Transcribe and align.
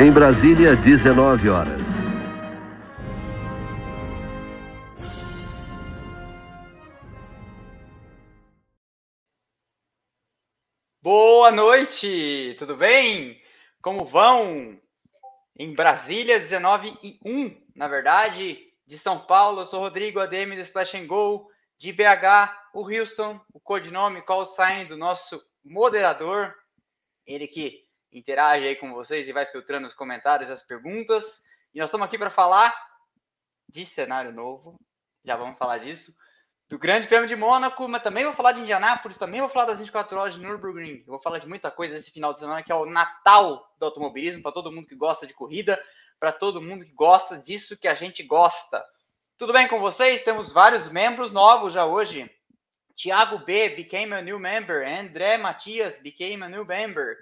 Em 0.00 0.12
Brasília, 0.12 0.76
19 0.76 1.48
horas. 1.48 1.82
Boa 11.02 11.50
noite, 11.50 12.54
tudo 12.60 12.76
bem? 12.76 13.42
Como 13.82 14.04
vão? 14.04 14.80
Em 15.58 15.74
Brasília, 15.74 16.38
19 16.38 16.96
e 17.02 17.18
1, 17.24 17.60
na 17.74 17.88
verdade, 17.88 18.56
de 18.86 18.96
São 18.96 19.26
Paulo, 19.26 19.62
eu 19.62 19.66
sou 19.66 19.80
Rodrigo, 19.80 20.20
ADM 20.20 20.54
do 20.54 20.60
Splash 20.60 20.94
and 20.94 21.08
Go, 21.08 21.50
de 21.76 21.92
BH, 21.92 22.54
o 22.72 22.88
Houston, 22.88 23.40
o 23.52 23.58
codinome 23.58 24.22
call 24.22 24.46
sign 24.46 24.84
do 24.84 24.96
nosso 24.96 25.42
moderador, 25.64 26.54
ele 27.26 27.48
que 27.48 27.87
interage 28.12 28.66
aí 28.66 28.76
com 28.76 28.92
vocês 28.92 29.28
e 29.28 29.32
vai 29.32 29.46
filtrando 29.46 29.86
os 29.86 29.94
comentários, 29.94 30.50
as 30.50 30.62
perguntas. 30.62 31.42
E 31.74 31.78
nós 31.78 31.88
estamos 31.88 32.06
aqui 32.06 32.18
para 32.18 32.30
falar 32.30 32.74
de 33.68 33.84
cenário 33.84 34.32
novo, 34.32 34.80
já 35.24 35.36
vamos 35.36 35.58
falar 35.58 35.78
disso 35.78 36.12
do 36.68 36.78
Grande 36.78 37.08
Prêmio 37.08 37.26
de 37.26 37.34
Mônaco, 37.34 37.88
mas 37.88 38.02
também 38.02 38.24
vou 38.24 38.34
falar 38.34 38.52
de 38.52 38.60
Indianápolis, 38.60 39.16
também 39.16 39.40
vou 39.40 39.48
falar 39.48 39.64
das 39.64 39.78
24 39.78 40.18
horas 40.18 40.34
de 40.34 40.40
Nürburgring. 40.40 41.02
Vou 41.06 41.18
falar 41.18 41.38
de 41.38 41.48
muita 41.48 41.70
coisa 41.70 41.96
esse 41.96 42.10
final 42.10 42.32
de 42.32 42.38
semana, 42.38 42.62
que 42.62 42.70
é 42.70 42.74
o 42.74 42.84
Natal 42.84 43.74
do 43.78 43.86
automobilismo, 43.86 44.42
para 44.42 44.52
todo 44.52 44.70
mundo 44.70 44.86
que 44.86 44.94
gosta 44.94 45.26
de 45.26 45.32
corrida, 45.32 45.82
para 46.20 46.30
todo 46.30 46.60
mundo 46.60 46.84
que 46.84 46.92
gosta 46.92 47.38
disso 47.38 47.76
que 47.76 47.88
a 47.88 47.94
gente 47.94 48.22
gosta. 48.22 48.84
Tudo 49.38 49.52
bem 49.52 49.66
com 49.66 49.80
vocês? 49.80 50.22
Temos 50.22 50.52
vários 50.52 50.90
membros 50.90 51.32
novos 51.32 51.72
já 51.72 51.86
hoje. 51.86 52.30
Tiago 52.94 53.38
B 53.38 53.70
became 53.70 54.12
a 54.12 54.20
new 54.20 54.38
member. 54.38 54.86
André 54.86 55.38
Matias 55.38 55.96
became 56.02 56.42
a 56.42 56.48
new 56.50 56.66
member. 56.66 57.16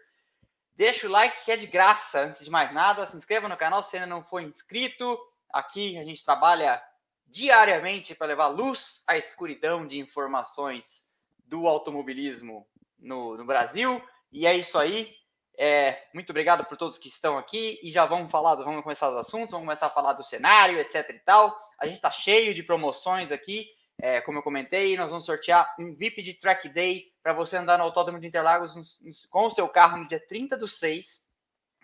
Deixa 0.77 1.07
o 1.07 1.11
like 1.11 1.45
que 1.45 1.51
é 1.51 1.57
de 1.57 1.67
graça. 1.67 2.21
Antes 2.21 2.45
de 2.45 2.51
mais 2.51 2.73
nada, 2.73 3.07
se 3.07 3.17
inscreva 3.17 3.49
no 3.49 3.57
canal 3.57 3.83
se 3.83 3.97
ainda 3.97 4.07
não 4.07 4.23
for 4.23 4.43
inscrito. 4.43 5.19
Aqui 5.51 5.97
a 5.97 6.05
gente 6.05 6.23
trabalha 6.23 6.83
diariamente 7.27 8.15
para 8.15 8.27
levar 8.27 8.49
luz 8.49 9.03
à 9.07 9.17
escuridão 9.17 9.87
de 9.87 9.99
informações 9.99 11.09
do 11.39 11.67
automobilismo 11.67 12.67
no, 12.99 13.39
no 13.39 13.45
Brasil. 13.47 14.03
E 14.31 14.47
é 14.47 14.55
isso 14.55 14.79
aí. 14.79 15.15
É, 15.59 16.09
muito 16.13 16.29
obrigado 16.29 16.67
por 16.67 16.77
todos 16.77 16.99
que 16.99 17.09
estão 17.09 17.39
aqui 17.39 17.81
e 17.83 17.91
já 17.91 18.05
vamos 18.05 18.31
falar, 18.31 18.57
vamos 18.57 18.83
começar 18.83 19.09
os 19.09 19.17
assuntos, 19.17 19.53
vamos 19.53 19.67
começar 19.67 19.87
a 19.87 19.91
falar 19.91 20.13
do 20.13 20.23
cenário, 20.23 20.79
etc 20.79 21.09
e 21.09 21.19
tal. 21.21 21.59
A 21.79 21.87
gente 21.87 21.97
está 21.97 22.11
cheio 22.11 22.53
de 22.53 22.63
promoções 22.63 23.33
aqui, 23.33 23.71
é, 24.01 24.21
como 24.21 24.39
eu 24.39 24.43
comentei, 24.43 24.97
nós 24.97 25.11
vamos 25.11 25.25
sortear 25.25 25.75
um 25.79 25.95
VIP 25.95 26.23
de 26.23 26.35
Track 26.35 26.69
Day 26.69 27.05
para 27.23 27.33
você 27.33 27.57
andar 27.57 27.79
no 27.79 27.85
Autódromo 27.85 28.21
de 28.21 28.27
Interlagos 28.27 29.01
com 29.31 29.47
o 29.47 29.51
seu 29.51 29.69
carro 29.69 29.99
no 29.99 30.09
dia 30.09 30.21
30 30.21 30.57
do 30.57 30.69
6. 30.69 31.25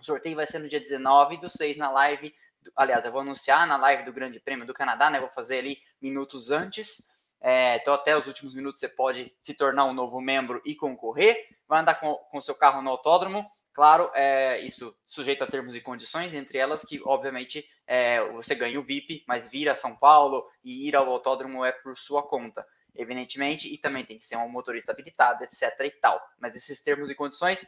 O 0.00 0.04
sorteio 0.04 0.36
vai 0.36 0.46
ser 0.46 0.58
no 0.58 0.68
dia 0.68 0.80
19 0.80 1.38
do 1.38 1.48
6 1.48 1.76
na 1.76 1.90
live 1.90 2.34
aliás, 2.76 3.04
eu 3.04 3.12
vou 3.12 3.20
anunciar 3.20 3.66
na 3.66 3.76
live 3.76 4.04
do 4.04 4.12
Grande 4.12 4.40
Prêmio 4.40 4.66
do 4.66 4.74
Canadá, 4.74 5.10
né? 5.10 5.20
Vou 5.20 5.30
fazer 5.30 5.58
ali 5.58 5.78
minutos 6.00 6.50
antes. 6.50 7.06
É, 7.40 7.76
então, 7.76 7.92
até 7.94 8.16
os 8.16 8.26
últimos 8.26 8.54
minutos 8.54 8.80
você 8.80 8.88
pode 8.88 9.34
se 9.42 9.54
tornar 9.54 9.84
um 9.84 9.92
novo 9.92 10.20
membro 10.20 10.62
e 10.64 10.74
concorrer. 10.74 11.36
Vai 11.66 11.80
andar 11.80 11.96
com 11.96 12.18
o 12.32 12.40
seu 12.40 12.54
carro 12.54 12.82
no 12.82 12.90
autódromo. 12.90 13.50
Claro, 13.74 14.10
é, 14.14 14.60
isso 14.60 14.94
sujeito 15.04 15.42
a 15.42 15.46
termos 15.46 15.74
e 15.74 15.80
condições, 15.80 16.34
entre 16.34 16.58
elas 16.58 16.84
que, 16.84 17.00
obviamente, 17.04 17.66
é, 17.86 18.22
você 18.32 18.54
ganha 18.54 18.78
o 18.78 18.82
VIP, 18.82 19.24
mas 19.26 19.48
vir 19.48 19.68
a 19.68 19.74
São 19.74 19.96
Paulo 19.96 20.46
e 20.62 20.88
ir 20.88 20.94
ao 20.94 21.08
autódromo 21.08 21.64
é 21.64 21.72
por 21.72 21.96
sua 21.96 22.22
conta, 22.22 22.66
evidentemente, 22.94 23.72
e 23.72 23.78
também 23.78 24.04
tem 24.04 24.18
que 24.18 24.26
ser 24.26 24.36
um 24.36 24.48
motorista 24.48 24.92
habilitado, 24.92 25.42
etc. 25.42 25.62
e 25.84 25.90
tal. 25.90 26.20
Mas 26.38 26.54
esses 26.54 26.82
termos 26.82 27.08
e 27.10 27.14
condições 27.14 27.66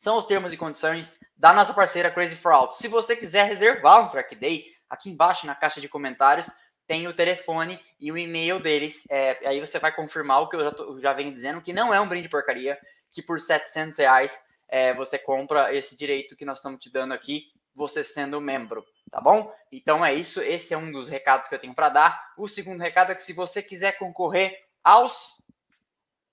são 0.00 0.16
os 0.16 0.24
termos 0.24 0.52
e 0.52 0.56
condições 0.56 1.18
da 1.36 1.52
nossa 1.52 1.72
parceira 1.72 2.10
Crazy 2.10 2.36
for 2.36 2.52
Auto. 2.52 2.76
Se 2.76 2.88
você 2.88 3.14
quiser 3.14 3.46
reservar 3.46 4.04
um 4.04 4.08
track 4.08 4.34
day, 4.34 4.64
aqui 4.88 5.10
embaixo 5.10 5.46
na 5.46 5.54
caixa 5.54 5.80
de 5.80 5.88
comentários 5.88 6.50
tem 6.88 7.06
o 7.06 7.14
telefone 7.14 7.78
e 8.00 8.10
o 8.10 8.18
e-mail 8.18 8.58
deles. 8.58 9.08
É, 9.08 9.46
aí 9.46 9.60
você 9.60 9.78
vai 9.78 9.94
confirmar 9.94 10.42
o 10.42 10.48
que 10.48 10.56
eu 10.56 10.64
já, 10.64 10.72
tô, 10.72 10.98
já 10.98 11.12
venho 11.12 11.32
dizendo, 11.32 11.60
que 11.60 11.72
não 11.72 11.94
é 11.94 12.00
um 12.00 12.08
brinde 12.08 12.28
porcaria, 12.28 12.76
que 13.12 13.22
por 13.22 13.38
700 13.38 13.96
reais 13.96 14.36
é, 14.70 14.94
você 14.94 15.18
compra 15.18 15.74
esse 15.74 15.96
direito 15.96 16.36
que 16.36 16.44
nós 16.44 16.58
estamos 16.58 16.80
te 16.80 16.90
dando 16.90 17.12
aqui, 17.12 17.52
você 17.74 18.04
sendo 18.04 18.40
membro, 18.40 18.84
tá 19.10 19.20
bom? 19.20 19.52
Então 19.70 20.04
é 20.04 20.14
isso, 20.14 20.40
esse 20.40 20.72
é 20.72 20.78
um 20.78 20.90
dos 20.90 21.08
recados 21.08 21.48
que 21.48 21.54
eu 21.54 21.58
tenho 21.58 21.74
para 21.74 21.88
dar. 21.88 22.32
O 22.38 22.46
segundo 22.46 22.80
recado 22.80 23.12
é 23.12 23.14
que 23.14 23.22
se 23.22 23.32
você 23.32 23.62
quiser 23.62 23.98
concorrer 23.98 24.64
aos 24.82 25.40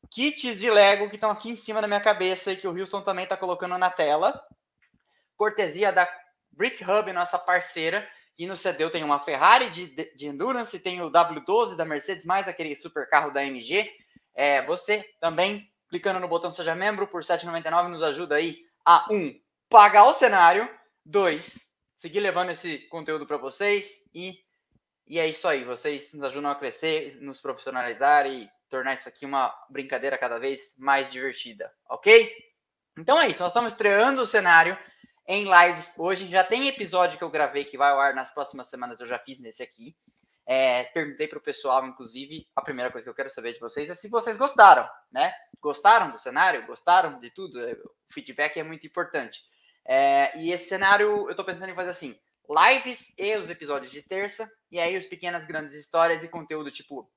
kits 0.10 0.60
de 0.60 0.70
Lego 0.70 1.10
que 1.10 1.16
estão 1.16 1.32
aqui 1.32 1.50
em 1.50 1.56
cima 1.56 1.82
da 1.82 1.88
minha 1.88 2.00
cabeça 2.00 2.52
e 2.52 2.56
que 2.56 2.68
o 2.68 2.78
Houston 2.78 3.02
também 3.02 3.24
está 3.24 3.36
colocando 3.36 3.78
na 3.78 3.90
tela. 3.90 4.42
Cortesia 5.36 5.92
da 5.92 6.08
Brick 6.52 6.84
Hub, 6.84 7.12
nossa 7.14 7.38
parceira. 7.38 8.08
E 8.38 8.46
no 8.46 8.56
CDU 8.56 8.92
tem 8.92 9.04
uma 9.04 9.20
Ferrari 9.20 9.72
de, 9.72 10.16
de 10.16 10.28
Endurance, 10.28 10.80
tem 10.80 11.02
o 11.02 11.12
W12 11.12 11.76
da 11.76 11.84
Mercedes, 11.84 12.24
mais 12.24 12.48
aquele 12.48 12.76
super 12.76 13.10
carro 13.10 13.32
da 13.32 13.44
MG. 13.44 13.90
É, 14.36 14.64
você 14.64 15.04
também, 15.20 15.68
clicando 15.90 16.20
no 16.20 16.28
botão 16.28 16.52
Seja 16.52 16.76
Membro, 16.76 17.08
por 17.08 17.22
R$ 17.22 17.28
7,99, 17.28 17.88
nos 17.90 18.04
ajuda 18.04 18.36
aí 18.36 18.60
a, 18.86 19.06
um, 19.12 19.40
pagar 19.70 20.06
o 20.06 20.14
cenário, 20.14 20.70
dois, 21.06 21.68
seguir 21.96 22.20
levando 22.20 22.52
esse 22.52 22.80
conteúdo 22.90 23.26
para 23.26 23.38
vocês 23.38 24.04
e, 24.14 24.40
e 25.08 25.20
é 25.20 25.28
isso 25.28 25.48
aí. 25.48 25.64
Vocês 25.64 26.14
nos 26.14 26.24
ajudam 26.26 26.52
a 26.52 26.56
crescer, 26.56 27.18
nos 27.22 27.40
profissionalizar 27.40 28.28
e 28.28 28.50
tornar 28.70 28.94
isso 28.96 29.08
aqui 29.08 29.26
uma 29.26 29.54
brincadeira 29.70 30.18
cada 30.18 30.38
vez 30.38 30.76
mais 30.78 31.12
divertida, 31.12 31.72
ok? 31.90 32.32
Então 32.98 33.20
é 33.20 33.28
isso, 33.28 33.42
nós 33.42 33.52
estamos 33.52 33.72
estreando 33.72 34.22
o 34.22 34.26
cenário 34.26 34.78
em 35.28 35.46
lives 35.46 35.94
hoje. 35.98 36.30
Já 36.30 36.44
tem 36.44 36.68
episódio 36.68 37.18
que 37.18 37.24
eu 37.24 37.30
gravei 37.30 37.64
que 37.64 37.78
vai 37.78 37.92
ao 37.92 38.00
ar 38.00 38.14
nas 38.14 38.34
próximas 38.34 38.70
semanas, 38.70 39.00
eu 39.00 39.08
já 39.08 39.20
fiz 39.20 39.40
nesse 39.40 39.62
aqui. 39.62 39.96
É, 40.50 40.86
perguntei 40.86 41.28
para 41.28 41.38
o 41.38 41.42
pessoal, 41.42 41.86
inclusive, 41.86 42.48
a 42.56 42.62
primeira 42.62 42.90
coisa 42.90 43.04
que 43.04 43.10
eu 43.10 43.16
quero 43.16 43.30
saber 43.30 43.54
de 43.54 43.60
vocês 43.60 43.90
é 43.90 43.96
se 43.96 44.08
vocês 44.08 44.38
gostaram, 44.38 44.88
né? 45.12 45.34
Gostaram 45.60 46.10
do 46.10 46.18
cenário? 46.18 46.66
Gostaram 46.66 47.20
de 47.20 47.30
tudo? 47.32 47.60
É, 47.60 47.74
o 47.74 47.92
feedback 48.14 48.58
é 48.58 48.64
muito 48.64 48.88
importante. 48.88 49.42
É, 49.86 50.32
e 50.40 50.54
esse 50.54 50.70
cenário, 50.70 51.08
eu 51.08 51.32
estou 51.32 51.44
pensando 51.44 51.70
em 51.70 51.76
fazer 51.76 51.90
assim, 51.90 52.18
lives 52.50 53.14
e 53.18 53.36
os 53.36 53.50
episódios 53.50 53.92
de 53.92 54.02
terça, 54.02 54.50
e 54.72 54.80
aí 54.80 54.98
os 54.98 55.06
pequenas 55.06 55.46
grandes 55.46 55.76
histórias 55.76 56.24
e 56.24 56.30
conteúdo 56.30 56.72
tipo 56.72 57.12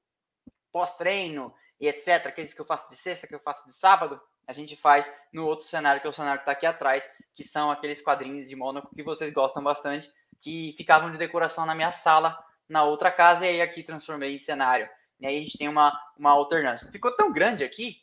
pós-treino 0.73 1.55
e 1.81 1.87
etc., 1.87 2.27
aqueles 2.27 2.53
que 2.53 2.61
eu 2.61 2.65
faço 2.65 2.89
de 2.89 2.97
sexta, 2.97 3.29
que 3.29 3.35
eu 3.35 3.41
faço 3.41 3.65
de 3.65 3.73
sábado, 3.73 4.21
a 4.47 4.53
gente 4.53 4.75
faz 4.75 5.09
no 5.33 5.47
outro 5.47 5.65
cenário, 5.65 6.01
que 6.01 6.07
é 6.07 6.11
o 6.11 6.13
cenário 6.13 6.41
que 6.41 6.43
está 6.43 6.53
aqui 6.53 6.67
atrás, 6.67 7.09
que 7.35 7.45
são 7.45 7.71
aqueles 7.71 8.03
quadrinhos 8.03 8.49
de 8.49 8.57
Mônaco 8.57 8.93
que 8.93 9.05
vocês 9.05 9.33
gostam 9.33 9.63
bastante, 9.63 10.11
que 10.41 10.75
ficavam 10.77 11.13
de 11.13 11.19
decoração 11.19 11.65
na 11.65 11.75
minha 11.75 11.93
sala, 11.93 12.37
na 12.71 12.85
outra 12.85 13.11
casa, 13.11 13.45
e 13.45 13.49
aí 13.49 13.61
aqui 13.61 13.83
transformei 13.83 14.35
em 14.35 14.39
cenário. 14.39 14.89
E 15.19 15.27
aí 15.27 15.37
a 15.37 15.41
gente 15.41 15.59
tem 15.59 15.69
uma, 15.69 15.93
uma 16.17 16.31
alternância. 16.31 16.91
Ficou 16.91 17.15
tão 17.15 17.33
grande 17.33 17.65
aqui, 17.65 17.97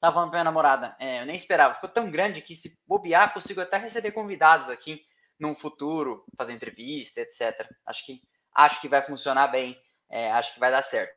tava 0.00 0.14
falando 0.14 0.30
pra 0.30 0.38
minha 0.38 0.44
namorada, 0.44 0.96
é, 0.98 1.20
eu 1.20 1.26
nem 1.26 1.36
esperava, 1.36 1.74
ficou 1.74 1.90
tão 1.90 2.10
grande 2.10 2.40
que 2.40 2.56
se 2.56 2.76
bobear, 2.86 3.32
consigo 3.34 3.60
até 3.60 3.76
receber 3.76 4.12
convidados 4.12 4.70
aqui 4.70 5.04
num 5.38 5.54
futuro, 5.54 6.24
fazer 6.36 6.54
entrevista, 6.54 7.20
etc. 7.20 7.68
Acho 7.84 8.04
que, 8.04 8.22
acho 8.54 8.80
que 8.80 8.88
vai 8.88 9.02
funcionar 9.02 9.48
bem, 9.48 9.78
é, 10.10 10.32
acho 10.32 10.54
que 10.54 10.60
vai 10.60 10.70
dar 10.70 10.82
certo. 10.82 11.14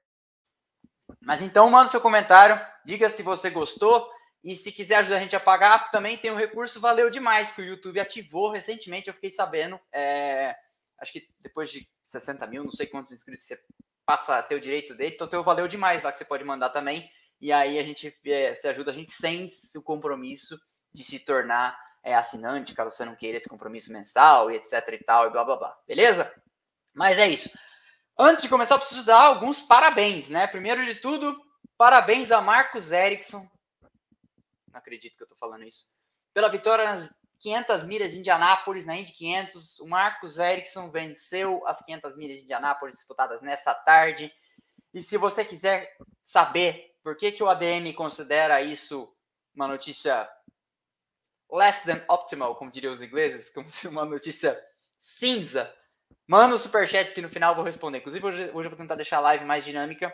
Mas 1.22 1.42
então, 1.42 1.70
manda 1.70 1.90
seu 1.90 2.02
comentário, 2.02 2.60
diga 2.86 3.10
se 3.10 3.24
você 3.24 3.50
gostou 3.50 4.08
e 4.44 4.56
se 4.56 4.72
quiser 4.72 4.96
ajudar 4.96 5.18
a 5.18 5.22
gente 5.22 5.36
a 5.36 5.40
pagar, 5.40 5.92
também 5.92 6.18
tem 6.18 6.32
um 6.32 6.38
recurso 6.38 6.80
Valeu 6.80 7.10
Demais 7.10 7.52
que 7.52 7.62
o 7.62 7.66
YouTube 7.66 8.00
ativou 8.00 8.52
recentemente, 8.52 9.08
eu 9.08 9.14
fiquei 9.14 9.32
sabendo. 9.32 9.80
É, 9.94 10.56
acho 11.02 11.12
que 11.12 11.28
depois 11.40 11.72
de 11.72 11.90
60 12.08 12.46
mil, 12.48 12.64
não 12.64 12.72
sei 12.72 12.88
quantos 12.88 13.12
inscritos 13.12 13.46
você 13.46 13.60
passa 14.06 14.40
a 14.40 14.44
ter 14.44 14.56
o 14.56 14.62
direito 14.62 14.96
dele, 14.96 15.16
então 15.16 15.28
tem 15.28 15.40
o 15.40 15.44
Valeu 15.44 15.68
Demais 15.68 16.04
lá 16.04 16.12
que 16.12 16.18
você 16.18 16.26
pode 16.26 16.44
mandar 16.44 16.70
também. 16.70 17.10
E 17.40 17.52
aí 17.52 17.80
a 17.80 17.84
gente 17.84 18.14
é, 18.26 18.54
se 18.54 18.68
ajuda 18.68 18.92
a 18.92 18.94
gente 18.94 19.12
sem 19.12 19.48
o 19.76 19.82
compromisso 19.82 20.60
de 20.94 21.04
se 21.04 21.20
tornar 21.20 21.80
é, 22.04 22.16
assinante, 22.16 22.74
caso 22.74 22.96
você 22.96 23.06
não 23.06 23.16
queira 23.16 23.38
esse 23.38 23.48
compromisso 23.48 23.94
mensal 23.94 24.50
e 24.52 24.56
etc 24.56 24.74
e 24.94 25.04
tal, 25.04 25.28
e 25.28 25.30
blá 25.30 25.44
blá 25.44 25.56
blá. 25.56 25.78
Beleza? 25.88 26.34
Mas 26.94 27.18
é 27.18 27.28
isso. 27.28 27.50
Antes 28.18 28.44
de 28.44 28.50
começar, 28.50 28.76
eu 28.76 28.80
preciso 28.80 29.06
dar 29.06 29.22
alguns 29.22 29.62
parabéns, 29.62 30.28
né? 30.28 30.48
Primeiro 30.48 30.84
de 30.84 30.96
tudo, 30.96 31.40
parabéns 31.78 32.32
a 32.32 32.42
Marcos 32.42 32.92
Erickson. 32.92 33.48
Não 34.72 34.80
acredito 34.80 35.16
que 35.16 35.24
eu 35.24 35.28
tô 35.28 35.36
falando 35.36 35.64
isso. 35.64 35.86
Pela 36.34 36.50
vitória 36.50 36.86
nas 36.86 37.16
500 37.40 37.84
milhas 37.86 38.12
de 38.12 38.20
Indianápolis, 38.20 38.86
na 38.86 38.98
Indy 38.98 39.14
500. 39.14 39.80
O 39.80 39.88
Marcos 39.88 40.38
Erickson 40.38 40.90
venceu 40.90 41.66
as 41.68 41.84
500 41.84 42.18
milhas 42.18 42.38
de 42.38 42.44
Indianápolis 42.44 42.98
disputadas 42.98 43.42
nessa 43.42 43.74
tarde. 43.74 44.32
E 44.94 45.04
se 45.04 45.18
você 45.18 45.46
quiser 45.46 45.96
saber 46.24 46.96
por 47.04 47.16
que, 47.16 47.32
que 47.32 47.44
o 47.44 47.50
ADM 47.50 47.94
considera 47.96 48.62
isso 48.62 49.14
uma 49.56 49.68
notícia 49.68 50.30
less 51.52 51.84
than 51.84 52.04
optimal, 52.08 52.56
como 52.56 52.72
diriam 52.72 52.94
os 52.94 53.02
ingleses, 53.02 53.50
como 53.50 53.68
uma 53.86 54.06
notícia 54.06 54.60
cinza, 55.00 55.74
Manda 56.30 56.54
o 56.54 56.56
um 56.56 56.60
superchat 56.60 57.12
que 57.14 57.24
no 57.24 57.28
final 57.30 57.54
eu 57.54 57.56
vou 57.56 57.66
responder. 57.66 57.98
Inclusive, 57.98 58.24
hoje, 58.24 58.44
hoje 58.54 58.68
eu 58.68 58.70
vou 58.70 58.78
tentar 58.78 58.94
deixar 58.94 59.18
a 59.18 59.22
live 59.22 59.46
mais 59.46 59.66
dinâmica. 59.66 60.14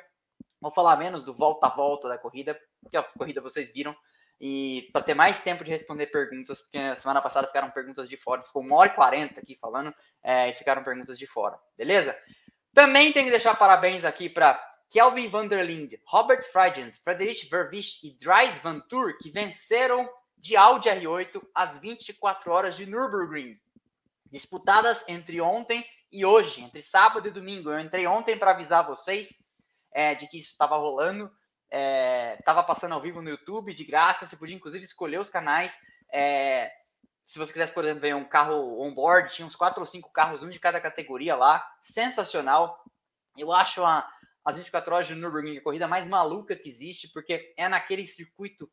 Vou 0.61 0.71
falar 0.71 0.95
menos 0.95 1.25
do 1.25 1.33
volta 1.33 1.67
a 1.67 1.69
volta 1.69 2.07
da 2.07 2.17
corrida, 2.17 2.57
porque 2.81 2.95
a 2.95 3.03
corrida 3.03 3.41
vocês 3.41 3.69
viram. 3.69 3.93
E 4.39 4.89
para 4.91 5.01
ter 5.01 5.13
mais 5.13 5.41
tempo 5.41 5.63
de 5.63 5.71
responder 5.71 6.07
perguntas, 6.07 6.61
porque 6.61 6.95
semana 6.97 7.21
passada 7.21 7.47
ficaram 7.47 7.71
perguntas 7.71 8.09
de 8.09 8.17
fora, 8.17 8.43
ficou 8.43 8.61
uma 8.61 8.75
hora 8.75 8.89
e 8.89 8.95
quarenta 8.95 9.39
aqui 9.39 9.57
falando, 9.59 9.93
é, 10.21 10.49
e 10.49 10.53
ficaram 10.53 10.83
perguntas 10.83 11.17
de 11.17 11.25
fora, 11.25 11.57
beleza? 11.77 12.17
Também 12.73 13.13
tem 13.13 13.23
que 13.23 13.31
deixar 13.31 13.55
parabéns 13.55 14.03
aqui 14.03 14.29
para 14.29 14.61
Kelvin 14.89 15.29
van 15.29 15.47
der 15.47 15.65
Linde, 15.65 16.01
Robert 16.05 16.43
Freigens, 16.51 16.99
Frederich 16.99 17.47
Verwisch 17.49 18.03
e 18.03 18.11
Dries 18.17 18.59
Van 18.59 18.79
Tour, 18.81 19.17
que 19.17 19.29
venceram 19.29 20.09
de 20.37 20.55
Audi 20.55 20.89
R8 20.89 21.41
às 21.55 21.77
24 21.79 22.51
horas 22.51 22.75
de 22.75 22.85
Nürburgring, 22.85 23.57
disputadas 24.29 25.03
entre 25.07 25.39
ontem 25.39 25.85
e 26.11 26.25
hoje, 26.25 26.61
entre 26.61 26.81
sábado 26.81 27.27
e 27.27 27.31
domingo. 27.31 27.71
Eu 27.71 27.79
entrei 27.79 28.05
ontem 28.05 28.37
para 28.37 28.51
avisar 28.51 28.85
vocês 28.85 29.41
é, 29.91 30.13
de 30.13 30.27
que 30.27 30.37
isso 30.37 30.51
estava 30.51 30.75
rolando 30.75 31.31
estava 32.39 32.61
é, 32.61 32.63
passando 32.63 32.93
ao 32.93 33.01
vivo 33.01 33.21
no 33.21 33.29
YouTube 33.29 33.73
de 33.73 33.83
graça. 33.83 34.25
Você 34.25 34.35
podia 34.35 34.55
inclusive 34.55 34.83
escolher 34.83 35.19
os 35.19 35.29
canais. 35.29 35.77
É, 36.11 36.71
se 37.25 37.39
você 37.39 37.51
quisesse, 37.51 37.73
por 37.73 37.83
exemplo, 37.83 38.01
ver 38.01 38.15
um 38.15 38.23
carro 38.23 38.81
on-board, 38.81 39.33
tinha 39.33 39.47
uns 39.47 39.55
quatro 39.55 39.81
ou 39.81 39.85
cinco 39.85 40.11
carros, 40.11 40.43
um 40.43 40.49
de 40.49 40.59
cada 40.59 40.79
categoria 40.79 41.35
lá. 41.35 41.65
Sensacional. 41.81 42.83
Eu 43.37 43.51
acho 43.51 43.83
a, 43.83 44.07
as 44.45 44.57
24 44.57 44.93
horas 44.93 45.07
de 45.07 45.15
Nürburgring 45.15 45.57
a 45.57 45.63
corrida 45.63 45.87
mais 45.87 46.05
maluca 46.05 46.55
que 46.55 46.69
existe, 46.69 47.11
porque 47.11 47.53
é 47.57 47.67
naquele 47.67 48.05
circuito. 48.05 48.71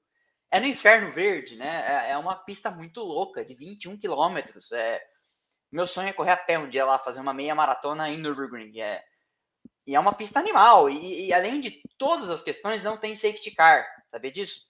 É 0.51 0.61
no 0.61 0.67
Inferno 0.67 1.11
Verde, 1.11 1.57
né? 1.57 2.09
É, 2.09 2.11
é 2.13 2.19
uma 2.19 2.37
pista 2.37 2.71
muito 2.71 3.01
louca, 3.01 3.43
de 3.43 3.55
21 3.55 3.99
quilômetros. 3.99 4.71
É, 4.71 5.03
meu 5.71 5.87
sonho 5.87 6.09
é 6.09 6.13
correr 6.13 6.33
a 6.33 6.37
pé 6.37 6.59
um 6.59 6.69
dia 6.69 6.85
lá, 6.85 6.99
fazer 6.99 7.21
uma 7.21 7.33
meia 7.33 7.55
maratona 7.55 8.11
em 8.11 8.19
Nürburgring. 8.19 8.79
É, 8.81 9.03
e 9.87 9.95
é 9.95 10.01
uma 10.01 10.13
pista 10.13 10.39
animal. 10.39 10.89
E, 10.89 11.27
e, 11.27 11.33
além 11.33 11.61
de 11.61 11.83
todas 11.99 12.31
as 12.31 12.43
questões, 12.43 12.83
não 12.83 12.97
tem 12.97 13.17
safety 13.17 13.51
car. 13.51 13.87
Sabia 14.11 14.31
disso? 14.31 14.61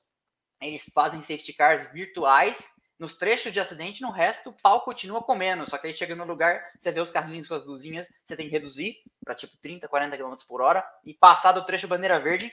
Eles 0.60 0.90
fazem 0.94 1.20
safety 1.20 1.52
cars 1.52 1.90
virtuais 1.92 2.70
nos 2.98 3.16
trechos 3.16 3.52
de 3.52 3.58
acidente, 3.58 4.00
no 4.00 4.12
resto 4.12 4.50
o 4.50 4.52
pau 4.52 4.82
continua 4.82 5.22
comendo. 5.22 5.68
Só 5.68 5.76
que 5.76 5.88
aí 5.88 5.96
chega 5.96 6.14
no 6.14 6.24
lugar, 6.24 6.62
você 6.78 6.92
vê 6.92 7.00
os 7.00 7.10
carrinhos 7.10 7.48
com 7.48 7.54
as 7.54 7.66
luzinhas, 7.66 8.06
você 8.24 8.36
tem 8.36 8.46
que 8.46 8.52
reduzir 8.52 8.96
para 9.24 9.34
tipo 9.34 9.56
30, 9.60 9.88
40 9.88 10.16
km 10.16 10.36
por 10.46 10.62
hora 10.62 10.86
e 11.04 11.12
passar 11.12 11.50
do 11.50 11.64
trecho 11.64 11.88
bandeira 11.88 12.20
verde 12.20 12.52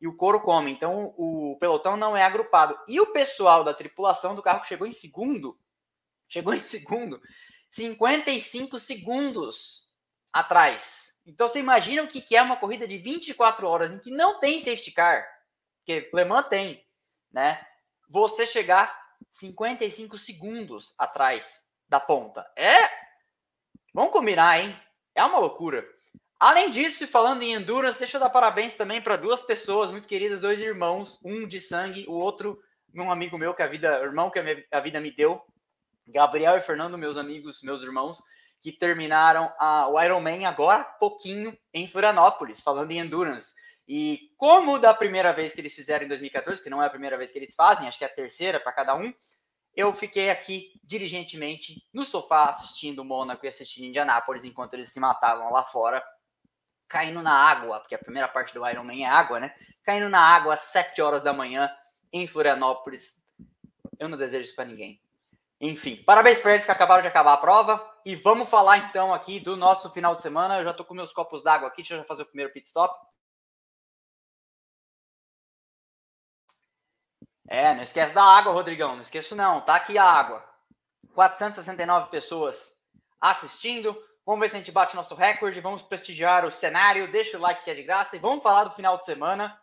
e 0.00 0.08
o 0.08 0.16
couro 0.16 0.40
come. 0.40 0.72
Então 0.72 1.14
o 1.16 1.56
pelotão 1.60 1.96
não 1.96 2.16
é 2.16 2.24
agrupado. 2.24 2.76
E 2.88 3.00
o 3.00 3.06
pessoal 3.06 3.62
da 3.62 3.72
tripulação 3.72 4.34
do 4.34 4.42
carro 4.42 4.62
que 4.62 4.68
chegou 4.68 4.86
em 4.86 4.92
segundo, 4.92 5.56
chegou 6.28 6.52
em 6.54 6.62
segundo, 6.66 7.22
55 7.70 8.80
segundos 8.80 9.88
atrás 10.32 11.07
então 11.28 11.46
você 11.46 11.60
imagina 11.60 12.02
o 12.02 12.08
que 12.08 12.34
é 12.34 12.40
uma 12.40 12.56
corrida 12.56 12.88
de 12.88 12.96
24 12.96 13.68
horas 13.68 13.92
em 13.92 13.98
que 13.98 14.10
não 14.10 14.40
tem 14.40 14.60
safety 14.60 14.90
car, 14.92 15.28
que 15.84 16.08
Le 16.12 16.24
Mans 16.24 16.48
tem, 16.48 16.82
né? 17.30 17.60
Você 18.08 18.46
chegar 18.46 18.98
55 19.32 20.16
segundos 20.16 20.94
atrás 20.96 21.66
da 21.86 22.00
ponta. 22.00 22.50
É. 22.56 22.78
Vamos 23.92 24.10
combinar, 24.10 24.58
hein? 24.58 24.74
É 25.14 25.22
uma 25.22 25.38
loucura. 25.38 25.86
Além 26.40 26.70
disso, 26.70 27.06
falando 27.06 27.42
em 27.42 27.52
endurance, 27.52 27.98
deixa 27.98 28.16
eu 28.16 28.20
dar 28.20 28.30
parabéns 28.30 28.72
também 28.72 29.02
para 29.02 29.16
duas 29.16 29.42
pessoas 29.42 29.90
muito 29.90 30.08
queridas, 30.08 30.40
dois 30.40 30.62
irmãos, 30.62 31.20
um 31.22 31.46
de 31.46 31.60
sangue, 31.60 32.06
o 32.08 32.12
outro 32.12 32.58
um 32.94 33.10
amigo 33.10 33.36
meu 33.36 33.52
que 33.52 33.62
a 33.62 33.66
vida, 33.66 34.00
irmão 34.00 34.30
que 34.30 34.38
a, 34.38 34.42
minha, 34.42 34.64
a 34.72 34.80
vida 34.80 34.98
me 34.98 35.10
deu, 35.10 35.42
Gabriel 36.06 36.56
e 36.56 36.62
Fernando, 36.62 36.96
meus 36.96 37.18
amigos, 37.18 37.62
meus 37.62 37.82
irmãos 37.82 38.22
que 38.60 38.72
terminaram 38.72 39.52
a, 39.58 39.88
o 39.88 40.00
Ironman 40.00 40.46
agora 40.46 40.84
pouquinho 40.84 41.56
em 41.72 41.88
Florianópolis, 41.88 42.60
falando 42.60 42.90
em 42.90 42.98
endurance. 42.98 43.54
E 43.86 44.32
como 44.36 44.78
da 44.78 44.92
primeira 44.92 45.32
vez 45.32 45.54
que 45.54 45.60
eles 45.60 45.74
fizeram 45.74 46.04
em 46.04 46.08
2014, 46.08 46.62
que 46.62 46.68
não 46.68 46.82
é 46.82 46.86
a 46.86 46.90
primeira 46.90 47.16
vez 47.16 47.32
que 47.32 47.38
eles 47.38 47.54
fazem, 47.54 47.88
acho 47.88 47.98
que 47.98 48.04
é 48.04 48.08
a 48.08 48.14
terceira 48.14 48.60
para 48.60 48.72
cada 48.72 48.94
um, 48.94 49.12
eu 49.74 49.92
fiquei 49.94 50.28
aqui 50.28 50.72
diligentemente 50.82 51.82
no 51.92 52.04
sofá 52.04 52.50
assistindo 52.50 53.04
Mônaco 53.04 53.46
e 53.46 53.48
assistindo 53.48 53.86
Indianápolis 53.86 54.44
enquanto 54.44 54.74
eles 54.74 54.92
se 54.92 54.98
matavam 54.98 55.52
lá 55.52 55.62
fora, 55.62 56.04
caindo 56.88 57.22
na 57.22 57.32
água, 57.32 57.80
porque 57.80 57.94
a 57.94 57.98
primeira 57.98 58.26
parte 58.28 58.52
do 58.52 58.68
Ironman 58.68 59.04
é 59.04 59.08
água, 59.08 59.38
né? 59.38 59.54
Caindo 59.84 60.08
na 60.08 60.20
água 60.20 60.54
às 60.54 60.60
7 60.62 61.00
horas 61.00 61.22
da 61.22 61.32
manhã 61.32 61.70
em 62.12 62.26
Florianópolis. 62.26 63.16
Eu 63.98 64.08
não 64.08 64.18
desejo 64.18 64.44
isso 64.44 64.56
para 64.56 64.64
ninguém. 64.64 65.00
Enfim, 65.60 65.96
parabéns 66.04 66.40
para 66.40 66.52
eles 66.52 66.64
que 66.64 66.70
acabaram 66.70 67.02
de 67.02 67.08
acabar 67.08 67.32
a 67.32 67.38
prova. 67.38 67.84
E 68.04 68.14
vamos 68.14 68.48
falar 68.48 68.78
então 68.78 69.12
aqui 69.12 69.40
do 69.40 69.56
nosso 69.56 69.90
final 69.90 70.14
de 70.14 70.22
semana. 70.22 70.58
Eu 70.58 70.64
já 70.64 70.70
estou 70.70 70.86
com 70.86 70.94
meus 70.94 71.12
copos 71.12 71.42
d'água 71.42 71.68
aqui, 71.68 71.82
deixa 71.82 71.96
eu 71.96 72.04
fazer 72.04 72.22
o 72.22 72.26
primeiro 72.26 72.52
pit 72.52 72.66
stop. 72.66 72.94
É, 77.48 77.74
não 77.74 77.82
esquece 77.82 78.14
da 78.14 78.22
água, 78.22 78.52
Rodrigão. 78.52 78.94
Não 78.94 79.02
esqueço 79.02 79.34
não, 79.34 79.60
tá 79.62 79.74
aqui 79.74 79.98
a 79.98 80.04
água. 80.04 80.44
469 81.14 82.10
pessoas 82.10 82.72
assistindo. 83.20 83.96
Vamos 84.24 84.40
ver 84.40 84.50
se 84.50 84.56
a 84.56 84.58
gente 84.58 84.70
bate 84.70 84.94
nosso 84.94 85.14
recorde. 85.14 85.60
Vamos 85.60 85.82
prestigiar 85.82 86.44
o 86.44 86.50
cenário. 86.50 87.10
Deixa 87.10 87.36
o 87.36 87.40
like 87.40 87.64
que 87.64 87.70
é 87.70 87.74
de 87.74 87.82
graça. 87.82 88.14
E 88.14 88.18
vamos 88.18 88.42
falar 88.42 88.64
do 88.64 88.74
final 88.74 88.96
de 88.96 89.04
semana. 89.04 89.58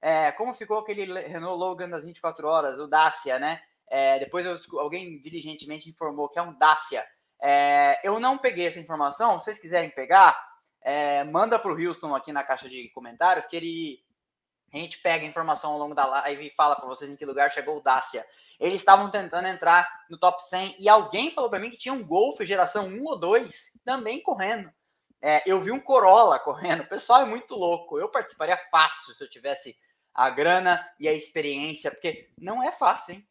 É, 0.00 0.30
como 0.32 0.54
ficou 0.54 0.78
aquele 0.78 1.04
Renault 1.22 1.58
Logan 1.58 1.88
das 1.88 2.04
24 2.04 2.46
horas, 2.46 2.78
o 2.78 2.86
Dacia, 2.86 3.38
né? 3.38 3.60
É, 3.90 4.20
depois 4.20 4.46
eu, 4.46 4.56
alguém 4.78 5.20
diligentemente 5.20 5.90
informou 5.90 6.28
que 6.28 6.38
é 6.38 6.42
um 6.42 6.56
Dacia. 6.56 7.04
É, 7.42 8.00
eu 8.04 8.20
não 8.20 8.38
peguei 8.38 8.68
essa 8.68 8.78
informação. 8.78 9.38
Se 9.38 9.46
vocês 9.46 9.58
quiserem 9.58 9.90
pegar, 9.90 10.40
é, 10.80 11.24
manda 11.24 11.58
para 11.58 11.72
o 11.72 11.78
Houston 11.78 12.14
aqui 12.14 12.32
na 12.32 12.44
caixa 12.44 12.68
de 12.68 12.88
comentários 12.90 13.46
que 13.46 13.56
ele 13.56 14.04
a 14.72 14.76
gente 14.76 14.98
pega 14.98 15.24
a 15.24 15.28
informação 15.28 15.72
ao 15.72 15.78
longo 15.78 15.96
da 15.96 16.06
live 16.06 16.46
e 16.46 16.54
fala 16.54 16.76
para 16.76 16.86
vocês 16.86 17.10
em 17.10 17.16
que 17.16 17.26
lugar 17.26 17.50
chegou 17.50 17.76
o 17.76 17.80
Dacia. 17.80 18.24
Eles 18.58 18.80
estavam 18.80 19.10
tentando 19.10 19.48
entrar 19.48 20.04
no 20.08 20.16
top 20.16 20.42
100 20.44 20.76
e 20.78 20.88
alguém 20.88 21.32
falou 21.32 21.50
para 21.50 21.58
mim 21.58 21.70
que 21.70 21.76
tinha 21.76 21.92
um 21.92 22.06
Golf 22.06 22.40
geração 22.42 22.86
1 22.86 23.04
ou 23.04 23.18
2 23.18 23.80
também 23.84 24.22
correndo. 24.22 24.70
É, 25.20 25.42
eu 25.44 25.60
vi 25.60 25.72
um 25.72 25.80
Corolla 25.80 26.38
correndo. 26.38 26.82
O 26.82 26.88
pessoal 26.88 27.22
é 27.22 27.24
muito 27.24 27.56
louco. 27.56 27.98
Eu 27.98 28.08
participaria 28.08 28.56
fácil 28.70 29.12
se 29.12 29.24
eu 29.24 29.28
tivesse 29.28 29.76
a 30.14 30.30
grana 30.30 30.88
e 31.00 31.08
a 31.08 31.12
experiência, 31.12 31.90
porque 31.90 32.30
não 32.38 32.62
é 32.62 32.70
fácil, 32.70 33.14
hein? 33.14 33.26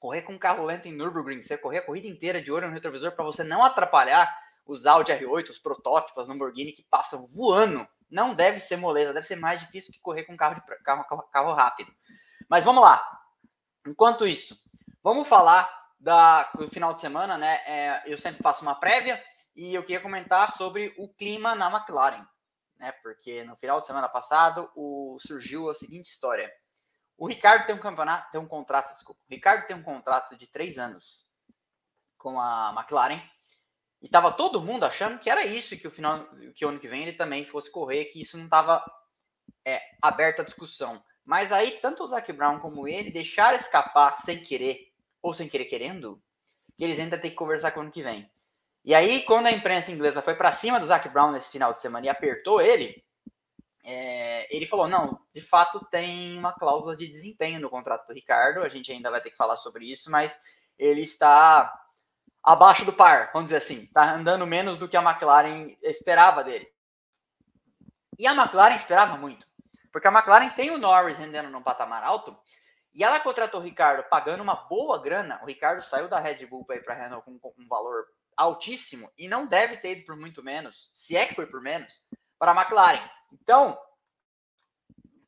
Correr 0.00 0.22
com 0.22 0.38
carro 0.38 0.64
lento 0.64 0.88
em 0.88 0.92
Nürburgring, 0.92 1.42
você 1.42 1.56
correr 1.56 1.78
a 1.78 1.86
corrida 1.86 2.08
inteira 2.08 2.40
de 2.40 2.50
olho 2.50 2.66
no 2.66 2.72
retrovisor 2.72 3.12
para 3.12 3.24
você 3.24 3.44
não 3.44 3.62
atrapalhar 3.62 4.34
os 4.66 4.86
Audi 4.86 5.12
R8, 5.12 5.50
os 5.50 5.58
protótipos 5.58 6.26
Lamborghini 6.26 6.72
que 6.72 6.82
passam 6.82 7.26
voando, 7.26 7.86
não 8.10 8.34
deve 8.34 8.58
ser 8.58 8.76
moleza, 8.76 9.12
deve 9.12 9.26
ser 9.26 9.36
mais 9.36 9.60
difícil 9.60 9.92
que 9.92 10.00
correr 10.00 10.24
com 10.24 10.36
carro, 10.36 10.54
de, 10.54 10.62
carro, 10.82 11.04
carro, 11.04 11.22
carro 11.30 11.52
rápido. 11.52 11.92
Mas 12.48 12.64
vamos 12.64 12.82
lá. 12.82 13.06
Enquanto 13.86 14.26
isso, 14.26 14.56
vamos 15.02 15.28
falar 15.28 15.70
da, 15.98 16.50
do 16.54 16.68
final 16.68 16.94
de 16.94 17.00
semana, 17.00 17.36
né? 17.36 17.60
É, 17.66 18.02
eu 18.06 18.16
sempre 18.16 18.42
faço 18.42 18.62
uma 18.62 18.74
prévia 18.74 19.22
e 19.54 19.74
eu 19.74 19.82
queria 19.82 20.00
comentar 20.00 20.52
sobre 20.52 20.94
o 20.98 21.08
clima 21.08 21.54
na 21.54 21.70
McLaren, 21.70 22.26
né? 22.78 22.92
Porque 23.02 23.44
no 23.44 23.56
final 23.56 23.80
de 23.80 23.86
semana 23.86 24.08
passado 24.08 24.70
o, 24.74 25.18
surgiu 25.20 25.68
a 25.68 25.74
seguinte 25.74 26.06
história. 26.06 26.50
O 27.20 27.28
Ricardo 27.28 27.66
tem 27.66 27.74
um 27.74 27.78
campeonato, 27.78 28.32
tem 28.32 28.40
um 28.40 28.48
contrato, 28.48 28.94
desculpa. 28.94 29.20
O 29.20 29.34
Ricardo 29.34 29.66
tem 29.66 29.76
um 29.76 29.82
contrato 29.82 30.34
de 30.38 30.46
três 30.46 30.78
anos 30.78 31.26
com 32.16 32.40
a 32.40 32.74
McLaren. 32.74 33.20
E 34.00 34.08
tava 34.08 34.32
todo 34.32 34.62
mundo 34.62 34.84
achando 34.84 35.18
que 35.18 35.28
era 35.28 35.44
isso, 35.44 35.76
que 35.76 35.86
o 35.86 35.90
final, 35.90 36.26
que 36.54 36.64
o 36.64 36.70
ano 36.70 36.80
que 36.80 36.88
vem 36.88 37.02
ele 37.02 37.12
também 37.12 37.44
fosse 37.44 37.70
correr, 37.70 38.06
que 38.06 38.22
isso 38.22 38.38
não 38.38 38.46
estava 38.46 38.82
é, 39.66 39.82
aberto 40.00 40.40
à 40.40 40.44
discussão. 40.46 41.04
Mas 41.22 41.52
aí, 41.52 41.72
tanto 41.82 42.02
o 42.02 42.06
Zac 42.06 42.32
Brown 42.32 42.58
como 42.58 42.88
ele 42.88 43.10
deixaram 43.10 43.58
escapar 43.58 44.18
sem 44.22 44.42
querer, 44.42 44.90
ou 45.20 45.34
sem 45.34 45.46
querer 45.46 45.66
querendo, 45.66 46.22
que 46.78 46.82
eles 46.82 46.98
ainda 46.98 47.18
têm 47.18 47.30
que 47.30 47.36
conversar 47.36 47.72
com 47.72 47.80
o 47.80 47.82
ano 47.82 47.92
que 47.92 48.02
vem. 48.02 48.30
E 48.82 48.94
aí, 48.94 49.24
quando 49.24 49.46
a 49.46 49.52
imprensa 49.52 49.92
inglesa 49.92 50.22
foi 50.22 50.36
para 50.36 50.52
cima 50.52 50.80
do 50.80 50.86
Zac 50.86 51.06
Brown 51.10 51.32
nesse 51.32 51.50
final 51.50 51.70
de 51.70 51.80
semana 51.80 52.06
e 52.06 52.08
apertou 52.08 52.62
ele, 52.62 53.04
é, 53.82 54.54
ele 54.54 54.66
falou: 54.66 54.88
não, 54.88 55.20
de 55.34 55.40
fato 55.40 55.84
tem 55.90 56.38
uma 56.38 56.52
cláusula 56.52 56.96
de 56.96 57.08
desempenho 57.08 57.60
no 57.60 57.70
contrato 57.70 58.06
do 58.06 58.14
Ricardo, 58.14 58.62
a 58.62 58.68
gente 58.68 58.92
ainda 58.92 59.10
vai 59.10 59.20
ter 59.20 59.30
que 59.30 59.36
falar 59.36 59.56
sobre 59.56 59.90
isso, 59.90 60.10
mas 60.10 60.38
ele 60.78 61.02
está 61.02 61.72
abaixo 62.42 62.84
do 62.84 62.92
par, 62.92 63.30
vamos 63.32 63.48
dizer 63.48 63.58
assim, 63.58 63.84
está 63.84 64.14
andando 64.14 64.46
menos 64.46 64.78
do 64.78 64.88
que 64.88 64.96
a 64.96 65.02
McLaren 65.02 65.76
esperava 65.82 66.42
dele. 66.42 66.68
E 68.18 68.26
a 68.26 68.34
McLaren 68.34 68.76
esperava 68.76 69.16
muito, 69.16 69.46
porque 69.92 70.08
a 70.08 70.12
McLaren 70.12 70.50
tem 70.50 70.70
o 70.70 70.78
Norris 70.78 71.18
rendendo 71.18 71.50
num 71.50 71.62
patamar 71.62 72.02
alto 72.02 72.36
e 72.92 73.04
ela 73.04 73.20
contratou 73.20 73.60
o 73.60 73.62
Ricardo 73.62 74.08
pagando 74.08 74.42
uma 74.42 74.54
boa 74.54 75.00
grana. 75.00 75.40
O 75.42 75.46
Ricardo 75.46 75.82
saiu 75.82 76.08
da 76.08 76.18
Red 76.18 76.46
Bull 76.46 76.64
para 76.64 76.76
ir 76.76 76.84
para 76.84 76.94
a 76.94 76.96
Renault 76.96 77.24
com 77.24 77.54
um 77.58 77.68
valor 77.68 78.06
altíssimo 78.36 79.10
e 79.16 79.28
não 79.28 79.46
deve 79.46 79.76
ter 79.76 79.98
ido 79.98 80.04
por 80.04 80.16
muito 80.16 80.42
menos, 80.42 80.90
se 80.92 81.16
é 81.16 81.26
que 81.26 81.34
foi 81.34 81.46
por 81.46 81.60
menos, 81.60 82.06
para 82.38 82.52
a 82.52 82.60
McLaren. 82.60 83.08
Então, 83.32 83.78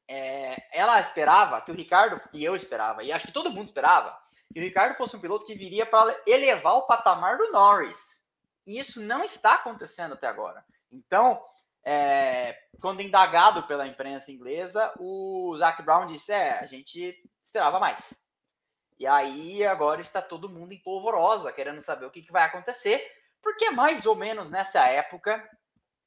é, 0.09 0.57
ela 0.77 1.01
esperava 1.01 1.61
que 1.61 1.71
o 1.71 1.75
Ricardo, 1.75 2.21
e 2.33 2.45
eu 2.45 2.55
esperava, 2.55 3.03
e 3.03 3.13
acho 3.13 3.27
que 3.27 3.33
todo 3.33 3.51
mundo 3.51 3.69
esperava, 3.69 4.17
que 4.53 4.61
o 4.61 4.63
Ricardo 4.63 4.97
fosse 4.97 5.17
um 5.17 5.21
piloto 5.21 5.47
que 5.47 5.55
viria 5.55 5.87
para 5.87 6.15
elevar 6.27 6.75
o 6.75 6.87
patamar 6.87 7.39
do 7.39 7.51
Norris. 7.51 8.23
E 8.67 8.79
isso 8.79 9.01
não 9.01 9.25
está 9.25 9.55
acontecendo 9.55 10.15
até 10.15 10.27
agora. 10.27 10.65
Então, 10.91 11.43
é, 11.85 12.57
quando 12.81 13.01
indagado 13.01 13.63
pela 13.65 13.87
imprensa 13.87 14.31
inglesa, 14.31 14.93
o 14.99 15.57
Zac 15.59 15.83
Brown 15.83 16.07
disse: 16.07 16.33
é, 16.33 16.59
a 16.59 16.67
gente 16.67 17.19
esperava 17.43 17.81
mais. 17.81 18.15
E 18.99 19.07
aí 19.07 19.65
agora 19.65 20.01
está 20.01 20.23
todo 20.23 20.49
mundo 20.49 20.73
em 20.73 20.83
polvorosa, 20.83 21.53
querendo 21.53 21.81
saber 21.81 22.07
o 22.07 22.11
que, 22.11 22.23
que 22.23 22.31
vai 22.31 22.45
acontecer, 22.45 23.05
porque 23.43 23.65
é 23.65 23.71
mais 23.71 24.07
ou 24.07 24.15
menos 24.15 24.49
nessa 24.49 24.87
época 24.87 25.43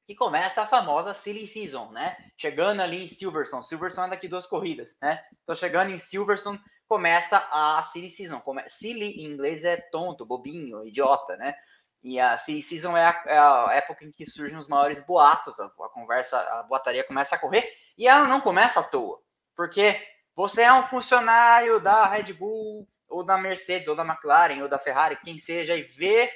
que 0.05 0.15
começa 0.15 0.61
a 0.61 0.67
famosa 0.67 1.13
Silly 1.13 1.47
Season, 1.47 1.91
né? 1.91 2.15
Chegando 2.37 2.81
ali 2.81 3.03
em 3.03 3.07
Silverstone. 3.07 3.63
Silverstone 3.63 4.07
é 4.07 4.09
daqui 4.11 4.27
duas 4.27 4.45
corridas, 4.45 4.97
né? 5.01 5.23
Então 5.43 5.55
chegando 5.55 5.91
em 5.91 5.97
Silverstone, 5.97 6.61
começa 6.87 7.37
a 7.51 7.81
Silly 7.83 8.09
Season. 8.09 8.39
Come... 8.39 8.63
Silly 8.69 9.23
em 9.23 9.25
inglês 9.25 9.63
é 9.63 9.77
tonto, 9.77 10.25
bobinho, 10.25 10.85
idiota, 10.85 11.35
né? 11.37 11.55
E 12.03 12.19
a 12.19 12.37
Silly 12.37 12.61
Season 12.61 12.95
é 12.95 13.05
a, 13.05 13.23
é 13.25 13.37
a 13.37 13.67
época 13.73 14.05
em 14.05 14.11
que 14.11 14.27
surgem 14.27 14.57
os 14.57 14.67
maiores 14.67 15.03
boatos, 15.03 15.59
a, 15.59 15.65
a, 15.65 15.89
conversa, 15.89 16.39
a 16.39 16.61
boataria 16.61 17.03
começa 17.03 17.35
a 17.35 17.39
correr, 17.39 17.67
e 17.97 18.07
ela 18.07 18.27
não 18.27 18.41
começa 18.41 18.79
à 18.79 18.83
toa, 18.83 19.19
porque 19.55 19.99
você 20.35 20.61
é 20.61 20.73
um 20.73 20.83
funcionário 20.83 21.79
da 21.79 22.05
Red 22.05 22.31
Bull, 22.33 22.87
ou 23.09 23.23
da 23.23 23.39
Mercedes, 23.39 23.87
ou 23.87 23.95
da 23.95 24.05
McLaren, 24.05 24.61
ou 24.61 24.69
da 24.69 24.77
Ferrari, 24.77 25.17
quem 25.23 25.39
seja, 25.39 25.75
e 25.75 25.81
vê 25.81 26.31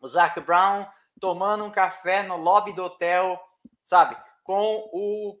o 0.00 0.08
Zac 0.08 0.40
Brown 0.40 0.84
tomando 1.20 1.64
um 1.64 1.70
café 1.70 2.22
no 2.22 2.36
lobby 2.36 2.72
do 2.72 2.84
hotel, 2.84 3.40
sabe, 3.84 4.16
com 4.44 4.88
o 4.92 5.38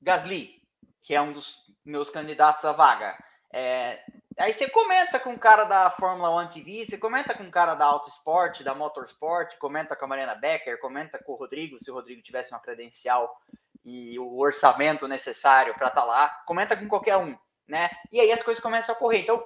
Gasly, 0.00 0.62
que 1.02 1.14
é 1.14 1.20
um 1.20 1.32
dos 1.32 1.58
meus 1.84 2.10
candidatos 2.10 2.64
à 2.64 2.72
vaga. 2.72 3.16
É, 3.52 4.02
aí 4.38 4.52
você 4.52 4.68
comenta 4.68 5.18
com 5.18 5.32
o 5.32 5.38
cara 5.38 5.64
da 5.64 5.90
Fórmula 5.90 6.30
1 6.44 6.48
TV, 6.48 6.86
você 6.86 6.98
comenta 6.98 7.34
com 7.34 7.44
o 7.44 7.50
cara 7.50 7.74
da 7.74 7.86
Auto 7.86 8.08
Sport, 8.08 8.62
da 8.62 8.74
Motorsport, 8.74 9.56
comenta 9.58 9.96
com 9.96 10.04
a 10.04 10.08
Mariana 10.08 10.34
Becker, 10.34 10.80
comenta 10.80 11.18
com 11.18 11.32
o 11.32 11.36
Rodrigo, 11.36 11.78
se 11.82 11.90
o 11.90 11.94
Rodrigo 11.94 12.22
tivesse 12.22 12.52
uma 12.52 12.60
credencial 12.60 13.36
e 13.84 14.18
o 14.18 14.38
orçamento 14.38 15.08
necessário 15.08 15.74
para 15.74 15.88
estar 15.88 16.02
tá 16.02 16.06
lá, 16.06 16.28
comenta 16.46 16.76
com 16.76 16.86
qualquer 16.86 17.16
um, 17.16 17.36
né? 17.66 17.90
E 18.12 18.20
aí 18.20 18.30
as 18.30 18.42
coisas 18.42 18.62
começam 18.62 18.94
a 18.94 18.98
correr. 18.98 19.20
Então, 19.20 19.42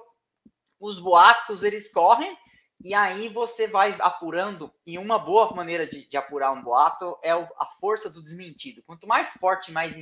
os 0.79 0.99
boatos 0.99 1.63
eles 1.63 1.91
correm 1.91 2.37
e 2.83 2.93
aí 2.93 3.29
você 3.29 3.67
vai 3.67 3.95
apurando, 3.99 4.71
e 4.85 4.97
uma 4.97 5.17
boa 5.17 5.53
maneira 5.55 5.87
de, 5.87 6.07
de 6.07 6.17
apurar 6.17 6.51
um 6.51 6.61
boato 6.61 7.17
é 7.21 7.35
o, 7.35 7.47
a 7.59 7.65
força 7.79 8.09
do 8.09 8.21
desmentido. 8.21 8.83
Quanto 8.83 9.07
mais 9.07 9.31
forte, 9.33 9.71
mais 9.71 9.95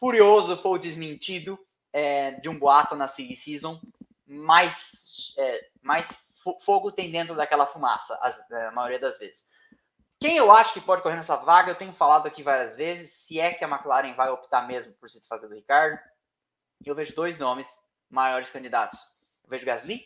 furioso 0.00 0.56
for 0.56 0.70
o 0.70 0.78
desmentido 0.78 1.58
é, 1.92 2.32
de 2.40 2.48
um 2.48 2.58
boato 2.58 2.96
na 2.96 3.06
Silly 3.06 3.36
Season, 3.36 3.80
mais, 4.26 5.34
é, 5.38 5.68
mais 5.80 6.26
fogo 6.60 6.90
tem 6.90 7.10
dentro 7.10 7.36
daquela 7.36 7.66
fumaça, 7.66 8.18
as, 8.22 8.50
é, 8.50 8.66
a 8.66 8.72
maioria 8.72 8.98
das 8.98 9.18
vezes. 9.18 9.46
Quem 10.18 10.36
eu 10.36 10.50
acho 10.52 10.72
que 10.72 10.80
pode 10.80 11.02
correr 11.02 11.16
nessa 11.16 11.36
vaga, 11.36 11.70
eu 11.70 11.76
tenho 11.76 11.92
falado 11.92 12.26
aqui 12.26 12.42
várias 12.42 12.76
vezes, 12.76 13.12
se 13.12 13.38
é 13.38 13.52
que 13.52 13.64
a 13.64 13.68
McLaren 13.68 14.14
vai 14.14 14.30
optar 14.30 14.66
mesmo 14.66 14.92
por 14.94 15.10
se 15.10 15.18
desfazer 15.18 15.48
do 15.48 15.54
Ricardo, 15.54 15.98
eu 16.84 16.94
vejo 16.94 17.14
dois 17.14 17.38
nomes 17.38 17.68
maiores 18.10 18.50
candidatos. 18.50 18.98
Eu 19.44 19.50
vejo 19.50 19.66
Gasly 19.66 20.04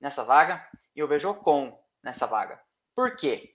nessa 0.00 0.24
vaga 0.24 0.66
e 0.94 1.00
eu 1.00 1.08
vejo 1.08 1.28
Ocon 1.30 1.78
nessa 2.02 2.26
vaga. 2.26 2.60
Por 2.94 3.16
quê? 3.16 3.54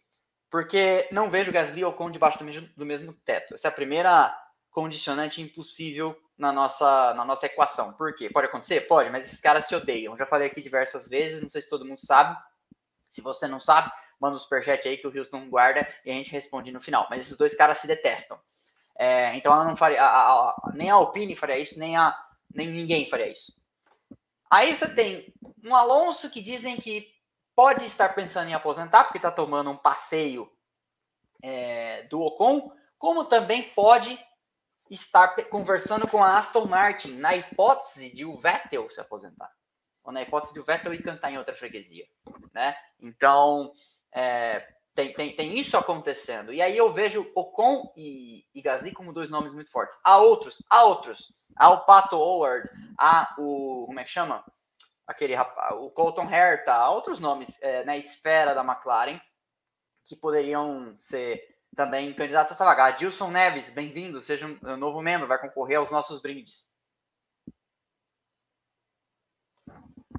Porque 0.50 1.08
não 1.12 1.30
vejo 1.30 1.52
Gasly 1.52 1.82
e 1.82 1.86
Ocon 1.86 2.12
debaixo 2.12 2.40
do 2.40 2.46
mesmo, 2.46 2.70
do 2.78 2.86
mesmo 2.86 3.14
teto. 3.14 3.56
Essa 3.56 3.68
é 3.68 3.70
a 3.70 3.72
primeira 3.72 4.36
condicionante 4.70 5.42
impossível 5.42 6.18
na 6.38 6.52
nossa, 6.52 7.14
na 7.14 7.24
nossa 7.24 7.46
equação. 7.46 7.94
Por 7.94 8.16
quê? 8.16 8.30
Pode 8.30 8.48
acontecer? 8.48 8.82
Pode, 8.82 9.10
mas 9.10 9.28
esses 9.28 9.40
caras 9.40 9.66
se 9.66 9.76
odeiam. 9.76 10.18
Já 10.18 10.26
falei 10.26 10.48
aqui 10.48 10.62
diversas 10.62 11.08
vezes, 11.08 11.42
não 11.42 11.50
sei 11.50 11.62
se 11.62 11.70
todo 11.70 11.86
mundo 11.86 12.06
sabe. 12.06 12.38
Se 13.12 13.22
você 13.22 13.48
não 13.48 13.60
sabe, 13.60 13.92
manda 14.20 14.36
um 14.36 14.40
superchat 14.40 14.88
aí 14.88 14.98
que 14.98 15.08
o 15.08 15.16
Houston 15.16 15.50
guarda 15.50 15.88
e 16.06 16.12
a 16.12 16.14
gente 16.14 16.32
responde 16.32 16.72
no 16.72 16.82
final. 16.82 17.08
Mas 17.10 17.22
esses 17.22 17.38
dois 17.38 17.56
caras 17.56 17.78
se 17.78 17.88
detestam. 17.88 18.40
É, 18.96 19.36
então 19.36 19.54
ela 19.54 19.66
não 19.66 19.76
faria. 19.76 20.02
A, 20.02 20.08
a, 20.08 20.50
a, 20.50 20.72
nem 20.74 20.90
a 20.90 20.96
Alpine 20.96 21.36
faria 21.36 21.58
isso, 21.58 21.78
nem, 21.78 21.96
a, 21.96 22.18
nem 22.54 22.68
ninguém 22.68 23.10
faria 23.10 23.32
isso. 23.32 23.56
Aí 24.50 24.76
você 24.76 24.88
tem 24.88 25.34
um 25.64 25.76
Alonso 25.76 26.30
que 26.30 26.42
dizem 26.42 26.78
que 26.78 27.13
pode 27.56 27.86
estar 27.86 28.10
pensando 28.10 28.50
em 28.50 28.54
aposentar, 28.54 29.04
porque 29.04 29.18
está 29.18 29.32
tomando 29.32 29.70
um 29.70 29.78
passeio 29.78 30.52
é, 31.42 32.04
do 32.04 32.22
Ocon, 32.22 32.72
como 32.98 33.26
também 33.26 33.64
pode 33.74 34.18
estar 34.90 35.36
conversando 35.46 36.08
com 36.08 36.24
a 36.24 36.38
Aston 36.38 36.66
Martin 36.66 37.18
na 37.18 37.36
hipótese 37.36 38.10
de 38.10 38.26
o 38.26 38.38
Vettel 38.38 38.90
se 38.90 39.02
aposentar. 39.02 39.52
Ou 40.04 40.12
na 40.12 40.22
hipótese 40.22 40.54
de 40.54 40.60
o 40.60 40.64
Vettel 40.64 40.94
ir 40.94 41.02
cantar 41.02 41.32
em 41.32 41.38
outra 41.38 41.56
freguesia. 41.56 42.06
Né? 42.54 42.76
Então, 43.00 43.74
é, 44.14 44.68
tem, 44.94 45.14
tem, 45.14 45.36
tem 45.36 45.58
isso 45.58 45.78
acontecendo. 45.78 46.54
E 46.54 46.62
aí 46.62 46.78
eu 46.78 46.94
vejo 46.94 47.32
Ocon 47.36 47.92
e, 47.98 48.46
e 48.54 48.62
Gasly 48.62 48.92
como 48.92 49.14
dois 49.14 49.30
nomes 49.30 49.54
muito 49.54 49.72
fortes. 49.72 49.98
Há 50.04 50.18
outros, 50.18 50.62
há 50.70 50.84
outros. 50.84 51.34
Há 51.56 51.70
o 51.70 51.86
Pato 51.86 52.16
Howard, 52.16 52.68
há 52.98 53.36
o. 53.38 53.86
Como 53.86 54.00
é 54.00 54.04
que 54.04 54.10
chama? 54.10 54.44
Aquele 55.06 55.36
rapaz, 55.36 55.76
o 55.76 55.90
Colton 55.90 56.30
Herta, 56.30 56.90
outros 56.90 57.20
nomes 57.20 57.62
é, 57.62 57.84
na 57.84 57.98
esfera 57.98 58.54
da 58.54 58.64
McLaren 58.64 59.20
que 60.06 60.16
poderiam 60.16 60.98
ser 60.98 61.58
também 61.76 62.14
candidatos 62.14 62.52
a 62.52 62.56
essa 62.56 62.66
vaga. 62.66 62.86
Adilson 62.86 63.32
Neves, 63.32 63.74
bem-vindo, 63.74 64.22
seja 64.22 64.46
um 64.46 64.78
novo 64.78 65.02
membro, 65.02 65.28
vai 65.28 65.40
concorrer 65.40 65.78
aos 65.78 65.92
nossos 65.92 66.22
brindes. 66.22 66.72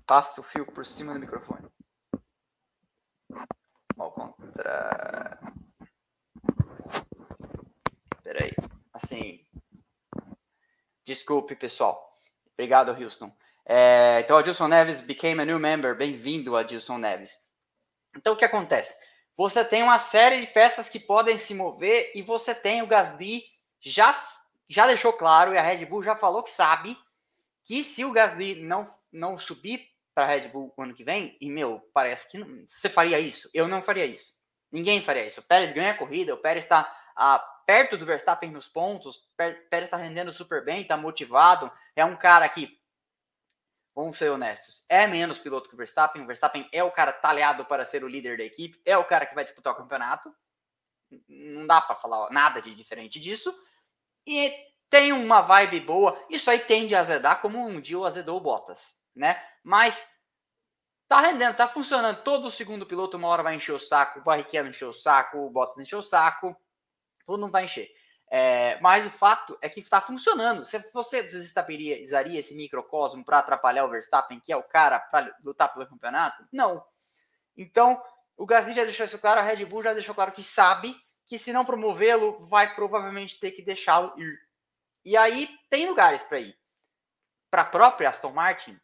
Passe 0.07 0.39
o 0.41 0.43
fio 0.43 0.67
por 0.67 0.85
cima 0.85 1.15
do 1.15 1.21
microfone. 1.21 1.67
Ao 3.97 4.13
contra. 4.13 5.39
Peraí. 8.23 8.53
Assim. 8.93 9.47
Desculpe, 11.07 11.57
pessoal. 11.57 12.15
Obrigado, 12.53 12.93
Houston. 12.93 13.35
É, 13.67 14.21
então, 14.21 14.37
Adilson 14.37 14.69
Neves 14.69 15.01
became 15.01 15.41
a 15.41 15.45
new 15.45 15.59
member. 15.59 15.97
Bem-vindo, 15.97 16.57
Adilson 16.57 16.99
Neves. 16.99 17.37
Então, 18.17 18.35
o 18.35 18.37
que 18.37 18.45
acontece? 18.45 18.95
Você 19.37 19.65
tem 19.65 19.83
uma 19.83 19.99
série 19.99 20.41
de 20.43 20.47
peças 20.49 20.89
que 20.89 21.01
podem 21.01 21.39
se 21.39 21.55
mover 21.55 22.13
e 22.15 22.23
você 22.23 22.55
tem 22.55 22.83
o 22.83 22.87
Gasly 22.87 23.43
já, 23.81 24.15
já 24.69 24.87
deixou 24.87 25.13
claro 25.13 25.53
e 25.53 25.59
a 25.59 25.63
Red 25.63 25.85
Bull 25.87 26.03
já 26.03 26.15
falou 26.15 26.43
que 26.43 26.53
sabe 26.53 26.97
que 27.65 27.83
se 27.83 28.05
o 28.05 28.13
Gasly 28.13 28.63
não, 28.63 28.89
não 29.13 29.37
subir 29.37 29.89
para 30.15 30.25
a 30.25 30.27
Red 30.29 30.49
Bull 30.49 30.73
ano 30.79 30.95
que 30.95 31.03
vem, 31.03 31.37
e 31.41 31.51
meu, 31.51 31.81
parece 31.93 32.29
que 32.29 32.39
não, 32.39 32.65
você 32.67 32.89
faria 32.89 33.19
isso. 33.19 33.51
Eu 33.53 33.67
não 33.67 33.83
faria 33.83 34.07
isso. 34.07 34.35
Ninguém 34.71 35.03
faria 35.03 35.27
isso. 35.27 35.41
O 35.41 35.45
Pérez 35.45 35.73
ganha 35.73 35.93
a 35.93 35.97
corrida, 35.97 36.35
o 36.35 36.39
Pérez 36.39 36.65
está 36.65 36.93
ah, 37.17 37.39
perto 37.67 37.97
do 37.97 38.07
Verstappen 38.07 38.51
nos 38.51 38.69
pontos, 38.69 39.17
o 39.17 39.21
Pérez 39.37 39.85
está 39.85 39.97
rendendo 39.97 40.33
super 40.33 40.65
bem, 40.65 40.83
está 40.83 40.97
motivado, 40.97 41.71
é 41.97 42.05
um 42.05 42.17
cara 42.17 42.49
que, 42.49 42.79
vamos 43.95 44.19
ser 44.19 44.31
honestos, 44.31 44.85
é 44.89 45.07
menos 45.07 45.39
piloto 45.39 45.69
que 45.69 45.75
o 45.75 45.79
Verstappen. 45.79 46.23
O 46.23 46.27
Verstappen 46.27 46.69
é 46.73 46.83
o 46.83 46.91
cara 46.91 47.13
talhado 47.13 47.65
para 47.65 47.85
ser 47.85 48.03
o 48.05 48.09
líder 48.09 48.37
da 48.37 48.45
equipe, 48.45 48.81
é 48.85 48.97
o 48.99 49.05
cara 49.05 49.27
que 49.27 49.35
vai 49.35 49.45
disputar 49.45 49.73
o 49.73 49.77
campeonato. 49.77 50.35
Não 51.29 51.67
dá 51.67 51.81
para 51.81 51.95
falar 51.97 52.31
nada 52.31 52.61
de 52.61 52.75
diferente 52.75 53.21
disso. 53.21 53.57
E 54.27 54.53
tem 54.91 55.13
uma 55.13 55.41
vibe 55.41 55.81
boa. 55.81 56.21
Isso 56.29 56.51
aí 56.51 56.59
tende 56.59 56.95
a 56.95 57.01
azedar 57.01 57.41
como 57.41 57.65
um 57.65 57.81
dia 57.81 57.99
o 57.99 58.05
azedou 58.05 58.37
o 58.37 58.41
Bottas 58.41 58.99
né? 59.15 59.41
Mas 59.63 60.07
tá 61.09 61.21
rendendo, 61.21 61.57
tá 61.57 61.69
funcionando. 61.69 62.23
Todo 62.23 62.51
segundo 62.51 62.87
piloto 62.87 63.17
uma 63.17 63.29
hora 63.29 63.43
vai 63.43 63.55
encher 63.55 63.73
o 63.73 63.79
saco, 63.79 64.19
o 64.19 64.23
Barrichello 64.23 64.69
encher 64.69 64.89
o 64.89 64.93
saco, 64.93 65.39
o 65.39 65.51
Bottas 65.51 65.79
encher 65.79 65.97
o 65.97 66.03
saco, 66.03 66.57
todo 67.25 67.41
mundo 67.41 67.53
vai 67.53 67.65
encher. 67.65 67.89
É, 68.31 68.81
mas 68.81 69.07
o 69.07 69.11
fato 69.11 69.57
é 69.61 69.69
que 69.69 69.81
está 69.81 70.01
funcionando. 70.01 70.65
Se 70.65 70.79
você 70.93 71.23
desestabilizaria 71.23 72.41
esse 72.41 72.55
microcosmo 72.55 73.25
para 73.25 73.39
atrapalhar 73.39 73.85
o 73.85 73.91
Verstappen, 73.91 74.41
que 74.41 74.53
é 74.53 74.57
o 74.57 74.63
cara 74.63 74.99
para 74.99 75.37
lutar 75.43 75.73
pelo 75.73 75.87
campeonato? 75.87 76.45
Não. 76.53 76.85
Então, 77.57 78.03
o 78.37 78.47
Gasly 78.47 78.73
já 78.73 78.85
deixou 78.85 79.05
isso 79.05 79.19
claro, 79.19 79.41
a 79.41 79.43
Red 79.43 79.65
Bull 79.65 79.83
já 79.83 79.93
deixou 79.93 80.15
claro 80.15 80.33
que 80.33 80.43
sabe 80.43 80.97
que 81.27 81.39
se 81.39 81.53
não 81.53 81.65
promovê-lo, 81.65 82.39
vai 82.41 82.75
provavelmente 82.75 83.39
ter 83.39 83.53
que 83.53 83.63
deixá-lo 83.63 84.13
ir. 84.19 84.39
E 85.05 85.17
aí 85.17 85.49
tem 85.71 85.87
lugares 85.87 86.23
para 86.23 86.41
ir. 86.41 86.57
Para 87.51 87.63
a 87.63 87.67
própria 87.67 88.11
Aston 88.11 88.33
Martin, 88.33 88.79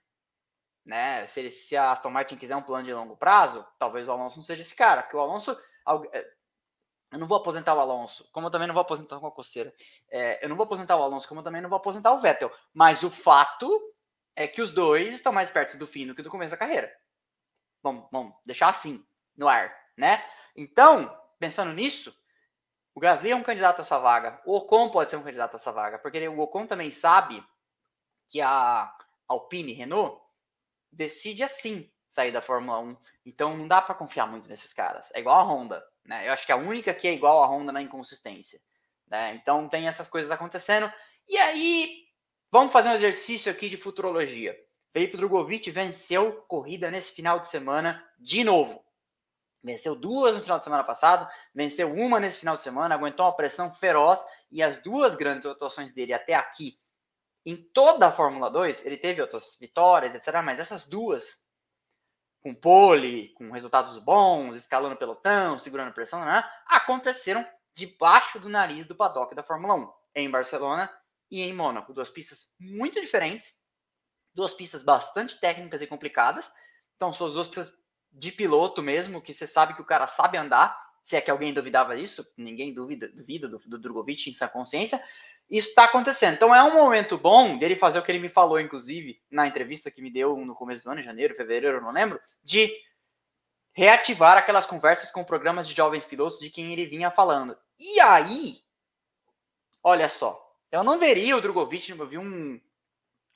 né? 0.85 1.27
Se, 1.27 1.41
ele, 1.41 1.51
se 1.51 1.77
a 1.77 1.93
Aston 1.93 2.11
Martin 2.11 2.37
quiser 2.37 2.57
um 2.57 2.63
plano 2.63 2.85
de 2.85 2.95
longo 2.95 3.17
prazo, 3.17 3.67
talvez 3.79 4.09
o 4.09 4.13
Alonso 4.13 4.37
não 4.37 4.45
seja 4.45 4.63
esse 4.63 4.75
cara, 4.75 5.03
porque 5.03 5.17
o 5.17 5.21
Alonso. 5.21 5.59
Eu 7.11 7.19
não 7.19 7.27
vou 7.27 7.39
aposentar 7.39 7.75
o 7.75 7.81
Alonso, 7.81 8.29
como 8.33 8.47
eu 8.47 8.51
também 8.51 8.69
não 8.69 8.75
vou 8.75 8.83
aposentar 8.83 9.19
com 9.19 9.27
a 9.27 9.33
coceira. 9.33 9.75
É, 10.09 10.45
eu 10.45 10.49
não 10.49 10.57
vou 10.57 10.65
aposentar 10.65 10.97
o 10.97 11.03
Alonso, 11.03 11.27
como 11.29 11.41
eu 11.41 11.45
também 11.45 11.61
não 11.61 11.69
vou 11.69 11.77
aposentar 11.77 12.13
o 12.13 12.21
Vettel. 12.21 12.53
Mas 12.73 13.03
o 13.03 13.11
fato 13.11 13.69
é 14.37 14.47
que 14.47 14.63
os 14.63 14.71
dois 14.71 15.13
estão 15.13 15.33
mais 15.33 15.51
perto 15.51 15.77
do 15.77 15.87
fim 15.87 16.07
do 16.07 16.15
que 16.15 16.23
do 16.23 16.31
começo 16.31 16.53
da 16.53 16.57
carreira. 16.57 16.93
Vamos, 17.83 18.09
vamos 18.13 18.35
deixar 18.47 18.69
assim, 18.69 19.05
no 19.37 19.49
ar, 19.49 19.75
né? 19.97 20.25
Então, 20.55 21.17
pensando 21.39 21.73
nisso, 21.73 22.15
o 22.95 23.01
Gasly 23.01 23.31
é 23.33 23.37
um 23.37 23.43
candidato 23.43 23.79
a 23.79 23.83
essa 23.83 23.99
vaga. 23.99 24.41
O 24.45 24.55
Ocon 24.57 24.91
pode 24.91 25.11
ser 25.11 25.17
um 25.17 25.23
candidato 25.23 25.55
a 25.55 25.57
essa 25.57 25.73
vaga, 25.73 25.99
porque 25.99 26.29
o 26.29 26.39
Ocon 26.39 26.67
também 26.67 26.93
sabe 26.93 27.45
que 28.29 28.41
a 28.41 28.95
Alpine 29.27 29.73
Renault 29.73 30.21
decide 30.93 31.43
assim 31.43 31.91
sair 32.09 32.33
da 32.33 32.43
Fórmula 32.43 32.79
1. 32.81 32.97
Então 33.27 33.57
não 33.57 33.67
dá 33.67 33.81
para 33.81 33.95
confiar 33.95 34.27
muito 34.27 34.49
nesses 34.49 34.73
caras. 34.73 35.11
É 35.15 35.21
igual 35.21 35.39
a 35.39 35.43
Honda, 35.43 35.85
né? 36.05 36.27
Eu 36.27 36.33
acho 36.33 36.47
que 36.47 36.53
a 36.53 36.57
única 36.57 36.95
que 36.95 37.09
é 37.09 37.13
igual 37.13 37.43
a 37.43 37.47
Honda 37.47 37.73
na 37.73 37.83
inconsistência. 37.83 38.61
Né? 39.07 39.35
Então 39.35 39.69
tem 39.69 39.89
essas 39.89 40.09
coisas 40.09 40.31
acontecendo. 40.31 40.93
E 41.29 41.37
aí, 41.37 42.05
vamos 42.51 42.73
fazer 42.73 42.89
um 42.89 42.95
exercício 42.95 43.51
aqui 43.51 43.69
de 43.69 43.77
futurologia. 43.77 44.57
Felipe 44.93 45.17
Drogovic 45.17 45.71
venceu 45.71 46.33
corrida 46.49 46.91
nesse 46.91 47.13
final 47.13 47.39
de 47.39 47.47
semana 47.47 48.05
de 48.19 48.43
novo. 48.43 48.85
Venceu 49.63 49.95
duas 49.95 50.35
no 50.35 50.43
final 50.43 50.59
de 50.59 50.65
semana 50.65 50.83
passado, 50.83 51.29
venceu 51.55 51.93
uma 51.93 52.19
nesse 52.19 52.41
final 52.41 52.57
de 52.57 52.63
semana, 52.63 52.95
aguentou 52.95 53.27
uma 53.27 53.37
pressão 53.37 53.73
feroz 53.73 54.19
e 54.51 54.63
as 54.63 54.83
duas 54.83 55.15
grandes 55.15 55.45
atuações 55.45 55.93
dele 55.93 56.15
até 56.15 56.35
aqui, 56.35 56.81
em 57.45 57.57
toda 57.57 58.07
a 58.07 58.13
Fórmula 58.13 58.51
2, 58.51 58.85
ele 58.85 58.97
teve 58.97 59.21
outras 59.21 59.57
vitórias, 59.59 60.15
etc. 60.15 60.43
Mas 60.45 60.59
essas 60.59 60.87
duas, 60.87 61.43
com 62.41 62.55
pole, 62.55 63.29
com 63.35 63.51
resultados 63.51 63.99
bons, 63.99 64.57
escalando 64.57 64.97
pelotão, 64.97 65.59
segurando 65.59 65.93
pressão, 65.93 66.25
né, 66.25 66.43
aconteceram 66.67 67.47
debaixo 67.75 68.41
do 68.41 68.49
nariz 68.49 68.87
do 68.87 68.95
paddock 68.95 69.35
da 69.35 69.43
Fórmula 69.43 69.75
1, 69.75 69.93
em 70.17 70.31
Barcelona 70.31 70.91
e 71.31 71.43
em 71.43 71.53
Mônaco. 71.53 71.93
Duas 71.93 72.11
pistas 72.11 72.53
muito 72.59 73.01
diferentes, 73.01 73.55
duas 74.35 74.55
pistas 74.55 74.83
bastante 74.83 75.39
técnicas 75.39 75.81
e 75.81 75.87
complicadas. 75.87 76.51
Então, 76.97 77.13
são 77.13 77.33
duas 77.33 77.49
pistas 77.49 77.73
de 78.13 78.33
piloto 78.33 78.83
mesmo, 78.83 79.23
que 79.23 79.33
você 79.33 79.47
sabe 79.47 79.75
que 79.75 79.83
o 79.83 79.87
cara 79.87 80.07
sabe 80.07 80.37
andar, 80.37 80.77
se 81.03 81.17
é 81.17 81.21
que 81.21 81.31
alguém 81.31 81.55
duvidava 81.55 81.97
disso, 81.97 82.27
ninguém 82.37 82.75
duvida, 82.75 83.09
duvida 83.09 83.49
do, 83.49 83.59
do 83.59 83.79
Drogovic 83.79 84.29
em 84.29 84.35
sua 84.35 84.49
consciência. 84.49 85.03
Isso 85.51 85.71
está 85.71 85.85
acontecendo. 85.85 86.35
Então 86.35 86.55
é 86.55 86.63
um 86.63 86.75
momento 86.75 87.19
bom 87.19 87.59
dele 87.59 87.75
fazer 87.75 87.99
o 87.99 88.03
que 88.03 88.13
ele 88.13 88.21
me 88.21 88.29
falou, 88.29 88.61
inclusive, 88.61 89.21
na 89.29 89.49
entrevista 89.49 89.91
que 89.91 90.01
me 90.01 90.11
deu 90.11 90.37
no 90.37 90.55
começo 90.55 90.85
do 90.85 90.91
ano, 90.91 91.01
em 91.01 91.05
janeiro, 91.05 91.35
fevereiro, 91.35 91.81
não 91.81 91.91
lembro, 91.91 92.21
de 92.43 92.73
reativar 93.73 94.37
aquelas 94.37 94.67
conversas 94.67 95.11
com 95.11 95.25
programas 95.25 95.67
de 95.67 95.75
jovens 95.75 96.05
pilotos 96.05 96.39
de 96.39 96.51
quem 96.51 96.73
ele 96.73 96.87
vinha 96.87 97.11
falando. 97.11 97.59
E 97.79 97.99
aí, 98.01 98.63
olha 99.83 100.09
só, 100.09 100.41
eu 100.71 100.85
não 100.85 100.99
veria 100.99 101.37
o 101.37 101.41
Drogovic, 101.41 101.91
eu 101.91 102.07
vi 102.07 102.19
um 102.19 102.61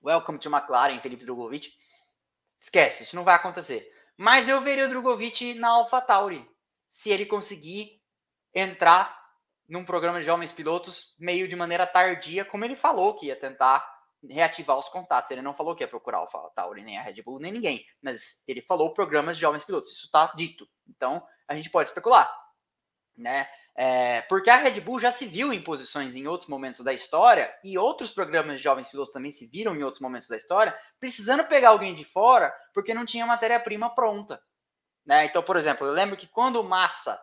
Welcome 0.02 0.38
to 0.38 0.49
McLaren, 0.49 1.00
Felipe 1.00 1.25
Drogovic. 1.25 1.73
Esquece, 2.59 3.02
isso 3.02 3.16
não 3.16 3.25
vai 3.25 3.35
acontecer. 3.35 3.90
Mas 4.16 4.49
eu 4.49 4.61
veria 4.61 4.87
o 4.87 4.88
Drogovic 4.88 5.54
na 5.54 5.71
AlphaTauri, 5.71 6.49
se 6.88 7.11
ele 7.11 7.26
conseguir 7.26 8.00
entrar 8.54 9.24
num 9.68 9.85
programa 9.85 10.21
de 10.21 10.26
jovens 10.26 10.52
pilotos 10.52 11.14
meio 11.18 11.49
de 11.49 11.56
maneira 11.56 11.87
tardia, 11.87 12.44
como 12.44 12.64
ele 12.64 12.76
falou 12.76 13.14
que 13.14 13.26
ia 13.26 13.37
tentar 13.37 13.94
reativar 14.28 14.78
os 14.78 14.88
contatos. 14.88 15.30
Ele 15.30 15.42
não 15.42 15.54
falou 15.54 15.75
que 15.75 15.83
ia 15.83 15.88
procurar 15.88 16.18
o 16.18 16.23
AlphaTauri, 16.23 16.83
nem 16.83 16.99
a 16.99 17.02
Red 17.02 17.23
Bull, 17.23 17.38
nem 17.38 17.52
ninguém, 17.52 17.85
mas 18.02 18.42
ele 18.47 18.62
falou 18.62 18.92
programas 18.92 19.37
de 19.37 19.42
jovens 19.42 19.64
pilotos. 19.64 19.92
Isso 19.92 20.06
está 20.06 20.33
dito. 20.35 20.68
Então, 20.88 21.23
a 21.49 21.54
gente 21.54 21.71
pode 21.71 21.88
especular, 21.88 22.33
né? 23.16 23.49
É, 23.76 24.23
porque 24.23 24.49
a 24.50 24.56
Red 24.56 24.80
Bull 24.80 25.00
já 25.00 25.11
se 25.11 25.26
viu 25.26 25.52
em 25.52 25.61
posições 25.61 26.14
em 26.14 26.28
outros 26.28 26.49
momentos 26.49 26.83
da 26.83 26.92
história 26.92 27.53
e 27.64 27.77
outros 27.77 28.12
programas 28.12 28.59
de 28.59 28.62
jovens 28.62 28.88
pilotos 28.88 29.12
também 29.12 29.33
se 29.33 29.46
viram 29.48 29.74
em 29.74 29.83
outros 29.83 30.00
momentos 30.00 30.29
da 30.29 30.37
história, 30.37 30.77
precisando 31.00 31.44
pegar 31.44 31.70
alguém 31.70 31.92
de 31.94 32.05
fora 32.05 32.55
porque 32.72 32.94
não 32.94 33.05
tinha 33.05 33.27
matéria-prima 33.27 33.92
pronta. 33.92 34.40
Né? 35.05 35.27
Então, 35.27 35.42
por 35.42 35.57
exemplo, 35.57 35.87
eu 35.87 35.92
lembro 35.92 36.16
que 36.16 36.29
quando 36.29 36.61
o 36.61 36.64
Massa 36.64 37.20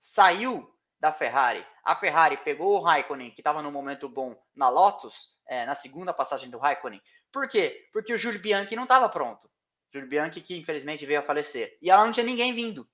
saiu 0.00 0.68
da 1.04 1.12
Ferrari, 1.12 1.64
a 1.84 1.94
Ferrari 1.94 2.38
pegou 2.38 2.78
o 2.78 2.80
Raikkonen, 2.80 3.30
que 3.30 3.40
estava 3.40 3.60
no 3.60 3.70
momento 3.70 4.08
bom 4.08 4.34
na 4.56 4.68
Lotus, 4.70 5.28
é, 5.46 5.66
na 5.66 5.74
segunda 5.74 6.14
passagem 6.14 6.48
do 6.48 6.56
Raikkonen. 6.58 7.02
Por 7.30 7.46
quê? 7.46 7.88
Porque 7.92 8.14
o 8.14 8.16
Júlio 8.16 8.40
Bianchi 8.40 8.74
não 8.74 8.84
estava 8.84 9.08
pronto. 9.08 9.50
Júlio 9.92 10.08
Bianchi 10.08 10.40
que 10.40 10.56
infelizmente 10.56 11.04
veio 11.04 11.20
a 11.20 11.22
falecer. 11.22 11.76
E 11.82 11.90
ela 11.90 12.04
não 12.04 12.12
tinha 12.12 12.24
ninguém 12.24 12.54
vindo 12.54 12.88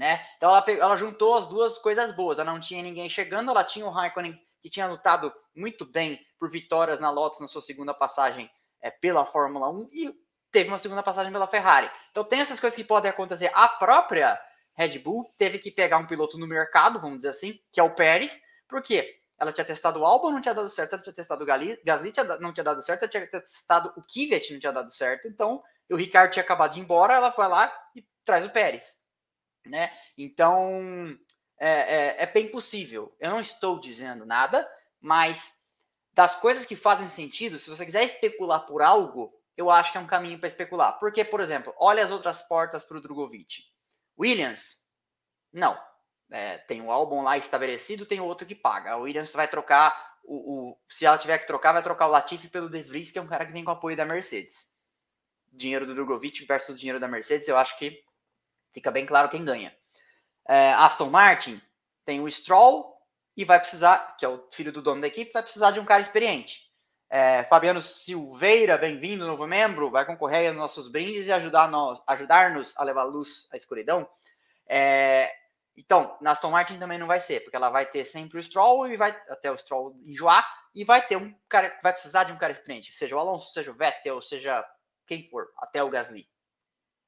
né? 0.00 0.26
Então 0.38 0.48
ela, 0.48 0.64
ela 0.66 0.96
juntou 0.96 1.34
as 1.34 1.46
duas 1.46 1.76
coisas 1.76 2.10
boas. 2.14 2.38
Ela 2.38 2.50
não 2.50 2.58
tinha 2.58 2.82
ninguém 2.82 3.06
chegando, 3.06 3.50
ela 3.50 3.62
tinha 3.62 3.84
o 3.84 3.90
Raikkonen 3.90 4.40
que 4.62 4.70
tinha 4.70 4.86
lutado 4.86 5.30
muito 5.54 5.84
bem 5.84 6.18
por 6.38 6.50
vitórias 6.50 6.98
na 6.98 7.10
Lotus 7.10 7.38
na 7.38 7.46
sua 7.48 7.60
segunda 7.60 7.92
passagem 7.92 8.50
é, 8.80 8.90
pela 8.90 9.26
Fórmula 9.26 9.68
1 9.68 9.90
e 9.92 10.14
teve 10.50 10.70
uma 10.70 10.78
segunda 10.78 11.02
passagem 11.02 11.30
pela 11.30 11.46
Ferrari. 11.46 11.90
Então 12.10 12.24
tem 12.24 12.40
essas 12.40 12.58
coisas 12.58 12.74
que 12.74 12.82
podem 12.82 13.10
acontecer. 13.10 13.50
A 13.54 13.68
própria 13.68 14.40
Red 14.74 14.98
Bull 14.98 15.32
teve 15.36 15.58
que 15.58 15.70
pegar 15.70 15.98
um 15.98 16.06
piloto 16.06 16.38
no 16.38 16.46
mercado, 16.46 17.00
vamos 17.00 17.18
dizer 17.18 17.30
assim, 17.30 17.60
que 17.72 17.80
é 17.80 17.82
o 17.82 17.94
Pérez, 17.94 18.40
porque 18.68 19.20
ela 19.38 19.52
tinha 19.52 19.64
testado 19.64 20.00
o 20.00 20.04
Albon, 20.04 20.30
não 20.30 20.40
tinha 20.40 20.54
dado 20.54 20.68
certo, 20.68 20.94
ela 20.94 21.02
tinha 21.02 21.14
testado 21.14 21.42
o 21.42 21.46
Gasly, 21.46 21.78
não 22.40 22.52
tinha 22.52 22.64
dado 22.64 22.82
certo, 22.82 23.02
ela 23.02 23.10
tinha 23.10 23.26
testado 23.26 23.92
o 23.96 24.02
Kvyat, 24.02 24.52
não 24.52 24.60
tinha 24.60 24.72
dado 24.72 24.90
certo, 24.90 25.28
então 25.28 25.62
o 25.90 25.96
Ricardo 25.96 26.32
tinha 26.32 26.42
acabado 26.42 26.72
de 26.72 26.80
ir 26.80 26.82
embora, 26.82 27.14
ela 27.14 27.32
foi 27.32 27.48
lá 27.48 27.72
e 27.94 28.04
traz 28.24 28.44
o 28.44 28.50
Pérez 28.50 29.00
né? 29.66 29.90
Então 30.16 31.16
é, 31.58 31.70
é, 31.70 32.22
é 32.22 32.26
bem 32.26 32.48
possível. 32.48 33.14
Eu 33.20 33.30
não 33.30 33.40
estou 33.40 33.80
dizendo 33.80 34.24
nada, 34.24 34.68
mas 35.00 35.52
das 36.12 36.34
coisas 36.36 36.66
que 36.66 36.76
fazem 36.76 37.08
sentido, 37.08 37.58
se 37.58 37.68
você 37.70 37.84
quiser 37.84 38.04
especular 38.04 38.66
por 38.66 38.82
algo, 38.82 39.32
eu 39.56 39.70
acho 39.70 39.92
que 39.92 39.98
é 39.98 40.00
um 40.00 40.06
caminho 40.06 40.38
para 40.38 40.48
especular. 40.48 40.98
Porque, 40.98 41.24
por 41.24 41.40
exemplo, 41.40 41.74
olha 41.78 42.04
as 42.04 42.10
outras 42.10 42.42
portas 42.42 42.82
para 42.82 42.96
o 42.96 43.00
Drogovic. 43.00 43.64
Williams, 44.20 44.76
não. 45.52 45.78
É, 46.30 46.58
tem 46.58 46.80
um 46.80 46.92
álbum 46.92 47.22
lá 47.22 47.36
estabelecido, 47.38 48.06
tem 48.06 48.20
outro 48.20 48.46
que 48.46 48.54
paga. 48.54 48.92
A 48.92 48.96
Williams 48.96 49.32
vai 49.32 49.48
trocar 49.48 50.18
o, 50.22 50.70
o, 50.70 50.78
se 50.88 51.06
ela 51.06 51.18
tiver 51.18 51.38
que 51.38 51.46
trocar, 51.46 51.72
vai 51.72 51.82
trocar 51.82 52.06
o 52.06 52.10
Latifi 52.10 52.48
pelo 52.48 52.70
De 52.70 52.82
Vries, 52.82 53.10
que 53.10 53.18
é 53.18 53.22
um 53.22 53.26
cara 53.26 53.46
que 53.46 53.52
vem 53.52 53.64
com 53.64 53.70
apoio 53.70 53.96
da 53.96 54.04
Mercedes. 54.04 54.72
Dinheiro 55.52 55.86
do 55.86 55.94
Drogovic 55.94 56.44
versus 56.44 56.78
dinheiro 56.78 57.00
da 57.00 57.08
Mercedes, 57.08 57.48
eu 57.48 57.56
acho 57.56 57.76
que 57.76 58.04
Fica 58.72 58.90
bem 58.90 59.06
claro 59.06 59.28
quem 59.28 59.44
ganha. 59.44 59.74
É, 60.48 60.72
Aston 60.72 61.10
Martin 61.10 61.60
tem 62.04 62.20
o 62.20 62.30
Stroll 62.30 62.96
e 63.36 63.44
vai 63.44 63.58
precisar, 63.58 64.16
que 64.16 64.24
é 64.24 64.28
o 64.28 64.48
filho 64.52 64.72
do 64.72 64.82
dono 64.82 65.00
da 65.00 65.06
equipe, 65.06 65.32
vai 65.32 65.42
precisar 65.42 65.70
de 65.72 65.80
um 65.80 65.84
cara 65.84 66.02
experiente. 66.02 66.69
É, 67.12 67.42
Fabiano 67.42 67.82
Silveira, 67.82 68.78
bem-vindo, 68.78 69.26
novo 69.26 69.44
membro, 69.44 69.90
vai 69.90 70.06
concorrer 70.06 70.46
aos 70.46 70.56
nossos 70.56 70.86
brindes 70.86 71.26
e 71.26 71.32
ajudar-nos 71.32 72.00
ajudar 72.06 72.54
a 72.76 72.84
levar 72.84 73.02
luz 73.02 73.48
à 73.52 73.56
escuridão. 73.56 74.08
É, 74.64 75.28
então, 75.76 76.16
na 76.20 76.30
Aston 76.30 76.52
Martin 76.52 76.78
também 76.78 77.00
não 77.00 77.08
vai 77.08 77.20
ser, 77.20 77.40
porque 77.40 77.56
ela 77.56 77.68
vai 77.68 77.84
ter 77.84 78.04
sempre 78.04 78.38
o 78.38 78.42
Stroll 78.42 78.86
e 78.86 78.96
vai 78.96 79.10
até 79.28 79.50
o 79.50 79.56
Stroll 79.56 79.96
enjoar 80.06 80.46
e 80.72 80.84
vai 80.84 81.04
ter 81.04 81.16
um 81.16 81.34
cara, 81.48 81.76
vai 81.82 81.92
precisar 81.92 82.22
de 82.22 82.32
um 82.32 82.38
cara 82.38 82.52
experiente, 82.52 82.92
seja 82.92 83.16
o 83.16 83.18
Alonso, 83.18 83.52
seja 83.52 83.72
o 83.72 83.74
Vettel, 83.74 84.22
seja 84.22 84.64
quem 85.04 85.28
for, 85.28 85.48
até 85.56 85.82
o 85.82 85.90
Gasly. 85.90 86.28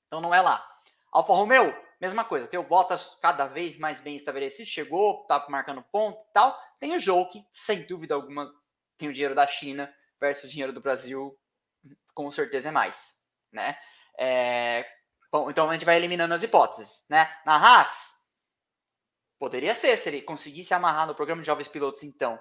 Então 0.08 0.20
não 0.20 0.34
é 0.34 0.40
lá. 0.40 0.68
Alfa 1.12 1.32
Romeo, 1.32 1.72
mesma 2.00 2.24
coisa. 2.24 2.48
Tem 2.48 2.58
o 2.58 2.64
Bottas 2.64 3.16
cada 3.22 3.46
vez 3.46 3.78
mais 3.78 4.00
bem 4.00 4.16
estabelecido, 4.16 4.68
chegou, 4.68 5.24
tá 5.26 5.46
marcando 5.48 5.80
ponto 5.80 6.18
e 6.28 6.32
tal. 6.32 6.60
Tem 6.80 6.96
o 6.96 6.98
Joe, 6.98 7.28
que 7.28 7.46
sem 7.52 7.86
dúvida 7.86 8.16
alguma 8.16 8.52
tem 9.02 9.08
o 9.08 9.12
dinheiro 9.12 9.34
da 9.34 9.46
China 9.48 9.92
versus 10.20 10.44
o 10.44 10.48
dinheiro 10.48 10.72
do 10.72 10.80
Brasil, 10.80 11.36
com 12.14 12.30
certeza 12.30 12.68
é 12.68 12.72
mais, 12.72 13.20
né? 13.50 13.76
É, 14.16 14.86
bom, 15.30 15.50
então 15.50 15.68
a 15.68 15.72
gente 15.72 15.84
vai 15.84 15.96
eliminando 15.96 16.32
as 16.32 16.42
hipóteses, 16.44 17.04
né? 17.08 17.28
Na 17.44 17.56
Haas, 17.56 18.24
poderia 19.40 19.74
ser, 19.74 19.96
se 19.96 20.08
ele 20.08 20.22
conseguisse 20.22 20.72
amarrar 20.72 21.08
no 21.08 21.16
programa 21.16 21.42
de 21.42 21.46
jovens 21.46 21.66
pilotos, 21.66 22.04
então, 22.04 22.40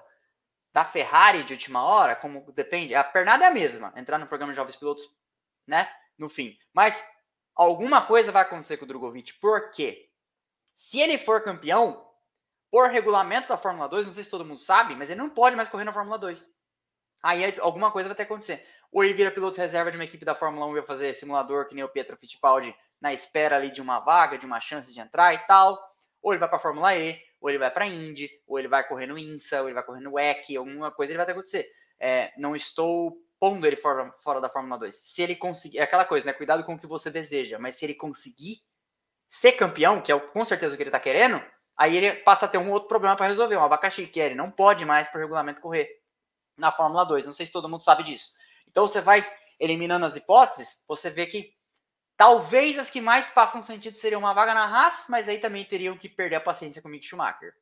da 0.72 0.84
Ferrari 0.84 1.42
de 1.42 1.52
última 1.52 1.82
hora, 1.82 2.14
como 2.14 2.52
depende, 2.52 2.94
a 2.94 3.02
pernada 3.02 3.44
é 3.44 3.48
a 3.48 3.52
mesma, 3.52 3.92
entrar 3.96 4.18
no 4.18 4.28
programa 4.28 4.52
de 4.52 4.56
jovens 4.56 4.76
pilotos, 4.76 5.04
né? 5.66 5.92
No 6.16 6.28
fim. 6.28 6.56
Mas 6.72 7.04
alguma 7.56 8.06
coisa 8.06 8.30
vai 8.30 8.42
acontecer 8.42 8.76
com 8.76 8.84
o 8.84 8.88
Drogovic. 8.88 9.32
Por 9.40 9.72
quê? 9.72 10.08
Se 10.72 11.00
ele 11.00 11.18
for 11.18 11.42
campeão, 11.42 12.08
por 12.72 12.88
regulamento 12.88 13.48
da 13.48 13.58
Fórmula 13.58 13.86
2, 13.86 14.06
não 14.06 14.14
sei 14.14 14.24
se 14.24 14.30
todo 14.30 14.46
mundo 14.46 14.58
sabe, 14.58 14.96
mas 14.96 15.10
ele 15.10 15.20
não 15.20 15.28
pode 15.28 15.54
mais 15.54 15.68
correr 15.68 15.84
na 15.84 15.92
Fórmula 15.92 16.18
2. 16.18 16.50
Aí 17.22 17.54
alguma 17.60 17.92
coisa 17.92 18.08
vai 18.08 18.16
ter 18.16 18.24
que 18.24 18.32
acontecer. 18.32 18.66
Ou 18.90 19.04
ele 19.04 19.12
vira 19.12 19.30
piloto 19.30 19.60
reserva 19.60 19.90
de 19.90 19.98
uma 19.98 20.04
equipe 20.04 20.24
da 20.24 20.34
Fórmula 20.34 20.64
1 20.66 20.70
e 20.70 20.74
vai 20.76 20.82
fazer 20.82 21.14
simulador, 21.14 21.68
que 21.68 21.74
nem 21.74 21.84
o 21.84 21.88
Pietro 21.90 22.16
Fittipaldi, 22.16 22.74
na 22.98 23.12
espera 23.12 23.56
ali 23.56 23.70
de 23.70 23.82
uma 23.82 24.00
vaga, 24.00 24.38
de 24.38 24.46
uma 24.46 24.58
chance 24.58 24.90
de 24.90 24.98
entrar 24.98 25.34
e 25.34 25.38
tal. 25.46 25.78
Ou 26.22 26.32
ele 26.32 26.40
vai 26.40 26.48
para 26.48 26.56
a 26.56 26.62
Fórmula 26.62 26.96
E, 26.96 27.20
ou 27.42 27.50
ele 27.50 27.58
vai 27.58 27.70
para 27.70 27.84
a 27.84 27.88
Indy, 27.88 28.30
ou 28.46 28.58
ele 28.58 28.68
vai 28.68 28.88
correr 28.88 29.06
no 29.06 29.18
INSA, 29.18 29.60
ou 29.60 29.68
ele 29.68 29.74
vai 29.74 29.84
correr 29.84 30.00
no 30.00 30.14
WEC, 30.14 30.56
alguma 30.56 30.90
coisa 30.90 31.12
ele 31.12 31.18
vai 31.18 31.26
ter 31.26 31.34
que 31.34 31.38
acontecer. 31.38 31.70
É, 32.00 32.32
não 32.38 32.56
estou 32.56 33.18
pondo 33.38 33.66
ele 33.66 33.76
fora, 33.76 34.10
fora 34.24 34.40
da 34.40 34.48
Fórmula 34.48 34.78
2. 34.78 34.96
Se 34.96 35.20
ele 35.20 35.36
conseguir. 35.36 35.78
É 35.78 35.82
aquela 35.82 36.06
coisa, 36.06 36.24
né? 36.24 36.32
Cuidado 36.32 36.64
com 36.64 36.72
o 36.72 36.78
que 36.78 36.86
você 36.86 37.10
deseja. 37.10 37.58
Mas 37.58 37.76
se 37.76 37.84
ele 37.84 37.94
conseguir 37.94 38.62
ser 39.28 39.52
campeão, 39.52 40.00
que 40.00 40.10
é 40.10 40.18
com 40.18 40.42
certeza 40.42 40.72
o 40.72 40.76
que 40.78 40.82
ele 40.82 40.90
tá 40.90 41.00
querendo, 41.00 41.42
aí 41.82 41.96
ele 41.96 42.12
passa 42.16 42.46
a 42.46 42.48
ter 42.48 42.58
um 42.58 42.70
outro 42.70 42.88
problema 42.88 43.16
para 43.16 43.26
resolver. 43.26 43.56
Um 43.56 43.64
abacaxi, 43.64 44.06
que 44.06 44.20
é, 44.20 44.26
ele 44.26 44.34
não 44.34 44.50
pode 44.50 44.84
mais, 44.84 45.08
por 45.08 45.20
regulamento, 45.20 45.60
correr 45.60 45.88
na 46.56 46.70
Fórmula 46.70 47.04
2. 47.04 47.26
Não 47.26 47.32
sei 47.32 47.46
se 47.46 47.52
todo 47.52 47.68
mundo 47.68 47.82
sabe 47.82 48.02
disso. 48.02 48.30
Então 48.68 48.86
você 48.86 49.00
vai 49.00 49.28
eliminando 49.58 50.06
as 50.06 50.16
hipóteses, 50.16 50.84
você 50.88 51.08
vê 51.10 51.26
que 51.26 51.52
talvez 52.16 52.78
as 52.78 52.90
que 52.90 53.00
mais 53.00 53.28
façam 53.28 53.62
sentido 53.62 53.96
seriam 53.96 54.20
uma 54.20 54.32
vaga 54.32 54.54
na 54.54 54.64
Haas, 54.64 55.06
mas 55.08 55.28
aí 55.28 55.38
também 55.38 55.64
teriam 55.64 55.96
que 55.96 56.08
perder 56.08 56.36
a 56.36 56.40
paciência 56.40 56.82
com 56.82 56.88
o 56.88 56.90
Mick 56.90 57.06
Schumacher. 57.06 57.52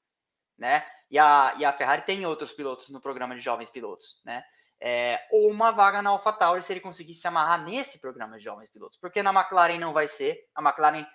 Né? 0.57 0.87
E 1.11 1.19
a, 1.19 1.55
e 1.59 1.65
a 1.65 1.73
Ferrari 1.73 2.03
tem 2.03 2.25
outros 2.27 2.53
pilotos 2.53 2.89
no 2.91 3.01
programa 3.01 3.35
de 3.35 3.41
jovens 3.41 3.71
pilotos, 3.71 4.21
né? 4.25 4.45
é, 4.81 5.21
ou 5.31 5.51
uma 5.51 5.71
vaga 5.71 6.01
na 6.01 6.11
AlphaTauri 6.11 6.63
se 6.63 6.73
ele 6.73 6.81
conseguir 6.81 7.15
se 7.15 7.29
amarrar 7.29 7.63
nesse 7.63 7.99
programa 7.99 8.39
de 8.39 8.45
jovens 8.45 8.71
pilotos. 8.71 8.99
Porque 8.99 9.23
na 9.23 9.33
McLaren 9.33 9.79
não 9.79 9.93
vai 9.93 10.09
ser. 10.09 10.49
A 10.55 10.63
McLaren 10.63 11.07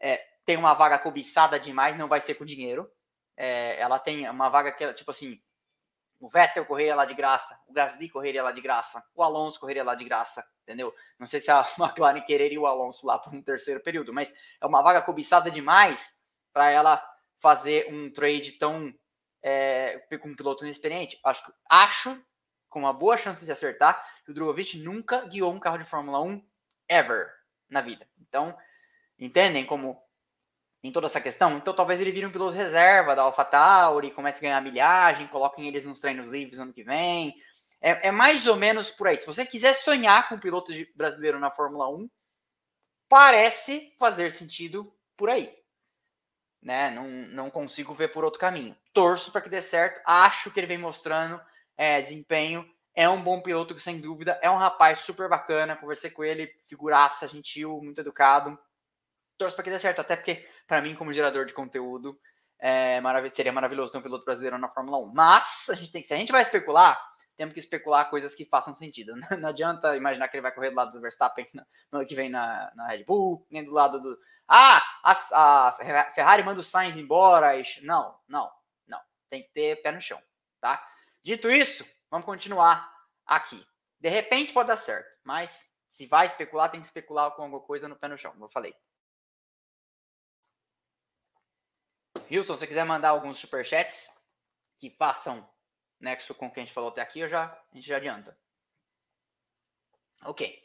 é, 0.00 0.24
tem 0.50 0.56
uma 0.56 0.74
vaga 0.74 0.98
cobiçada 0.98 1.60
demais, 1.60 1.96
não 1.96 2.08
vai 2.08 2.20
ser 2.20 2.34
com 2.34 2.44
dinheiro. 2.44 2.90
É, 3.36 3.80
ela 3.80 4.00
tem 4.00 4.28
uma 4.28 4.48
vaga 4.48 4.72
que, 4.72 4.92
tipo 4.94 5.12
assim, 5.12 5.40
O 6.18 6.28
Vettel 6.28 6.66
correria 6.66 6.96
lá 6.96 7.04
de 7.04 7.14
graça, 7.14 7.56
o 7.68 7.72
Gasly 7.72 8.08
correria 8.10 8.42
lá 8.42 8.50
de 8.50 8.60
graça, 8.60 9.00
o 9.14 9.22
Alonso 9.22 9.60
correria 9.60 9.84
lá 9.84 9.94
de 9.94 10.04
graça, 10.04 10.44
entendeu? 10.64 10.92
Não 11.20 11.26
sei 11.26 11.38
se 11.38 11.52
a 11.52 11.64
McLaren 11.78 12.20
quereria 12.22 12.60
o 12.60 12.66
Alonso 12.66 13.06
lá 13.06 13.16
por 13.16 13.32
um 13.32 13.40
terceiro 13.40 13.80
período, 13.80 14.12
mas 14.12 14.34
é 14.60 14.66
uma 14.66 14.82
vaga 14.82 15.00
cobiçada 15.00 15.52
demais 15.52 16.12
para 16.52 16.68
ela 16.68 17.00
fazer 17.38 17.86
um 17.94 18.12
trade 18.12 18.52
tão 18.58 18.92
é, 19.40 20.04
com 20.20 20.30
um 20.30 20.36
piloto 20.36 20.64
inexperiente. 20.64 21.18
Acho, 21.24 21.54
acho 21.70 22.20
com 22.68 22.80
uma 22.80 22.92
boa 22.92 23.16
chance 23.16 23.44
de 23.44 23.52
acertar 23.52 24.04
que 24.24 24.32
o 24.32 24.34
Drogovic 24.34 24.78
nunca 24.78 25.26
guiou 25.26 25.52
um 25.52 25.60
carro 25.60 25.78
de 25.78 25.84
Fórmula 25.84 26.20
1 26.20 26.44
ever 26.88 27.30
na 27.68 27.80
vida. 27.80 28.04
Então, 28.18 28.54
entendem 29.16 29.64
como 29.64 30.09
em 30.82 30.90
toda 30.90 31.06
essa 31.06 31.20
questão? 31.20 31.56
Então, 31.56 31.74
talvez 31.74 32.00
ele 32.00 32.12
vire 32.12 32.26
um 32.26 32.32
piloto 32.32 32.54
reserva 32.54 33.14
da 33.14 33.22
AlphaTauri, 33.22 34.10
comece 34.10 34.38
a 34.38 34.42
ganhar 34.42 34.60
milhagem, 34.60 35.26
coloquem 35.28 35.66
eles 35.68 35.84
nos 35.84 36.00
treinos 36.00 36.28
livres 36.28 36.58
ano 36.58 36.72
que 36.72 36.82
vem. 36.82 37.34
É, 37.80 38.08
é, 38.08 38.10
mais 38.10 38.46
ou 38.46 38.56
menos 38.56 38.90
por 38.90 39.08
aí. 39.08 39.18
Se 39.18 39.26
você 39.26 39.44
quiser 39.46 39.74
sonhar 39.74 40.28
com 40.28 40.34
um 40.34 40.40
piloto 40.40 40.72
brasileiro 40.94 41.38
na 41.38 41.50
Fórmula 41.50 41.88
1, 41.88 42.08
parece 43.08 43.92
fazer 43.98 44.30
sentido 44.30 44.92
por 45.16 45.30
aí. 45.30 45.52
Né? 46.62 46.90
Não, 46.90 47.08
não 47.08 47.50
consigo 47.50 47.94
ver 47.94 48.08
por 48.12 48.22
outro 48.22 48.38
caminho. 48.38 48.76
Torço 48.92 49.32
para 49.32 49.40
que 49.40 49.48
dê 49.48 49.62
certo. 49.62 50.00
Acho 50.04 50.50
que 50.50 50.60
ele 50.60 50.66
vem 50.66 50.78
mostrando 50.78 51.40
é, 51.76 52.02
desempenho. 52.02 52.68
É 52.94 53.08
um 53.08 53.22
bom 53.22 53.40
piloto, 53.40 53.78
sem 53.78 53.98
dúvida. 53.98 54.38
É 54.42 54.50
um 54.50 54.58
rapaz 54.58 54.98
super 54.98 55.28
bacana. 55.28 55.76
Conversei 55.76 56.10
com 56.10 56.22
ele, 56.22 56.52
figuraça, 56.66 57.26
gentil, 57.26 57.80
muito 57.82 58.00
educado. 58.00 58.58
Torço 59.40 59.56
para 59.56 59.64
que 59.64 59.70
dê 59.70 59.80
certo, 59.80 60.02
até 60.02 60.16
porque, 60.16 60.46
para 60.66 60.82
mim, 60.82 60.94
como 60.94 61.14
gerador 61.14 61.46
de 61.46 61.54
conteúdo, 61.54 62.20
é 62.58 63.00
marav 63.00 63.26
seria 63.32 63.50
maravilhoso 63.50 63.90
ter 63.90 63.96
um 63.96 64.02
piloto 64.02 64.22
brasileiro 64.22 64.58
na 64.58 64.68
Fórmula 64.68 64.98
1. 64.98 65.12
Mas, 65.14 65.70
a 65.70 65.74
gente 65.74 65.90
tem 65.90 66.02
que, 66.02 66.08
se 66.08 66.12
a 66.12 66.18
gente 66.18 66.30
vai 66.30 66.42
especular, 66.42 67.02
temos 67.38 67.54
que 67.54 67.58
especular 67.58 68.10
coisas 68.10 68.34
que 68.34 68.44
façam 68.44 68.74
sentido. 68.74 69.14
Não 69.40 69.48
adianta 69.48 69.96
imaginar 69.96 70.28
que 70.28 70.36
ele 70.36 70.42
vai 70.42 70.52
correr 70.52 70.68
do 70.68 70.76
lado 70.76 70.92
do 70.92 71.00
Verstappen 71.00 71.48
no 71.54 71.64
ano 71.90 72.06
que 72.06 72.14
vem 72.14 72.28
na, 72.28 72.70
na 72.74 72.88
Red 72.88 73.04
Bull, 73.04 73.46
nem 73.50 73.64
do 73.64 73.70
lado 73.70 73.98
do. 73.98 74.18
Ah, 74.46 74.82
a, 75.02 75.68
a 75.68 75.72
Ferrari 76.14 76.42
manda 76.42 76.60
o 76.60 76.62
Sainz 76.62 76.98
embora. 76.98 77.52
Não, 77.80 78.14
não, 78.28 78.52
não. 78.86 79.00
Tem 79.30 79.42
que 79.42 79.50
ter 79.54 79.80
pé 79.80 79.90
no 79.90 80.02
chão, 80.02 80.20
tá? 80.60 80.86
Dito 81.22 81.50
isso, 81.50 81.82
vamos 82.10 82.26
continuar 82.26 82.92
aqui. 83.24 83.66
De 83.98 84.10
repente 84.10 84.52
pode 84.52 84.68
dar 84.68 84.76
certo, 84.76 85.08
mas 85.24 85.66
se 85.88 86.06
vai 86.06 86.26
especular, 86.26 86.70
tem 86.70 86.82
que 86.82 86.88
especular 86.88 87.30
com 87.30 87.40
alguma 87.40 87.62
coisa 87.62 87.88
no 87.88 87.96
pé 87.96 88.06
no 88.06 88.18
chão, 88.18 88.32
como 88.32 88.44
eu 88.44 88.50
falei. 88.50 88.74
Houston, 92.30 92.54
se 92.54 92.60
você 92.60 92.66
quiser 92.66 92.84
mandar 92.84 93.08
alguns 93.10 93.38
superchats 93.38 94.08
que 94.78 94.90
façam 94.90 95.46
nexo 95.98 96.34
com 96.34 96.46
o 96.46 96.50
que 96.50 96.60
a 96.60 96.62
gente 96.62 96.72
falou 96.72 96.90
até 96.90 97.02
aqui, 97.02 97.20
eu 97.20 97.28
já, 97.28 97.44
a 97.44 97.74
gente 97.74 97.86
já 97.86 97.96
adianta. 97.96 98.36
Ok. 100.24 100.62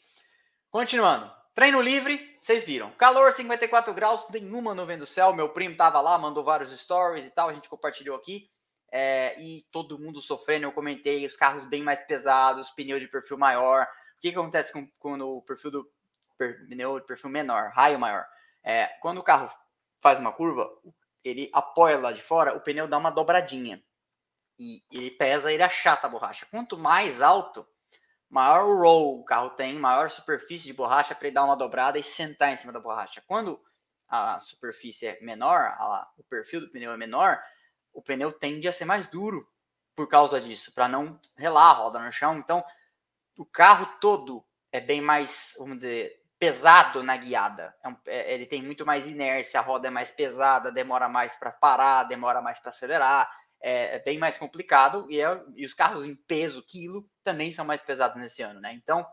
Continuando. 0.69 1.32
Treino 1.56 1.82
livre, 1.82 2.38
vocês 2.41 2.65
viram. 2.65 2.91
Calor 2.91 3.32
54 3.32 3.93
graus, 3.93 4.28
nenhuma 4.30 4.75
nuvem 4.75 4.97
do 4.97 5.06
céu. 5.06 5.34
Meu 5.34 5.49
primo 5.49 5.78
tava 5.78 6.01
lá, 6.01 6.17
mandou 6.17 6.43
vários 6.43 6.78
stories 6.78 7.25
e 7.25 7.30
tal, 7.30 7.49
a 7.49 7.54
gente 7.54 7.69
compartilhou 7.69 8.15
aqui. 8.17 8.49
É, 8.91 9.41
e 9.41 9.63
todo 9.71 9.97
mundo 9.97 10.21
sofrendo, 10.21 10.65
eu 10.65 10.71
comentei, 10.71 11.25
os 11.25 11.36
carros 11.36 11.65
bem 11.65 11.82
mais 11.82 12.01
pesados, 12.01 12.69
pneu 12.71 12.99
de 12.99 13.08
perfil 13.08 13.38
maior. 13.38 13.84
O 13.84 14.21
que, 14.21 14.32
que 14.32 14.38
acontece 14.38 14.71
com, 14.71 14.88
com 14.99 15.17
o 15.19 15.41
perfil 15.41 15.71
do 15.71 15.91
per, 16.38 16.67
pneu 16.67 16.99
de 16.99 17.06
perfil 17.06 17.30
menor, 17.30 17.71
raio 17.73 17.97
maior? 17.97 18.25
É, 18.63 18.88
quando 19.01 19.19
o 19.19 19.23
carro 19.23 19.49
faz 20.01 20.19
uma 20.19 20.34
curva, 20.34 20.69
ele 21.25 21.49
apoia 21.51 21.97
lá 21.97 22.11
de 22.11 22.21
fora, 22.21 22.55
o 22.55 22.61
pneu 22.61 22.88
dá 22.88 22.99
uma 22.99 23.09
dobradinha. 23.09 23.83
E 24.59 24.83
ele 24.91 25.09
pesa, 25.09 25.51
ele 25.51 25.63
achata 25.63 26.05
a 26.05 26.09
borracha. 26.09 26.45
Quanto 26.45 26.77
mais 26.77 27.19
alto, 27.19 27.67
maior 28.29 28.65
o 28.65 28.77
roll 28.77 29.19
o 29.19 29.25
carro 29.25 29.49
tem, 29.49 29.73
maior 29.73 30.11
superfície 30.11 30.67
de 30.67 30.73
borracha 30.73 31.15
para 31.15 31.27
ele 31.27 31.33
dar 31.33 31.43
uma 31.43 31.57
dobrada 31.57 31.97
e 31.97 32.03
sentar 32.03 32.53
em 32.53 32.57
cima 32.57 32.71
da 32.71 32.79
borracha. 32.79 33.23
Quando 33.27 33.59
a 34.07 34.39
superfície 34.39 35.07
é 35.07 35.19
menor, 35.19 35.61
a, 35.61 36.07
o 36.15 36.23
perfil 36.23 36.61
do 36.61 36.69
pneu 36.69 36.93
é 36.93 36.97
menor, 36.97 37.43
o 37.91 38.03
pneu 38.03 38.31
tende 38.31 38.67
a 38.67 38.71
ser 38.71 38.85
mais 38.85 39.07
duro 39.07 39.49
por 39.95 40.07
causa 40.07 40.39
disso, 40.39 40.73
para 40.73 40.88
não 40.88 41.19
relar 41.35 41.71
a 41.71 41.73
roda 41.73 41.99
no 41.99 42.11
chão. 42.11 42.38
Então, 42.38 42.63
o 43.38 43.45
carro 43.45 43.97
todo 43.99 44.45
é 44.71 44.79
bem 44.79 45.01
mais, 45.01 45.55
vamos 45.57 45.77
dizer, 45.77 46.21
pesado 46.45 47.01
na 47.01 47.17
guiada. 47.17 47.75
É 47.84 47.89
um, 47.89 47.95
é, 48.05 48.34
ele 48.34 48.45
tem 48.45 48.62
muito 48.62 48.86
mais 48.86 49.08
inércia, 49.08 49.60
a 49.60 49.63
roda 49.63 49.88
é 49.88 49.91
mais 49.91 50.12
pesada, 50.12 50.71
demora 50.71 51.10
mais 51.10 51.36
para 51.36 51.51
parar, 51.51 52.03
demora 52.03 52.41
mais 52.41 52.60
para 52.60 52.69
acelerar. 52.69 53.31
É, 53.62 53.95
é, 53.95 53.99
bem 53.99 54.19
mais 54.19 54.38
complicado 54.38 55.08
e, 55.10 55.19
é, 55.19 55.43
e 55.55 55.65
os 55.65 55.73
carros 55.73 56.05
em 56.05 56.13
peso, 56.13 56.62
quilo, 56.62 57.10
também 57.23 57.51
são 57.51 57.65
mais 57.65 57.81
pesados 57.81 58.15
nesse 58.17 58.43
ano, 58.43 58.60
né? 58.60 58.73
Então, 58.73 59.03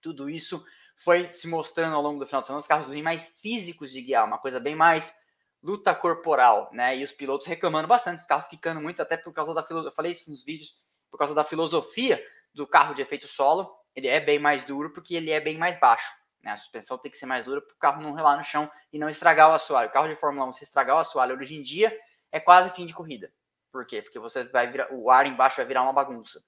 tudo 0.00 0.30
isso 0.30 0.64
foi 0.94 1.28
se 1.28 1.48
mostrando 1.48 1.96
ao 1.96 2.02
longo 2.02 2.20
do 2.20 2.26
final 2.26 2.42
de 2.42 2.46
semana, 2.46 2.60
os 2.60 2.66
carros 2.66 2.88
bem 2.88 3.02
mais 3.02 3.30
físicos 3.40 3.90
de 3.90 4.00
guiar, 4.00 4.24
uma 4.24 4.38
coisa 4.38 4.60
bem 4.60 4.76
mais 4.76 5.12
luta 5.60 5.92
corporal, 5.96 6.70
né? 6.72 6.96
E 6.96 7.02
os 7.02 7.10
pilotos 7.10 7.46
reclamando 7.48 7.88
bastante, 7.88 8.20
os 8.20 8.26
carros 8.26 8.46
quicando 8.46 8.80
muito, 8.80 9.02
até 9.02 9.16
por 9.16 9.32
causa 9.32 9.52
da 9.52 9.64
filosofia, 9.64 9.90
eu 9.90 9.96
falei 9.96 10.12
isso 10.12 10.30
nos 10.30 10.44
vídeos, 10.44 10.76
por 11.10 11.18
causa 11.18 11.34
da 11.34 11.42
filosofia 11.42 12.24
do 12.54 12.66
carro 12.68 12.94
de 12.94 13.02
efeito 13.02 13.26
solo, 13.26 13.74
ele 13.96 14.06
é 14.06 14.20
bem 14.20 14.38
mais 14.38 14.64
duro 14.64 14.92
porque 14.92 15.14
ele 15.14 15.32
é 15.32 15.40
bem 15.40 15.58
mais 15.58 15.80
baixo. 15.80 16.21
Né? 16.42 16.50
A 16.50 16.56
suspensão 16.56 16.98
tem 16.98 17.10
que 17.10 17.18
ser 17.18 17.26
mais 17.26 17.44
dura 17.44 17.60
para 17.60 17.72
o 17.72 17.78
carro 17.78 18.02
não 18.02 18.12
relar 18.12 18.36
no 18.36 18.44
chão 18.44 18.70
e 18.92 18.98
não 18.98 19.08
estragar 19.08 19.50
o 19.50 19.54
assoalho. 19.54 19.88
O 19.88 19.92
carro 19.92 20.08
de 20.08 20.16
Fórmula 20.16 20.46
1, 20.48 20.52
se 20.52 20.64
estragar 20.64 20.96
o 20.96 21.00
assoalho 21.00 21.38
hoje 21.38 21.54
em 21.54 21.62
dia, 21.62 21.96
é 22.30 22.40
quase 22.40 22.70
fim 22.70 22.86
de 22.86 22.92
corrida. 22.92 23.32
Por 23.70 23.86
quê? 23.86 24.02
Porque 24.02 24.18
você 24.18 24.44
vai 24.44 24.70
virar, 24.70 24.88
o 24.92 25.10
ar 25.10 25.26
embaixo 25.26 25.56
vai 25.56 25.66
virar 25.66 25.82
uma 25.82 25.92
bagunça. 25.92 26.44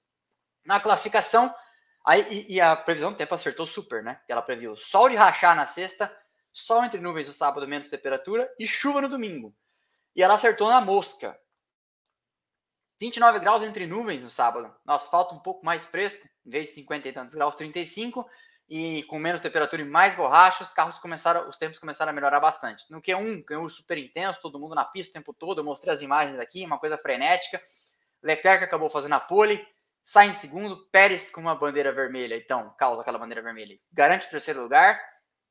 Na 0.63 0.79
classificação, 0.79 1.53
aí, 2.05 2.27
e, 2.29 2.55
e 2.55 2.61
a 2.61 2.75
previsão 2.75 3.11
do 3.11 3.17
tempo 3.17 3.33
acertou 3.33 3.65
super, 3.65 4.03
né? 4.03 4.21
Ela 4.27 4.41
previu 4.41 4.75
sol 4.75 5.09
de 5.09 5.15
rachar 5.15 5.55
na 5.55 5.65
sexta, 5.65 6.15
sol 6.51 6.83
entre 6.83 6.99
nuvens 6.99 7.27
no 7.27 7.33
sábado, 7.33 7.67
menos 7.67 7.87
temperatura, 7.87 8.51
e 8.59 8.67
chuva 8.67 9.01
no 9.01 9.09
domingo. 9.09 9.55
E 10.15 10.21
ela 10.21 10.35
acertou 10.35 10.69
na 10.69 10.81
mosca. 10.81 11.37
29 12.99 13.39
graus 13.39 13.61
entre 13.61 13.85
nuvens 13.85 14.21
no 14.21 14.29
sábado. 14.29 14.73
Nossa, 14.85 15.09
falta 15.09 15.35
um 15.35 15.39
pouco 15.39 15.65
mais 15.65 15.83
fresco, 15.83 16.27
em 16.45 16.49
vez 16.49 16.67
de 16.67 16.73
50 16.73 17.07
e 17.07 17.13
tantos 17.13 17.35
graus, 17.35 17.55
35. 17.55 18.27
E 18.67 19.03
com 19.03 19.19
menos 19.19 19.41
temperatura 19.41 19.81
e 19.81 19.85
mais 19.85 20.15
borracha, 20.15 20.63
os 20.63 20.73
carros 20.73 20.97
começaram, 20.97 21.47
os 21.47 21.57
tempos 21.57 21.77
começaram 21.77 22.09
a 22.09 22.13
melhorar 22.13 22.39
bastante. 22.39 22.85
No 22.89 23.01
Q1, 23.01 23.45
Q1 23.45 23.69
super 23.69 23.97
intenso, 23.97 24.41
todo 24.41 24.59
mundo 24.59 24.73
na 24.73 24.83
pista 24.83 25.11
o 25.11 25.13
tempo 25.13 25.33
todo. 25.33 25.59
Eu 25.59 25.63
mostrei 25.63 25.93
as 25.93 26.01
imagens 26.01 26.39
aqui, 26.39 26.65
uma 26.65 26.79
coisa 26.79 26.97
frenética. 26.97 27.61
Leclerc 28.23 28.63
acabou 28.63 28.89
fazendo 28.89 29.13
a 29.13 29.19
pole, 29.19 29.65
sai 30.03 30.29
em 30.29 30.33
segundo, 30.33 30.87
Pérez 30.87 31.29
com 31.29 31.41
uma 31.41 31.55
bandeira 31.55 31.91
vermelha, 31.91 32.35
então 32.35 32.73
causa 32.77 33.01
aquela 33.01 33.19
bandeira 33.19 33.41
vermelha, 33.41 33.77
garante 33.91 34.25
o 34.25 34.29
terceiro 34.29 34.63
lugar 34.63 34.99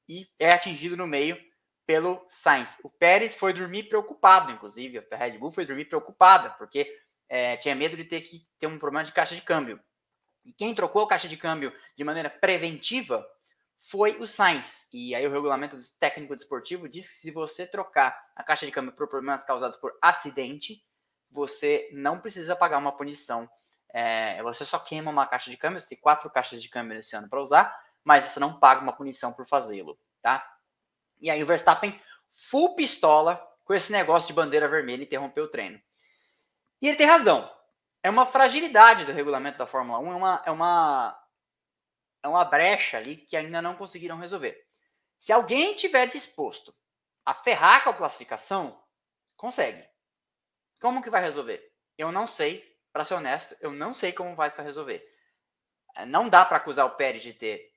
e 0.09 0.27
é 0.39 0.51
atingido 0.51 0.97
no 0.97 1.07
meio 1.07 1.39
pelo 1.87 2.25
Sainz. 2.29 2.77
O 2.83 2.91
Pérez 2.91 3.37
foi 3.37 3.53
dormir 3.53 3.85
preocupado, 3.85 4.51
inclusive, 4.51 5.07
a 5.11 5.17
Red 5.17 5.39
Bull 5.39 5.53
foi 5.53 5.67
dormir 5.67 5.85
preocupada, 5.85 6.51
porque 6.51 6.91
é, 7.29 7.57
tinha 7.59 7.75
medo 7.75 7.97
de 7.97 8.05
ter 8.05 8.23
que 8.23 8.47
ter 8.59 8.67
um 8.67 8.79
problema 8.79 9.05
de 9.05 9.13
caixa 9.13 9.35
de 9.35 9.43
câmbio. 9.43 9.81
E 10.45 10.53
quem 10.53 10.75
trocou 10.75 11.03
a 11.03 11.09
caixa 11.09 11.29
de 11.29 11.37
câmbio 11.37 11.73
de 11.97 12.05
maneira 12.05 12.29
preventiva 12.29 13.27
foi 13.79 14.19
o 14.19 14.27
Sainz. 14.27 14.89
E 14.93 15.15
aí 15.15 15.27
o 15.27 15.31
regulamento 15.31 15.77
técnico 15.99 16.35
desportivo 16.37 16.89
diz 16.89 17.09
que 17.09 17.15
se 17.15 17.31
você 17.31 17.67
trocar 17.67 18.19
a 18.35 18.43
caixa 18.43 18.67
de 18.67 18.73
câmbio 18.73 18.93
por 18.93 19.09
problemas 19.09 19.45
causados 19.45 19.77
por 19.77 19.97
acidente, 20.01 20.83
você 21.31 21.91
não 21.93 22.21
precisa 22.21 22.57
pagar 22.57 22.79
uma 22.79 22.97
punição. 22.97 23.49
É, 23.91 24.43
você 24.43 24.65
só 24.65 24.79
queima 24.79 25.11
uma 25.11 25.27
caixa 25.27 25.51
de 25.51 25.57
câmbio, 25.57 25.81
você 25.81 25.89
tem 25.89 25.99
quatro 25.99 26.29
caixas 26.31 26.63
de 26.63 26.69
câmbio 26.69 26.99
esse 26.99 27.15
ano 27.15 27.29
para 27.29 27.41
usar, 27.41 27.79
mas 28.03 28.25
você 28.25 28.41
não 28.41 28.59
paga 28.59 28.81
uma 28.81 28.93
punição 28.93 29.33
por 29.33 29.47
fazê-lo, 29.47 29.99
tá? 30.21 30.45
E 31.21 31.31
aí 31.31 31.43
o 31.43 31.47
Verstappen, 31.47 32.01
full 32.33 32.75
pistola, 32.75 33.41
com 33.65 33.73
esse 33.73 33.93
negócio 33.93 34.27
de 34.27 34.35
bandeira 34.35 34.69
vermelha, 34.69 35.03
interrompeu 35.03 35.45
o 35.45 35.49
treino. 35.49 35.81
E 36.83 36.89
ele 36.89 36.97
tem 36.97 37.07
razão. 37.07 37.51
É 38.05 38.11
uma 38.11 38.27
fragilidade 38.27 39.07
do 39.07 39.13
regulamento 39.13 39.57
da 39.57 39.67
Fórmula 39.67 39.99
1, 39.99 40.13
é 40.13 40.15
uma, 40.15 40.43
é 40.45 40.51
uma, 40.51 41.29
é 42.23 42.29
uma 42.29 42.45
brecha 42.45 42.99
ali 42.99 43.17
que 43.17 43.35
ainda 43.35 43.63
não 43.63 43.77
conseguiram 43.77 44.19
resolver. 44.19 44.63
Se 45.19 45.33
alguém 45.33 45.75
tiver 45.75 46.07
disposto 46.09 46.77
a 47.25 47.33
ferrar 47.33 47.83
com 47.83 47.89
a 47.89 47.95
classificação, 47.95 48.79
consegue. 49.39 49.89
Como 50.79 51.03
que 51.03 51.09
vai 51.09 51.23
resolver? 51.23 51.73
Eu 51.97 52.13
não 52.13 52.27
sei, 52.27 52.77
para 52.93 53.07
ser 53.07 53.15
honesto, 53.15 53.57
eu 53.59 53.73
não 53.73 53.95
sei 53.95 54.13
como 54.13 54.37
vai 54.37 54.51
para 54.51 54.65
resolver. 54.65 55.03
Não 56.07 56.29
dá 56.29 56.45
para 56.45 56.59
acusar 56.59 56.85
o 56.85 56.97
Pérez 56.97 57.23
de 57.23 57.33
ter 57.33 57.73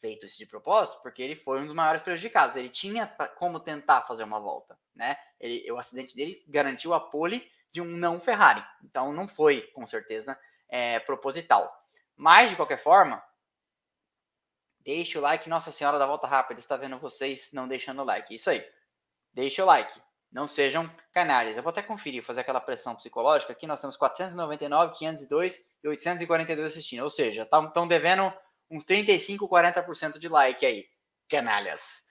feito 0.00 0.24
isso 0.24 0.38
de 0.38 0.46
propósito, 0.46 1.02
porque 1.02 1.22
ele 1.22 1.36
foi 1.36 1.60
um 1.60 1.66
dos 1.66 1.74
maiores 1.74 2.00
prejudicados. 2.00 2.56
Ele 2.56 2.70
tinha 2.70 3.06
como 3.36 3.60
tentar 3.60 4.00
fazer 4.02 4.24
uma 4.24 4.40
volta, 4.40 4.78
né? 4.94 5.18
Ele, 5.38 5.70
o 5.70 5.78
acidente 5.78 6.16
dele 6.16 6.42
garantiu 6.48 6.94
a 6.94 7.00
pole 7.00 7.52
de 7.72 7.80
um 7.80 7.86
não 7.86 8.20
Ferrari. 8.20 8.64
Então 8.84 9.12
não 9.12 9.26
foi, 9.26 9.62
com 9.74 9.86
certeza, 9.86 10.38
é, 10.68 11.00
proposital. 11.00 11.72
Mas, 12.16 12.50
de 12.50 12.56
qualquer 12.56 12.78
forma, 12.78 13.22
deixe 14.80 15.18
o 15.18 15.20
like. 15.20 15.48
Nossa 15.48 15.72
Senhora 15.72 15.98
da 15.98 16.06
Volta 16.06 16.26
Rápida 16.26 16.60
está 16.60 16.76
vendo 16.76 16.98
vocês 16.98 17.50
não 17.52 17.66
deixando 17.66 18.02
o 18.02 18.04
like. 18.04 18.34
Isso 18.34 18.50
aí. 18.50 18.64
Deixa 19.32 19.62
o 19.62 19.66
like. 19.66 20.00
Não 20.30 20.48
sejam 20.48 20.90
canalhas. 21.12 21.56
Eu 21.56 21.62
vou 21.62 21.70
até 21.70 21.82
conferir, 21.82 22.22
fazer 22.22 22.40
aquela 22.40 22.60
pressão 22.60 22.94
psicológica. 22.94 23.52
Aqui 23.52 23.66
nós 23.66 23.80
temos 23.80 23.96
499, 23.96 24.94
502 24.96 25.60
e 25.82 25.88
842 25.88 26.72
assistindo. 26.72 27.02
Ou 27.02 27.10
seja, 27.10 27.42
estão 27.42 27.86
devendo 27.88 28.32
uns 28.70 28.84
35, 28.84 29.48
40% 29.48 30.18
de 30.18 30.28
like 30.28 30.64
aí. 30.64 30.86
Canalhas. 31.28 32.02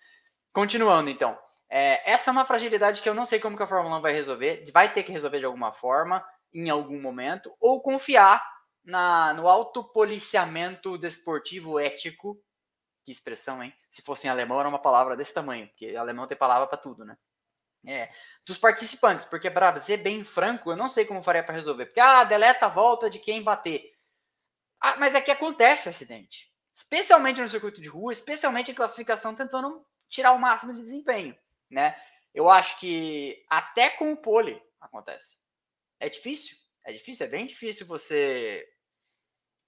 Continuando, 0.54 1.10
então. 1.10 1.38
É, 1.74 2.12
essa 2.12 2.30
é 2.30 2.34
uma 2.34 2.44
fragilidade 2.44 3.02
que 3.02 3.08
eu 3.08 3.14
não 3.14 3.26
sei 3.26 3.40
como 3.40 3.56
que 3.56 3.64
a 3.64 3.68
Fórmula 3.68 3.98
1 3.98 4.02
vai 4.02 4.12
resolver. 4.12 4.66
Vai 4.74 4.94
ter 4.94 5.04
que 5.04 5.12
resolver 5.12 5.40
de 5.40 5.46
alguma 5.46 5.72
forma, 5.72 6.22
em 6.54 6.70
algum 6.70 7.02
momento, 7.02 7.56
ou 7.62 7.82
confiar 7.82 8.46
na, 8.84 9.34
no 9.34 9.48
autopoliciamento 9.48 10.98
desportivo 10.98 11.80
ético. 11.80 12.38
Que 13.06 13.12
expressão, 13.14 13.64
hein? 13.64 13.74
Se 13.90 14.02
fosse 14.02 14.28
em 14.28 14.30
alemão, 14.30 14.60
era 14.60 14.68
uma 14.68 14.82
palavra 14.82 15.16
desse 15.16 15.34
tamanho, 15.34 15.66
porque 15.70 15.96
alemão 15.96 16.28
tem 16.28 16.38
palavra 16.38 16.68
para 16.68 16.78
tudo, 16.78 17.06
né? 17.06 17.18
É, 17.88 18.12
dos 18.46 18.58
participantes, 18.58 19.26
porque 19.26 19.50
para 19.50 19.80
ser 19.80 19.98
bem 19.98 20.26
franco, 20.26 20.72
eu 20.72 20.76
não 20.76 20.90
sei 20.90 21.06
como 21.06 21.24
faria 21.24 21.42
para 21.42 21.56
resolver. 21.56 21.86
Porque, 21.86 22.02
ah, 22.02 22.26
deleta 22.26 22.66
a 22.66 22.70
volta 22.70 23.10
de 23.10 23.18
quem 23.18 23.42
bater. 23.42 23.94
Ah, 24.82 24.98
mas 24.98 25.16
é 25.16 25.22
que 25.22 25.32
acontece 25.32 25.88
acidente. 25.88 26.52
Especialmente 26.76 27.42
no 27.42 27.48
circuito 27.48 27.82
de 27.82 27.88
rua, 27.88 28.12
especialmente 28.12 28.72
em 28.72 28.76
classificação, 28.76 29.34
tentando 29.34 29.86
tirar 30.10 30.34
o 30.34 30.40
máximo 30.40 30.74
de 30.74 30.82
desempenho, 30.82 31.36
né? 31.72 31.96
Eu 32.34 32.50
acho 32.50 32.80
que 32.80 33.44
até 33.50 33.90
com 33.90 34.12
o 34.12 34.18
pole 34.18 34.62
acontece. 34.80 35.40
É 36.00 36.10
difícil, 36.10 36.56
é 36.84 36.94
difícil, 36.94 37.26
é 37.26 37.30
bem 37.30 37.46
difícil 37.46 37.86
você 37.88 38.68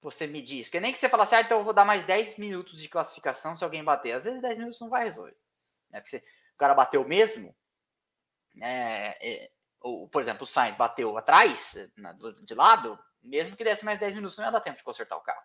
você 0.02 0.28
medir 0.28 0.60
isso. 0.60 0.70
Porque 0.70 0.82
nem 0.82 0.92
que 0.92 1.00
você 1.00 1.08
falasse, 1.08 1.34
ah, 1.34 1.42
então 1.42 1.60
eu 1.60 1.64
vou 1.64 1.74
dar 1.74 1.86
mais 1.86 2.06
10 2.06 2.38
minutos 2.38 2.78
de 2.80 2.90
classificação 2.90 3.56
se 3.56 3.64
alguém 3.64 3.84
bater. 3.84 4.12
Às 4.12 4.26
vezes 4.26 4.42
10 4.42 4.58
minutos 4.58 4.82
não 4.82 4.90
vai 4.90 5.06
resolver. 5.06 5.36
Né? 5.90 6.02
Porque 6.02 6.10
você, 6.10 6.18
o 6.18 6.58
cara 6.58 6.74
bateu 6.74 7.08
mesmo, 7.08 7.56
é, 8.62 9.18
é, 9.22 9.52
ou, 9.80 10.10
por 10.10 10.22
exemplo, 10.22 10.44
o 10.44 10.48
Sainz 10.48 10.76
bateu 10.76 11.18
atrás, 11.18 11.76
na, 11.96 12.14
de 12.14 12.54
lado, 12.54 13.00
mesmo 13.22 13.56
que 13.56 13.64
desse 13.64 13.86
mais 13.86 14.00
10 14.00 14.16
minutos, 14.16 14.38
não 14.38 14.46
ia 14.46 14.52
dar 14.52 14.62
tempo 14.62 14.78
de 14.78 14.84
consertar 14.84 15.16
o 15.16 15.22
carro. 15.22 15.42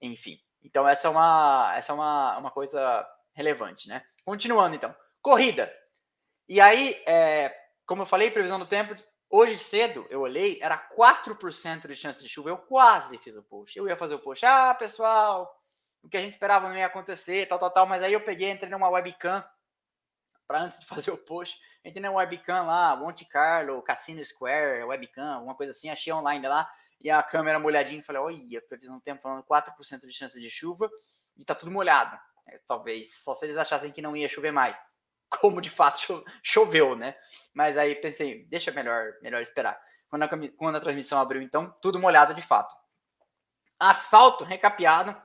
Enfim, 0.00 0.40
então 0.62 0.88
essa 0.88 1.08
é 1.08 1.10
uma, 1.10 1.72
essa 1.76 1.92
é 1.92 1.94
uma, 1.94 2.38
uma 2.38 2.50
coisa 2.50 3.06
relevante, 3.34 3.88
né? 3.88 4.04
Continuando, 4.24 4.74
então. 4.74 4.94
Corrida. 5.26 5.68
E 6.48 6.60
aí, 6.60 7.02
é, 7.04 7.52
como 7.84 8.02
eu 8.02 8.06
falei, 8.06 8.30
previsão 8.30 8.60
do 8.60 8.66
tempo, 8.68 8.94
hoje 9.28 9.58
cedo 9.58 10.06
eu 10.08 10.20
olhei, 10.20 10.60
era 10.62 10.78
4% 10.78 11.88
de 11.88 11.96
chance 11.96 12.22
de 12.22 12.28
chuva. 12.28 12.50
Eu 12.50 12.58
quase 12.58 13.18
fiz 13.18 13.34
o 13.34 13.42
post. 13.42 13.76
Eu 13.76 13.88
ia 13.88 13.96
fazer 13.96 14.14
o 14.14 14.20
post. 14.20 14.46
Ah, 14.46 14.72
pessoal, 14.72 15.52
o 16.00 16.08
que 16.08 16.16
a 16.16 16.20
gente 16.20 16.34
esperava 16.34 16.68
não 16.68 16.78
ia 16.78 16.86
acontecer, 16.86 17.48
tal, 17.48 17.58
tal, 17.58 17.72
tal. 17.72 17.86
Mas 17.86 18.04
aí 18.04 18.12
eu 18.12 18.20
peguei, 18.20 18.52
entrei 18.52 18.70
numa 18.70 18.88
webcam 18.88 19.44
para 20.46 20.60
antes 20.60 20.78
de 20.78 20.86
fazer 20.94 21.10
o 21.10 21.18
post, 21.18 21.58
entrei 21.84 22.00
na 22.00 22.12
webcam 22.12 22.64
lá, 22.64 22.94
Monte 22.94 23.24
Carlo, 23.24 23.82
Cassino 23.82 24.24
Square, 24.24 24.84
webcam, 24.84 25.34
alguma 25.34 25.56
coisa 25.56 25.72
assim, 25.72 25.90
achei 25.90 26.12
online 26.12 26.46
lá, 26.46 26.70
e 27.00 27.10
a 27.10 27.20
câmera 27.20 27.58
molhadinha, 27.58 28.00
falei, 28.00 28.22
olha, 28.22 28.62
previsão 28.68 28.94
do 28.94 29.02
tempo 29.02 29.22
falando 29.22 29.42
4% 29.42 30.06
de 30.06 30.12
chance 30.12 30.40
de 30.40 30.48
chuva, 30.48 30.88
e 31.36 31.44
tá 31.44 31.52
tudo 31.52 31.72
molhado. 31.72 32.16
É, 32.48 32.60
talvez 32.68 33.12
só 33.24 33.34
se 33.34 33.44
eles 33.44 33.56
achassem 33.56 33.90
que 33.90 34.00
não 34.00 34.16
ia 34.16 34.28
chover 34.28 34.52
mais. 34.52 34.80
Como 35.28 35.60
de 35.60 35.70
fato 35.70 36.24
choveu, 36.42 36.94
né? 36.94 37.16
Mas 37.52 37.76
aí 37.76 37.94
pensei, 37.94 38.44
deixa 38.46 38.70
melhor, 38.70 39.14
melhor 39.22 39.40
esperar. 39.40 39.80
Quando 40.08 40.22
a, 40.22 40.28
quando 40.56 40.76
a 40.76 40.80
transmissão 40.80 41.20
abriu, 41.20 41.42
então, 41.42 41.74
tudo 41.80 41.98
molhado 41.98 42.34
de 42.34 42.42
fato. 42.42 42.74
Asfalto 43.78 44.44
recapeado, 44.44 45.16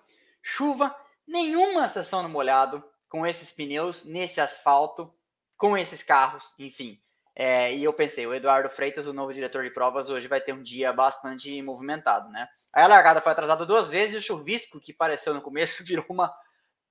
chuva, 0.41 0.95
nenhuma 1.27 1.87
sessão 1.87 2.23
no 2.23 2.29
molhado, 2.29 2.83
com 3.07 3.27
esses 3.27 3.51
pneus, 3.51 4.03
nesse 4.03 4.41
asfalto, 4.41 5.13
com 5.57 5.77
esses 5.77 6.01
carros, 6.01 6.55
enfim. 6.57 6.99
É, 7.35 7.73
e 7.73 7.83
eu 7.83 7.93
pensei, 7.93 8.25
o 8.27 8.33
Eduardo 8.33 8.69
Freitas, 8.69 9.07
o 9.07 9.13
novo 9.13 9.33
diretor 9.33 9.63
de 9.63 9.69
provas, 9.69 10.09
hoje 10.09 10.27
vai 10.27 10.41
ter 10.41 10.53
um 10.53 10.63
dia 10.63 10.91
bastante 10.91 11.61
movimentado, 11.61 12.29
né? 12.29 12.47
Aí 12.73 12.83
a 12.83 12.87
largada 12.87 13.21
foi 13.21 13.31
atrasada 13.31 13.65
duas 13.65 13.89
vezes 13.89 14.15
e 14.15 14.17
o 14.17 14.21
chuvisco, 14.21 14.79
que 14.79 14.93
pareceu 14.93 15.33
no 15.33 15.41
começo, 15.41 15.83
virou 15.85 16.05
uma 16.09 16.33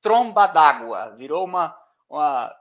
tromba 0.01 0.47
d'água, 0.47 1.15
virou 1.17 1.45
uma, 1.45 1.77
uma, 2.09 2.55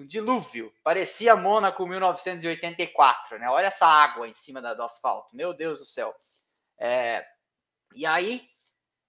um 0.00 0.06
dilúvio. 0.06 0.72
Parecia 0.82 1.36
Mônaco 1.36 1.86
1984, 1.86 3.38
né? 3.38 3.48
Olha 3.50 3.66
essa 3.66 3.86
água 3.86 4.26
em 4.26 4.34
cima 4.34 4.62
da, 4.62 4.72
do 4.72 4.82
asfalto, 4.82 5.36
meu 5.36 5.52
Deus 5.52 5.78
do 5.78 5.84
céu. 5.84 6.14
É, 6.78 7.26
e 7.94 8.06
aí, 8.06 8.48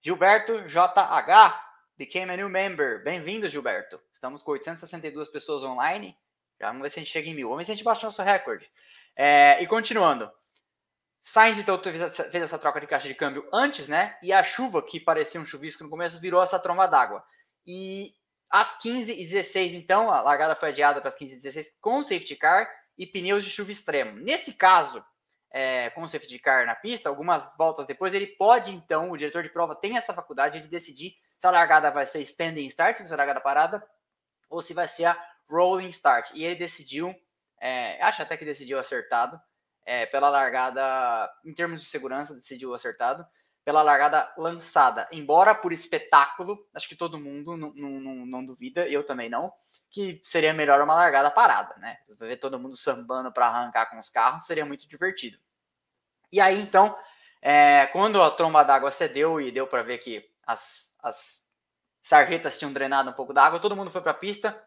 Gilberto 0.02 0.66
JH 0.66 1.72
Became 1.96 2.32
a 2.32 2.36
new 2.36 2.48
member. 2.48 3.02
Bem-vindo, 3.04 3.48
Gilberto. 3.48 4.00
Estamos 4.12 4.42
com 4.42 4.50
862 4.52 5.28
pessoas 5.28 5.62
online. 5.62 6.16
Já 6.60 6.68
vamos 6.68 6.82
ver 6.82 6.88
se 6.88 6.98
a 6.98 7.02
gente 7.02 7.12
chega 7.12 7.28
em 7.28 7.34
mil. 7.34 7.48
Vamos 7.48 7.60
ver 7.60 7.64
se 7.66 7.72
a 7.72 7.74
gente 7.74 7.84
baixa 7.84 8.06
nosso 8.06 8.22
recorde. 8.22 8.68
É, 9.14 9.62
e 9.62 9.66
continuando. 9.66 10.30
Sainz, 11.22 11.58
então, 11.58 11.80
fez 11.80 12.34
essa 12.34 12.58
troca 12.58 12.80
de 12.80 12.86
caixa 12.86 13.06
de 13.06 13.14
câmbio 13.14 13.48
antes, 13.52 13.88
né? 13.88 14.18
E 14.22 14.32
a 14.32 14.42
chuva, 14.42 14.82
que 14.82 14.98
parecia 14.98 15.40
um 15.40 15.44
chuvisco 15.44 15.84
no 15.84 15.90
começo, 15.90 16.18
virou 16.18 16.42
essa 16.42 16.58
tromba 16.58 16.86
d'água. 16.86 17.22
E 17.66 18.14
às 18.52 18.78
15h16, 18.78 19.72
então, 19.72 20.12
a 20.12 20.20
largada 20.20 20.54
foi 20.54 20.68
adiada 20.68 21.00
para 21.00 21.08
as 21.08 21.16
15h16 21.16 21.68
com 21.80 22.02
safety 22.02 22.36
car 22.36 22.70
e 22.98 23.06
pneus 23.06 23.42
de 23.42 23.48
chuva 23.48 23.72
extremo. 23.72 24.18
Nesse 24.20 24.52
caso, 24.52 25.02
é, 25.50 25.88
com 25.90 26.06
safety 26.06 26.38
car 26.38 26.66
na 26.66 26.74
pista, 26.74 27.08
algumas 27.08 27.48
voltas 27.56 27.86
depois, 27.86 28.12
ele 28.12 28.26
pode, 28.26 28.70
então, 28.70 29.10
o 29.10 29.16
diretor 29.16 29.42
de 29.42 29.48
prova 29.48 29.74
tem 29.74 29.96
essa 29.96 30.12
faculdade 30.12 30.60
de 30.60 30.68
decidir 30.68 31.14
se 31.38 31.46
a 31.46 31.50
largada 31.50 31.90
vai 31.90 32.06
ser 32.06 32.20
standing 32.20 32.66
start, 32.66 32.98
se 32.98 33.12
a 33.12 33.16
largada 33.16 33.40
parada, 33.40 33.82
ou 34.50 34.60
se 34.60 34.74
vai 34.74 34.86
ser 34.86 35.06
a 35.06 35.18
rolling 35.48 35.88
start. 35.88 36.30
E 36.34 36.44
ele 36.44 36.56
decidiu, 36.56 37.14
é, 37.58 38.02
acho 38.02 38.20
até 38.20 38.36
que 38.36 38.44
decidiu 38.44 38.78
acertado, 38.78 39.40
é, 39.86 40.04
pela 40.04 40.28
largada, 40.28 41.30
em 41.42 41.54
termos 41.54 41.82
de 41.82 41.88
segurança, 41.88 42.34
decidiu 42.34 42.74
acertado, 42.74 43.26
pela 43.64 43.82
largada 43.82 44.32
lançada. 44.36 45.08
Embora 45.12 45.54
por 45.54 45.72
espetáculo, 45.72 46.66
acho 46.74 46.88
que 46.88 46.96
todo 46.96 47.18
mundo 47.18 47.56
não, 47.56 48.44
duvida, 48.44 48.88
eu 48.88 49.04
também 49.04 49.28
não, 49.28 49.52
que 49.90 50.20
seria 50.22 50.52
melhor 50.52 50.80
uma 50.82 50.94
largada 50.94 51.30
parada, 51.30 51.76
né? 51.76 51.98
Ver 52.18 52.38
todo 52.38 52.58
mundo 52.58 52.76
sambando 52.76 53.32
para 53.32 53.46
arrancar 53.46 53.86
com 53.86 53.98
os 53.98 54.08
carros 54.08 54.44
seria 54.44 54.66
muito 54.66 54.88
divertido. 54.88 55.38
E 56.32 56.40
aí, 56.40 56.60
então, 56.60 56.96
é, 57.40 57.86
quando 57.86 58.22
a 58.22 58.30
tromba 58.30 58.62
d'água 58.62 58.90
cedeu 58.90 59.40
e 59.40 59.52
deu 59.52 59.66
para 59.66 59.82
ver 59.82 59.98
que 59.98 60.28
as 60.46 60.92
as 61.02 61.44
sarjetas 62.02 62.56
tinham 62.56 62.72
drenado 62.72 63.10
um 63.10 63.12
pouco 63.12 63.32
da 63.32 63.42
água, 63.44 63.60
todo 63.60 63.76
mundo 63.76 63.90
foi 63.90 64.00
para 64.00 64.12
a 64.12 64.14
pista 64.14 64.62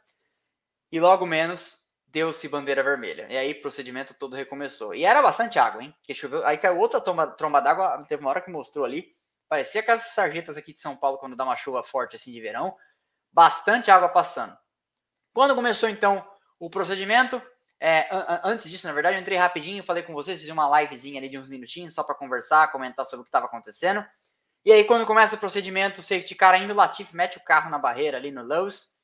e 0.91 0.99
logo 0.99 1.25
menos 1.25 1.84
deu-se 2.15 2.47
bandeira 2.47 2.81
vermelha. 2.81 3.27
E 3.29 3.37
aí 3.37 3.51
o 3.51 3.61
procedimento 3.61 4.13
todo 4.13 4.37
recomeçou. 4.37 4.95
E 4.95 5.03
era 5.03 5.21
bastante 5.21 5.59
água, 5.59 5.83
hein? 5.83 5.93
Que 6.01 6.13
choveu, 6.13 6.47
aí 6.47 6.57
caiu 6.57 6.79
outra 6.79 7.01
tromba, 7.01 7.59
d'água, 7.59 8.05
teve 8.07 8.21
uma 8.21 8.29
hora 8.29 8.39
que 8.39 8.49
mostrou 8.49 8.85
ali, 8.85 9.13
parecia 9.49 9.83
que 9.83 9.91
as 9.91 10.13
sarjetas 10.13 10.55
aqui 10.55 10.73
de 10.73 10.81
São 10.81 10.95
Paulo 10.95 11.17
quando 11.17 11.35
dá 11.35 11.43
uma 11.43 11.57
chuva 11.57 11.83
forte 11.83 12.15
assim 12.15 12.31
de 12.31 12.39
verão, 12.39 12.73
bastante 13.33 13.91
água 13.91 14.07
passando. 14.07 14.57
Quando 15.33 15.53
começou 15.55 15.89
então 15.89 16.25
o 16.57 16.69
procedimento, 16.69 17.41
é, 17.81 18.07
antes 18.45 18.69
disso, 18.69 18.87
na 18.87 18.93
verdade, 18.93 19.17
eu 19.17 19.21
entrei 19.21 19.37
rapidinho, 19.37 19.83
falei 19.83 20.01
com 20.01 20.13
vocês, 20.13 20.39
fiz 20.39 20.49
uma 20.49 20.81
livezinha 20.81 21.19
ali 21.19 21.27
de 21.27 21.37
uns 21.37 21.49
minutinhos 21.49 21.93
só 21.93 22.01
para 22.01 22.15
conversar, 22.15 22.71
comentar 22.71 23.05
sobre 23.05 23.23
o 23.23 23.23
que 23.25 23.29
estava 23.29 23.47
acontecendo. 23.47 24.05
E 24.63 24.71
aí, 24.71 24.85
quando 24.85 25.05
começa 25.05 25.35
o 25.35 25.37
procedimento, 25.37 25.99
o 25.99 26.03
safety 26.03 26.33
car 26.33 26.53
ainda, 26.53 26.71
o 26.71 26.77
Latif 26.77 27.13
mete 27.13 27.37
o 27.37 27.43
carro 27.43 27.69
na 27.69 27.77
barreira 27.77 28.15
ali 28.15 28.31
no 28.31 28.41
Lowe's, 28.41 28.95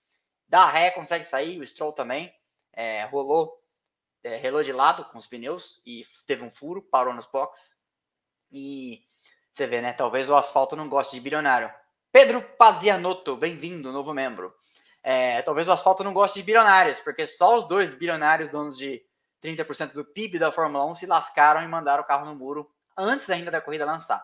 dá 0.47 0.65
ré, 0.65 0.91
consegue 0.91 1.25
sair, 1.25 1.59
o 1.59 1.67
Stroll 1.67 1.91
também, 1.91 2.33
é, 2.73 3.05
rolou, 3.05 3.61
é, 4.23 4.37
relou 4.37 4.63
de 4.63 4.71
lado 4.71 5.05
com 5.05 5.17
os 5.17 5.27
pneus 5.27 5.81
e 5.85 6.05
teve 6.25 6.43
um 6.43 6.51
furo, 6.51 6.81
parou 6.81 7.13
nos 7.13 7.25
boxes. 7.25 7.79
E 8.51 9.03
você 9.53 9.67
vê, 9.67 9.81
né? 9.81 9.93
Talvez 9.93 10.29
o 10.29 10.35
asfalto 10.35 10.75
não 10.75 10.89
goste 10.89 11.15
de 11.15 11.21
bilionário. 11.21 11.71
Pedro 12.11 12.41
Pazianotto, 12.41 13.35
bem-vindo, 13.35 13.91
novo 13.91 14.13
membro. 14.13 14.53
É, 15.03 15.41
talvez 15.41 15.67
o 15.67 15.71
asfalto 15.71 16.03
não 16.03 16.13
goste 16.13 16.39
de 16.39 16.45
bilionários, 16.45 16.99
porque 16.99 17.25
só 17.25 17.57
os 17.57 17.67
dois 17.67 17.93
bilionários, 17.93 18.51
donos 18.51 18.77
de 18.77 19.01
30% 19.43 19.93
do 19.93 20.05
PIB 20.05 20.37
da 20.37 20.51
Fórmula 20.51 20.85
1, 20.85 20.95
se 20.95 21.05
lascaram 21.05 21.63
e 21.63 21.67
mandaram 21.67 22.03
o 22.03 22.05
carro 22.05 22.25
no 22.25 22.35
muro 22.35 22.69
antes 22.97 23.29
ainda 23.29 23.49
da 23.49 23.61
corrida 23.61 23.85
lançar. 23.85 24.23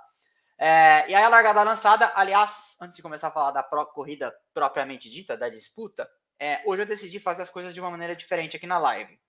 É, 0.57 1.09
e 1.09 1.15
aí 1.15 1.23
a 1.23 1.29
largada 1.29 1.61
lançada, 1.63 2.11
aliás, 2.15 2.77
antes 2.81 2.95
de 2.95 3.01
começar 3.01 3.27
a 3.27 3.31
falar 3.31 3.51
da 3.51 3.61
pró 3.61 3.85
corrida 3.85 4.33
propriamente 4.53 5.09
dita, 5.09 5.37
da 5.37 5.49
disputa, 5.49 6.09
é, 6.39 6.61
hoje 6.65 6.81
eu 6.81 6.85
decidi 6.85 7.19
fazer 7.19 7.41
as 7.41 7.49
coisas 7.49 7.73
de 7.73 7.79
uma 7.79 7.91
maneira 7.91 8.15
diferente 8.15 8.55
aqui 8.55 8.67
na 8.67 8.77
live. 8.77 9.19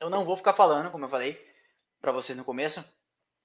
Eu 0.00 0.10
não 0.10 0.24
vou 0.24 0.36
ficar 0.36 0.52
falando, 0.52 0.90
como 0.90 1.04
eu 1.04 1.08
falei 1.08 1.38
para 2.00 2.12
vocês 2.12 2.36
no 2.38 2.44
começo, 2.44 2.84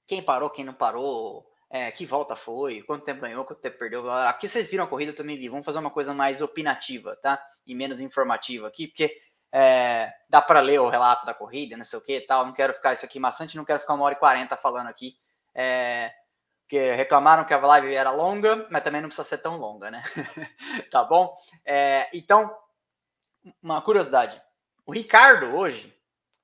quem 0.06 0.22
parou, 0.22 0.50
quem 0.50 0.64
não 0.64 0.74
parou, 0.74 1.50
é, 1.70 1.92
que 1.92 2.06
volta 2.06 2.36
foi, 2.36 2.84
quanto 2.84 3.04
tempo 3.04 3.22
ganhou, 3.22 3.44
quanto 3.44 3.62
tempo 3.62 3.80
perdeu, 3.80 4.04
blá, 4.04 4.22
blá. 4.22 4.34
porque 4.34 4.48
vocês 4.48 4.70
viram 4.70 4.84
a 4.84 4.88
corrida, 4.88 5.12
eu 5.12 5.16
também 5.16 5.38
vi. 5.38 5.50
Vamos 5.50 5.66
fazer 5.66 5.80
uma 5.80 5.90
coisa 5.90 6.14
mais 6.14 6.40
opinativa, 6.42 7.16
tá? 7.16 7.44
E 7.66 7.74
menos 7.74 8.00
informativa 8.00 8.68
aqui, 8.68 8.88
porque 8.88 9.20
é, 9.52 10.14
dá 10.30 10.42
para 10.42 10.60
ler 10.60 10.80
o 10.80 10.90
relato 10.90 11.26
da 11.26 11.34
corrida, 11.34 11.76
não 11.76 11.84
sei 11.84 11.98
o 11.98 12.02
que 12.02 12.22
tal. 12.22 12.46
Não 12.46 12.54
quero 12.54 12.74
ficar 12.74 12.94
isso 12.94 13.06
aqui 13.06 13.20
maçante, 13.20 13.58
não 13.58 13.66
quero 13.66 13.80
ficar 13.80 13.96
uma 13.96 14.06
hora 14.06 14.14
e 14.14 14.20
quarenta 14.20 14.56
falando 14.56 14.88
aqui. 14.88 15.18
É, 15.56 16.14
porque 16.74 16.96
reclamaram 16.96 17.46
que 17.46 17.54
a 17.54 17.60
live 17.60 17.94
era 17.94 18.10
longa, 18.10 18.68
mas 18.72 18.84
também 18.84 19.00
não 19.00 19.08
precisa 19.08 19.28
ser 19.28 19.38
tão 19.38 19.58
longa, 19.58 19.92
né? 19.92 20.02
tá 20.90 21.04
bom? 21.04 21.38
É, 21.64 22.10
então, 22.12 22.52
uma 23.62 23.80
curiosidade. 23.80 24.42
O 24.84 24.92
Ricardo 24.92 25.56
hoje 25.56 25.96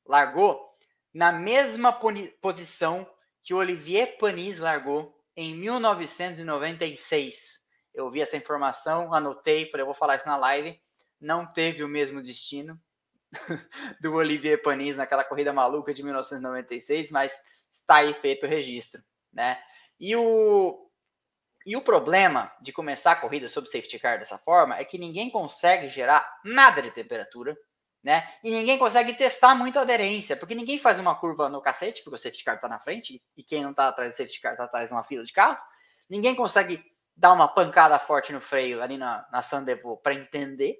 largou 0.06 0.64
na 1.12 1.32
mesma 1.32 1.92
posição 2.40 3.10
que 3.42 3.56
o 3.56 3.58
Olivier 3.58 4.20
Panis 4.20 4.60
largou 4.60 5.20
em 5.36 5.56
1996. 5.56 7.64
Eu 7.92 8.12
vi 8.12 8.22
essa 8.22 8.38
informação, 8.38 9.12
anotei, 9.12 9.68
falei, 9.72 9.82
eu 9.82 9.88
vou 9.88 9.96
falar 9.96 10.18
isso 10.18 10.28
na 10.28 10.38
live. 10.38 10.80
Não 11.20 11.48
teve 11.48 11.84
o 11.84 11.88
mesmo 11.88 12.22
destino 12.22 12.80
do 14.00 14.14
Olivier 14.14 14.62
Panis 14.62 14.96
naquela 14.96 15.24
corrida 15.24 15.52
maluca 15.52 15.92
de 15.92 16.04
1996, 16.04 17.10
mas 17.10 17.34
está 17.74 17.96
aí 17.96 18.14
feito 18.14 18.46
o 18.46 18.50
registro, 18.50 19.02
né? 19.34 19.60
E 20.00 20.16
o 20.16 20.90
e 21.66 21.76
o 21.76 21.82
problema 21.82 22.52
de 22.62 22.72
começar 22.72 23.12
a 23.12 23.16
corrida 23.16 23.48
sob 23.50 23.68
safety 23.68 24.00
car 24.00 24.18
dessa 24.18 24.38
forma 24.38 24.78
é 24.78 24.86
que 24.86 24.98
ninguém 24.98 25.30
consegue 25.30 25.90
gerar 25.90 26.40
nada 26.44 26.82
de 26.82 26.90
temperatura, 26.90 27.56
né? 28.02 28.28
E 28.44 28.50
ninguém 28.50 28.78
consegue 28.78 29.14
testar 29.14 29.54
muito 29.56 29.78
a 29.78 29.82
aderência, 29.82 30.38
porque 30.38 30.56
ninguém 30.56 30.80
faz 30.80 31.00
uma 31.00 31.16
curva 31.16 31.50
no 31.50 31.62
cacete, 31.62 32.02
porque 32.02 32.16
o 32.16 32.20
safety 32.20 32.44
car 32.44 32.56
está 32.56 32.70
na 32.70 32.80
frente, 32.80 33.22
e 33.36 33.44
quem 33.44 33.62
não 33.62 33.72
está 33.72 33.90
atrás 33.90 34.14
do 34.14 34.18
safety 34.18 34.40
car 34.40 34.54
está 34.54 34.64
atrás 34.64 34.88
de 34.88 34.94
uma 34.94 35.04
fila 35.04 35.24
de 35.24 35.34
carros. 35.34 35.62
Ninguém 36.10 36.34
consegue 36.34 36.84
dar 37.16 37.34
uma 37.34 37.48
pancada 37.48 38.00
forte 38.00 38.32
no 38.32 38.40
freio 38.40 38.82
ali 38.82 38.98
na, 38.98 39.28
na 39.30 39.44
Sandevaux 39.44 40.02
para 40.02 40.14
entender, 40.14 40.78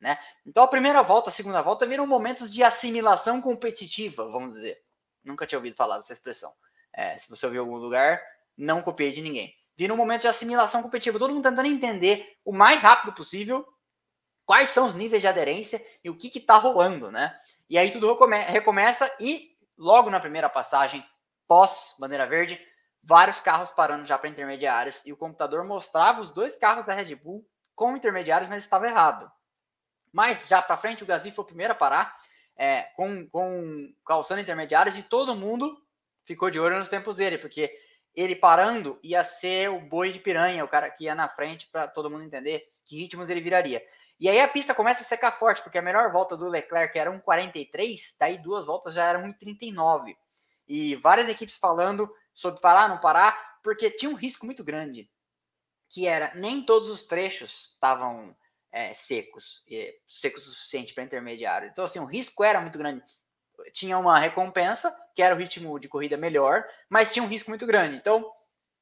né? 0.00 0.18
Então 0.46 0.62
a 0.62 0.68
primeira 0.68 1.02
volta, 1.02 1.28
a 1.28 1.32
segunda 1.32 1.60
volta 1.60 1.86
viram 1.86 2.06
momentos 2.06 2.52
de 2.52 2.62
assimilação 2.62 3.42
competitiva, 3.42 4.30
vamos 4.30 4.54
dizer. 4.54 4.80
Nunca 5.24 5.46
tinha 5.46 5.58
ouvido 5.58 5.76
falar 5.76 5.98
dessa 5.98 6.12
expressão. 6.12 6.52
É, 6.92 7.18
se 7.18 7.28
você 7.28 7.44
ouviu 7.44 7.62
em 7.62 7.66
algum 7.66 7.76
lugar, 7.76 8.22
não 8.56 8.82
copiei 8.82 9.12
de 9.12 9.20
ninguém. 9.20 9.54
Viram 9.76 9.94
um 9.94 9.98
momento 9.98 10.22
de 10.22 10.28
assimilação 10.28 10.82
competitiva, 10.82 11.18
todo 11.18 11.32
mundo 11.32 11.48
tentando 11.48 11.66
entender 11.66 12.36
o 12.44 12.52
mais 12.52 12.82
rápido 12.82 13.14
possível 13.14 13.66
quais 14.44 14.70
são 14.70 14.86
os 14.86 14.94
níveis 14.94 15.22
de 15.22 15.28
aderência 15.28 15.84
e 16.02 16.10
o 16.10 16.16
que 16.16 16.36
está 16.36 16.56
rolando, 16.56 17.10
né? 17.10 17.38
E 17.68 17.78
aí 17.78 17.90
tudo 17.92 18.08
recome 18.08 18.36
recomeça 18.42 19.10
e 19.20 19.56
logo 19.78 20.10
na 20.10 20.20
primeira 20.20 20.48
passagem, 20.48 21.04
pós 21.46 21.94
bandeira 21.98 22.26
verde, 22.26 22.60
vários 23.02 23.40
carros 23.40 23.70
parando 23.70 24.06
já 24.06 24.18
para 24.18 24.28
intermediários 24.28 25.02
e 25.06 25.12
o 25.12 25.16
computador 25.16 25.64
mostrava 25.64 26.20
os 26.20 26.30
dois 26.30 26.56
carros 26.56 26.84
da 26.84 26.92
Red 26.92 27.14
Bull 27.14 27.46
com 27.74 27.96
intermediários, 27.96 28.48
mas 28.48 28.64
estava 28.64 28.86
errado. 28.86 29.30
Mas 30.12 30.48
já 30.48 30.60
para 30.60 30.76
frente 30.76 31.02
o 31.02 31.06
Gasly 31.06 31.30
foi 31.30 31.44
o 31.44 31.46
primeiro 31.46 31.72
a 31.72 31.76
parar 31.76 32.18
é, 32.56 32.82
com, 32.96 33.26
com 33.30 33.94
calçando 34.04 34.40
intermediários 34.40 34.96
e 34.96 35.02
todo 35.02 35.36
mundo 35.36 35.80
ficou 36.24 36.50
de 36.50 36.60
olho 36.60 36.78
nos 36.78 36.90
tempos 36.90 37.16
dele, 37.16 37.38
porque 37.38 37.72
ele 38.14 38.34
parando 38.34 38.98
ia 39.02 39.24
ser 39.24 39.70
o 39.70 39.80
boi 39.80 40.12
de 40.12 40.18
piranha, 40.18 40.64
o 40.64 40.68
cara 40.68 40.90
que 40.90 41.04
ia 41.04 41.14
na 41.14 41.28
frente 41.28 41.68
para 41.70 41.86
todo 41.88 42.10
mundo 42.10 42.24
entender 42.24 42.64
que 42.84 42.96
ritmos 42.96 43.30
ele 43.30 43.40
viraria. 43.40 43.82
E 44.18 44.28
aí 44.28 44.40
a 44.40 44.48
pista 44.48 44.74
começa 44.74 45.02
a 45.02 45.06
secar 45.06 45.32
forte, 45.32 45.62
porque 45.62 45.78
a 45.78 45.82
melhor 45.82 46.12
volta 46.12 46.36
do 46.36 46.48
Leclerc 46.48 46.98
era 46.98 47.10
1,43, 47.10 48.16
daí 48.18 48.36
duas 48.36 48.66
voltas 48.66 48.94
já 48.94 49.06
eram 49.06 49.22
1,39. 49.22 50.14
E 50.68 50.94
várias 50.96 51.28
equipes 51.28 51.56
falando 51.56 52.12
sobre 52.34 52.60
parar, 52.60 52.88
não 52.88 52.98
parar, 52.98 53.58
porque 53.62 53.90
tinha 53.90 54.10
um 54.10 54.14
risco 54.14 54.44
muito 54.44 54.62
grande, 54.62 55.10
que 55.88 56.06
era 56.06 56.32
nem 56.34 56.62
todos 56.62 56.88
os 56.88 57.02
trechos 57.02 57.70
estavam 57.72 58.36
é, 58.70 58.92
secos, 58.94 59.64
secos 60.06 60.46
o 60.46 60.50
suficiente 60.50 60.92
para 60.92 61.04
intermediário. 61.04 61.68
Então, 61.68 61.84
assim, 61.84 61.98
o 61.98 62.04
risco 62.04 62.44
era 62.44 62.60
muito 62.60 62.78
grande. 62.78 63.02
Tinha 63.72 63.98
uma 63.98 64.18
recompensa, 64.18 64.94
que 65.20 65.24
era 65.24 65.34
o 65.34 65.38
ritmo 65.38 65.78
de 65.78 65.86
corrida 65.86 66.16
melhor, 66.16 66.64
mas 66.88 67.12
tinha 67.12 67.22
um 67.22 67.28
risco 67.28 67.50
muito 67.50 67.66
grande. 67.66 67.94
Então, 67.94 68.26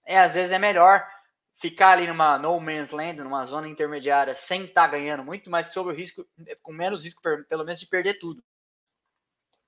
é, 0.07 0.21
às 0.21 0.35
vezes 0.35 0.53
é 0.53 0.59
melhor 0.59 1.05
ficar 1.57 1.91
ali 1.91 2.07
numa 2.07 2.39
no 2.39 2.61
man's 2.61 2.93
land, 2.93 3.19
numa 3.19 3.45
zona 3.45 3.67
intermediária, 3.67 4.33
sem 4.37 4.67
estar 4.67 4.83
tá 4.83 4.97
ganhando 4.97 5.25
muito, 5.25 5.51
mas 5.51 5.73
sob 5.73 5.91
o 5.91 5.93
risco, 5.93 6.25
com 6.63 6.73
menos 6.73 7.03
risco, 7.03 7.21
pelo 7.49 7.65
menos, 7.65 7.81
de 7.81 7.89
perder 7.89 8.21
tudo. 8.21 8.41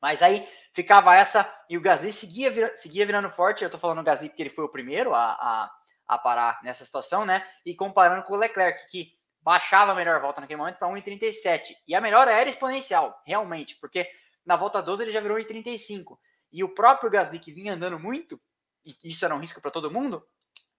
Mas 0.01 0.23
aí 0.23 0.49
ficava 0.73 1.17
essa, 1.17 1.53
e 1.69 1.77
o 1.77 1.81
Gasly 1.81 2.13
seguia, 2.13 2.77
seguia 2.77 3.05
virando 3.05 3.29
forte. 3.31 3.65
Eu 3.65 3.71
tô 3.71 3.77
falando 3.77 3.99
o 3.99 4.05
Gasly 4.05 4.29
porque 4.29 4.45
ele 4.45 4.51
foi 4.51 4.65
o 4.65 4.69
primeiro 4.69 5.13
a, 5.13 5.33
a, 5.33 5.71
a, 6.07 6.19
parar 6.19 6.61
nessa 6.63 6.85
situação, 6.85 7.27
né? 7.27 7.45
E 7.67 7.75
comparando 7.75 8.23
com 8.23 8.35
o 8.35 8.37
Leclerc, 8.37 8.89
que 8.89 9.09
baixava 9.43 9.91
a 9.91 9.97
melhor 9.97 10.21
volta 10.21 10.41
naquele 10.41 10.59
momento 10.59 10.79
para 10.79 10.87
1,37. 10.87 11.75
E 11.89 11.97
a 11.97 12.01
melhor 12.01 12.29
era 12.29 12.49
exponencial, 12.49 13.21
realmente, 13.27 13.77
porque 13.81 14.09
na 14.47 14.55
volta 14.55 14.81
12 14.81 15.03
ele 15.03 15.13
já 15.13 15.21
virou 15.21 15.37
1,35. 15.37 16.17
E 16.53 16.65
o 16.65 16.69
próprio 16.69 17.11
Gasly, 17.11 17.39
que 17.39 17.53
vinha 17.53 17.75
andando 17.75 17.99
muito, 17.99 18.41
e 18.85 18.97
isso 19.05 19.25
era 19.25 19.35
um 19.35 19.41
risco 19.41 19.61
para 19.61 19.71
todo 19.71 19.91
mundo, 19.91 20.27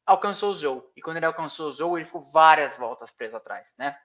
alcançou 0.06 0.52
o 0.52 0.56
Zou. 0.56 0.92
E 0.96 1.02
quando 1.02 1.18
ele 1.18 1.26
alcançou 1.26 1.70
o 1.70 1.72
Zou, 1.72 1.98
ele 1.98 2.06
ficou 2.06 2.24
várias 2.24 2.78
voltas 2.78 3.12
preso 3.12 3.38
atrás, 3.38 3.74
né? 3.78 3.98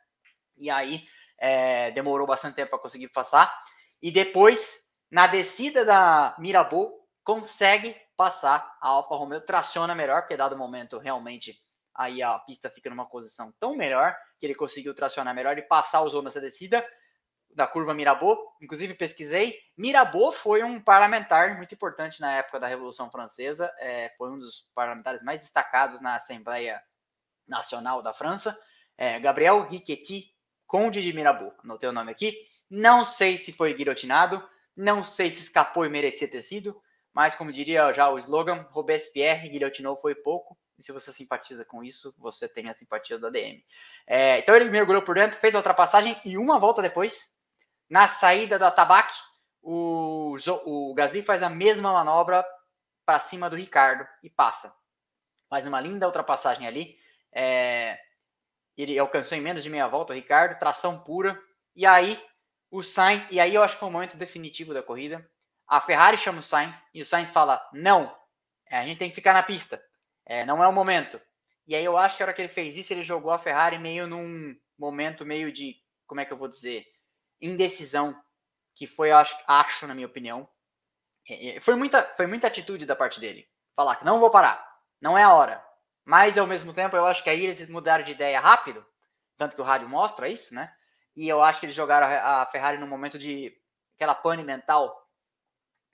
E 0.57 0.71
aí 0.71 1.07
é, 1.39 1.91
demorou 1.91 2.27
bastante 2.27 2.55
tempo 2.55 2.71
para 2.71 2.79
conseguir 2.79 3.09
passar. 3.09 3.53
E 4.01 4.11
depois, 4.11 4.85
na 5.11 5.27
descida 5.27 5.85
da 5.85 6.35
Mirabeau, 6.39 7.07
consegue 7.25 7.97
passar. 8.17 8.77
A 8.81 8.89
Alfa 8.89 9.15
Romeo 9.17 9.41
traciona 9.41 9.95
melhor, 9.95 10.23
porque 10.23 10.37
dado 10.37 10.55
o 10.55 10.59
momento 10.59 10.99
realmente 10.99 11.61
aí 11.95 12.23
a 12.23 12.39
pista 12.39 12.71
fica 12.71 12.91
numa 12.91 13.09
posição 13.09 13.53
tão 13.59 13.75
melhor 13.75 14.15
que 14.39 14.47
ele 14.47 14.55
conseguiu 14.55 14.95
tracionar 14.95 15.35
melhor 15.35 15.57
e 15.57 15.63
passar 15.63 16.03
o 16.03 16.09
Zou 16.09 16.23
nessa 16.23 16.41
descida 16.41 16.87
da 17.57 17.67
curva 17.67 17.95
Mirabeau, 17.95 18.55
inclusive 18.61 18.93
pesquisei. 18.93 19.59
Mirabeau 19.79 20.31
foi 20.31 20.63
um 20.63 20.79
parlamentar 20.79 21.57
muito 21.57 21.75
importante 21.75 22.21
na 22.21 22.37
época 22.37 22.61
da 22.61 22.67
Revolução 22.67 23.11
Francesa, 23.11 23.73
é, 23.79 24.11
foi 24.11 24.31
um 24.31 24.39
dos 24.39 24.71
parlamentares 24.75 25.23
mais 25.23 25.41
destacados 25.41 26.03
na 26.03 26.17
Assembleia 26.17 26.83
Nacional 27.49 28.03
da 28.03 28.13
França. 28.13 28.57
É, 28.99 29.19
Gabriel 29.19 29.67
Riquetti, 29.67 30.35
Conde 30.67 31.01
de 31.01 31.15
Mirabeau, 31.15 31.55
anotei 31.65 31.89
o 31.89 31.93
nome 31.93 32.13
aqui. 32.13 32.37
Não 32.69 33.05
sei 33.05 33.39
se 33.39 33.53
foi 33.53 33.73
guilhotinado, 33.73 34.47
não 34.77 35.03
sei 35.03 35.31
se 35.31 35.41
escapou 35.41 35.87
e 35.87 35.89
merecia 35.89 36.29
ter 36.29 36.43
sido, 36.43 36.79
mas 37.15 37.35
como 37.35 37.53
diria 37.53 37.91
já 37.95 38.11
o 38.11 38.19
slogan, 38.19 38.67
Robespierre 38.71 39.49
guilhotinou 39.49 39.97
foi 39.97 40.15
pouco. 40.15 40.59
E 40.79 40.83
se 40.83 40.93
você 40.93 41.11
simpatiza 41.11 41.65
com 41.65 41.83
isso, 41.83 42.15
você 42.19 42.47
tem 42.47 42.69
a 42.69 42.75
simpatia 42.75 43.19
do 43.19 43.29
ADM. 43.29 43.63
É, 44.07 44.41
então 44.41 44.55
ele 44.55 44.69
mergulhou 44.69 45.01
por 45.01 45.15
dentro, 45.15 45.39
fez 45.39 45.55
a 45.55 45.59
ultrapassagem 45.59 46.21
e 46.23 46.37
uma 46.37 46.59
volta 46.59 46.83
depois 46.83 47.35
na 47.89 48.09
saída 48.09 48.59
da 48.59 48.71
Tabac, 48.71 49.13
o, 49.63 50.37
o 50.65 50.95
Gasly 50.95 51.23
faz 51.23 51.43
a 51.43 51.51
mesma 51.51 51.93
manobra 51.93 52.45
para 53.05 53.19
cima 53.19 53.49
do 53.49 53.57
Ricardo 53.57 54.07
e 54.23 54.31
passa. 54.31 54.75
Faz 55.49 55.67
uma 55.67 55.81
linda 55.81 56.07
ultrapassagem 56.07 56.67
ali. 56.67 56.97
É, 57.33 57.99
ele 58.77 58.99
alcançou 58.99 59.37
em 59.37 59.41
menos 59.41 59.63
de 59.63 59.71
meia 59.71 59.87
volta 59.87 60.13
o 60.13 60.17
Ricardo, 60.17 60.59
tração 60.59 60.99
pura. 60.99 61.41
E 61.75 61.87
aí 61.87 62.21
o 62.71 62.83
Sainz, 62.83 63.27
e 63.31 63.41
aí 63.41 63.55
eu 63.55 63.63
acho 63.63 63.75
que 63.75 63.81
foi 63.81 63.89
o 63.89 63.93
momento 63.93 64.17
definitivo 64.17 64.75
da 64.75 64.83
corrida. 64.83 65.29
A 65.69 65.81
Ferrari 65.81 66.17
chama 66.17 66.41
o 66.41 66.43
Sainz 66.43 66.77
e 66.93 67.01
o 67.01 67.05
Sainz 67.05 67.31
fala: 67.31 67.65
Não, 67.73 68.15
é, 68.69 68.79
a 68.79 68.85
gente 68.85 68.99
tem 68.99 69.09
que 69.09 69.15
ficar 69.15 69.33
na 69.33 69.43
pista. 69.43 69.83
É, 70.25 70.45
não 70.45 70.63
é 70.63 70.69
o 70.69 70.73
momento. 70.73 71.21
E 71.67 71.75
aí 71.75 71.85
eu 71.85 71.97
acho 71.97 72.17
que 72.17 72.23
a 72.23 72.27
hora 72.27 72.33
que 72.33 72.43
ele 72.43 72.49
fez 72.49 72.77
isso, 72.77 72.93
ele 72.93 73.03
jogou 73.03 73.31
a 73.31 73.39
Ferrari 73.39 73.79
meio 73.79 74.07
num 74.07 74.57
momento 74.79 75.25
meio 75.25 75.51
de, 75.51 75.77
como 76.07 76.21
é 76.21 76.25
que 76.25 76.33
eu 76.33 76.37
vou 76.37 76.49
dizer? 76.49 76.85
Indecisão, 77.41 78.21
que 78.75 78.87
foi, 78.87 79.11
acho, 79.11 79.37
acho 79.47 79.87
na 79.87 79.95
minha 79.95 80.07
opinião, 80.07 80.49
é, 81.29 81.57
é, 81.57 81.61
foi 81.61 81.75
muita, 81.75 82.03
foi 82.17 82.27
muita 82.27 82.47
atitude 82.47 82.87
da 82.87 82.97
parte 82.97 83.21
dele. 83.21 83.49
Falar 83.75 83.97
que 83.97 84.05
não 84.05 84.21
vou 84.21 84.31
parar, 84.31 84.65
não 85.01 85.17
é 85.17 85.23
a 85.23 85.35
hora. 85.35 85.65
Mas, 86.05 86.39
ao 86.39 86.47
mesmo 86.47 86.73
tempo, 86.73 86.97
eu 86.97 87.05
acho 87.05 87.23
que 87.23 87.31
aí 87.31 87.45
eles 87.45 87.69
mudaram 87.69 88.05
de 88.05 88.13
ideia 88.13 88.39
rápido, 88.39 88.87
tanto 89.37 89.57
que 89.57 89.61
o 89.61 89.65
rádio 89.65 89.89
mostra 89.89 90.29
isso, 90.29 90.55
né? 90.55 90.73
E 91.17 91.29
eu 91.29 91.43
acho 91.43 91.61
que 91.61 91.67
eles 91.67 91.75
jogaram 91.75 92.07
a 92.07 92.47
Ferrari 92.47 92.79
num 92.79 92.87
momento 92.87 93.19
de 93.19 93.53
aquela 93.97 94.15
pane 94.15 94.43
mental 94.43 95.05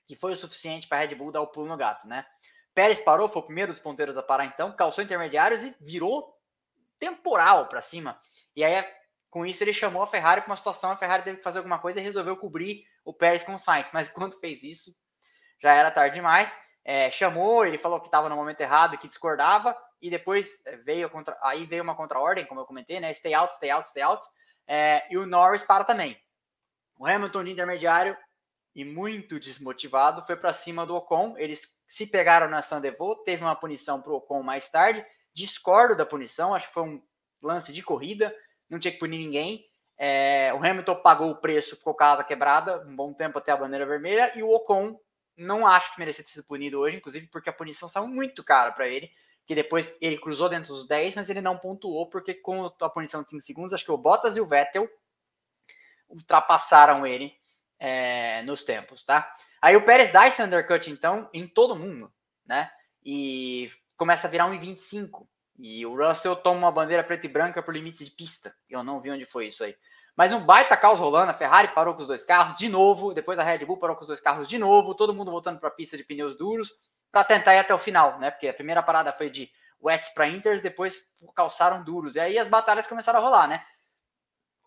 que 0.05 0.16
foi 0.16 0.32
o 0.32 0.36
suficiente 0.36 0.88
para 0.88 0.99
a 0.99 1.01
Red 1.01 1.14
Bull 1.14 1.32
dar 1.32 1.40
o 1.40 1.47
pulo 1.47 1.68
no 1.68 1.76
gato, 1.76 2.07
né? 2.09 2.26
Pérez 2.74 3.01
parou, 3.01 3.28
foi 3.28 3.40
o 3.40 3.45
primeiro 3.45 3.72
dos 3.72 3.80
ponteiros 3.80 4.16
a 4.16 4.22
parar 4.22 4.47
então, 4.47 4.74
calçou 4.74 5.05
intermediários 5.05 5.62
e 5.62 5.74
virou 5.80 6.36
temporal 6.99 7.68
para 7.68 7.80
cima. 7.80 8.20
E 8.57 8.64
aí 8.64 8.84
com 9.33 9.47
isso, 9.47 9.64
ele 9.64 9.72
chamou 9.72 10.03
a 10.03 10.07
Ferrari 10.07 10.43
para 10.43 10.51
uma 10.51 10.57
situação, 10.57 10.91
a 10.91 10.97
Ferrari 10.97 11.22
teve 11.22 11.39
que 11.39 11.43
fazer 11.43 11.57
alguma 11.57 11.78
coisa 11.78 11.99
e 11.99 12.03
resolveu 12.03 12.37
cobrir 12.37 12.85
o 13.03 13.14
Pérez 13.14 13.43
com 13.43 13.55
o 13.55 13.59
Sainz. 13.59 13.87
Mas 13.91 14.07
quando 14.12 14.39
fez 14.39 14.62
isso, 14.62 14.95
já 15.59 15.72
era 15.72 15.91
tarde 15.91 16.16
demais. 16.16 16.55
É, 16.85 17.11
chamou, 17.11 17.64
ele 17.64 17.78
falou 17.78 17.99
que 17.99 18.09
estava 18.09 18.28
no 18.28 18.37
momento 18.37 18.61
errado, 18.61 18.99
que 18.99 19.09
discordava, 19.09 19.74
e 20.03 20.11
depois 20.11 20.61
é, 20.66 20.76
veio 20.76 21.09
contra, 21.09 21.35
aí 21.43 21.64
veio 21.64 21.83
uma 21.83 21.95
contra-ordem, 21.95 22.45
como 22.45 22.61
eu 22.61 22.66
comentei, 22.66 23.01
né? 23.01 23.14
Stay 23.14 23.33
out, 23.33 23.55
stay 23.55 23.70
out, 23.70 23.89
stay 23.89 24.03
out. 24.03 24.26
É, 24.66 25.07
e 25.11 25.16
o 25.16 25.24
Norris 25.24 25.64
para 25.64 25.83
também. 25.83 26.20
O 26.99 27.07
Hamilton 27.07 27.45
de 27.45 27.53
intermediário 27.53 28.14
e 28.74 28.85
muito 28.85 29.41
desmotivado 29.41 30.26
foi 30.26 30.37
para 30.37 30.53
cima 30.53 30.85
do 30.85 30.95
Ocon. 30.95 31.39
Eles 31.39 31.74
se 31.89 32.07
pegaram 32.07 32.51
na 32.51 32.61
Sandevaux, 32.61 33.22
teve 33.24 33.43
uma 33.43 33.57
punição 33.57 34.03
para 34.03 34.12
o 34.12 34.16
Ocon 34.16 34.43
mais 34.43 34.68
tarde. 34.68 35.03
Discordo 35.33 35.97
da 35.97 36.05
punição, 36.05 36.55
acho 36.55 36.68
que 36.68 36.74
foi 36.74 36.83
um 36.83 37.03
lance 37.41 37.72
de 37.72 37.83
corrida 37.83 38.30
não 38.72 38.80
tinha 38.80 38.90
que 38.90 38.98
punir 38.98 39.18
ninguém. 39.18 39.66
É, 39.98 40.52
o 40.54 40.56
Hamilton 40.56 40.96
pagou 40.96 41.30
o 41.30 41.36
preço, 41.36 41.76
ficou 41.76 41.94
casa 41.94 42.24
quebrada, 42.24 42.82
um 42.88 42.96
bom 42.96 43.12
tempo 43.12 43.38
até 43.38 43.52
a 43.52 43.56
bandeira 43.56 43.86
vermelha, 43.86 44.32
e 44.34 44.42
o 44.42 44.50
Ocon 44.50 44.98
não 45.36 45.66
acho 45.66 45.92
que 45.92 46.00
merecia 46.00 46.24
ter 46.24 46.30
sido 46.30 46.44
punido 46.44 46.80
hoje, 46.80 46.96
inclusive 46.96 47.26
porque 47.28 47.50
a 47.50 47.52
punição 47.52 47.88
saiu 47.88 48.08
muito 48.08 48.42
cara 48.42 48.72
para 48.72 48.88
ele, 48.88 49.10
que 49.46 49.54
depois 49.54 49.96
ele 50.00 50.18
cruzou 50.18 50.48
dentro 50.48 50.72
dos 50.72 50.86
10, 50.86 51.14
mas 51.14 51.28
ele 51.28 51.40
não 51.40 51.58
pontuou, 51.58 52.08
porque 52.08 52.34
com 52.34 52.64
a 52.64 52.90
punição 52.90 53.22
de 53.22 53.30
5 53.30 53.42
segundos, 53.42 53.72
acho 53.72 53.84
que 53.84 53.92
o 53.92 53.96
Bottas 53.96 54.36
e 54.36 54.40
o 54.40 54.46
Vettel, 54.46 54.88
ultrapassaram 56.08 57.06
ele 57.06 57.34
é, 57.78 58.42
nos 58.42 58.64
tempos, 58.64 59.04
tá? 59.04 59.34
Aí 59.60 59.76
o 59.76 59.84
Pérez 59.84 60.12
dá 60.12 60.26
esse 60.26 60.42
undercut, 60.42 60.90
então, 60.90 61.28
em 61.32 61.46
todo 61.46 61.76
mundo, 61.76 62.12
né? 62.44 62.70
E 63.04 63.70
começa 63.96 64.26
a 64.26 64.30
virar 64.30 64.50
1,25. 64.50 65.26
E 65.59 65.84
o 65.86 65.96
Russell 65.96 66.36
toma 66.36 66.59
uma 66.59 66.72
bandeira 66.72 67.05
preta 67.05 67.26
e 67.26 67.28
branca 67.28 67.62
por 67.62 67.74
limites 67.74 68.07
de 68.07 68.12
pista. 68.12 68.55
Eu 68.68 68.82
não 68.82 69.00
vi 69.00 69.11
onde 69.11 69.26
foi 69.26 69.46
isso 69.46 69.62
aí. 69.62 69.76
Mas 70.16 70.32
um 70.32 70.40
baita 70.40 70.76
caos 70.76 71.00
rolando, 71.00 71.30
a 71.30 71.34
Ferrari 71.34 71.68
parou 71.68 71.94
com 71.94 72.03
os 72.03 72.09
dois 72.09 72.24
carros 72.24 72.59
de 72.59 72.68
novo, 72.68 73.14
depois 73.14 73.38
a 73.38 73.42
Red 73.42 73.64
Bull 73.64 73.78
parou 73.78 73.96
com 73.96 74.03
os 74.03 74.09
dois 74.09 74.20
carros 74.20 74.46
de 74.46 74.59
novo, 74.59 74.94
todo 74.94 75.14
mundo 75.14 75.30
voltando 75.30 75.59
para 75.59 75.68
a 75.68 75.72
pista 75.72 75.96
de 75.96 76.05
pneus 76.05 76.36
duros 76.36 76.72
para 77.11 77.24
tentar 77.24 77.55
ir 77.55 77.59
até 77.59 77.74
o 77.74 77.78
final, 77.78 78.18
né? 78.18 78.30
Porque 78.30 78.48
a 78.48 78.55
primeira 78.55 78.82
parada 78.82 79.12
foi 79.12 79.28
de 79.28 79.50
wets 79.80 80.09
para 80.11 80.28
inters, 80.28 80.62
depois 80.62 81.11
calçaram 81.34 81.82
duros. 81.84 82.16
E 82.16 82.20
aí 82.20 82.38
as 82.38 82.48
batalhas 82.48 82.86
começaram 82.86 83.20
a 83.20 83.22
rolar, 83.22 83.46
né? 83.46 83.64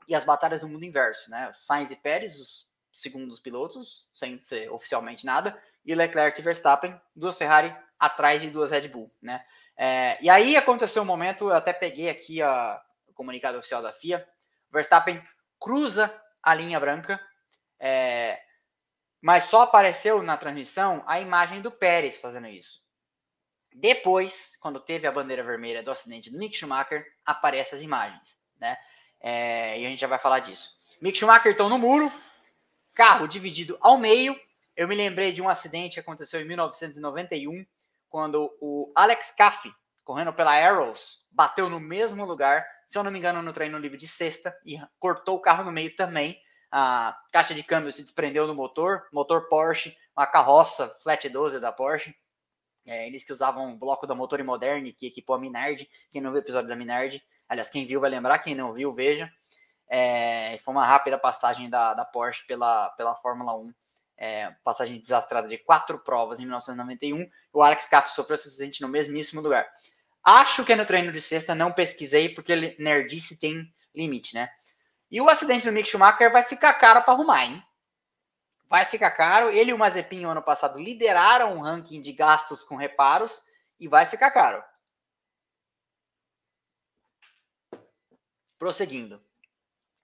E 0.08 0.14
as 0.14 0.24
batalhas 0.24 0.62
do 0.62 0.68
mundo 0.68 0.86
inverso, 0.86 1.30
né? 1.32 1.50
Sainz 1.52 1.90
e 1.90 1.96
Pérez, 1.96 2.40
os 2.40 2.68
segundos 2.94 3.40
pilotos, 3.40 4.08
sem 4.14 4.40
ser 4.40 4.72
oficialmente 4.72 5.26
nada, 5.26 5.60
e 5.84 5.96
Leclerc 5.96 6.40
e 6.40 6.44
Verstappen, 6.44 7.00
duas 7.16 7.38
Ferrari 7.38 7.76
atrás 8.00 8.42
de 8.42 8.50
duas 8.50 8.70
Red 8.70 8.88
Bull, 8.88 9.12
né? 9.22 9.44
É, 9.78 10.18
e 10.22 10.30
aí 10.30 10.56
aconteceu 10.56 11.02
um 11.02 11.06
momento, 11.06 11.50
eu 11.50 11.56
até 11.56 11.74
peguei 11.74 12.10
aqui 12.10 12.42
a, 12.42 12.82
o 13.08 13.14
comunicado 13.14 13.58
oficial 13.58 13.82
da 13.82 13.92
FIA, 13.92 14.28
Verstappen 14.72 15.22
cruza 15.60 16.14
a 16.42 16.54
linha 16.54 16.80
branca, 16.80 17.20
é, 17.80 18.40
mas 19.22 19.46
só 19.46 19.62
apareceu 19.62 20.22
na 20.22 20.38
transmissão 20.38 21.04
a 21.08 21.20
imagem 21.20 21.62
do 21.62 21.72
Pérez 21.72 22.18
fazendo 22.18 22.48
isso. 22.48 22.84
Depois, 23.74 24.56
quando 24.62 24.80
teve 24.80 25.06
a 25.06 25.12
bandeira 25.12 25.44
vermelha 25.44 25.84
do 25.84 25.92
acidente 25.92 26.30
do 26.30 26.38
Mick 26.38 26.56
Schumacher, 26.56 27.06
aparecem 27.26 27.78
as 27.78 27.84
imagens, 27.84 28.38
né? 28.58 28.78
É, 29.20 29.80
e 29.80 29.86
a 29.86 29.90
gente 29.90 30.00
já 30.00 30.08
vai 30.08 30.20
falar 30.20 30.40
disso. 30.40 30.70
Mick 31.02 31.18
Schumacher 31.18 31.52
então 31.52 31.68
no 31.68 31.78
muro, 31.78 32.12
carro 32.94 33.28
dividido 33.28 33.78
ao 33.82 33.98
meio. 33.98 34.40
Eu 34.78 34.88
me 34.88 34.96
lembrei 34.96 35.34
de 35.34 35.42
um 35.42 35.50
acidente 35.50 35.96
que 35.96 36.00
aconteceu 36.00 36.40
em 36.40 36.46
1991, 36.46 37.66
quando 38.16 38.50
o 38.62 38.94
Alex 38.96 39.34
Caffey, 39.38 39.74
correndo 40.06 40.32
pela 40.32 40.54
Arrows, 40.54 41.22
bateu 41.30 41.70
no 41.70 41.82
mesmo 41.82 42.24
lugar 42.24 42.66
se 42.88 42.98
eu 42.98 43.04
não 43.04 43.12
me 43.12 43.20
engano, 43.20 43.42
no 43.42 43.52
treino 43.52 43.78
livre 43.78 43.98
de 43.98 44.08
sexta 44.08 44.58
e 44.66 44.80
cortou 44.98 45.36
o 45.36 45.42
carro 45.42 45.66
no 45.66 45.72
meio 45.74 45.94
também. 45.98 46.40
A 46.72 47.14
caixa 47.30 47.54
de 47.54 47.62
câmbio 47.62 47.92
se 47.92 48.02
desprendeu 48.02 48.48
do 48.48 48.56
motor, 48.56 49.06
motor 49.12 49.50
Porsche, 49.50 49.98
uma 50.16 50.26
carroça 50.26 50.88
flat 51.04 51.28
12 51.28 51.60
da 51.60 51.74
Porsche. 51.74 52.16
É, 52.86 53.06
eles 53.06 53.26
que 53.26 53.34
usavam 53.34 53.66
um 53.66 53.78
bloco 53.78 54.08
da 54.08 54.16
Motor 54.16 54.42
Moderne, 54.46 54.94
que 54.94 55.08
equipou 55.08 55.36
a 55.36 55.40
Minardi. 55.40 55.90
Quem 56.10 56.22
não 56.22 56.32
viu 56.32 56.40
o 56.40 56.42
episódio 56.42 56.70
da 56.70 56.76
Minardi, 56.78 57.22
aliás, 57.50 57.70
quem 57.70 57.86
viu 57.86 58.00
vai 58.00 58.10
lembrar, 58.10 58.40
quem 58.40 58.56
não 58.56 58.72
viu, 58.72 58.94
veja. 58.94 59.30
É, 59.90 60.58
foi 60.64 60.74
uma 60.74 60.86
rápida 60.86 61.18
passagem 61.18 61.70
da, 61.70 61.94
da 61.94 62.06
Porsche 62.06 62.48
pela, 62.48 62.92
pela 62.92 63.14
Fórmula 63.16 63.58
1. 63.58 63.74
É, 64.18 64.50
passagem 64.64 65.02
desastrada 65.02 65.48
de 65.48 65.58
quatro 65.58 66.00
provas 66.00 66.40
em 66.40 66.44
1991. 66.44 67.30
O 67.52 67.62
Alex 67.62 67.86
Caff 67.88 68.12
sofreu 68.12 68.36
esse 68.36 68.48
acidente 68.48 68.82
no 68.82 68.88
mesmíssimo 68.88 69.42
lugar. 69.42 69.68
Acho 70.24 70.66
que 70.66 70.74
é 70.74 70.76
no 70.76 70.86
treino 70.86 71.12
de 71.12 71.22
sexta, 71.22 71.54
não 71.54 71.72
pesquisei, 71.72 72.30
porque 72.30 72.76
nerdice 72.80 73.40
tem 73.40 73.72
limite, 73.94 74.34
né? 74.34 74.50
E 75.12 75.22
o 75.22 75.30
acidente 75.30 75.66
do 75.66 75.72
Mick 75.72 75.88
Schumacher 75.88 76.32
vai 76.32 76.44
ficar 76.44 76.74
caro 76.74 77.02
para 77.04 77.14
arrumar, 77.14 77.46
hein? 77.46 77.64
Vai 78.68 78.86
ficar 78.86 79.12
caro. 79.12 79.50
Ele 79.50 79.72
e 79.72 79.74
o 79.74 79.78
Mazepin, 79.78 80.26
ano 80.26 80.42
passado, 80.42 80.80
lideraram 80.80 81.58
o 81.58 81.62
ranking 81.62 82.02
de 82.02 82.12
gastos 82.12 82.64
com 82.64 82.76
reparos 82.76 83.42
e 83.80 83.88
vai 83.88 84.06
ficar 84.06 84.32
caro. 84.32 84.64
Prosseguindo. 88.58 89.25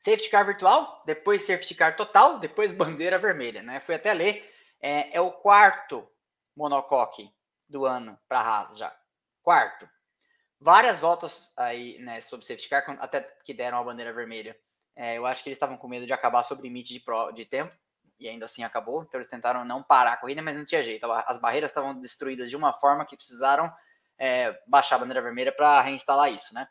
Safety 0.04 0.30
car 0.30 0.46
virtual, 0.46 1.04
depois 1.06 1.46
safety 1.46 1.76
car 1.76 1.96
total, 1.96 2.40
depois 2.40 2.72
bandeira 2.74 3.20
vermelha, 3.20 3.62
né? 3.62 3.80
Fui 3.80 3.96
até 3.96 4.14
ler. 4.14 4.50
É, 4.82 5.18
é 5.18 5.22
o 5.22 5.32
quarto 5.32 6.08
monocoque 6.56 7.32
do 7.70 7.86
ano 7.86 8.18
para 8.28 8.40
a 8.40 8.44
Haas 8.44 8.78
já. 8.78 8.96
Quarto 9.42 9.88
várias 10.62 11.00
voltas 11.00 11.52
aí, 11.58 11.98
né, 12.00 12.22
sobre 12.22 12.46
safety 12.46 12.70
car, 12.70 12.86
até 13.00 13.22
que 13.44 13.54
deram 13.54 13.80
a 13.80 13.84
bandeira 13.84 14.14
vermelha. 14.14 14.56
É, 14.96 15.18
eu 15.18 15.26
acho 15.26 15.42
que 15.42 15.50
eles 15.50 15.56
estavam 15.56 15.76
com 15.76 15.88
medo 15.88 16.06
de 16.06 16.14
acabar 16.14 16.44
sob 16.44 16.62
limite 16.62 16.94
de, 16.94 17.00
pro, 17.00 17.32
de 17.32 17.46
tempo, 17.46 17.76
e 18.20 18.30
ainda 18.30 18.46
assim 18.46 18.64
acabou. 18.64 19.02
Então 19.02 19.20
eles 19.20 19.30
tentaram 19.30 19.66
não 19.66 19.82
parar 19.82 20.14
a 20.14 20.18
corrida, 20.18 20.42
mas 20.44 20.56
não 20.56 20.64
tinha 20.64 20.84
jeito. 20.84 21.12
As 21.12 21.40
barreiras 21.40 21.72
estavam 21.72 22.00
destruídas 22.00 22.50
de 22.52 22.56
uma 22.56 22.72
forma 22.74 23.06
que 23.06 23.18
precisaram 23.18 23.74
é, 24.20 24.56
baixar 24.68 24.98
a 24.98 25.00
bandeira 25.00 25.22
vermelha 25.22 25.52
para 25.52 25.82
reinstalar 25.82 26.32
isso, 26.32 26.54
né? 26.54 26.68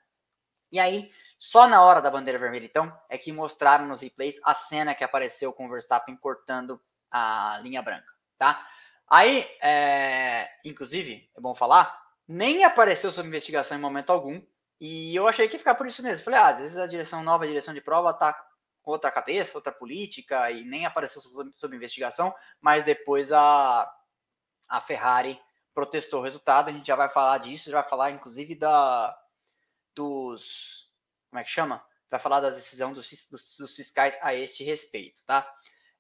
E 0.71 0.79
aí, 0.79 1.11
só 1.41 1.67
na 1.67 1.83
hora 1.83 2.03
da 2.03 2.11
bandeira 2.11 2.39
vermelha, 2.39 2.67
então, 2.67 2.95
é 3.09 3.17
que 3.17 3.33
mostraram 3.33 3.87
nos 3.87 4.03
replays 4.03 4.39
a 4.45 4.55
cena 4.55 4.95
que 4.95 5.03
apareceu 5.03 5.55
com 5.55 5.67
o 5.67 5.71
Verstappen 5.71 6.15
cortando 6.19 6.79
a 7.11 7.59
linha 7.63 7.81
branca, 7.81 8.13
tá? 8.37 8.65
Aí, 9.09 9.49
é, 9.63 10.51
inclusive, 10.65 11.29
é 11.35 11.41
bom 11.41 11.55
falar, 11.55 11.99
nem 12.29 12.63
apareceu 12.63 13.11
sob 13.11 13.27
investigação 13.27 13.77
em 13.77 13.81
momento 13.81 14.11
algum. 14.11 14.41
E 14.79 15.17
eu 15.17 15.27
achei 15.27 15.49
que 15.49 15.55
ia 15.55 15.59
ficar 15.59 15.75
por 15.75 15.87
isso 15.87 16.03
mesmo. 16.03 16.25
Falei, 16.25 16.39
ah, 16.39 16.49
às 16.49 16.59
vezes 16.59 16.77
a 16.77 16.87
direção 16.87 17.23
nova, 17.23 17.45
a 17.45 17.49
direção 17.49 17.73
de 17.73 17.81
prova, 17.81 18.13
tá 18.13 18.39
outra 18.85 19.11
cabeça, 19.11 19.57
outra 19.57 19.73
política, 19.73 20.51
e 20.51 20.63
nem 20.65 20.85
apareceu 20.85 21.23
sob, 21.23 21.51
sob 21.57 21.75
investigação, 21.75 22.35
mas 22.61 22.85
depois 22.85 23.33
a, 23.33 23.91
a 24.69 24.81
Ferrari 24.81 25.41
protestou 25.75 26.21
o 26.21 26.23
resultado. 26.23 26.69
A 26.69 26.73
gente 26.73 26.87
já 26.87 26.97
vai 26.97 27.09
falar 27.09 27.39
disso, 27.39 27.71
já 27.71 27.81
vai 27.81 27.89
falar, 27.89 28.11
inclusive, 28.11 28.55
da 28.55 29.17
dos. 29.95 30.90
Como 31.31 31.41
é 31.41 31.45
que 31.45 31.51
chama? 31.51 31.83
Vai 32.11 32.21
falar 32.21 32.41
da 32.41 32.51
decisão 32.51 32.93
dos, 32.93 33.09
dos, 33.31 33.57
dos 33.57 33.77
fiscais 33.77 34.19
a 34.21 34.35
este 34.35 34.65
respeito, 34.65 35.23
tá? 35.25 35.49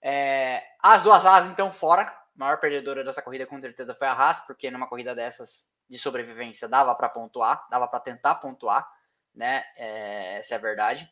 É, 0.02 0.62
as 0.82 1.02
duas 1.02 1.24
asas, 1.24 1.50
então, 1.50 1.70
fora. 1.70 2.02
A 2.02 2.16
maior 2.34 2.58
perdedora 2.58 3.04
dessa 3.04 3.22
corrida, 3.22 3.46
com 3.46 3.60
certeza, 3.60 3.94
foi 3.94 4.06
a 4.06 4.12
Haas, 4.12 4.40
porque 4.40 4.70
numa 4.70 4.88
corrida 4.88 5.14
dessas 5.14 5.70
de 5.88 5.98
sobrevivência 5.98 6.68
dava 6.68 6.94
para 6.94 7.08
pontuar, 7.08 7.66
dava 7.68 7.86
para 7.88 8.00
tentar 8.00 8.36
pontuar, 8.36 8.88
né? 9.34 9.64
É, 9.76 10.38
essa 10.38 10.54
é 10.54 10.56
a 10.56 10.60
verdade. 10.60 11.10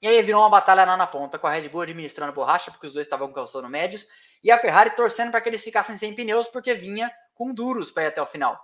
E 0.00 0.06
aí 0.06 0.22
virou 0.22 0.42
uma 0.42 0.50
batalha 0.50 0.84
lá 0.84 0.96
na 0.96 1.06
ponta, 1.06 1.38
com 1.38 1.46
a 1.46 1.52
Red 1.52 1.68
Bull 1.68 1.82
administrando 1.82 2.32
borracha, 2.32 2.70
porque 2.70 2.86
os 2.86 2.92
dois 2.92 3.06
estavam 3.06 3.32
calçando 3.32 3.68
médios, 3.68 4.06
e 4.42 4.50
a 4.50 4.58
Ferrari 4.58 4.90
torcendo 4.90 5.30
para 5.30 5.40
que 5.40 5.48
eles 5.48 5.62
ficassem 5.62 5.98
sem 5.98 6.14
pneus, 6.14 6.48
porque 6.48 6.72
vinha 6.72 7.10
com 7.34 7.52
duros 7.52 7.90
para 7.90 8.04
ir 8.04 8.06
até 8.06 8.22
o 8.22 8.26
final. 8.26 8.58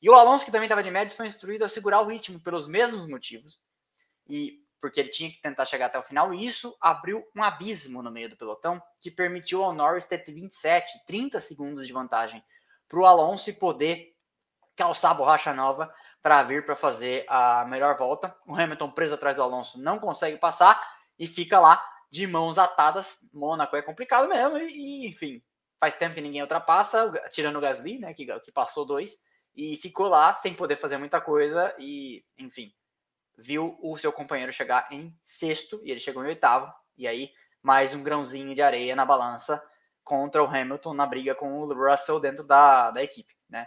E 0.00 0.10
o 0.10 0.14
Alonso, 0.14 0.44
que 0.44 0.52
também 0.52 0.66
estava 0.66 0.82
de 0.82 0.90
médios, 0.90 1.16
foi 1.16 1.26
instruído 1.26 1.64
a 1.64 1.68
segurar 1.68 2.02
o 2.02 2.06
ritmo 2.06 2.38
pelos 2.38 2.68
mesmos 2.68 3.06
motivos, 3.06 3.58
e 4.28 4.62
porque 4.80 5.00
ele 5.00 5.08
tinha 5.08 5.30
que 5.30 5.40
tentar 5.40 5.64
chegar 5.64 5.86
até 5.86 5.98
o 5.98 6.02
final, 6.02 6.34
e 6.34 6.46
isso 6.46 6.76
abriu 6.78 7.26
um 7.34 7.42
abismo 7.42 8.02
no 8.02 8.10
meio 8.10 8.28
do 8.28 8.36
pelotão, 8.36 8.82
que 9.00 9.10
permitiu 9.10 9.64
ao 9.64 9.72
Norris 9.72 10.04
ter 10.04 10.22
27, 10.22 11.06
30 11.06 11.40
segundos 11.40 11.86
de 11.86 11.92
vantagem 11.92 12.44
para 12.86 12.98
o 12.98 13.06
Alonso 13.06 13.48
e 13.48 13.54
poder 13.54 14.14
calçar 14.76 15.12
a 15.12 15.14
borracha 15.14 15.54
nova 15.54 15.92
para 16.22 16.42
vir 16.42 16.66
para 16.66 16.76
fazer 16.76 17.24
a 17.28 17.64
melhor 17.64 17.96
volta. 17.96 18.36
O 18.46 18.54
Hamilton 18.54 18.90
preso 18.90 19.14
atrás 19.14 19.36
do 19.36 19.42
Alonso 19.42 19.80
não 19.80 19.98
consegue 19.98 20.36
passar 20.36 20.78
e 21.18 21.26
fica 21.26 21.58
lá 21.58 21.82
de 22.10 22.26
mãos 22.26 22.58
atadas. 22.58 23.18
Mônaco 23.32 23.76
é 23.76 23.82
complicado 23.82 24.28
mesmo 24.28 24.58
e, 24.58 25.06
enfim, 25.06 25.42
faz 25.80 25.96
tempo 25.96 26.14
que 26.14 26.20
ninguém 26.20 26.42
ultrapassa, 26.42 27.10
tirando 27.30 27.56
o 27.56 27.60
Gasly, 27.60 27.98
né, 27.98 28.14
que, 28.14 28.26
que 28.40 28.52
passou 28.52 28.84
dois 28.84 29.18
e 29.56 29.76
ficou 29.76 30.08
lá 30.08 30.34
sem 30.34 30.54
poder 30.54 30.76
fazer 30.76 30.98
muita 30.98 31.20
coisa 31.20 31.74
e, 31.78 32.24
enfim, 32.38 32.72
viu 33.36 33.78
o 33.82 33.96
seu 33.98 34.12
companheiro 34.12 34.52
chegar 34.52 34.88
em 34.90 35.16
sexto 35.24 35.80
e 35.84 35.90
ele 35.90 36.00
chegou 36.00 36.24
em 36.24 36.28
oitavo 36.28 36.72
e 36.96 37.06
aí 37.06 37.32
mais 37.62 37.94
um 37.94 38.02
grãozinho 38.02 38.54
de 38.54 38.62
areia 38.62 38.94
na 38.94 39.04
balança 39.04 39.62
contra 40.04 40.42
o 40.42 40.46
Hamilton 40.46 40.94
na 40.94 41.06
briga 41.06 41.34
com 41.34 41.60
o 41.60 41.72
Russell 41.72 42.20
dentro 42.20 42.44
da, 42.44 42.90
da 42.90 43.02
equipe, 43.02 43.34
né? 43.48 43.66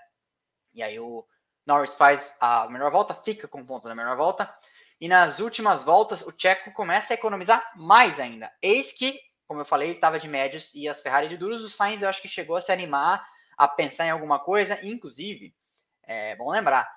E 0.73 0.83
aí 0.83 0.99
o 0.99 1.25
Norris 1.65 1.95
faz 1.95 2.35
a 2.39 2.69
melhor 2.69 2.91
volta, 2.91 3.13
fica 3.13 3.47
com 3.47 3.65
pontos 3.65 3.89
na 3.89 3.95
melhor 3.95 4.15
volta. 4.15 4.53
E 5.01 5.07
nas 5.07 5.39
últimas 5.39 5.83
voltas, 5.83 6.21
o 6.21 6.33
Checo 6.35 6.71
começa 6.71 7.13
a 7.13 7.15
economizar 7.15 7.71
mais 7.75 8.19
ainda. 8.19 8.51
Eis 8.61 8.93
que, 8.93 9.19
como 9.47 9.61
eu 9.61 9.65
falei, 9.65 9.91
estava 9.91 10.17
de 10.17 10.27
médios 10.27 10.73
e 10.73 10.87
as 10.87 11.01
Ferrari 11.01 11.27
de 11.27 11.37
duros. 11.37 11.63
O 11.63 11.69
Sainz 11.69 12.01
eu 12.01 12.09
acho 12.09 12.21
que 12.21 12.27
chegou 12.27 12.55
a 12.55 12.61
se 12.61 12.71
animar, 12.71 13.27
a 13.57 13.67
pensar 13.67 14.05
em 14.05 14.11
alguma 14.11 14.39
coisa. 14.39 14.79
Inclusive, 14.83 15.55
é 16.03 16.35
bom 16.35 16.49
lembrar, 16.49 16.89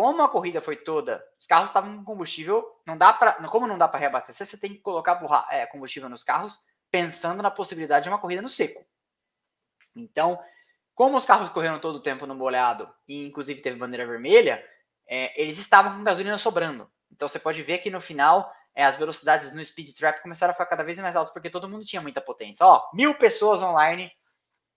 como 0.00 0.22
a 0.22 0.30
corrida 0.30 0.62
foi 0.62 0.76
toda, 0.76 1.22
os 1.38 1.46
carros 1.46 1.68
estavam 1.68 1.98
com 1.98 2.04
combustível, 2.04 2.66
não 2.86 2.96
dá 2.96 3.12
para, 3.12 3.34
como 3.50 3.66
não 3.66 3.76
dá 3.76 3.86
para 3.86 4.00
reabastecer, 4.00 4.46
você 4.46 4.56
tem 4.56 4.72
que 4.72 4.78
colocar 4.78 5.20
é, 5.50 5.66
combustível 5.66 6.08
nos 6.08 6.24
carros, 6.24 6.58
pensando 6.90 7.42
na 7.42 7.50
possibilidade 7.50 8.04
de 8.04 8.08
uma 8.08 8.16
corrida 8.16 8.40
no 8.40 8.48
seco. 8.48 8.82
Então, 9.94 10.42
como 10.94 11.18
os 11.18 11.26
carros 11.26 11.50
correram 11.50 11.78
todo 11.78 11.96
o 11.96 12.02
tempo 12.02 12.24
no 12.24 12.34
molhado 12.34 12.88
e 13.06 13.26
inclusive 13.26 13.60
teve 13.60 13.78
bandeira 13.78 14.06
vermelha, 14.06 14.66
é, 15.06 15.38
eles 15.38 15.58
estavam 15.58 15.98
com 15.98 16.02
gasolina 16.02 16.38
sobrando. 16.38 16.90
Então 17.12 17.28
você 17.28 17.38
pode 17.38 17.62
ver 17.62 17.76
que 17.76 17.90
no 17.90 18.00
final 18.00 18.50
é, 18.74 18.86
as 18.86 18.96
velocidades 18.96 19.52
no 19.52 19.62
speed 19.62 19.94
trap 19.94 20.22
começaram 20.22 20.52
a 20.52 20.54
ficar 20.54 20.64
cada 20.64 20.82
vez 20.82 20.98
mais 20.98 21.14
altas 21.14 21.30
porque 21.30 21.50
todo 21.50 21.68
mundo 21.68 21.84
tinha 21.84 22.00
muita 22.00 22.22
potência. 22.22 22.64
Ó, 22.64 22.88
mil 22.94 23.14
pessoas 23.16 23.62
online 23.62 24.10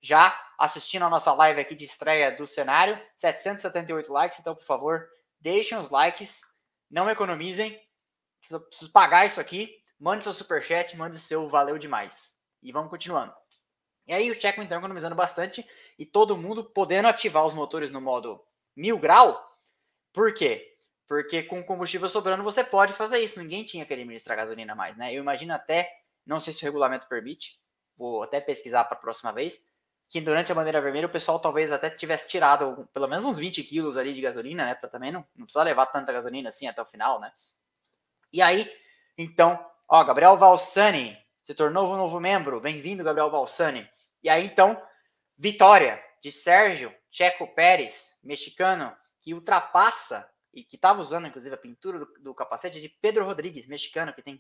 já 0.04 0.38
assistindo 0.60 1.04
a 1.04 1.10
nossa 1.10 1.34
live 1.34 1.62
aqui 1.62 1.74
de 1.74 1.86
estreia 1.86 2.30
do 2.30 2.46
cenário, 2.46 3.02
778 3.18 4.12
likes. 4.12 4.40
Então, 4.40 4.54
por 4.54 4.66
favor, 4.66 5.08
deixem 5.40 5.78
os 5.78 5.90
likes, 5.90 6.42
não 6.92 7.10
economizem. 7.10 7.82
Preciso, 8.40 8.60
preciso 8.60 8.92
pagar 8.92 9.26
isso 9.26 9.40
aqui. 9.40 9.82
mande 9.98 10.24
seu 10.24 10.34
superchat, 10.34 10.96
mande 10.98 11.18
seu 11.18 11.48
valeu 11.48 11.78
demais. 11.78 12.38
E 12.62 12.72
vamos 12.72 12.90
continuando. 12.90 13.34
E 14.06 14.14
aí 14.14 14.30
o 14.30 14.40
Checo 14.40 14.62
então 14.62 14.78
economizando 14.78 15.16
bastante 15.16 15.66
e 15.98 16.06
todo 16.06 16.36
mundo 16.36 16.66
podendo 16.66 17.08
ativar 17.08 17.46
os 17.46 17.54
motores 17.54 17.90
no 17.90 18.02
modo 18.02 18.44
mil 18.76 19.00
grau. 19.00 19.42
Por 20.12 20.34
quê? 20.34 20.76
Porque 21.08 21.44
com 21.44 21.64
combustível 21.64 22.10
sobrando 22.10 22.44
você 22.44 22.62
pode 22.62 22.92
fazer 22.92 23.20
isso. 23.20 23.40
Ninguém 23.40 23.64
tinha 23.64 23.86
que 23.86 23.94
administrar 23.94 24.36
gasolina 24.36 24.76
mais, 24.76 24.98
né? 24.98 25.14
Eu 25.14 25.22
imagino 25.22 25.54
até, 25.54 25.90
não 26.26 26.42
sei 26.42 26.52
se 26.52 26.62
o 26.62 26.66
regulamento 26.66 27.08
permite, 27.08 27.58
vou 27.96 28.24
até 28.24 28.42
pesquisar 28.42 28.84
para 28.84 28.98
a 28.98 29.00
próxima 29.00 29.32
vez, 29.32 29.64
que 30.14 30.22
durante 30.22 30.52
a 30.52 30.56
bandeira 30.56 30.80
vermelha 30.80 31.08
o 31.08 31.12
pessoal 31.12 31.40
talvez 31.40 31.72
até 31.72 31.90
tivesse 31.90 32.30
tirado 32.30 32.88
pelo 32.94 33.08
menos 33.08 33.26
uns 33.26 33.36
20 33.36 33.64
quilos 33.64 33.98
ali 33.98 34.14
de 34.14 34.22
gasolina, 34.22 34.64
né? 34.64 34.76
Para 34.76 34.88
também 34.88 35.12
não, 35.12 35.26
não 35.36 35.48
precisar 35.48 35.64
levar 35.64 35.88
tanta 35.88 36.14
gasolina 36.14 36.50
assim 36.50 36.68
até 36.68 36.80
o 36.80 36.86
final, 36.86 37.20
né? 37.20 37.34
E 38.32 38.40
aí, 38.40 38.72
então, 39.18 39.60
ó, 39.90 40.04
Gabriel 40.04 40.38
Valsani 40.38 41.18
se 41.42 41.56
tornou 41.56 41.92
um 41.92 41.98
novo 41.98 42.20
membro. 42.20 42.62
Bem-vindo, 42.62 43.04
Gabriel 43.04 43.32
Valsani. 43.32 43.90
E 44.22 44.30
aí, 44.30 44.46
então, 44.46 44.80
vitória 45.36 46.00
de 46.22 46.32
Sérgio 46.32 46.94
Checo 47.10 47.48
Pérez, 47.56 48.16
mexicano, 48.24 48.96
que 49.20 49.34
ultrapassa 49.34 50.30
e 50.54 50.64
que 50.64 50.76
estava 50.76 51.02
usando, 51.02 51.26
inclusive, 51.26 51.56
a 51.56 51.58
pintura 51.58 51.98
do, 51.98 52.06
do, 52.20 52.36
capacete 52.36 52.80
de 52.80 52.88
Pedro 52.88 53.26
Rodrigues, 53.26 53.66
mexicano, 53.66 54.14
que 54.14 54.22
tem, 54.22 54.40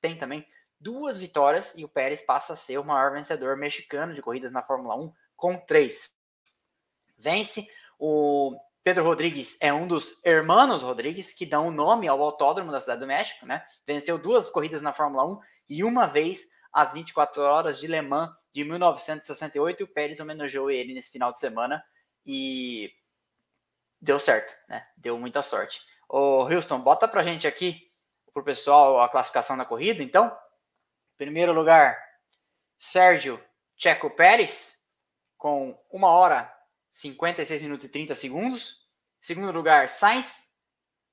tem 0.00 0.18
também 0.18 0.44
duas 0.80 1.18
vitórias 1.18 1.72
e 1.76 1.84
o 1.84 1.88
Pérez 1.88 2.22
passa 2.22 2.52
a 2.52 2.56
ser 2.56 2.78
o 2.78 2.84
maior 2.84 3.12
vencedor 3.12 3.56
mexicano 3.56 4.14
de 4.14 4.22
corridas 4.22 4.52
na 4.52 4.62
Fórmula 4.62 4.96
1 4.96 5.12
com 5.36 5.56
três. 5.58 6.10
Vence 7.18 7.66
o 7.98 8.58
Pedro 8.82 9.02
Rodrigues 9.02 9.56
é 9.60 9.72
um 9.72 9.86
dos 9.86 10.20
hermanos 10.24 10.82
Rodrigues 10.82 11.32
que 11.32 11.44
dão 11.44 11.68
o 11.68 11.72
nome 11.72 12.06
ao 12.06 12.22
autódromo 12.22 12.70
da 12.70 12.80
Cidade 12.80 13.00
do 13.00 13.06
México, 13.06 13.44
né? 13.44 13.64
Venceu 13.86 14.16
duas 14.16 14.48
corridas 14.48 14.80
na 14.80 14.92
Fórmula 14.92 15.26
1 15.26 15.40
e 15.70 15.84
uma 15.84 16.06
vez 16.06 16.48
as 16.72 16.92
24 16.92 17.42
horas 17.42 17.80
de 17.80 17.86
Le 17.86 18.00
Mans 18.02 18.30
de 18.52 18.62
1968 18.62 19.80
e 19.80 19.84
o 19.84 19.88
Pérez 19.88 20.20
homenageou 20.20 20.70
ele 20.70 20.94
nesse 20.94 21.10
final 21.10 21.32
de 21.32 21.38
semana 21.38 21.82
e 22.24 22.92
deu 24.00 24.18
certo, 24.18 24.54
né? 24.68 24.86
Deu 24.96 25.18
muita 25.18 25.42
sorte. 25.42 25.80
Ô, 26.08 26.42
Houston, 26.42 26.78
bota 26.80 27.08
pra 27.08 27.22
gente 27.22 27.46
aqui, 27.46 27.90
pro 28.32 28.44
pessoal, 28.44 29.00
a 29.00 29.08
classificação 29.08 29.56
da 29.56 29.64
corrida, 29.64 30.02
então. 30.02 30.32
Primeiro 31.16 31.52
lugar, 31.52 31.98
Sérgio 32.78 33.42
Checo 33.76 34.10
Pérez, 34.10 34.76
com 35.36 35.78
1 35.90 36.02
hora 36.04 36.52
56 36.90 37.62
minutos 37.62 37.84
e 37.84 37.88
30 37.88 38.14
segundos. 38.14 38.86
Segundo 39.20 39.50
lugar, 39.52 39.90
Sainz, 39.90 40.50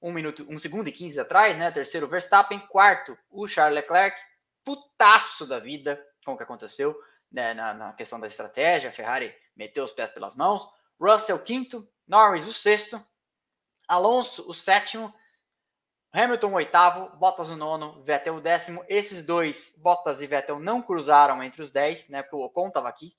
1 0.02 0.12
minuto, 0.12 0.46
1 0.50 0.60
segundo 0.60 0.88
e 0.88 0.92
15 0.92 1.20
atrás, 1.20 1.58
né? 1.58 1.72
Terceiro, 1.72 2.08
Verstappen. 2.08 2.60
Quarto, 2.68 3.18
o 3.30 3.48
Charles 3.48 3.76
Leclerc, 3.76 4.18
putaço 4.64 5.46
da 5.46 5.60
vida 5.60 6.02
com 6.26 6.34
o 6.34 6.38
que 6.38 6.44
aconteceu 6.44 6.98
né, 7.32 7.54
na, 7.54 7.74
na 7.74 7.94
questão 7.94 8.20
da 8.20 8.28
estratégia. 8.28 8.90
A 8.90 8.94
Ferrari 8.94 9.36
meteu 9.56 9.84
os 9.84 9.92
pés 9.92 10.12
pelas 10.12 10.36
mãos. 10.36 10.68
Russell, 11.00 11.40
quinto. 11.40 11.88
Norris, 12.08 12.46
o 12.46 12.54
sexto. 12.54 13.02
Alonso, 13.88 14.48
o 14.50 14.54
sétimo. 14.54 15.14
Hamilton, 16.14 16.54
oitavo. 16.54 17.18
Bottas, 17.18 17.50
o 17.50 17.56
nono. 17.56 18.04
Vettel, 18.04 18.36
o 18.36 18.42
décimo. 18.42 18.86
Esses 18.88 19.26
dois, 19.26 19.74
Bottas 19.78 20.22
e 20.22 20.28
Vettel, 20.28 20.60
não 20.60 20.82
cruzaram 20.82 21.42
entre 21.42 21.62
os 21.62 21.72
dez, 21.72 22.08
né? 22.08 22.22
Porque 22.22 22.36
o 22.36 22.42
Ocon 22.42 22.68
estava 22.68 22.88
aqui. 22.88 23.16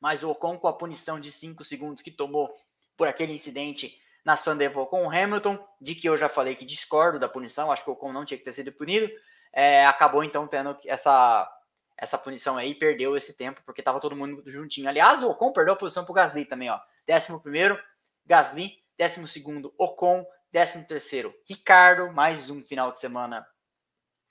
Mas 0.00 0.22
o 0.22 0.30
Ocon, 0.30 0.58
com 0.58 0.68
a 0.68 0.72
punição 0.72 1.18
de 1.18 1.32
cinco 1.32 1.64
segundos 1.64 2.02
que 2.02 2.10
tomou 2.10 2.54
por 2.96 3.08
aquele 3.08 3.32
incidente 3.32 3.98
na 4.24 4.36
Sandeville 4.36 4.86
com 4.86 5.06
o 5.06 5.10
Hamilton, 5.10 5.58
de 5.80 5.94
que 5.94 6.08
eu 6.08 6.16
já 6.16 6.28
falei 6.28 6.54
que 6.54 6.64
discordo 6.64 7.18
da 7.18 7.28
punição, 7.28 7.70
acho 7.70 7.82
que 7.82 7.90
o 7.90 7.92
Ocon 7.92 8.12
não 8.12 8.24
tinha 8.24 8.38
que 8.38 8.44
ter 8.44 8.52
sido 8.52 8.72
punido, 8.72 9.10
é, 9.52 9.84
acabou 9.86 10.24
então 10.24 10.46
tendo 10.46 10.76
essa, 10.86 11.50
essa 11.96 12.16
punição 12.16 12.56
aí, 12.56 12.74
perdeu 12.74 13.16
esse 13.16 13.36
tempo, 13.36 13.60
porque 13.66 13.80
estava 13.80 14.00
todo 14.00 14.16
mundo 14.16 14.42
juntinho. 14.46 14.88
Aliás, 14.88 15.22
o 15.22 15.30
Ocon 15.30 15.52
perdeu 15.52 15.74
a 15.74 15.76
posição 15.76 16.04
para 16.04 16.12
o 16.12 16.14
Gasly 16.14 16.44
também, 16.44 16.70
ó. 16.70 16.80
Décimo 17.06 17.40
primeiro, 17.40 17.78
Gasly, 18.24 18.82
décimo 18.96 19.28
segundo, 19.28 19.74
Ocon, 19.76 20.24
décimo 20.54 20.84
terceiro, 20.84 21.34
Ricardo, 21.48 22.12
mais 22.12 22.48
um 22.48 22.62
final 22.62 22.92
de 22.92 23.00
semana 23.00 23.44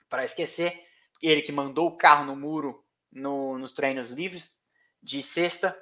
para 0.08 0.24
esquecer, 0.24 0.82
ele 1.20 1.42
que 1.42 1.52
mandou 1.52 1.86
o 1.86 1.98
carro 1.98 2.24
no 2.24 2.34
muro 2.34 2.82
no, 3.12 3.58
nos 3.58 3.72
treinos 3.72 4.10
livres 4.10 4.50
de 5.02 5.22
sexta, 5.22 5.78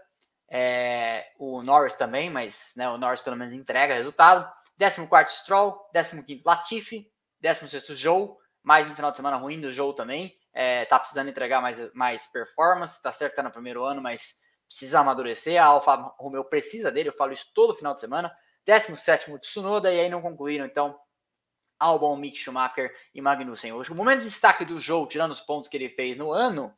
é, 0.50 1.30
o 1.38 1.62
Norris 1.62 1.94
também, 1.94 2.28
mas 2.28 2.72
né, 2.76 2.88
o 2.88 2.98
Norris 2.98 3.20
pelo 3.20 3.36
menos 3.36 3.54
entrega 3.54 3.94
resultado. 3.94 4.52
14 4.76 5.08
Stroll, 5.30 5.78
15 5.94 6.42
Latifi, 6.44 7.08
16 7.40 7.96
Joe, 7.96 8.30
mais 8.64 8.90
um 8.90 8.96
final 8.96 9.12
de 9.12 9.18
semana 9.18 9.36
ruim 9.36 9.60
do 9.60 9.72
Joe 9.72 9.94
também. 9.94 10.34
É, 10.52 10.86
tá 10.86 10.98
precisando 10.98 11.28
entregar 11.28 11.62
mais, 11.62 11.94
mais 11.94 12.26
performance, 12.26 13.00
tá 13.00 13.12
certo 13.12 13.30
que 13.30 13.36
tá 13.36 13.44
no 13.44 13.52
primeiro 13.52 13.84
ano, 13.84 14.02
mas 14.02 14.34
precisa 14.66 14.98
amadurecer. 14.98 15.62
A 15.62 15.66
Alfa 15.66 15.94
Romeo 16.18 16.44
precisa 16.44 16.90
dele, 16.90 17.10
eu 17.10 17.16
falo 17.16 17.32
isso 17.32 17.46
todo 17.54 17.76
final 17.76 17.94
de 17.94 18.00
semana. 18.00 18.36
17 18.66 19.38
Tsunoda, 19.40 19.92
e 19.92 20.00
aí 20.00 20.08
não 20.08 20.22
concluíram, 20.22 20.64
então, 20.64 20.98
Albon, 21.78 22.16
Mick 22.16 22.36
Schumacher 22.36 22.94
e 23.14 23.20
Magnussen. 23.20 23.72
O 23.72 23.94
momento 23.94 24.20
de 24.20 24.26
destaque 24.26 24.64
do 24.64 24.78
Joe, 24.78 25.08
tirando 25.08 25.32
os 25.32 25.40
pontos 25.40 25.68
que 25.68 25.76
ele 25.76 25.88
fez 25.88 26.16
no 26.16 26.32
ano, 26.32 26.72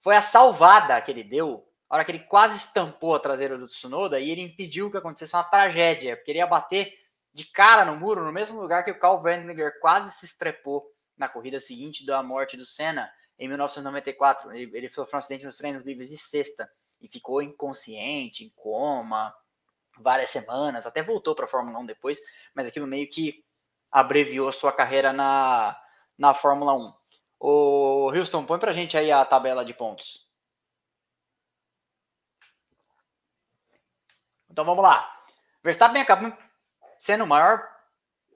foi 0.00 0.14
a 0.14 0.22
salvada 0.22 1.00
que 1.02 1.10
ele 1.10 1.24
deu, 1.24 1.66
a 1.88 1.96
hora 1.96 2.04
que 2.04 2.12
ele 2.12 2.20
quase 2.20 2.56
estampou 2.56 3.14
a 3.14 3.20
traseira 3.20 3.58
do 3.58 3.66
Tsunoda 3.66 4.20
e 4.20 4.30
ele 4.30 4.42
impediu 4.42 4.90
que 4.90 4.96
acontecesse 4.96 5.34
uma 5.34 5.42
tragédia, 5.42 6.16
porque 6.16 6.30
ele 6.30 6.38
ia 6.38 6.46
bater 6.46 6.92
de 7.32 7.44
cara 7.44 7.84
no 7.84 7.96
muro, 7.96 8.24
no 8.24 8.32
mesmo 8.32 8.60
lugar 8.60 8.84
que 8.84 8.90
o 8.90 8.98
Carl 8.98 9.22
Wendlinger 9.22 9.80
quase 9.80 10.10
se 10.12 10.26
estrepou 10.26 10.86
na 11.16 11.28
corrida 11.28 11.58
seguinte 11.58 12.06
da 12.06 12.22
morte 12.22 12.56
do 12.56 12.64
Senna, 12.64 13.10
em 13.38 13.48
1994. 13.48 14.52
Ele, 14.52 14.76
ele 14.76 14.88
sofreu 14.88 15.16
um 15.16 15.18
acidente 15.18 15.44
nos 15.44 15.56
treinos 15.56 15.84
livres 15.84 16.08
de 16.08 16.18
sexta 16.18 16.68
e 17.00 17.08
ficou 17.08 17.42
inconsciente, 17.42 18.44
em 18.44 18.52
coma, 18.54 19.34
várias 20.00 20.30
semanas, 20.30 20.86
até 20.86 21.02
voltou 21.02 21.34
para 21.34 21.44
a 21.44 21.48
Fórmula 21.48 21.78
1 21.78 21.86
depois, 21.86 22.20
mas 22.54 22.66
aquilo 22.66 22.86
meio 22.86 23.08
que 23.08 23.44
abreviou 23.90 24.50
sua 24.52 24.72
carreira 24.72 25.12
na, 25.12 25.78
na 26.16 26.34
Fórmula 26.34 26.74
1. 26.74 26.94
O 27.40 28.10
Houston, 28.14 28.44
põe 28.44 28.58
pra 28.58 28.72
gente 28.72 28.96
aí 28.96 29.12
a 29.12 29.24
tabela 29.24 29.64
de 29.64 29.72
pontos. 29.72 30.26
Então 34.50 34.64
vamos 34.64 34.82
lá. 34.82 35.08
Verstappen 35.62 36.02
acaba 36.02 36.36
sendo 36.98 37.24
o 37.24 37.26
maior 37.26 37.68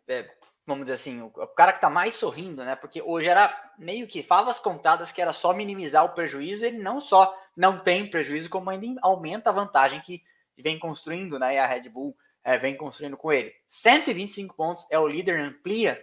é, 0.07 0.31
vamos 0.67 0.85
dizer 0.85 0.95
assim, 0.95 1.21
o, 1.21 1.31
cara 1.49 1.73
que 1.73 1.81
tá 1.81 1.91
mais 1.91 2.15
sorrindo, 2.15 2.65
né? 2.65 2.77
Porque 2.77 3.03
hoje 3.03 3.29
era 3.29 3.73
meio 3.79 4.07
que 4.07 4.23
favas 4.23 4.59
contadas 4.59 5.11
que 5.11 5.21
era 5.21 5.33
só 5.33 5.53
minimizar 5.53 6.05
o 6.05 6.11
prejuízo, 6.11 6.65
ele 6.65 6.79
não 6.79 7.01
só 7.01 7.37
não 7.57 7.81
tem 7.81 8.09
prejuízo, 8.09 8.49
como 8.49 8.71
ainda 8.71 9.01
aumenta 9.03 9.51
a 9.51 9.53
vantagem 9.53 10.01
que 10.01 10.23
vem 10.59 10.79
construindo, 10.79 11.39
né? 11.39 11.55
E 11.55 11.59
a 11.59 11.67
Red 11.67 11.89
Bull 11.89 12.17
é, 12.45 12.59
vem 12.59 12.77
construindo 12.77 13.17
com 13.17 13.33
ele. 13.33 13.55
125 13.67 14.55
pontos, 14.57 14.87
é 14.91 14.99
o 14.99 15.07
líder, 15.07 15.39
amplia 15.41 16.03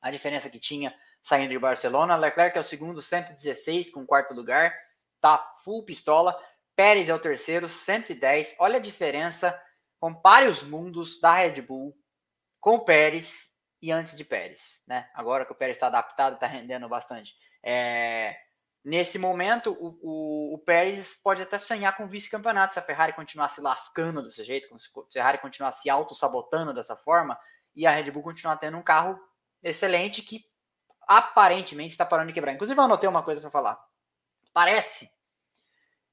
a 0.00 0.10
diferença 0.10 0.50
que 0.50 0.58
tinha 0.58 0.94
saindo 1.22 1.50
de 1.50 1.58
Barcelona. 1.58 2.16
Leclerc 2.16 2.56
é 2.56 2.60
o 2.60 2.64
segundo, 2.64 3.02
116 3.02 3.90
com 3.90 4.06
quarto 4.06 4.34
lugar, 4.34 4.74
tá 5.20 5.38
full 5.64 5.84
pistola. 5.84 6.38
Pérez 6.76 7.08
é 7.08 7.14
o 7.14 7.18
terceiro, 7.18 7.68
110. 7.68 8.56
Olha 8.58 8.76
a 8.76 8.82
diferença. 8.82 9.60
Compare 9.98 10.46
os 10.46 10.62
mundos 10.62 11.20
da 11.20 11.34
Red 11.34 11.60
Bull 11.60 11.94
com 12.58 12.76
o 12.76 12.84
Pérez 12.84 13.50
e 13.82 13.90
antes 13.90 14.16
de 14.16 14.24
Pérez, 14.24 14.82
né? 14.86 15.08
Agora 15.14 15.44
que 15.44 15.52
o 15.52 15.54
Pérez 15.54 15.76
está 15.76 15.88
adaptado, 15.88 16.34
está 16.34 16.46
rendendo 16.46 16.88
bastante. 16.88 17.34
É, 17.62 18.36
nesse 18.84 19.18
momento, 19.18 19.76
o, 19.78 19.98
o, 20.02 20.54
o, 20.54 20.58
Pérez 20.58 21.14
pode 21.22 21.42
até 21.42 21.58
sonhar 21.58 21.96
com 21.96 22.08
vice-campeonato 22.08 22.74
se 22.74 22.78
a 22.78 22.82
Ferrari 22.82 23.12
continuar 23.12 23.50
se 23.50 23.60
lascando 23.60 24.22
desse 24.22 24.42
jeito, 24.44 24.68
se 24.78 24.88
a 24.88 25.12
Ferrari 25.12 25.38
continuar 25.38 25.72
se 25.72 25.90
auto-sabotando 25.90 26.72
dessa 26.72 26.96
forma 26.96 27.38
e 27.74 27.86
a 27.86 27.90
Red 27.90 28.10
Bull 28.10 28.22
continuar 28.22 28.56
tendo 28.56 28.76
um 28.76 28.82
carro 28.82 29.18
excelente 29.62 30.22
que 30.22 30.44
aparentemente 31.06 31.90
está 31.90 32.06
parando 32.06 32.28
de 32.28 32.34
quebrar. 32.34 32.52
Inclusive, 32.52 32.78
eu 32.78 32.84
anotei 32.84 33.08
uma 33.08 33.22
coisa 33.22 33.40
para 33.40 33.50
falar. 33.50 33.78
Parece, 34.52 35.10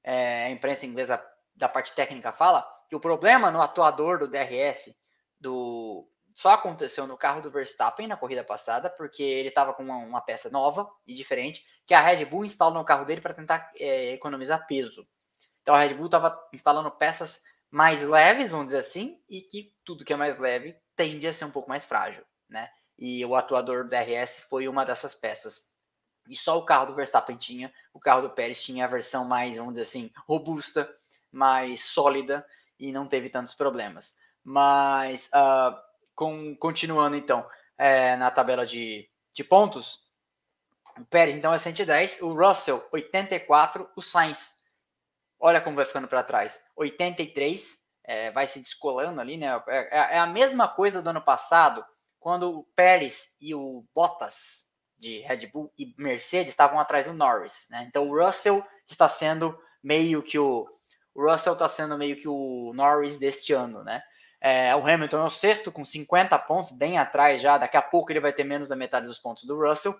é, 0.02 0.46
a 0.46 0.50
imprensa 0.50 0.86
inglesa 0.86 1.24
da 1.54 1.68
parte 1.68 1.94
técnica 1.94 2.32
fala, 2.32 2.66
que 2.88 2.96
o 2.96 3.00
problema 3.00 3.50
no 3.50 3.60
atuador 3.60 4.18
do 4.18 4.28
DRS 4.28 4.94
do, 5.40 6.08
só 6.38 6.50
aconteceu 6.50 7.04
no 7.04 7.16
carro 7.16 7.42
do 7.42 7.50
Verstappen 7.50 8.06
na 8.06 8.16
corrida 8.16 8.44
passada, 8.44 8.88
porque 8.88 9.24
ele 9.24 9.48
estava 9.48 9.74
com 9.74 9.82
uma, 9.82 9.96
uma, 9.96 10.20
peça 10.20 10.48
nova 10.48 10.88
e 11.04 11.12
diferente, 11.12 11.66
que 11.84 11.92
a 11.92 12.00
Red 12.00 12.24
Bull 12.26 12.44
instalou 12.44 12.74
no 12.74 12.84
carro 12.84 13.04
dele 13.04 13.20
para 13.20 13.34
tentar 13.34 13.72
é, 13.74 14.12
economizar 14.12 14.64
peso. 14.68 15.04
Então 15.62 15.74
a 15.74 15.80
Red 15.80 15.94
Bull 15.94 16.06
estava 16.06 16.40
instalando 16.52 16.92
peças 16.92 17.42
mais 17.68 18.04
leves, 18.04 18.52
vamos 18.52 18.66
dizer 18.66 18.78
assim, 18.78 19.20
e 19.28 19.40
que 19.40 19.74
tudo 19.84 20.04
que 20.04 20.12
é 20.12 20.16
mais 20.16 20.38
leve 20.38 20.76
tende 20.94 21.26
a 21.26 21.32
ser 21.32 21.44
um 21.44 21.50
pouco 21.50 21.68
mais 21.68 21.84
frágil, 21.84 22.22
né? 22.48 22.70
E 22.96 23.24
o 23.24 23.34
atuador 23.34 23.88
DRS 23.88 24.38
foi 24.48 24.68
uma 24.68 24.86
dessas 24.86 25.16
peças. 25.16 25.74
E 26.28 26.36
só 26.36 26.56
o 26.56 26.64
carro 26.64 26.86
do 26.86 26.94
Verstappen 26.94 27.36
tinha, 27.36 27.74
o 27.92 27.98
carro 27.98 28.22
do 28.22 28.30
Pérez 28.30 28.62
tinha 28.62 28.84
a 28.84 28.88
versão 28.88 29.24
mais, 29.24 29.58
vamos 29.58 29.72
dizer 29.72 29.82
assim, 29.82 30.12
robusta, 30.24 30.88
mais 31.32 31.84
sólida 31.86 32.46
e 32.78 32.92
não 32.92 33.08
teve 33.08 33.28
tantos 33.28 33.56
problemas. 33.56 34.16
Mas 34.44 35.28
uh, 35.34 35.87
com, 36.18 36.56
continuando 36.56 37.14
então 37.14 37.48
é, 37.78 38.16
na 38.16 38.28
tabela 38.28 38.66
de, 38.66 39.08
de 39.32 39.44
pontos, 39.44 40.00
O 40.98 41.04
Pérez, 41.04 41.36
então, 41.36 41.54
é 41.54 41.58
110. 41.58 42.20
O 42.22 42.34
Russell, 42.34 42.84
84. 42.90 43.88
O 43.96 44.02
Sainz, 44.02 44.56
olha 45.38 45.60
como 45.60 45.76
vai 45.76 45.86
ficando 45.86 46.08
para 46.08 46.24
trás. 46.24 46.60
83. 46.76 47.78
É, 48.02 48.32
vai 48.32 48.48
se 48.48 48.58
descolando 48.58 49.20
ali, 49.20 49.36
né? 49.36 49.46
É, 49.68 49.78
é, 49.78 50.16
é, 50.16 50.18
a 50.18 50.26
mesma 50.26 50.66
coisa 50.66 51.00
do 51.00 51.08
ano 51.08 51.22
passado, 51.22 51.84
quando 52.18 52.50
o 52.50 52.64
Pérez 52.74 53.36
e 53.40 53.54
o 53.54 53.84
Bottas 53.94 54.66
de 54.98 55.20
Red 55.20 55.46
Bull 55.46 55.72
e 55.78 55.94
Mercedes 55.96 56.50
estavam 56.50 56.80
atrás 56.80 57.06
do 57.06 57.12
Norris, 57.12 57.68
né? 57.70 57.86
Então 57.88 58.08
o 58.08 58.18
Russell 58.18 58.66
está 58.88 59.08
sendo 59.08 59.56
meio 59.80 60.20
que 60.20 60.36
o, 60.36 60.66
o 61.14 61.30
Russell 61.30 61.52
está 61.52 61.68
sendo 61.68 61.96
meio 61.96 62.16
que 62.16 62.26
o 62.26 62.72
Norris 62.74 63.18
deste 63.18 63.52
ano, 63.52 63.84
né? 63.84 64.02
É, 64.40 64.74
o 64.76 64.86
Hamilton 64.86 65.18
é 65.18 65.24
o 65.24 65.30
sexto 65.30 65.72
com 65.72 65.84
50 65.84 66.38
pontos, 66.40 66.70
bem 66.72 66.98
atrás 66.98 67.42
já. 67.42 67.58
Daqui 67.58 67.76
a 67.76 67.82
pouco 67.82 68.12
ele 68.12 68.20
vai 68.20 68.32
ter 68.32 68.44
menos 68.44 68.68
da 68.68 68.76
metade 68.76 69.06
dos 69.06 69.18
pontos 69.18 69.44
do 69.44 69.58
Russell. 69.58 69.98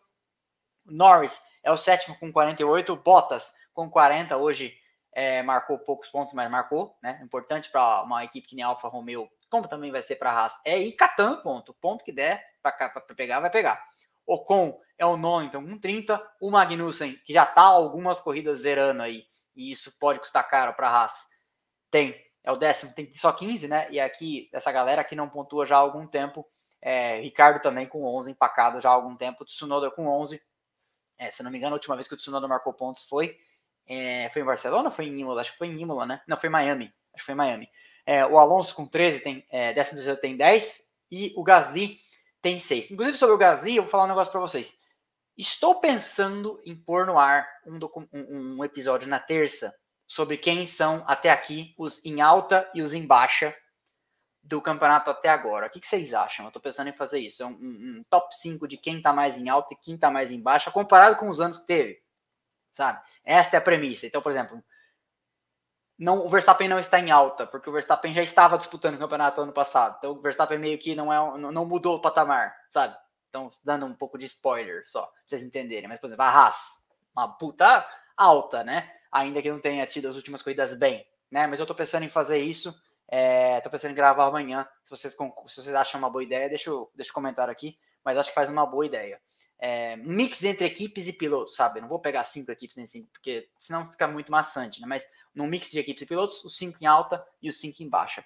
Norris 0.84 1.42
é 1.62 1.70
o 1.70 1.76
sétimo 1.76 2.16
com 2.18 2.32
48. 2.32 2.96
Bottas 2.96 3.52
com 3.74 3.90
40. 3.90 4.36
Hoje 4.36 4.74
é, 5.12 5.42
marcou 5.42 5.78
poucos 5.78 6.08
pontos, 6.08 6.34
mas 6.34 6.50
marcou. 6.50 6.96
Né? 7.02 7.20
Importante 7.22 7.70
para 7.70 8.02
uma 8.02 8.24
equipe 8.24 8.46
que 8.46 8.56
nem 8.56 8.64
Alfa 8.64 8.88
Romeo, 8.88 9.28
como 9.50 9.68
também 9.68 9.90
vai 9.90 10.02
ser 10.02 10.16
para 10.16 10.30
a 10.30 10.42
Haas, 10.42 10.60
é 10.64 10.78
ir 10.78 10.92
catando 10.92 11.42
ponto. 11.42 11.74
Ponto 11.80 12.04
que 12.04 12.12
der 12.12 12.44
para 12.62 13.00
pegar, 13.16 13.40
vai 13.40 13.50
pegar. 13.50 13.84
Ocon 14.26 14.78
é 14.98 15.06
o 15.06 15.16
nono, 15.16 15.46
então 15.46 15.64
com 15.64 15.78
30. 15.78 16.22
O 16.40 16.50
Magnussen, 16.50 17.16
que 17.24 17.32
já 17.32 17.44
está 17.44 17.62
algumas 17.62 18.20
corridas 18.20 18.60
zerando 18.60 19.02
aí, 19.02 19.24
e 19.56 19.72
isso 19.72 19.98
pode 19.98 20.20
custar 20.20 20.46
caro 20.48 20.74
para 20.74 20.88
a 20.88 21.02
Haas, 21.02 21.26
tem. 21.90 22.27
É 22.48 22.50
o 22.50 22.56
décimo, 22.56 22.94
tem 22.94 23.14
só 23.14 23.30
15, 23.30 23.68
né? 23.68 23.86
E 23.90 24.00
aqui, 24.00 24.48
essa 24.54 24.72
galera 24.72 25.04
que 25.04 25.14
não 25.14 25.28
pontua 25.28 25.66
já 25.66 25.76
há 25.76 25.80
algum 25.80 26.06
tempo. 26.06 26.48
É, 26.80 27.20
Ricardo 27.20 27.60
também 27.60 27.86
com 27.86 28.02
11 28.06 28.30
empacado 28.30 28.80
já 28.80 28.88
há 28.88 28.92
algum 28.94 29.14
tempo. 29.14 29.44
Tsunoda 29.44 29.90
com 29.90 30.06
11. 30.06 30.40
É, 31.18 31.30
se 31.30 31.42
não 31.42 31.50
me 31.50 31.58
engano, 31.58 31.74
a 31.74 31.76
última 31.76 31.94
vez 31.94 32.08
que 32.08 32.14
o 32.14 32.16
Tsunoda 32.16 32.48
marcou 32.48 32.72
pontos 32.72 33.04
foi, 33.04 33.36
é, 33.86 34.30
foi 34.30 34.40
em 34.40 34.46
Barcelona 34.46 34.90
foi 34.90 35.08
em 35.08 35.18
Imola? 35.18 35.42
Acho 35.42 35.52
que 35.52 35.58
foi 35.58 35.66
em 35.66 35.78
Imola, 35.78 36.06
né? 36.06 36.22
Não, 36.26 36.38
foi 36.38 36.48
em 36.48 36.52
Miami. 36.52 36.86
Acho 37.12 37.22
que 37.22 37.26
foi 37.26 37.34
em 37.34 37.36
Miami. 37.36 37.68
É, 38.06 38.24
o 38.24 38.38
Alonso 38.38 38.74
com 38.74 38.86
13 38.86 39.20
tem, 39.20 39.46
é, 39.50 39.74
13 39.74 40.16
tem 40.16 40.34
10 40.34 40.88
e 41.10 41.34
o 41.36 41.44
Gasly 41.44 41.98
tem 42.40 42.58
6. 42.58 42.92
Inclusive 42.92 43.18
sobre 43.18 43.34
o 43.34 43.38
Gasly, 43.38 43.76
eu 43.76 43.82
vou 43.82 43.90
falar 43.90 44.04
um 44.04 44.08
negócio 44.08 44.32
para 44.32 44.40
vocês. 44.40 44.74
Estou 45.36 45.80
pensando 45.80 46.58
em 46.64 46.74
pôr 46.74 47.04
no 47.04 47.18
ar 47.18 47.46
um, 47.66 47.78
um, 48.10 48.56
um 48.56 48.64
episódio 48.64 49.06
na 49.06 49.20
terça 49.20 49.74
sobre 50.08 50.38
quem 50.38 50.66
são 50.66 51.04
até 51.06 51.30
aqui 51.30 51.74
os 51.78 52.04
em 52.04 52.20
alta 52.22 52.68
e 52.74 52.80
os 52.80 52.94
em 52.94 53.06
baixa 53.06 53.54
do 54.42 54.62
campeonato 54.62 55.10
até 55.10 55.28
agora. 55.28 55.66
O 55.66 55.70
que, 55.70 55.86
vocês 55.86 56.14
acham? 56.14 56.46
Eu 56.46 56.50
tô 56.50 56.58
pensando 56.58 56.88
em 56.88 56.94
fazer 56.94 57.20
isso. 57.20 57.42
É 57.42 57.46
um, 57.46 57.50
um, 57.50 58.04
top 58.08 58.34
5 58.34 58.66
de 58.66 58.78
quem 58.78 59.02
tá 59.02 59.12
mais 59.12 59.36
em 59.36 59.50
alta 59.50 59.74
e 59.74 59.76
quem 59.76 59.98
tá 59.98 60.10
mais 60.10 60.30
em 60.30 60.40
baixa, 60.40 60.70
comparado 60.70 61.16
com 61.16 61.28
os 61.28 61.40
anos 61.40 61.58
que 61.58 61.66
teve. 61.66 62.02
Sabe? 62.72 63.00
Esta 63.22 63.56
é 63.56 63.58
a 63.58 63.62
premissa. 63.62 64.06
Então, 64.06 64.22
por 64.22 64.32
exemplo, 64.32 64.64
não, 65.98 66.24
o 66.24 66.28
Verstappen 66.30 66.68
não 66.68 66.78
está 66.78 66.98
em 66.98 67.10
alta, 67.10 67.46
porque 67.46 67.68
o 67.68 67.72
Verstappen 67.72 68.14
já 68.14 68.22
estava 68.22 68.56
disputando 68.56 68.94
o 68.94 68.98
campeonato 68.98 69.40
ano 69.42 69.52
passado. 69.52 69.96
Então, 69.98 70.12
o 70.12 70.22
Verstappen 70.22 70.58
meio 70.58 70.78
que 70.78 70.94
não, 70.94 71.12
é, 71.12 71.38
não 71.38 71.66
mudou 71.66 71.96
o 71.96 72.00
patamar, 72.00 72.56
sabe? 72.70 72.96
Então, 73.28 73.50
dando 73.62 73.84
um 73.84 73.94
pouco 73.94 74.16
de 74.16 74.24
spoiler 74.24 74.84
só, 74.86 75.02
pra 75.02 75.12
vocês 75.26 75.42
entenderem. 75.42 75.88
Mas, 75.88 76.00
por 76.00 76.06
exemplo, 76.06 76.24
a 76.24 76.30
Haas, 76.30 76.86
uma 77.14 77.28
puta 77.36 77.86
alta, 78.16 78.64
né? 78.64 78.90
Ainda 79.10 79.40
que 79.42 79.50
não 79.50 79.60
tenha 79.60 79.86
tido 79.86 80.08
as 80.08 80.16
últimas 80.16 80.42
corridas 80.42 80.74
bem, 80.74 81.06
né? 81.30 81.46
Mas 81.46 81.60
eu 81.60 81.66
tô 81.66 81.74
pensando 81.74 82.04
em 82.04 82.08
fazer 82.08 82.38
isso 82.38 82.74
é, 83.10 83.60
tô 83.62 83.70
pensando 83.70 83.92
em 83.92 83.94
gravar 83.94 84.26
amanhã. 84.26 84.68
Se 84.84 84.90
vocês, 84.90 85.14
se 85.14 85.56
vocês 85.56 85.74
acham 85.74 85.98
uma 85.98 86.10
boa 86.10 86.22
ideia, 86.22 86.48
deixa, 86.48 86.70
deixa 86.94 87.12
comentário 87.12 87.50
aqui. 87.50 87.78
Mas 88.04 88.18
acho 88.18 88.28
que 88.28 88.34
faz 88.34 88.50
uma 88.50 88.66
boa 88.66 88.84
ideia. 88.84 89.20
É, 89.58 89.96
mix 89.96 90.44
entre 90.44 90.66
equipes 90.66 91.08
e 91.08 91.12
pilotos, 91.12 91.56
sabe? 91.56 91.80
Não 91.80 91.88
vou 91.88 91.98
pegar 91.98 92.22
cinco 92.24 92.52
equipes 92.52 92.76
nem 92.76 92.86
cinco, 92.86 93.08
porque 93.10 93.48
senão 93.58 93.90
fica 93.90 94.06
muito 94.06 94.30
maçante, 94.30 94.80
né? 94.80 94.86
Mas 94.86 95.04
num 95.34 95.48
mix 95.48 95.70
de 95.70 95.80
equipes 95.80 96.02
e 96.02 96.06
pilotos, 96.06 96.44
os 96.44 96.56
cinco 96.56 96.78
em 96.80 96.86
alta 96.86 97.24
e 97.42 97.48
os 97.48 97.58
cinco 97.58 97.82
em 97.82 97.88
baixa. 97.88 98.24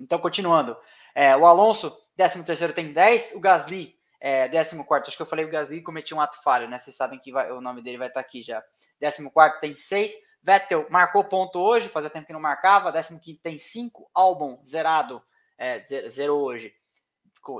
Então, 0.00 0.18
continuando. 0.18 0.76
É, 1.14 1.36
o 1.36 1.44
Alonso, 1.44 1.90
13 2.16 2.44
terceiro 2.44 2.72
tem 2.72 2.92
10. 2.92 3.32
O 3.34 3.40
Gasly, 3.40 3.98
é, 4.26 4.48
14 4.48 4.82
acho 5.06 5.16
que 5.18 5.22
eu 5.22 5.26
falei 5.26 5.44
o 5.44 5.50
Gasly 5.50 5.82
cometi 5.82 6.14
um 6.14 6.20
ato 6.20 6.42
falho, 6.42 6.66
né? 6.66 6.78
Vocês 6.78 6.96
sabem 6.96 7.18
que 7.18 7.30
vai, 7.30 7.52
o 7.52 7.60
nome 7.60 7.82
dele 7.82 7.98
vai 7.98 8.08
estar 8.08 8.20
aqui 8.20 8.40
já. 8.40 8.64
14 8.98 9.60
tem 9.60 9.76
6. 9.76 10.14
Vettel 10.42 10.86
marcou 10.88 11.24
ponto 11.24 11.58
hoje, 11.58 11.90
fazia 11.90 12.08
tempo 12.08 12.26
que 12.26 12.32
não 12.32 12.40
marcava. 12.40 12.90
15 12.90 13.34
tem 13.42 13.58
5. 13.58 14.10
Albon 14.14 14.64
zerado, 14.64 15.22
é, 15.58 15.80
zerou 16.08 16.42
hoje. 16.42 16.74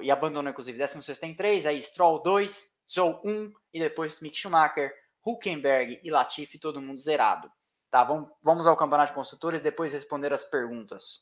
E 0.00 0.10
abandonou, 0.10 0.50
inclusive. 0.50 0.78
16 0.78 1.18
tem 1.18 1.34
3. 1.34 1.66
Aí 1.66 1.82
Stroll 1.82 2.22
2. 2.22 2.66
Zou 2.90 3.20
1. 3.22 3.52
E 3.74 3.80
depois 3.80 4.20
Mick 4.20 4.34
Schumacher, 4.34 4.90
Huckenberg 5.22 6.00
e 6.02 6.10
Latifi, 6.10 6.58
todo 6.58 6.80
mundo 6.80 6.98
zerado. 6.98 7.52
Tá, 7.90 8.02
vamos, 8.04 8.30
vamos 8.42 8.66
ao 8.66 8.74
campeonato 8.74 9.10
de 9.10 9.16
construtores 9.16 9.60
depois 9.60 9.92
responder 9.92 10.32
as 10.32 10.46
perguntas. 10.46 11.20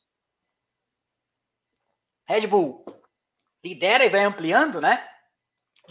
Red 2.29 2.47
Bull 2.47 2.85
lidera 3.65 4.05
e 4.05 4.09
vai 4.09 4.23
ampliando, 4.23 4.81
né? 4.81 5.09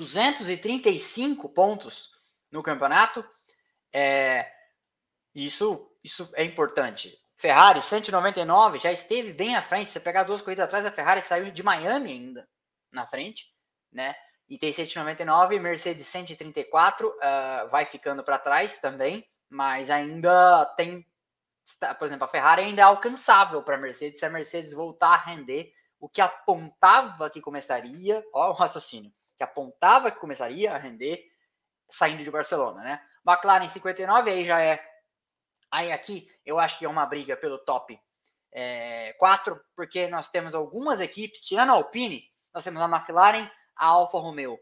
235 0.02 1.48
pontos 1.50 2.10
no 2.52 2.64
campeonato. 2.64 3.24
É, 3.94 4.52
isso, 5.34 5.92
isso 6.04 6.30
é 6.34 6.44
importante. 6.44 7.16
Ferrari 7.38 7.82
199 7.82 8.80
já 8.80 8.92
esteve 8.92 9.32
bem 9.32 9.56
à 9.56 9.62
frente. 9.62 9.88
Se 9.88 9.94
você 9.94 10.00
pegar 10.00 10.24
duas 10.24 10.42
corridas 10.42 10.66
atrás, 10.66 10.86
a 10.86 10.92
Ferrari 10.92 11.22
saiu 11.22 11.52
de 11.52 11.64
Miami 11.64 12.12
ainda 12.12 12.48
na 12.92 13.06
frente, 13.06 13.46
né? 13.92 14.16
E 14.50 14.58
tem 14.58 14.74
199, 14.74 15.60
Mercedes 15.60 16.08
134 16.08 17.08
uh, 17.08 17.14
ah, 17.22 17.68
vai 17.72 17.86
ficando 17.86 18.22
para 18.22 18.38
trás 18.38 18.82
também, 18.82 19.26
mas 19.50 19.90
ainda 19.90 20.66
tem, 20.76 21.06
por 21.98 22.06
exemplo, 22.06 22.26
a 22.26 22.28
Ferrari 22.28 22.64
ainda 22.64 22.82
é 22.82 22.86
alcançável 22.86 23.64
para 23.64 23.76
a 23.76 23.80
Mercedes 23.80 24.20
se 24.20 24.26
a 24.26 24.30
Mercedes 24.30 24.74
voltar 24.74 25.14
a 25.14 25.24
render 25.24 25.72
o 26.00 26.10
que 26.10 26.20
apontava 26.20 27.30
que 27.30 27.40
começaria, 27.40 28.22
ó 28.34 28.50
o 28.50 28.54
raciocínio, 28.54 29.14
que 29.42 29.44
apontava 29.44 30.12
que 30.12 30.20
começaria 30.20 30.72
a 30.72 30.78
render 30.78 31.28
saindo 31.90 32.24
de 32.24 32.30
Barcelona, 32.30 32.82
né? 32.84 33.02
McLaren 33.26 33.68
59, 33.68 34.30
aí 34.30 34.46
já 34.46 34.62
é. 34.62 34.80
Aí 35.72 35.92
aqui 35.92 36.30
eu 36.46 36.60
acho 36.60 36.78
que 36.78 36.86
é 36.86 36.90
uma 36.90 37.06
briga 37.08 37.36
pelo 37.36 37.58
top 37.58 38.00
é, 38.52 39.14
4, 39.14 39.60
porque 39.76 40.08
nós 40.08 40.30
temos 40.30 40.54
algumas 40.54 41.00
equipes, 41.00 41.42
tirando 41.42 41.72
a 41.72 41.74
Alpine, 41.74 42.24
nós 42.54 42.64
temos 42.64 42.82
a 42.82 42.86
McLaren, 42.86 43.50
a 43.76 43.88
Alfa 43.88 44.20
Romeo, 44.20 44.60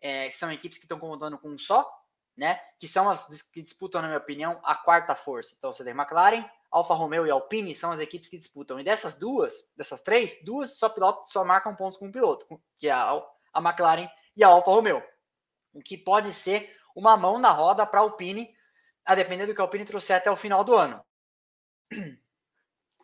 é, 0.00 0.28
que 0.28 0.38
são 0.38 0.52
equipes 0.52 0.78
que 0.78 0.84
estão 0.84 1.00
contando 1.00 1.36
com 1.36 1.48
um 1.48 1.58
só, 1.58 1.90
né? 2.36 2.60
Que 2.78 2.86
são 2.86 3.10
as 3.10 3.42
que 3.50 3.60
disputam, 3.60 4.00
na 4.00 4.08
minha 4.08 4.20
opinião, 4.20 4.60
a 4.62 4.76
quarta 4.76 5.16
força. 5.16 5.56
Então 5.58 5.72
você 5.72 5.82
tem 5.82 5.92
McLaren, 5.92 6.48
Alfa 6.70 6.94
Romeo 6.94 7.26
e 7.26 7.30
Alpine 7.30 7.74
são 7.74 7.90
as 7.90 7.98
equipes 7.98 8.28
que 8.28 8.38
disputam. 8.38 8.78
E 8.78 8.84
dessas 8.84 9.18
duas, 9.18 9.54
dessas 9.76 10.02
três, 10.02 10.38
duas 10.44 10.78
só 10.78 10.88
piloto, 10.88 11.28
só 11.28 11.44
marcam 11.44 11.74
pontos 11.74 11.98
com 11.98 12.06
o 12.06 12.12
piloto, 12.12 12.46
que 12.78 12.86
é 12.86 12.92
a, 12.92 13.20
a 13.52 13.60
McLaren 13.60 14.08
e 14.36 14.44
a 14.44 14.48
Alfa 14.48 14.70
Romeo. 14.70 15.02
O 15.72 15.80
que 15.80 15.96
pode 15.96 16.32
ser 16.32 16.76
uma 16.94 17.16
mão 17.16 17.38
na 17.38 17.50
roda 17.50 17.86
para 17.86 18.00
a 18.00 18.02
Alpine, 18.02 18.54
a 19.04 19.14
depender 19.14 19.46
do 19.46 19.54
que 19.54 19.60
a 19.60 19.64
Alpine 19.64 19.84
trouxer 19.84 20.16
até 20.16 20.30
o 20.30 20.36
final 20.36 20.64
do 20.64 20.74
ano. 20.74 21.02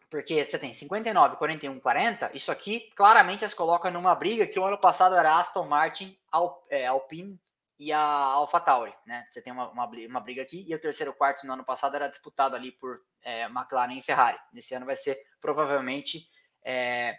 Porque 0.09 0.45
você 0.45 0.59
tem 0.59 0.73
59, 0.73 1.37
41, 1.37 1.81
40, 1.81 2.31
isso 2.33 2.53
aqui 2.53 2.93
claramente 2.95 3.45
as 3.45 3.53
coloca 3.53 3.91
numa 3.91 4.15
briga 4.15 4.47
que 4.47 4.59
o 4.59 4.65
ano 4.65 4.79
passado 4.79 5.17
era 5.17 5.39
Aston 5.39 5.67
Martin, 5.67 6.17
Alp, 6.31 6.65
é, 6.71 6.87
Alpine 6.87 7.41
e 7.79 7.93
a 7.93 8.01
AlphaTauri, 8.01 8.95
né? 9.05 9.27
Você 9.31 9.43
tem 9.43 9.53
uma, 9.53 9.69
uma, 9.69 9.85
uma, 9.85 10.21
briga 10.21 10.43
aqui 10.43 10.65
e 10.67 10.75
o 10.75 10.81
terceiro 10.81 11.13
quarto 11.13 11.45
no 11.47 11.53
ano 11.53 11.65
passado 11.65 11.97
era 11.97 12.09
disputado 12.09 12.55
ali 12.55 12.71
por 12.73 13.01
é, 13.23 13.43
McLaren 13.45 13.99
e 13.99 14.03
Ferrari. 14.03 14.39
Nesse 14.53 14.75
ano 14.75 14.87
vai 14.87 14.97
ser 14.97 15.21
provavelmente 15.41 16.27
é, 16.65 17.19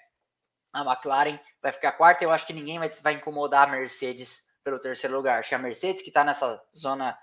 a 0.73 0.81
McLaren 0.81 1.39
vai 1.61 1.71
ficar 1.71 1.93
quarta. 1.93 2.23
Eu 2.23 2.31
acho 2.31 2.45
que 2.45 2.53
ninguém 2.53 2.79
vai, 2.79 2.89
vai 2.89 3.13
incomodar 3.13 3.67
a 3.67 3.71
Mercedes 3.71 4.47
pelo 4.63 4.79
terceiro 4.79 5.15
lugar. 5.15 5.39
Acho 5.39 5.49
que 5.49 5.55
a 5.55 5.59
Mercedes, 5.59 6.01
que 6.01 6.09
está 6.09 6.23
nessa 6.23 6.61
zona 6.75 7.17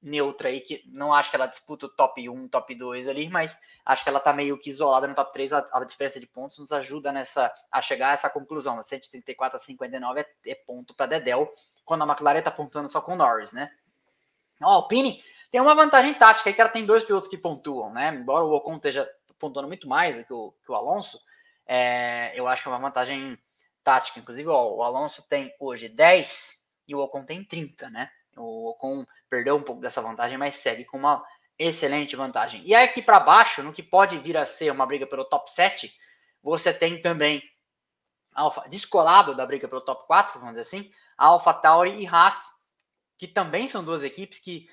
neutra 0.00 0.48
aí, 0.48 0.60
que 0.60 0.82
não 0.86 1.12
acho 1.12 1.30
que 1.30 1.36
ela 1.36 1.46
disputa 1.46 1.86
o 1.86 1.88
top 1.88 2.28
1, 2.28 2.48
top 2.48 2.74
2 2.74 3.08
ali, 3.08 3.28
mas 3.28 3.58
acho 3.84 4.04
que 4.04 4.08
ela 4.08 4.18
está 4.18 4.32
meio 4.32 4.58
que 4.58 4.70
isolada 4.70 5.06
no 5.06 5.14
top 5.14 5.32
3. 5.32 5.52
A, 5.52 5.68
a, 5.72 5.84
diferença 5.84 6.20
de 6.20 6.26
pontos 6.26 6.58
nos 6.58 6.72
ajuda 6.72 7.12
nessa 7.12 7.52
a 7.70 7.82
chegar 7.82 8.10
a 8.10 8.12
essa 8.12 8.30
conclusão. 8.30 8.82
134 8.82 9.56
a 9.56 9.58
59 9.58 10.20
é, 10.20 10.26
é 10.46 10.54
ponto 10.54 10.94
para 10.94 11.06
Dedel, 11.06 11.52
quando 11.84 12.02
a 12.02 12.06
McLaren 12.06 12.38
está 12.38 12.50
pontuando 12.50 12.88
só 12.88 13.00
com 13.00 13.16
Norris, 13.16 13.52
né? 13.52 13.70
A 14.60 14.66
Alpine 14.66 15.22
tem 15.50 15.60
uma 15.60 15.74
vantagem 15.74 16.14
tática 16.14 16.52
que 16.52 16.60
ela 16.60 16.70
tem 16.70 16.84
dois 16.84 17.04
pilotos 17.04 17.28
que 17.28 17.38
pontuam, 17.38 17.92
né? 17.92 18.14
Embora 18.14 18.44
o 18.44 18.52
Ocon 18.52 18.76
esteja 18.76 19.08
pontuando 19.38 19.68
muito 19.68 19.88
mais 19.88 20.16
do 20.16 20.24
que 20.24 20.32
o, 20.32 20.52
que 20.64 20.70
o 20.70 20.74
Alonso, 20.74 21.20
é, 21.68 22.32
eu 22.34 22.48
acho 22.48 22.68
uma 22.68 22.78
vantagem 22.78 23.38
tática. 23.84 24.18
Inclusive, 24.18 24.48
ó, 24.48 24.74
o 24.74 24.82
Alonso 24.82 25.28
tem 25.28 25.54
hoje 25.60 25.88
10 25.88 26.66
e 26.88 26.94
o 26.94 27.00
Ocon 27.00 27.24
tem 27.24 27.44
30, 27.44 27.90
né? 27.90 28.10
O 28.36 28.70
Ocon 28.70 29.06
perdeu 29.28 29.56
um 29.56 29.62
pouco 29.62 29.80
dessa 29.80 30.00
vantagem, 30.00 30.38
mas 30.38 30.56
segue 30.56 30.84
com 30.84 30.96
uma 30.96 31.24
excelente 31.58 32.16
vantagem. 32.16 32.62
E 32.64 32.74
aí 32.74 32.84
aqui 32.84 33.02
para 33.02 33.20
baixo, 33.20 33.62
no 33.62 33.72
que 33.72 33.82
pode 33.82 34.18
vir 34.18 34.36
a 34.36 34.46
ser 34.46 34.72
uma 34.72 34.86
briga 34.86 35.06
pelo 35.06 35.24
top 35.24 35.50
7, 35.50 35.92
você 36.42 36.72
tem 36.72 37.00
também 37.00 37.42
Alfa, 38.34 38.68
descolado 38.68 39.34
da 39.34 39.44
briga 39.44 39.66
pelo 39.66 39.80
top 39.80 40.06
4, 40.06 40.38
vamos 40.38 40.54
dizer 40.54 40.62
assim, 40.62 40.90
Alpha 41.16 41.52
Tauri 41.52 42.00
e 42.00 42.06
Haas, 42.06 42.56
que 43.18 43.26
também 43.26 43.66
são 43.66 43.82
duas 43.82 44.04
equipes 44.04 44.38
que 44.38 44.68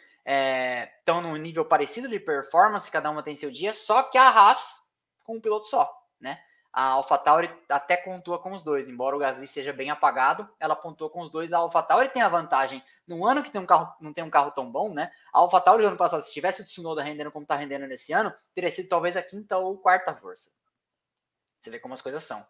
estão 0.99 1.19
é, 1.19 1.21
num 1.21 1.35
nível 1.35 1.65
parecido 1.65 2.07
de 2.07 2.19
performance, 2.19 2.91
cada 2.91 3.09
uma 3.09 3.23
tem 3.23 3.35
seu 3.35 3.49
dia, 3.49 3.73
só 3.73 4.03
que 4.03 4.17
a 4.17 4.29
Haas 4.29 4.83
com 5.23 5.37
um 5.37 5.41
piloto 5.41 5.65
só, 5.65 5.91
né? 6.19 6.39
A 6.75 6.89
AlphaTauri 6.89 7.49
até 7.69 7.95
pontua 7.95 8.37
com 8.37 8.51
os 8.51 8.61
dois, 8.61 8.89
embora 8.89 9.15
o 9.15 9.19
Gasly 9.19 9.47
seja 9.47 9.71
bem 9.71 9.89
apagado, 9.89 10.45
ela 10.59 10.75
pontua 10.75 11.09
com 11.09 11.21
os 11.21 11.31
dois. 11.31 11.53
A 11.53 11.59
AlphaTauri 11.59 12.09
tem 12.09 12.21
a 12.21 12.27
vantagem, 12.27 12.83
num 13.07 13.25
ano 13.25 13.41
que 13.41 13.49
tem 13.49 13.61
um 13.61 13.65
carro, 13.65 13.95
não 14.01 14.11
tem 14.11 14.21
um 14.21 14.29
carro 14.29 14.51
tão 14.51 14.69
bom, 14.69 14.93
né? 14.93 15.09
A 15.31 15.39
AlphaTauri 15.39 15.83
no 15.83 15.87
ano 15.87 15.97
passado, 15.97 16.21
se 16.21 16.33
tivesse 16.33 16.61
o 16.61 16.65
Tsunoda 16.65 17.01
rendendo 17.01 17.31
como 17.31 17.43
está 17.43 17.55
rendendo 17.55 17.87
nesse 17.87 18.11
ano, 18.11 18.33
teria 18.53 18.69
sido 18.69 18.89
talvez 18.89 19.15
a 19.15 19.23
quinta 19.23 19.57
ou 19.57 19.77
quarta 19.77 20.13
força. 20.15 20.51
Você 21.61 21.69
vê 21.69 21.79
como 21.79 21.93
as 21.93 22.01
coisas 22.01 22.21
são. 22.25 22.45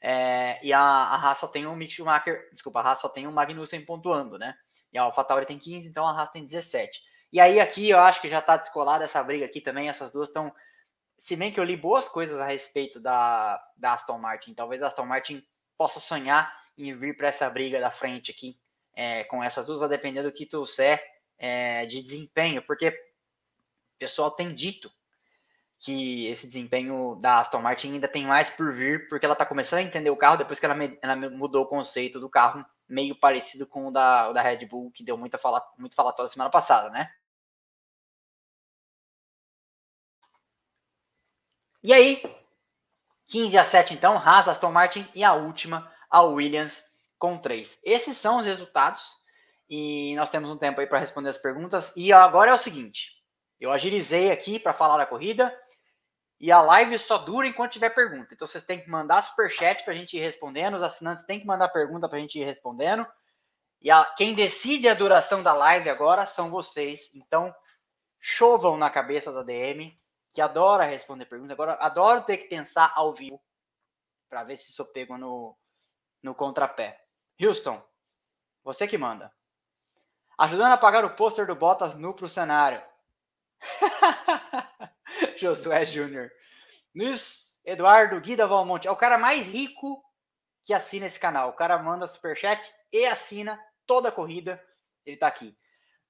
É, 0.00 0.58
e 0.60 0.72
a, 0.72 0.80
a 0.80 1.14
Haas 1.14 1.38
só 1.38 1.46
tem 1.46 1.64
o 1.64 1.76
Mick 1.76 1.92
Schumacher, 1.92 2.48
desculpa, 2.52 2.80
a 2.80 2.82
Haas 2.82 2.98
só 2.98 3.08
tem 3.08 3.28
o 3.28 3.32
Magnussen 3.32 3.84
pontuando, 3.84 4.40
né? 4.40 4.56
E 4.92 4.98
a 4.98 5.02
AlphaTauri 5.02 5.46
tem 5.46 5.56
15, 5.56 5.88
então 5.88 6.04
a 6.04 6.18
Haas 6.18 6.30
tem 6.30 6.44
17. 6.44 7.00
E 7.32 7.38
aí 7.38 7.60
aqui 7.60 7.90
eu 7.90 8.00
acho 8.00 8.20
que 8.20 8.28
já 8.28 8.40
está 8.40 8.56
descolada 8.56 9.04
essa 9.04 9.22
briga 9.22 9.44
aqui 9.44 9.60
também, 9.60 9.88
essas 9.88 10.10
duas 10.10 10.28
estão 10.28 10.52
se 11.18 11.36
bem 11.36 11.52
que 11.52 11.58
eu 11.58 11.64
li 11.64 11.76
boas 11.76 12.08
coisas 12.08 12.38
a 12.38 12.46
respeito 12.46 13.00
da, 13.00 13.62
da 13.76 13.94
Aston 13.94 14.18
Martin, 14.18 14.54
talvez 14.54 14.82
a 14.82 14.86
Aston 14.86 15.06
Martin 15.06 15.44
possa 15.76 16.00
sonhar 16.00 16.52
em 16.76 16.94
vir 16.94 17.16
para 17.16 17.28
essa 17.28 17.48
briga 17.50 17.80
da 17.80 17.90
frente 17.90 18.30
aqui 18.30 18.58
é, 18.94 19.24
com 19.24 19.42
essas 19.42 19.66
duas, 19.66 19.82
a 19.82 19.88
depender 19.88 20.22
do 20.22 20.32
que 20.32 20.46
trouxer 20.46 21.02
é, 21.38 21.86
de 21.86 22.02
desempenho, 22.02 22.62
porque 22.62 22.88
o 22.88 23.98
pessoal 23.98 24.30
tem 24.30 24.54
dito 24.54 24.90
que 25.78 26.26
esse 26.26 26.46
desempenho 26.46 27.16
da 27.20 27.40
Aston 27.40 27.60
Martin 27.60 27.92
ainda 27.92 28.08
tem 28.08 28.26
mais 28.26 28.50
por 28.50 28.72
vir, 28.72 29.08
porque 29.08 29.24
ela 29.24 29.34
está 29.34 29.46
começando 29.46 29.78
a 29.78 29.82
entender 29.82 30.10
o 30.10 30.16
carro 30.16 30.36
depois 30.36 30.58
que 30.58 30.66
ela, 30.66 30.76
ela, 31.00 31.16
mudou 31.30 31.64
o 31.64 31.68
conceito 31.68 32.18
do 32.18 32.28
carro, 32.28 32.64
meio 32.88 33.14
parecido 33.14 33.66
com 33.66 33.86
o 33.86 33.90
da, 33.92 34.30
o 34.30 34.32
da 34.32 34.42
Red 34.42 34.66
Bull, 34.66 34.90
que 34.90 35.04
deu 35.04 35.16
muita 35.16 35.38
fala, 35.38 35.64
muito 35.78 35.94
falatório 35.94 36.30
semana 36.30 36.50
passada, 36.50 36.90
né? 36.90 37.08
E 41.88 41.92
aí, 41.94 42.22
15 43.28 43.56
a 43.56 43.64
7 43.64 43.94
então, 43.94 44.18
Haas, 44.18 44.46
Aston 44.46 44.70
Martin 44.70 45.08
e 45.14 45.24
a 45.24 45.32
última, 45.32 45.90
a 46.10 46.20
Williams 46.20 46.84
com 47.18 47.38
3. 47.38 47.78
Esses 47.82 48.18
são 48.18 48.36
os 48.36 48.44
resultados 48.44 49.16
e 49.70 50.14
nós 50.14 50.28
temos 50.28 50.50
um 50.50 50.58
tempo 50.58 50.82
aí 50.82 50.86
para 50.86 50.98
responder 50.98 51.30
as 51.30 51.38
perguntas. 51.38 51.96
E 51.96 52.12
agora 52.12 52.50
é 52.50 52.54
o 52.54 52.58
seguinte, 52.58 53.12
eu 53.58 53.72
agilizei 53.72 54.30
aqui 54.30 54.58
para 54.58 54.74
falar 54.74 54.98
da 54.98 55.06
corrida 55.06 55.50
e 56.38 56.52
a 56.52 56.60
live 56.60 56.98
só 56.98 57.16
dura 57.16 57.46
enquanto 57.46 57.72
tiver 57.72 57.88
pergunta. 57.88 58.34
Então 58.34 58.46
vocês 58.46 58.66
têm 58.66 58.82
que 58.82 58.90
mandar 58.90 59.22
super 59.22 59.50
chat 59.50 59.82
para 59.82 59.94
a 59.94 59.96
gente 59.96 60.14
ir 60.14 60.20
respondendo, 60.20 60.74
os 60.74 60.82
assinantes 60.82 61.24
têm 61.24 61.40
que 61.40 61.46
mandar 61.46 61.68
pergunta 61.68 62.06
para 62.06 62.18
a 62.18 62.20
gente 62.20 62.38
ir 62.38 62.44
respondendo. 62.44 63.06
E 63.80 63.90
a, 63.90 64.04
quem 64.04 64.34
decide 64.34 64.90
a 64.90 64.94
duração 64.94 65.42
da 65.42 65.54
live 65.54 65.88
agora 65.88 66.26
são 66.26 66.50
vocês. 66.50 67.14
Então 67.14 67.50
chovam 68.20 68.76
na 68.76 68.90
cabeça 68.90 69.32
da 69.32 69.42
DM 69.42 69.97
que 70.30 70.40
adora 70.40 70.84
responder 70.84 71.26
perguntas. 71.26 71.52
Agora, 71.52 71.74
adoro 71.80 72.22
ter 72.22 72.38
que 72.38 72.48
pensar 72.48 72.92
ao 72.94 73.12
vivo 73.12 73.40
para 74.28 74.44
ver 74.44 74.56
se 74.56 74.72
sou 74.72 74.86
pego 74.86 75.16
no, 75.16 75.56
no 76.22 76.34
contrapé. 76.34 77.02
Houston, 77.40 77.82
você 78.62 78.86
que 78.86 78.98
manda. 78.98 79.32
Ajudando 80.36 80.72
a 80.72 80.78
pagar 80.78 81.04
o 81.04 81.16
pôster 81.16 81.46
do 81.46 81.54
Bottas 81.54 81.96
nu 81.96 82.14
pro 82.14 82.28
cenário. 82.28 82.82
Josué 85.36 85.84
Júnior. 85.84 86.30
Luiz 86.94 87.60
Eduardo 87.64 88.20
Guida 88.20 88.46
Valmonte. 88.46 88.86
É 88.86 88.90
o 88.90 88.96
cara 88.96 89.18
mais 89.18 89.44
rico 89.46 90.02
que 90.64 90.72
assina 90.72 91.06
esse 91.06 91.18
canal. 91.18 91.50
O 91.50 91.54
cara 91.54 91.78
manda 91.78 92.06
superchat 92.06 92.72
e 92.92 93.06
assina 93.06 93.58
toda 93.86 94.10
a 94.10 94.12
corrida. 94.12 94.62
Ele 95.04 95.16
tá 95.16 95.26
aqui. 95.26 95.56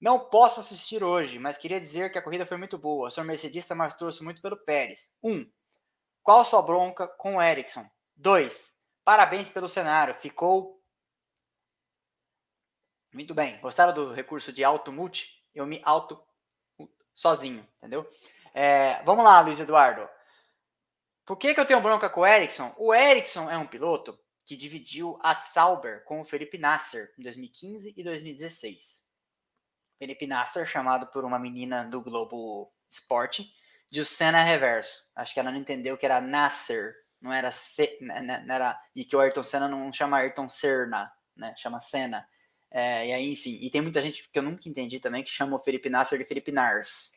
Não 0.01 0.21
posso 0.21 0.61
assistir 0.61 1.03
hoje, 1.03 1.39
mas 1.39 1.59
queria 1.59 1.81
dizer 1.81 2.13
que 2.13 2.19
a 2.19 2.23
corrida 2.23 2.47
foi 2.47 2.57
muito 2.57 2.79
boa. 2.79 3.11
Sou 3.11 3.25
mercedista, 3.25 3.75
mas 3.75 3.97
torço 3.97 4.23
muito 4.23 4.41
pelo 4.41 4.57
Pérez. 4.57 5.11
1. 5.23 5.33
Um, 5.33 5.51
qual 6.23 6.45
sua 6.45 6.63
bronca 6.63 7.09
com 7.09 7.37
o 7.37 7.43
Ericsson? 7.43 7.89
2. 8.17 8.77
Parabéns 9.05 9.51
pelo 9.51 9.69
cenário. 9.69 10.15
Ficou 10.15 10.81
muito 13.13 13.35
bem. 13.35 13.59
Gostaram 13.61 13.93
do 13.93 14.13
recurso 14.13 14.53
de 14.53 14.63
auto 14.63 14.93
multi? 14.93 15.43
Eu 15.53 15.67
me 15.67 15.81
auto 15.85 16.23
sozinho, 17.15 17.67
entendeu? 17.79 18.09
É, 18.55 19.03
vamos 19.03 19.25
lá, 19.25 19.41
Luiz 19.41 19.59
Eduardo. 19.59 20.09
Por 21.27 21.37
que, 21.37 21.53
que 21.53 21.61
eu 21.61 21.67
tenho 21.67 21.81
bronca 21.81 22.09
com 22.09 22.21
o 22.21 22.27
Ericsson? 22.27 22.73
O 22.79 22.95
Ericsson 22.95 23.51
é 23.51 23.59
um 23.59 23.67
piloto 23.67 24.19
que 24.45 24.57
dividiu 24.57 25.19
a 25.23 25.35
Sauber 25.35 26.05
com 26.05 26.21
o 26.21 26.25
Felipe 26.25 26.57
Nasser 26.57 27.13
em 27.19 27.23
2015 27.23 27.95
e 27.97 28.05
2016. 28.05 29.08
Felipe 29.99 30.27
Nasser, 30.27 30.67
chamado 30.67 31.07
por 31.09 31.25
uma 31.25 31.39
menina 31.39 31.85
do 31.85 32.01
Globo 32.03 32.73
Esporte, 32.91 33.51
de 33.91 34.01
o 34.01 34.05
Senna 34.05 34.43
Reverso. 34.43 35.05
Acho 35.17 35.35
que 35.35 35.41
ela 35.41 35.51
não 35.51 35.59
entendeu 35.59 35.97
que 35.97 36.07
era 36.07 36.21
Nasser, 36.21 36.95
não 37.21 37.33
era, 37.33 37.51
Se, 37.51 37.99
né, 38.01 38.21
né, 38.21 38.45
não 38.47 38.55
era 38.55 38.81
e 38.95 39.05
que 39.05 39.17
o 39.17 39.21
Ayrton 39.21 39.43
Senna 39.43 39.69
não 39.69 39.93
chama 39.93 40.19
Ayrton 40.19 40.49
Senna, 40.49 41.11
né? 41.37 41.55
Chama 41.57 41.81
Senna. 41.81 42.27
É, 42.71 43.09
e 43.09 43.13
aí, 43.13 43.33
enfim, 43.33 43.59
e 43.61 43.71
tem 43.71 43.81
muita 43.81 44.03
gente 44.03 44.29
que 44.31 44.39
eu 44.39 44.43
nunca 44.43 44.69
entendi 44.69 45.01
também 45.01 45.25
que 45.25 45.31
chama 45.31 45.57
o 45.57 45.61
Felipe 45.61 45.89
Nasser 45.89 46.19
de 46.19 46.25
Felipe 46.25 46.53
Nars. 46.53 47.13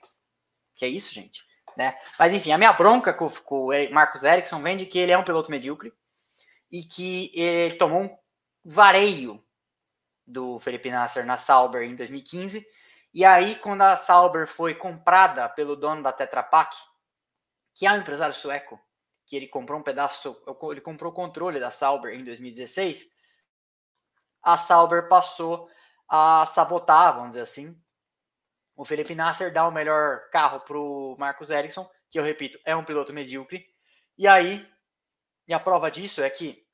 Que 0.75 0.85
é 0.85 0.87
isso, 0.87 1.13
gente? 1.13 1.43
Né? 1.77 1.97
Mas 2.17 2.33
enfim, 2.33 2.51
a 2.51 2.57
minha 2.57 2.73
bronca 2.73 3.13
com, 3.13 3.29
com 3.29 3.67
o 3.67 3.93
Marcos 3.93 4.23
Ericsson 4.23 4.61
vem 4.61 4.77
de 4.77 4.85
que 4.85 4.97
ele 4.97 5.11
é 5.11 5.17
um 5.17 5.23
piloto 5.23 5.51
medíocre 5.51 5.93
e 6.71 6.83
que 6.83 7.31
ele 7.33 7.75
tomou 7.75 8.03
um 8.03 8.17
vareio 8.63 9.43
do 10.31 10.59
Felipe 10.59 10.89
Nasser 10.89 11.25
na 11.25 11.37
Sauber 11.37 11.83
em 11.83 11.95
2015. 11.95 12.65
E 13.13 13.25
aí, 13.25 13.55
quando 13.55 13.81
a 13.81 13.97
Sauber 13.97 14.47
foi 14.47 14.73
comprada 14.73 15.47
pelo 15.49 15.75
dono 15.75 16.01
da 16.01 16.13
Tetra 16.13 16.41
Pak, 16.41 16.75
que 17.75 17.85
é 17.85 17.91
um 17.91 17.97
empresário 17.97 18.33
sueco, 18.33 18.79
que 19.25 19.35
ele 19.35 19.47
comprou 19.47 19.79
um 19.79 19.83
pedaço, 19.83 20.37
ele 20.71 20.81
comprou 20.81 21.11
o 21.11 21.15
controle 21.15 21.59
da 21.59 21.71
Sauber 21.71 22.13
em 22.13 22.23
2016, 22.23 23.09
a 24.41 24.57
Sauber 24.57 25.07
passou 25.07 25.69
a 26.07 26.45
sabotar, 26.45 27.13
vamos 27.13 27.31
dizer 27.31 27.41
assim. 27.41 27.79
O 28.75 28.83
Felipe 28.83 29.13
Nasser 29.13 29.53
dá 29.53 29.67
o 29.67 29.71
melhor 29.71 30.29
carro 30.31 30.61
para 30.61 30.77
o 30.77 31.15
Marcos 31.17 31.49
Ericsson, 31.49 31.89
que 32.09 32.17
eu 32.17 32.23
repito, 32.23 32.59
é 32.65 32.75
um 32.75 32.83
piloto 32.83 33.13
medíocre. 33.13 33.65
E 34.17 34.27
aí, 34.27 34.67
e 35.47 35.53
a 35.53 35.59
prova 35.59 35.91
disso 35.91 36.21
é 36.21 36.29
que 36.29 36.65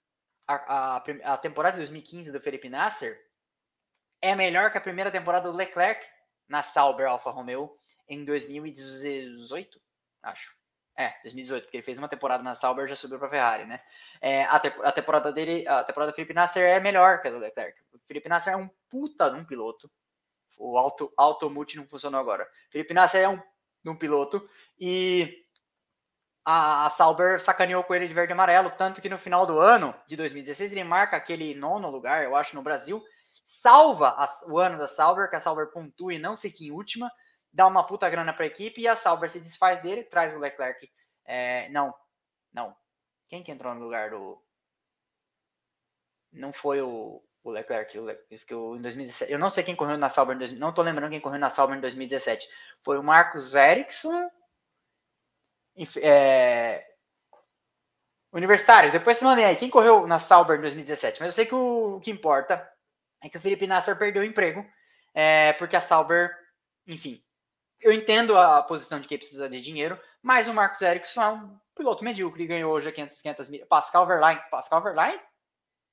a, 0.47 0.97
a, 0.97 1.33
a 1.33 1.37
temporada 1.37 1.73
de 1.73 1.81
2015 1.81 2.31
do 2.31 2.39
Felipe 2.39 2.69
Nasser 2.69 3.26
é 4.21 4.35
melhor 4.35 4.71
que 4.71 4.77
a 4.77 4.81
primeira 4.81 5.11
temporada 5.11 5.49
do 5.51 5.57
Leclerc 5.57 6.05
na 6.47 6.63
Sauber 6.63 7.07
Alfa 7.07 7.29
Romeo 7.29 7.77
em 8.07 8.23
2018, 8.23 9.79
acho. 10.23 10.55
É, 10.99 11.13
2018, 11.21 11.63
porque 11.65 11.77
ele 11.77 11.83
fez 11.83 11.99
uma 11.99 12.09
temporada 12.09 12.41
na 12.41 12.55
Sauber 12.55 12.85
e 12.85 12.87
já 12.87 12.95
subiu 12.95 13.19
para 13.19 13.27
a 13.27 13.31
Ferrari, 13.31 13.65
né? 13.65 13.79
É, 14.19 14.45
a, 14.45 14.59
te 14.59 14.67
a, 14.67 14.91
temporada 14.91 15.31
dele, 15.31 15.67
a 15.67 15.83
temporada 15.83 16.11
do 16.11 16.15
Felipe 16.15 16.33
Nasser 16.33 16.63
é 16.63 16.79
melhor 16.79 17.21
que 17.21 17.27
a 17.27 17.31
do 17.31 17.37
Leclerc. 17.37 17.79
O 17.93 17.99
Felipe 17.99 18.27
Nasser 18.27 18.53
é 18.53 18.57
um 18.57 18.67
puta 18.89 19.29
de 19.29 19.37
um 19.37 19.45
piloto. 19.45 19.91
O 20.57 20.75
auto, 20.75 21.13
auto 21.15 21.49
multi 21.51 21.77
não 21.77 21.85
funcionou 21.85 22.19
agora. 22.19 22.49
Felipe 22.71 22.95
Nasser 22.95 23.21
é 23.21 23.29
um, 23.29 23.39
um 23.85 23.95
piloto 23.95 24.49
e 24.79 25.45
a, 26.43 26.87
a 26.87 26.89
Sauber 26.89 27.39
sacaneou 27.41 27.83
com 27.83 27.93
ele 27.93 28.07
de 28.07 28.13
verde 28.15 28.31
e 28.31 28.33
amarelo, 28.33 28.71
tanto 28.71 28.99
que 28.99 29.09
no 29.09 29.19
final 29.19 29.45
do 29.45 29.59
ano 29.59 29.93
de 30.07 30.15
2016 30.15 30.71
ele 30.71 30.83
marca 30.83 31.15
aquele 31.15 31.53
nono 31.53 31.91
lugar, 31.91 32.23
eu 32.23 32.35
acho, 32.35 32.55
no 32.55 32.63
Brasil, 32.63 33.03
salva 33.47 34.09
a, 34.09 34.27
o 34.49 34.59
ano 34.59 34.77
da 34.77 34.89
Sauber, 34.89 35.29
que 35.29 35.37
a 35.37 35.39
Sauber 35.39 35.71
pontue 35.71 36.15
e 36.15 36.19
não 36.19 36.35
fique 36.35 36.67
em 36.67 36.71
última, 36.71 37.09
dá 37.51 37.65
uma 37.65 37.87
puta 37.87 38.09
grana 38.09 38.33
para 38.33 38.43
a 38.43 38.47
equipe 38.47 38.81
e 38.81 38.87
a 38.87 38.95
Sauber 38.95 39.29
se 39.29 39.39
desfaz 39.39 39.81
dele, 39.81 40.03
traz 40.03 40.35
o 40.35 40.39
Leclerc. 40.39 40.91
É, 41.25 41.69
não, 41.69 41.95
não. 42.53 42.75
Quem 43.29 43.41
que 43.41 43.51
entrou 43.51 43.73
no 43.73 43.85
lugar 43.85 44.09
do. 44.11 44.43
Não 46.31 46.51
foi 46.51 46.81
o, 46.81 47.23
o 47.41 47.49
Leclerc, 47.49 47.97
o 47.97 48.03
Leclerc 48.03 48.53
o, 48.53 48.75
em 48.75 48.81
2017. 48.81 49.31
Eu 49.31 49.39
não 49.39 49.49
sei 49.49 49.63
quem 49.63 49.75
correu 49.77 49.97
na 49.97 50.09
Sauber, 50.09 50.37
não 50.57 50.73
tô 50.73 50.81
lembrando 50.81 51.11
quem 51.11 51.21
correu 51.21 51.39
na 51.39 51.49
Sauber 51.49 51.77
em 51.77 51.81
2017. 51.81 52.47
Foi 52.81 52.97
o 52.97 53.03
Marcos 53.03 53.55
Ericsson. 53.55 54.29
É, 56.01 56.85
universitários, 58.33 58.91
depois 58.91 59.17
se 59.17 59.23
mandem 59.23 59.45
aí. 59.45 59.55
Quem 59.55 59.69
correu 59.69 60.05
na 60.05 60.19
Sauber 60.19 60.57
em 60.57 60.61
2017? 60.61 61.21
Mas 61.21 61.29
eu 61.29 61.33
sei 61.33 61.45
que 61.45 61.55
o, 61.55 61.95
o 61.95 61.99
que 62.01 62.11
importa 62.11 62.76
é 63.21 63.29
que 63.29 63.37
o 63.37 63.41
Felipe 63.41 63.67
Nasser 63.67 63.97
perdeu 63.97 64.21
o 64.21 64.25
emprego, 64.25 64.65
é, 65.13 65.53
porque 65.53 65.75
a 65.75 65.81
Sauber, 65.81 66.35
enfim, 66.85 67.23
eu 67.79 67.91
entendo 67.91 68.37
a 68.37 68.61
posição 68.63 68.99
de 68.99 69.07
quem 69.07 69.17
precisa 69.17 69.49
de 69.49 69.61
dinheiro, 69.61 69.99
mas 70.21 70.47
o 70.47 70.53
Marcos 70.53 70.81
Ericsson 70.81 71.21
é 71.21 71.29
um 71.31 71.59
piloto 71.75 72.03
medíocre, 72.03 72.47
ganhou 72.47 72.73
hoje 72.73 72.91
500, 72.91 73.21
500 73.21 73.49
mil. 73.49 73.65
Pascal 73.67 74.05
Verlaine, 74.05 74.41
Pascal 74.49 74.81
Verlaine? 74.81 75.19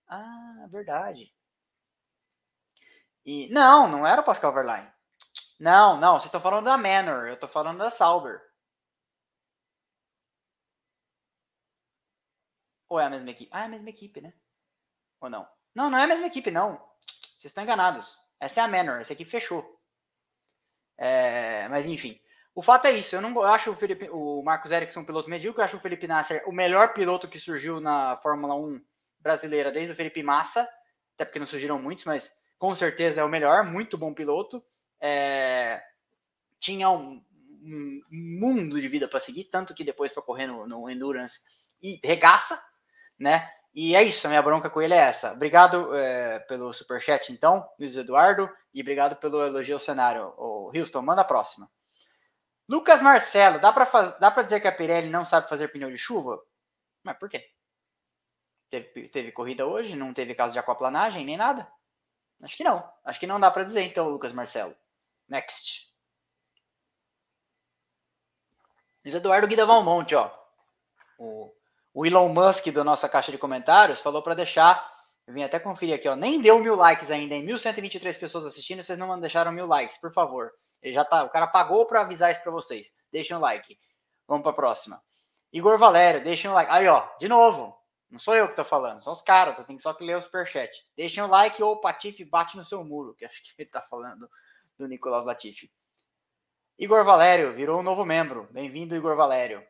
Ah, 0.09 0.67
verdade. 0.71 1.33
E, 3.25 3.49
não, 3.53 3.89
não 3.89 4.07
era 4.07 4.21
o 4.21 4.25
Pascal 4.25 4.53
Verlaine. 4.53 4.91
Não, 5.59 5.99
não, 5.99 6.15
vocês 6.15 6.27
estão 6.27 6.41
falando 6.41 6.65
da 6.67 6.77
Manor, 6.77 7.27
eu 7.27 7.35
estou 7.35 7.49
falando 7.49 7.79
da 7.79 7.91
Sauber. 7.91 8.41
Ou 12.89 13.01
é 13.01 13.07
a 13.07 13.11
mesma 13.11 13.31
equipe? 13.31 13.51
Ah, 13.53 13.63
é 13.63 13.65
a 13.67 13.69
mesma 13.69 13.91
equipe, 13.91 14.21
né? 14.21 14.33
Ou 15.21 15.29
não? 15.31 15.47
Não, 15.75 15.91
não 15.91 15.99
é 15.99 16.05
a 16.05 16.07
mesma 16.07 16.27
equipe, 16.27 16.51
não. 16.51 16.77
Vocês 17.37 17.51
estão 17.51 17.65
enganados. 17.65 18.19
Essa 18.39 18.61
é 18.61 18.65
a 18.65 18.69
Manor, 18.69 19.01
essa 19.01 19.13
aqui 19.13 19.25
fechou. 19.25 19.79
É, 20.97 21.67
mas 21.69 21.87
enfim, 21.87 22.21
o 22.55 22.63
fato 22.63 22.87
é 22.87 22.93
isso. 22.93 23.17
Eu 23.17 23.21
não 23.21 23.43
acho 23.43 23.73
o, 23.73 23.77
Felipe, 23.77 24.09
o 24.11 24.43
Marcos 24.43 24.71
Ericsson 24.71 25.01
um 25.01 25.05
piloto 25.05 25.29
medíocre, 25.29 25.61
eu 25.61 25.65
acho 25.65 25.77
o 25.77 25.81
Felipe 25.81 26.07
Nasser 26.07 26.43
o 26.47 26.53
melhor 26.53 26.95
piloto 26.95 27.29
que 27.29 27.39
surgiu 27.39 27.81
na 27.81 28.17
Fórmula 28.19 28.55
1 28.55 28.81
brasileira 29.19 29.73
desde 29.73 29.93
o 29.93 29.97
Felipe 29.97 30.23
Massa, 30.23 30.69
até 31.15 31.25
porque 31.25 31.39
não 31.39 31.47
surgiram 31.47 31.79
muitos, 31.81 32.05
mas 32.05 32.33
com 32.59 32.75
certeza 32.75 33.21
é 33.21 33.25
o 33.25 33.29
melhor, 33.29 33.65
muito 33.65 33.99
bom 33.99 34.15
piloto. 34.15 34.63
É, 35.01 35.83
tinha 36.61 36.89
um, 36.91 37.25
um, 37.63 38.01
mundo 38.11 38.81
de 38.81 38.89
vida 38.89 39.09
para 39.09 39.21
seguir, 39.21 39.45
tanto 39.45 39.75
que 39.75 39.85
depois 39.85 40.13
foi 40.13 40.23
correndo 40.23 40.67
no 40.67 40.89
Endurance 40.89 41.41
e 41.83 41.99
regaça, 42.05 42.63
né? 43.19 43.51
E 43.75 43.97
é 43.97 44.03
isso, 44.05 44.25
a 44.27 44.31
minha 44.31 44.43
bronca 44.43 44.71
com 44.71 44.81
ele 44.81 44.95
é 44.95 44.99
essa. 44.99 45.33
Obrigado 45.33 45.95
é, 45.97 46.39
pelo 46.41 46.73
superchat, 46.73 47.33
então, 47.33 47.69
Luiz 47.77 47.97
Eduardo, 47.97 48.49
e 48.73 48.81
obrigado 48.81 49.17
pelo 49.17 49.45
elogio 49.45 49.75
ao 49.75 49.81
cenário. 49.81 50.33
O 50.39 50.71
Houston, 50.73 51.03
manda 51.03 51.23
a 51.23 51.25
próxima. 51.25 51.69
Lucas 52.69 53.03
Marcelo, 53.03 53.61
dá 53.61 53.73
para 53.73 53.85
dá 54.19 54.43
dizer 54.43 54.61
que 54.61 54.69
a 54.69 54.73
Pirelli 54.73 55.11
não 55.11 55.25
sabe 55.25 55.49
fazer 55.49 55.69
pneu 55.69 55.91
de 55.91 55.99
chuva? 55.99 56.41
Mas 57.03 57.19
por 57.19 57.29
quê? 57.29 57.45
Teve, 58.71 59.09
teve 59.09 59.33
corrida 59.33 59.67
hoje? 59.67 59.97
Não 59.97 60.15
teve 60.15 60.35
caso 60.35 60.53
de 60.53 60.59
aquaplanagem, 60.59 61.25
nem 61.25 61.37
nada? 61.37 61.71
Acho 62.43 62.57
que 62.57 62.65
não. 62.65 62.89
Acho 63.05 63.19
que 63.19 63.27
não 63.27 63.41
dá 63.41 63.51
para 63.51 63.65
dizer, 63.65 63.83
então, 63.83 64.09
Lucas 64.09 64.33
Marcelo. 64.33 64.75
Next. 65.29 65.93
Luiz 69.05 69.15
Eduardo 69.15 69.49
Guida 69.49 69.67
Valmonte, 69.67 70.15
ó. 70.15 70.31
O, 71.19 71.53
o 71.95 72.05
Elon 72.05 72.29
Musk 72.29 72.67
da 72.73 72.83
nossa 72.83 73.09
caixa 73.09 73.31
de 73.31 73.39
comentários 73.39 74.01
falou 74.01 74.21
para 74.21 74.35
deixar. 74.35 74.93
Eu 75.27 75.33
vim 75.33 75.45
até 75.45 75.61
conferir 75.61 75.95
aqui, 75.95 76.09
ó. 76.09 76.17
Nem 76.17 76.41
deu 76.41 76.59
mil 76.59 76.75
likes 76.75 77.09
ainda, 77.09 77.37
em 77.37 77.47
1.123 77.47 78.19
pessoas 78.19 78.45
assistindo. 78.45 78.83
Vocês 78.83 78.99
não 78.99 79.19
deixaram 79.21 79.53
mil 79.53 79.67
likes, 79.67 79.97
por 79.97 80.13
favor. 80.13 80.51
Ele 80.83 80.93
já 80.93 81.05
tá. 81.05 81.23
O 81.23 81.31
cara 81.31 81.47
pagou 81.47 81.87
para 81.87 82.01
avisar 82.01 82.33
isso 82.33 82.43
para 82.43 82.51
vocês. 82.51 82.93
Deixem 83.13 83.37
um 83.37 83.41
like. 83.41 83.79
Vamos 84.27 84.43
para 84.43 84.51
a 84.51 84.55
próxima. 84.55 85.01
Igor 85.53 85.79
Valério, 85.79 86.25
deixem 86.25 86.51
um 86.51 86.55
like. 86.55 86.71
Aí, 86.71 86.89
ó, 86.89 87.09
de 87.19 87.29
novo. 87.29 87.79
Não 88.11 88.19
sou 88.19 88.35
eu 88.35 88.49
que 88.49 88.57
tô 88.57 88.65
falando, 88.65 89.03
são 89.03 89.13
os 89.13 89.23
caras. 89.23 89.57
Eu 89.59 89.65
tenho 89.65 89.81
só 89.81 89.95
que 89.95 90.05
ler 90.05 90.17
o 90.17 90.23
superchat. 90.23 90.71
Deixem 90.97 91.23
um 91.23 91.29
like 91.29 91.63
ou 91.63 91.75
o 91.75 91.81
Patife 91.81 92.25
bate 92.25 92.57
no 92.57 92.65
seu 92.65 92.85
muro, 92.85 93.15
que 93.15 93.25
acho 93.25 93.43
que 93.43 93.63
ele 93.63 93.71
tá 93.71 93.81
falando 93.83 94.29
do 94.77 94.87
Nicolas 94.87 95.25
Latifi. 95.25 95.71
Igor 96.79 97.05
Valério 97.05 97.53
virou 97.55 97.79
um 97.79 97.83
novo 97.83 98.05
membro. 98.05 98.49
Bem-vindo, 98.51 98.95
Igor 98.95 99.17
Valério. 99.17 99.65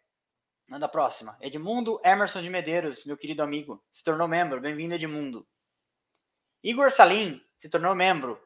Manda 0.66 0.86
a 0.86 0.88
próxima. 0.88 1.36
Edmundo 1.40 2.00
Emerson 2.04 2.40
de 2.40 2.48
Medeiros, 2.48 3.04
meu 3.04 3.16
querido 3.16 3.42
amigo, 3.42 3.84
se 3.90 4.02
tornou 4.02 4.26
membro. 4.26 4.60
Bem-vindo, 4.60 4.94
Edmundo. 4.94 5.46
Igor 6.62 6.90
Salim 6.90 7.44
se 7.60 7.68
tornou 7.68 7.94
membro. 7.94 8.40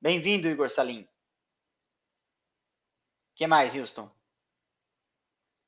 Bem-vindo, 0.00 0.48
Igor 0.48 0.70
Salim. 0.70 1.08
que 3.34 3.46
mais, 3.46 3.74
Houston? 3.74 4.10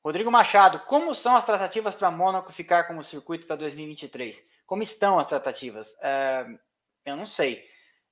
Rodrigo 0.04 0.30
Machado, 0.30 0.80
como 0.86 1.14
são 1.14 1.36
as 1.36 1.44
tratativas 1.44 1.94
para 1.94 2.10
Mônaco 2.10 2.52
ficar 2.52 2.84
como 2.84 3.04
circuito 3.04 3.46
para 3.46 3.56
2023? 3.56 4.44
Como 4.66 4.82
estão 4.82 5.18
as 5.18 5.26
tratativas? 5.26 5.92
Uh, 5.94 6.58
eu 7.04 7.16
não 7.16 7.26
sei. 7.26 7.64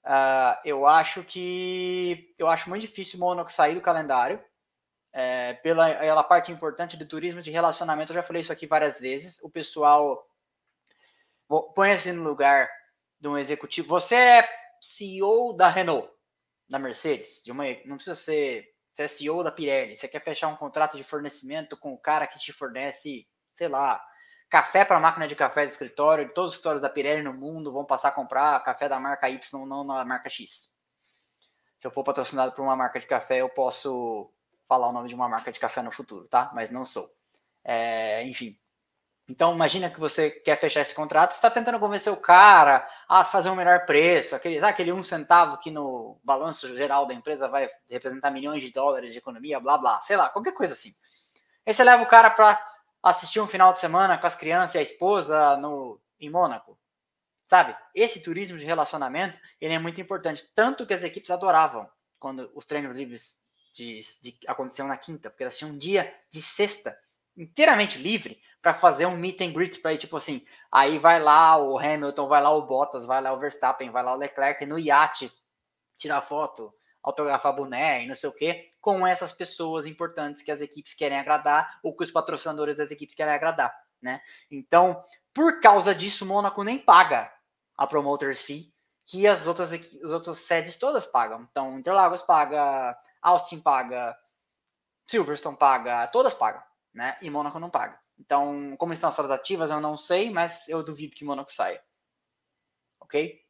Uh, 0.04 0.56
eu 0.64 0.86
acho 0.86 1.22
que 1.24 2.34
eu 2.38 2.48
acho 2.48 2.68
muito 2.68 2.82
difícil 2.82 3.18
o 3.18 3.20
Mônaco 3.20 3.52
sair 3.52 3.74
do 3.74 3.80
calendário. 3.80 4.42
É, 5.12 5.54
pela, 5.54 5.92
pela 5.94 6.22
parte 6.22 6.52
importante 6.52 6.96
do 6.96 7.06
turismo 7.06 7.42
de 7.42 7.50
relacionamento, 7.50 8.12
eu 8.12 8.14
já 8.14 8.22
falei 8.22 8.42
isso 8.42 8.52
aqui 8.52 8.66
várias 8.66 9.00
vezes. 9.00 9.42
O 9.42 9.50
pessoal 9.50 10.26
põe-se 11.74 12.12
no 12.12 12.22
lugar 12.22 12.70
de 13.18 13.28
um 13.28 13.36
executivo. 13.36 13.88
Você 13.88 14.14
é 14.14 14.48
CEO 14.80 15.52
da 15.52 15.68
Renault, 15.68 16.08
da 16.68 16.78
Mercedes, 16.78 17.42
de 17.44 17.50
uma, 17.50 17.64
não 17.84 17.96
precisa 17.96 18.16
ser, 18.16 18.68
você 18.92 19.02
é 19.02 19.08
CEO 19.08 19.42
da 19.42 19.50
Pirelli. 19.50 19.96
Você 19.96 20.06
quer 20.06 20.22
fechar 20.22 20.48
um 20.48 20.56
contrato 20.56 20.96
de 20.96 21.04
fornecimento 21.04 21.76
com 21.76 21.92
o 21.92 21.98
cara 21.98 22.26
que 22.26 22.38
te 22.38 22.52
fornece, 22.52 23.26
sei 23.54 23.68
lá, 23.68 24.00
café 24.48 24.84
para 24.84 24.98
máquina 24.98 25.28
de 25.28 25.36
café 25.36 25.64
do 25.64 25.70
escritório, 25.70 26.32
todos 26.34 26.50
os 26.50 26.56
escritórios 26.56 26.82
da 26.82 26.88
Pirelli 26.88 27.22
no 27.22 27.32
mundo 27.32 27.72
vão 27.72 27.84
passar 27.84 28.08
a 28.08 28.12
comprar 28.12 28.62
café 28.64 28.88
da 28.88 28.98
marca 28.98 29.28
Y, 29.28 29.66
não 29.66 29.84
na 29.84 30.04
marca 30.04 30.28
X. 30.28 30.70
Se 31.78 31.86
eu 31.86 31.90
for 31.90 32.04
patrocinado 32.04 32.52
por 32.52 32.62
uma 32.62 32.76
marca 32.76 32.98
de 32.98 33.06
café, 33.06 33.38
eu 33.38 33.48
posso 33.48 34.30
falar 34.70 34.86
o 34.86 34.92
nome 34.92 35.08
de 35.08 35.16
uma 35.16 35.28
marca 35.28 35.50
de 35.50 35.58
café 35.58 35.82
no 35.82 35.90
futuro, 35.90 36.28
tá? 36.28 36.48
Mas 36.54 36.70
não 36.70 36.84
sou. 36.84 37.10
É, 37.64 38.22
enfim. 38.22 38.56
Então, 39.28 39.52
imagina 39.52 39.90
que 39.90 39.98
você 39.98 40.30
quer 40.30 40.56
fechar 40.60 40.80
esse 40.80 40.94
contrato, 40.94 41.32
está 41.32 41.50
tentando 41.50 41.80
convencer 41.80 42.12
o 42.12 42.16
cara 42.16 42.88
a 43.08 43.24
fazer 43.24 43.50
um 43.50 43.56
melhor 43.56 43.84
preço, 43.84 44.36
aquele, 44.36 44.60
sabe, 44.60 44.72
aquele 44.72 44.92
um 44.92 45.02
centavo 45.02 45.58
que 45.58 45.72
no 45.72 46.20
balanço 46.22 46.68
geral 46.76 47.04
da 47.04 47.14
empresa 47.14 47.48
vai 47.48 47.68
representar 47.88 48.30
milhões 48.30 48.62
de 48.62 48.72
dólares 48.72 49.12
de 49.12 49.18
economia, 49.18 49.58
blá 49.58 49.76
blá, 49.76 50.00
sei 50.02 50.16
lá, 50.16 50.28
qualquer 50.28 50.54
coisa 50.54 50.74
assim. 50.74 50.94
Aí 51.66 51.74
você 51.74 51.82
leva 51.82 52.02
o 52.02 52.08
cara 52.08 52.30
para 52.30 52.60
assistir 53.02 53.40
um 53.40 53.46
final 53.46 53.72
de 53.72 53.80
semana 53.80 54.18
com 54.18 54.26
as 54.26 54.36
crianças 54.36 54.76
e 54.76 54.78
a 54.78 54.82
esposa 54.82 55.56
no, 55.56 56.00
em 56.20 56.30
Mônaco. 56.30 56.78
Sabe? 57.48 57.76
Esse 57.92 58.20
turismo 58.20 58.56
de 58.56 58.64
relacionamento, 58.64 59.36
ele 59.60 59.74
é 59.74 59.78
muito 59.78 60.00
importante. 60.00 60.48
Tanto 60.54 60.86
que 60.86 60.94
as 60.94 61.02
equipes 61.02 61.30
adoravam 61.30 61.88
quando 62.20 62.50
os 62.54 62.66
treinos 62.66 62.96
livres 62.96 63.39
de, 63.72 64.00
de, 64.22 64.38
aconteciam 64.46 64.88
na 64.88 64.96
quinta, 64.96 65.30
porque 65.30 65.42
elas 65.42 65.56
tinham 65.56 65.72
um 65.72 65.78
dia 65.78 66.12
de 66.30 66.42
sexta 66.42 66.98
inteiramente 67.36 67.98
livre 67.98 68.40
para 68.60 68.74
fazer 68.74 69.06
um 69.06 69.16
meet 69.16 69.40
and 69.40 69.52
greet 69.52 69.80
para 69.80 69.96
tipo 69.96 70.16
assim, 70.16 70.44
aí 70.70 70.98
vai 70.98 71.20
lá 71.20 71.56
o 71.56 71.78
Hamilton, 71.78 72.28
vai 72.28 72.42
lá 72.42 72.50
o 72.50 72.66
Bottas, 72.66 73.06
vai 73.06 73.20
lá 73.22 73.32
o 73.32 73.38
Verstappen, 73.38 73.90
vai 73.90 74.02
lá 74.02 74.14
o 74.14 74.18
Leclerc 74.18 74.66
no 74.66 74.78
iate 74.78 75.32
tirar 75.96 76.20
foto, 76.20 76.72
autografar 77.02 77.54
boné 77.54 78.04
e 78.04 78.06
não 78.06 78.14
sei 78.14 78.28
o 78.28 78.34
quê, 78.34 78.72
com 78.80 79.06
essas 79.06 79.32
pessoas 79.32 79.86
importantes 79.86 80.42
que 80.42 80.50
as 80.50 80.60
equipes 80.60 80.94
querem 80.94 81.18
agradar 81.18 81.78
ou 81.82 81.96
que 81.96 82.04
os 82.04 82.10
patrocinadores 82.10 82.76
das 82.76 82.90
equipes 82.90 83.14
querem 83.14 83.32
agradar, 83.32 83.74
né? 84.00 84.20
Então, 84.50 85.02
por 85.32 85.60
causa 85.60 85.94
disso, 85.94 86.24
o 86.24 86.28
Mônaco 86.28 86.62
nem 86.62 86.78
paga 86.78 87.32
a 87.76 87.86
promoters 87.86 88.42
fee 88.42 88.72
que 89.10 89.26
as 89.26 89.46
outras, 89.48 89.72
as 89.72 90.10
outras 90.10 90.38
sedes 90.38 90.76
todas 90.76 91.04
pagam. 91.04 91.46
Então, 91.50 91.76
Interlagos 91.78 92.22
paga, 92.22 92.96
Austin 93.22 93.60
paga, 93.60 94.16
Silverstone 95.08 95.56
paga, 95.56 96.06
todas 96.08 96.34
pagam, 96.34 96.62
né? 96.92 97.18
E 97.20 97.28
Mônaco 97.30 97.58
não 97.58 97.70
paga. 97.70 97.98
Então, 98.18 98.76
como 98.76 98.92
estão 98.92 99.08
as 99.08 99.16
tratativas, 99.16 99.70
eu 99.70 99.80
não 99.80 99.96
sei, 99.96 100.30
mas 100.30 100.68
eu 100.68 100.82
duvido 100.82 101.16
que 101.16 101.24
Mônaco 101.24 101.52
saia. 101.52 101.82
Ok? 103.00 103.40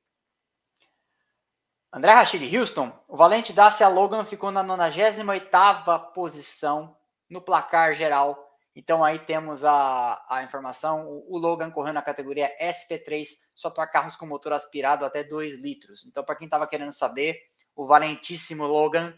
André 1.93 2.13
Rachid 2.13 2.57
Houston, 2.57 2.93
o 3.09 3.17
Valente 3.17 3.53
Dacia 3.53 3.89
Logan 3.89 4.25
ficou 4.25 4.53
na 4.53 4.63
98ª 4.63 6.13
posição 6.13 6.97
no 7.29 7.43
placar 7.43 7.95
geral. 7.95 8.49
Então 8.77 9.05
aí 9.05 9.19
temos 9.19 9.65
a, 9.65 10.25
a 10.29 10.45
informação, 10.45 11.09
o, 11.29 11.37
Logan 11.37 11.73
correu 11.73 11.93
na 11.93 12.01
categoria 12.01 12.49
SP3 12.63 13.27
só 13.53 13.71
para 13.71 13.89
carros 13.89 14.15
com 14.15 14.25
motor 14.25 14.53
aspirado 14.53 15.05
até 15.05 15.25
2 15.25 15.55
litros. 15.55 16.07
Então 16.07 16.23
para 16.23 16.37
quem 16.37 16.45
estava 16.45 16.67
querendo 16.67 16.93
saber, 16.93 17.37
o 17.75 17.85
valentíssimo 17.85 18.65
Logan 18.67 19.13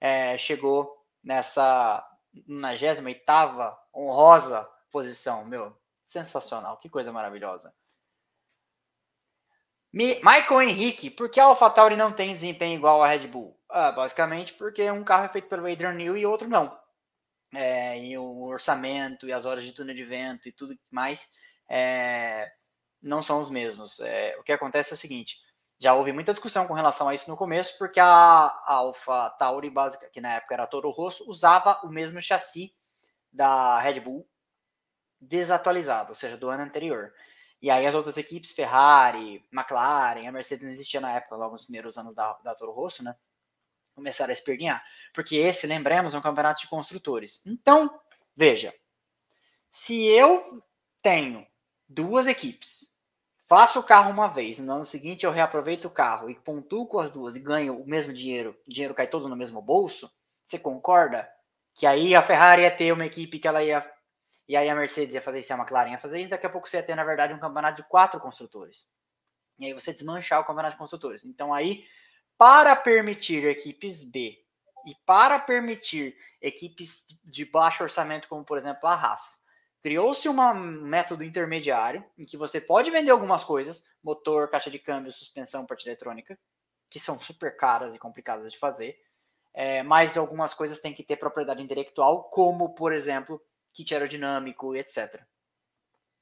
é, 0.00 0.36
chegou 0.38 1.04
nessa 1.22 2.06
98ª 2.48 3.76
honrosa 3.94 4.68
posição. 4.90 5.44
Meu, 5.44 5.76
sensacional, 6.06 6.78
que 6.78 6.88
coisa 6.88 7.12
maravilhosa. 7.12 7.74
Michael 9.92 10.62
Henrique, 10.62 11.08
por 11.08 11.30
que 11.30 11.38
a 11.38 11.44
AlphaTauri 11.44 11.96
não 11.96 12.12
tem 12.12 12.34
desempenho 12.34 12.76
igual 12.76 13.00
à 13.00 13.08
Red 13.08 13.28
Bull? 13.28 13.56
Ah, 13.68 13.92
basicamente 13.92 14.52
porque 14.54 14.90
um 14.90 15.04
carro 15.04 15.26
é 15.26 15.28
feito 15.28 15.48
pelo 15.48 15.70
Adrian 15.70 15.92
Newey 15.92 16.22
e 16.22 16.26
outro 16.26 16.48
não. 16.48 16.76
É, 17.54 18.00
e 18.02 18.18
o 18.18 18.42
orçamento 18.42 19.28
e 19.28 19.32
as 19.32 19.44
horas 19.44 19.62
de 19.62 19.72
túnel 19.72 19.94
de 19.94 20.04
vento 20.04 20.48
e 20.48 20.52
tudo 20.52 20.76
mais 20.90 21.28
é, 21.68 22.50
não 23.00 23.22
são 23.22 23.40
os 23.40 23.48
mesmos. 23.48 24.00
É, 24.00 24.36
o 24.38 24.42
que 24.42 24.50
acontece 24.50 24.92
é 24.92 24.94
o 24.94 24.98
seguinte: 24.98 25.38
já 25.78 25.94
houve 25.94 26.12
muita 26.12 26.32
discussão 26.32 26.66
com 26.66 26.74
relação 26.74 27.08
a 27.08 27.14
isso 27.14 27.30
no 27.30 27.36
começo, 27.36 27.76
porque 27.78 28.00
a 28.00 28.62
Alpha 28.66 29.30
Tauri, 29.38 29.68
básica, 29.68 30.08
que 30.08 30.20
na 30.20 30.34
época 30.34 30.54
era 30.54 30.66
Toro 30.66 30.90
Rosso, 30.90 31.28
usava 31.28 31.80
o 31.82 31.88
mesmo 31.88 32.20
chassi 32.22 32.74
da 33.32 33.80
Red 33.80 34.00
Bull 34.00 34.26
desatualizado, 35.20 36.10
ou 36.10 36.14
seja, 36.14 36.36
do 36.36 36.48
ano 36.48 36.62
anterior. 36.62 37.12
E 37.60 37.70
aí 37.70 37.86
as 37.86 37.94
outras 37.94 38.16
equipes, 38.16 38.52
Ferrari, 38.52 39.44
McLaren, 39.52 40.28
a 40.28 40.32
Mercedes 40.32 40.64
não 40.64 40.72
existia 40.72 41.00
na 41.00 41.12
época, 41.12 41.36
logo 41.36 41.52
nos 41.52 41.64
primeiros 41.64 41.96
anos 41.96 42.14
da, 42.14 42.34
da 42.44 42.54
Toro 42.54 42.72
Rosso, 42.72 43.02
né? 43.02 43.16
Começaram 43.94 44.30
a 44.30 44.34
espernear. 44.34 44.84
Porque 45.12 45.36
esse, 45.36 45.66
lembremos, 45.66 46.14
é 46.14 46.18
um 46.18 46.22
campeonato 46.22 46.60
de 46.60 46.68
construtores. 46.68 47.40
Então, 47.46 47.98
veja. 48.36 48.74
Se 49.70 50.04
eu 50.04 50.62
tenho 51.02 51.46
duas 51.88 52.26
equipes, 52.26 52.92
faço 53.54 53.78
o 53.78 53.84
carro 53.84 54.10
uma 54.10 54.26
vez, 54.26 54.58
no 54.58 54.72
ano 54.72 54.84
seguinte 54.84 55.24
eu 55.24 55.30
reaproveito 55.30 55.84
o 55.84 55.90
carro 55.90 56.28
e 56.28 56.34
pontuo 56.34 56.88
com 56.88 56.98
as 56.98 57.08
duas 57.08 57.36
e 57.36 57.40
ganho 57.40 57.80
o 57.80 57.86
mesmo 57.86 58.12
dinheiro, 58.12 58.58
o 58.66 58.68
dinheiro 58.68 58.92
cai 58.92 59.06
todo 59.06 59.28
no 59.28 59.36
mesmo 59.36 59.62
bolso, 59.62 60.10
você 60.44 60.58
concorda? 60.58 61.30
Que 61.76 61.86
aí 61.86 62.16
a 62.16 62.22
Ferrari 62.22 62.62
ia 62.62 62.70
ter 62.76 62.92
uma 62.92 63.06
equipe 63.06 63.38
que 63.38 63.46
ela 63.46 63.62
ia 63.62 63.88
e 64.48 64.56
aí 64.56 64.68
a 64.68 64.74
Mercedes 64.74 65.14
ia 65.14 65.22
fazer 65.22 65.38
isso, 65.38 65.54
a 65.54 65.56
McLaren 65.56 65.92
ia 65.92 65.98
fazer 66.00 66.20
isso, 66.20 66.30
daqui 66.30 66.46
a 66.46 66.50
pouco 66.50 66.68
você 66.68 66.78
ia 66.78 66.82
ter, 66.82 66.96
na 66.96 67.04
verdade, 67.04 67.32
um 67.32 67.38
campeonato 67.38 67.80
de 67.80 67.88
quatro 67.88 68.18
construtores. 68.18 68.88
E 69.60 69.66
aí 69.66 69.72
você 69.72 69.92
desmanchar 69.92 70.40
o 70.40 70.44
campeonato 70.44 70.72
de 70.72 70.78
construtores. 70.78 71.24
Então 71.24 71.54
aí, 71.54 71.84
para 72.36 72.74
permitir 72.74 73.44
equipes 73.44 74.02
B 74.02 74.36
e 74.84 74.96
para 75.06 75.38
permitir 75.38 76.16
equipes 76.42 77.04
de 77.22 77.44
baixo 77.44 77.84
orçamento, 77.84 78.28
como 78.28 78.44
por 78.44 78.58
exemplo 78.58 78.88
a 78.88 78.94
Haas, 78.94 79.38
criou-se 79.84 80.26
um 80.26 80.54
método 80.54 81.22
intermediário 81.22 82.02
em 82.16 82.24
que 82.24 82.38
você 82.38 82.58
pode 82.58 82.90
vender 82.90 83.10
algumas 83.10 83.44
coisas, 83.44 83.84
motor, 84.02 84.48
caixa 84.48 84.70
de 84.70 84.78
câmbio, 84.78 85.12
suspensão, 85.12 85.66
parte 85.66 85.86
eletrônica, 85.86 86.38
que 86.88 86.98
são 86.98 87.20
super 87.20 87.54
caras 87.54 87.94
e 87.94 87.98
complicadas 87.98 88.50
de 88.50 88.58
fazer, 88.58 88.98
é, 89.52 89.82
mas 89.82 90.16
algumas 90.16 90.54
coisas 90.54 90.80
têm 90.80 90.94
que 90.94 91.02
ter 91.02 91.16
propriedade 91.16 91.62
intelectual, 91.62 92.24
como 92.30 92.74
por 92.74 92.94
exemplo 92.94 93.38
kit 93.74 93.92
aerodinâmico, 93.92 94.74
etc. 94.74 95.22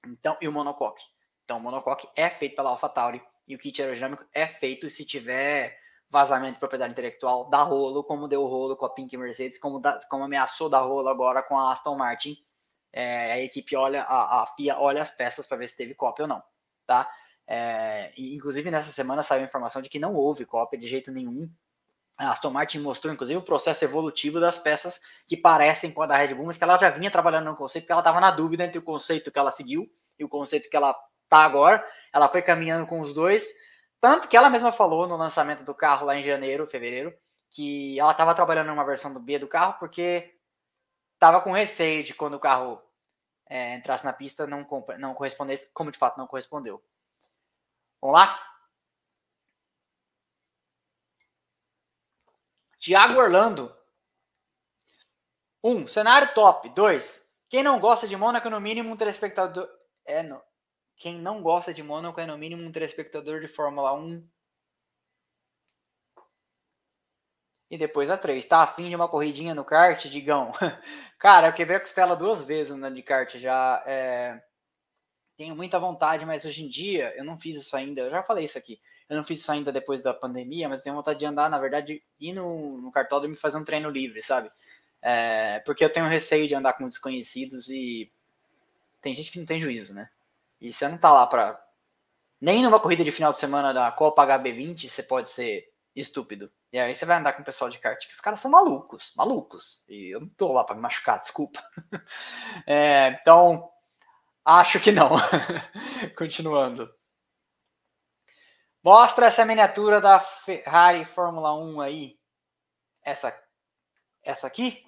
Então, 0.08 0.36
e 0.40 0.48
o 0.48 0.52
monocoque. 0.52 1.04
Então, 1.44 1.58
o 1.58 1.60
monocoque 1.60 2.08
é 2.16 2.28
feito 2.28 2.56
pela 2.56 2.70
AlphaTauri 2.70 3.22
e 3.46 3.54
o 3.54 3.58
kit 3.60 3.80
aerodinâmico 3.80 4.24
é 4.34 4.48
feito 4.48 4.90
se 4.90 5.06
tiver 5.06 5.78
vazamento 6.10 6.54
de 6.54 6.58
propriedade 6.58 6.90
intelectual 6.90 7.48
da 7.48 7.62
rolo, 7.62 8.02
como 8.02 8.26
deu 8.26 8.44
rolo 8.44 8.76
com 8.76 8.86
a 8.86 8.90
Pink 8.90 9.16
Mercedes, 9.16 9.60
como, 9.60 9.78
da, 9.78 10.04
como 10.10 10.24
ameaçou 10.24 10.68
dar 10.68 10.80
rolo 10.80 11.08
agora 11.08 11.44
com 11.44 11.56
a 11.56 11.72
Aston 11.72 11.96
Martin. 11.96 12.36
É, 12.92 13.32
a 13.32 13.40
equipe 13.40 13.74
olha, 13.74 14.02
a, 14.02 14.42
a, 14.42 14.46
FIA 14.48 14.78
olha 14.78 15.00
as 15.00 15.10
peças 15.10 15.46
para 15.46 15.56
ver 15.56 15.68
se 15.68 15.76
teve 15.76 15.94
cópia 15.94 16.24
ou 16.24 16.28
não, 16.28 16.42
tá? 16.86 17.10
É, 17.46 18.12
inclusive 18.16 18.70
nessa 18.70 18.92
semana 18.92 19.22
saiu 19.22 19.42
a 19.42 19.46
informação 19.46 19.80
de 19.80 19.88
que 19.88 19.98
não 19.98 20.14
houve 20.14 20.44
cópia 20.44 20.78
de 20.78 20.86
jeito 20.86 21.10
nenhum. 21.10 21.50
A 22.18 22.32
Aston 22.32 22.50
Martin 22.50 22.78
mostrou, 22.80 23.12
inclusive, 23.12 23.38
o 23.38 23.42
processo 23.42 23.84
evolutivo 23.84 24.38
das 24.38 24.58
peças 24.58 25.00
que 25.26 25.36
parecem 25.36 25.90
com 25.90 26.02
a 26.02 26.06
da 26.06 26.16
Red 26.16 26.34
Bull, 26.34 26.46
mas 26.46 26.58
que 26.58 26.64
ela 26.64 26.78
já 26.78 26.90
vinha 26.90 27.10
trabalhando 27.10 27.46
no 27.46 27.56
conceito, 27.56 27.84
porque 27.84 27.92
ela 27.92 28.02
estava 28.02 28.20
na 28.20 28.30
dúvida 28.30 28.64
entre 28.64 28.78
o 28.78 28.82
conceito 28.82 29.30
que 29.30 29.38
ela 29.38 29.50
seguiu 29.50 29.90
e 30.18 30.24
o 30.24 30.28
conceito 30.28 30.68
que 30.68 30.76
ela 30.76 30.94
tá 31.28 31.38
agora. 31.38 31.84
Ela 32.12 32.28
foi 32.28 32.42
caminhando 32.42 32.86
com 32.86 33.00
os 33.00 33.14
dois, 33.14 33.48
tanto 34.00 34.28
que 34.28 34.36
ela 34.36 34.50
mesma 34.50 34.70
falou 34.70 35.08
no 35.08 35.16
lançamento 35.16 35.64
do 35.64 35.74
carro 35.74 36.06
lá 36.06 36.16
em 36.16 36.22
janeiro, 36.22 36.66
fevereiro, 36.66 37.14
que 37.50 37.98
ela 37.98 38.12
estava 38.12 38.34
trabalhando 38.34 38.68
numa 38.68 38.84
versão 38.84 39.12
do 39.12 39.20
B 39.20 39.38
do 39.38 39.48
carro 39.48 39.76
porque 39.78 40.34
estava 41.22 41.40
com 41.40 41.52
receio 41.52 42.02
de 42.02 42.12
quando 42.12 42.34
o 42.34 42.40
carro 42.40 42.82
é, 43.48 43.76
entrasse 43.76 44.04
na 44.04 44.12
pista 44.12 44.44
não, 44.44 44.66
não 44.98 45.14
correspondesse, 45.14 45.70
como 45.72 45.92
de 45.92 45.98
fato 45.98 46.18
não 46.18 46.26
correspondeu. 46.26 46.82
Vamos 48.00 48.18
lá? 48.18 48.36
Tiago 52.80 53.20
Orlando. 53.20 53.72
Um, 55.62 55.86
cenário 55.86 56.34
top. 56.34 56.68
Dois, 56.70 57.24
quem 57.48 57.62
não 57.62 57.78
gosta 57.78 58.08
de 58.08 58.16
Mônaco, 58.16 58.50
no 58.50 58.60
mínimo 58.60 58.92
um 58.92 58.96
telespectador. 58.96 59.68
É, 60.04 60.24
no, 60.24 60.42
quem 60.96 61.20
não 61.20 61.40
gosta 61.40 61.72
de 61.72 61.84
Mônaco 61.84 62.18
é 62.18 62.26
no 62.26 62.36
mínimo 62.36 62.64
um 62.64 62.72
telespectador 62.72 63.40
de 63.40 63.46
Fórmula 63.46 63.92
1. 63.92 64.28
E 67.72 67.78
depois 67.78 68.10
a 68.10 68.18
3. 68.18 68.44
Tá 68.44 68.62
afim 68.62 68.90
de 68.90 68.94
uma 68.94 69.08
corridinha 69.08 69.54
no 69.54 69.64
kart, 69.64 70.04
Digão? 70.04 70.52
Cara, 71.18 71.48
eu 71.48 71.54
quebrei 71.54 71.78
a 71.78 71.80
costela 71.80 72.14
duas 72.14 72.44
vezes 72.44 72.70
andando 72.70 72.94
de 72.94 73.02
kart 73.02 73.34
já. 73.38 73.82
É... 73.86 74.38
Tenho 75.38 75.56
muita 75.56 75.78
vontade, 75.78 76.26
mas 76.26 76.44
hoje 76.44 76.62
em 76.62 76.68
dia 76.68 77.14
eu 77.16 77.24
não 77.24 77.38
fiz 77.38 77.56
isso 77.56 77.74
ainda. 77.74 78.02
Eu 78.02 78.10
já 78.10 78.22
falei 78.22 78.44
isso 78.44 78.58
aqui. 78.58 78.78
Eu 79.08 79.16
não 79.16 79.24
fiz 79.24 79.40
isso 79.40 79.50
ainda 79.50 79.72
depois 79.72 80.02
da 80.02 80.12
pandemia, 80.12 80.68
mas 80.68 80.80
eu 80.80 80.84
tenho 80.84 80.96
vontade 80.96 81.18
de 81.18 81.24
andar, 81.24 81.48
na 81.48 81.58
verdade, 81.58 82.02
ir 82.20 82.34
no, 82.34 82.76
no 82.76 82.92
cartódromo 82.92 83.34
e 83.34 83.38
fazer 83.38 83.56
um 83.56 83.64
treino 83.64 83.88
livre, 83.88 84.20
sabe? 84.20 84.50
É... 85.00 85.60
Porque 85.60 85.82
eu 85.82 85.90
tenho 85.90 86.06
receio 86.06 86.46
de 86.46 86.54
andar 86.54 86.74
com 86.74 86.86
desconhecidos 86.86 87.70
e 87.70 88.12
tem 89.00 89.14
gente 89.14 89.32
que 89.32 89.38
não 89.38 89.46
tem 89.46 89.58
juízo, 89.58 89.94
né? 89.94 90.10
E 90.60 90.74
você 90.74 90.86
não 90.88 90.98
tá 90.98 91.10
lá 91.10 91.26
pra. 91.26 91.58
Nem 92.38 92.62
numa 92.62 92.78
corrida 92.78 93.02
de 93.02 93.10
final 93.10 93.32
de 93.32 93.38
semana 93.38 93.72
da 93.72 93.90
Copa 93.90 94.26
HB20 94.26 94.90
você 94.90 95.02
pode 95.02 95.30
ser 95.30 95.71
estúpido. 95.94 96.50
E 96.72 96.78
aí 96.78 96.94
você 96.94 97.04
vai 97.04 97.18
andar 97.18 97.34
com 97.34 97.42
o 97.42 97.44
pessoal 97.44 97.70
de 97.70 97.78
kart 97.78 98.06
que 98.06 98.14
os 98.14 98.20
caras 98.20 98.40
são 98.40 98.50
malucos, 98.50 99.12
malucos. 99.16 99.84
E 99.88 100.14
eu 100.14 100.20
não 100.20 100.28
tô 100.30 100.52
lá 100.52 100.64
pra 100.64 100.74
me 100.74 100.80
machucar, 100.80 101.20
desculpa. 101.20 101.62
É, 102.66 103.08
então, 103.08 103.70
acho 104.44 104.80
que 104.80 104.92
não. 104.92 105.10
Continuando. 106.16 106.92
Mostra 108.82 109.26
essa 109.26 109.44
miniatura 109.44 110.00
da 110.00 110.20
Ferrari 110.20 111.04
Fórmula 111.04 111.54
1 111.54 111.80
aí. 111.80 112.18
Essa, 113.04 113.36
essa 114.22 114.46
aqui? 114.46 114.86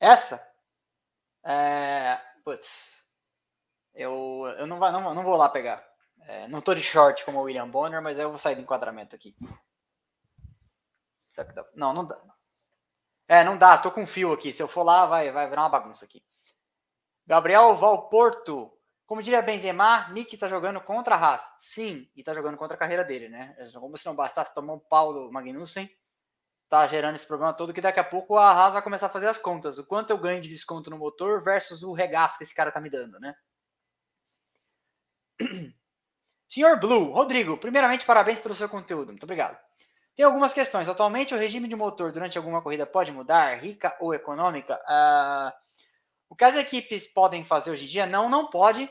Essa? 0.00 0.46
É, 1.44 2.20
putz, 2.44 3.04
eu, 3.94 4.44
eu 4.58 4.66
não, 4.66 4.78
não, 4.78 5.14
não 5.14 5.22
vou 5.24 5.36
lá 5.36 5.48
pegar. 5.48 5.82
É, 6.22 6.46
não 6.48 6.60
tô 6.60 6.74
de 6.74 6.82
short 6.82 7.24
como 7.24 7.38
o 7.38 7.42
William 7.42 7.68
Bonner, 7.68 8.02
mas 8.02 8.18
eu 8.18 8.28
vou 8.28 8.38
sair 8.38 8.54
do 8.54 8.60
enquadramento 8.60 9.16
aqui. 9.16 9.34
Não, 11.74 11.92
não 11.92 12.04
dá. 12.04 12.20
É, 13.28 13.44
não 13.44 13.58
dá, 13.58 13.76
tô 13.76 13.90
com 13.90 14.06
fio 14.06 14.32
aqui. 14.32 14.52
Se 14.52 14.62
eu 14.62 14.68
for 14.68 14.82
lá, 14.82 15.06
vai, 15.06 15.30
vai 15.30 15.48
virar 15.48 15.62
uma 15.62 15.68
bagunça 15.68 16.04
aqui. 16.04 16.22
Gabriel 17.26 17.76
Valporto. 17.76 18.72
Como 19.06 19.22
diria 19.22 19.42
Benzema, 19.42 20.08
Nick 20.10 20.36
tá 20.36 20.48
jogando 20.48 20.80
contra 20.80 21.14
a 21.14 21.18
Haas. 21.18 21.42
Sim, 21.60 22.10
e 22.14 22.22
tá 22.22 22.34
jogando 22.34 22.56
contra 22.56 22.74
a 22.74 22.78
carreira 22.78 23.04
dele, 23.04 23.28
né? 23.28 23.56
Como 23.74 23.96
se 23.96 24.04
não 24.06 24.14
bastasse 24.14 24.54
tomar 24.54 24.74
um 24.74 24.78
pau 24.78 25.14
do 25.14 25.32
Magnussen, 25.32 25.90
tá 26.68 26.86
gerando 26.86 27.16
esse 27.16 27.26
problema 27.26 27.54
todo 27.54 27.72
que 27.72 27.80
daqui 27.80 28.00
a 28.00 28.04
pouco 28.04 28.36
a 28.36 28.50
Haas 28.50 28.74
vai 28.74 28.82
começar 28.82 29.06
a 29.06 29.10
fazer 29.10 29.26
as 29.26 29.38
contas. 29.38 29.78
O 29.78 29.86
quanto 29.86 30.10
eu 30.10 30.18
ganho 30.18 30.42
de 30.42 30.48
desconto 30.48 30.90
no 30.90 30.98
motor 30.98 31.42
versus 31.42 31.82
o 31.82 31.92
regaço 31.92 32.36
que 32.38 32.44
esse 32.44 32.54
cara 32.54 32.72
tá 32.72 32.80
me 32.80 32.90
dando, 32.90 33.18
né? 33.18 33.34
Senhor 36.48 36.78
Blue, 36.78 37.12
Rodrigo, 37.12 37.56
primeiramente 37.58 38.06
parabéns 38.06 38.40
pelo 38.40 38.54
seu 38.54 38.68
conteúdo. 38.68 39.08
Muito 39.08 39.24
obrigado. 39.24 39.58
Tem 40.18 40.24
algumas 40.24 40.52
questões. 40.52 40.88
Atualmente, 40.88 41.32
o 41.32 41.38
regime 41.38 41.68
de 41.68 41.76
motor 41.76 42.10
durante 42.10 42.36
alguma 42.36 42.60
corrida 42.60 42.84
pode 42.84 43.12
mudar, 43.12 43.54
rica 43.54 43.96
ou 44.00 44.12
econômica? 44.12 44.74
Uh, 44.74 45.52
o 46.28 46.34
que 46.34 46.42
as 46.42 46.56
equipes 46.56 47.06
podem 47.06 47.44
fazer 47.44 47.70
hoje 47.70 47.84
em 47.84 47.86
dia? 47.86 48.04
Não, 48.04 48.28
não 48.28 48.50
pode. 48.50 48.90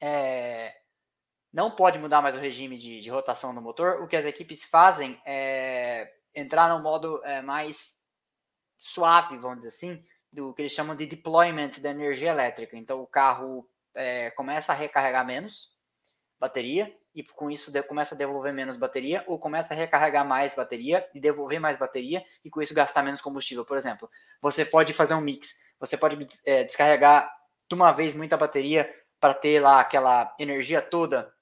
É, 0.00 0.74
não 1.52 1.70
pode 1.70 1.96
mudar 2.00 2.20
mais 2.20 2.34
o 2.34 2.40
regime 2.40 2.76
de, 2.76 3.00
de, 3.00 3.08
rotação 3.08 3.54
do 3.54 3.62
motor. 3.62 4.02
O 4.02 4.08
que 4.08 4.16
as 4.16 4.24
equipes 4.24 4.64
fazem 4.64 5.22
é 5.24 6.12
entrar 6.34 6.68
no 6.76 6.82
modo 6.82 7.24
é, 7.24 7.40
mais 7.40 7.96
suave, 8.76 9.38
vamos 9.38 9.58
dizer 9.58 9.68
assim, 9.68 10.04
do 10.32 10.52
que 10.52 10.62
eles 10.62 10.72
chamam 10.72 10.96
de 10.96 11.06
deployment 11.06 11.70
da 11.80 11.90
energia 11.90 12.30
elétrica. 12.30 12.76
Então, 12.76 13.00
o 13.00 13.06
carro 13.06 13.64
é, 13.94 14.32
começa 14.32 14.72
a 14.72 14.74
recarregar 14.74 15.24
menos 15.24 15.72
bateria 16.40 16.92
e 17.14 17.22
com 17.22 17.50
isso 17.50 17.72
começa 17.84 18.14
a 18.14 18.18
devolver 18.18 18.52
menos 18.52 18.76
bateria 18.76 19.22
ou 19.26 19.38
começa 19.38 19.72
a 19.72 19.76
recarregar 19.76 20.26
mais 20.26 20.54
bateria 20.54 21.08
e 21.14 21.20
devolver 21.20 21.60
mais 21.60 21.78
bateria 21.78 22.24
e 22.44 22.50
com 22.50 22.60
isso 22.60 22.74
gastar 22.74 23.02
menos 23.02 23.20
combustível. 23.20 23.64
Por 23.64 23.76
exemplo, 23.76 24.10
você 24.40 24.64
pode 24.64 24.92
fazer 24.92 25.14
um 25.14 25.20
mix, 25.20 25.54
você 25.78 25.96
pode 25.96 26.26
é, 26.44 26.64
descarregar 26.64 27.32
de 27.68 27.74
uma 27.74 27.92
vez 27.92 28.14
muita 28.14 28.36
bateria 28.36 28.92
para 29.20 29.32
ter 29.32 29.60
lá 29.60 29.80
aquela 29.80 30.34
energia 30.38 30.82
toda 30.82 31.32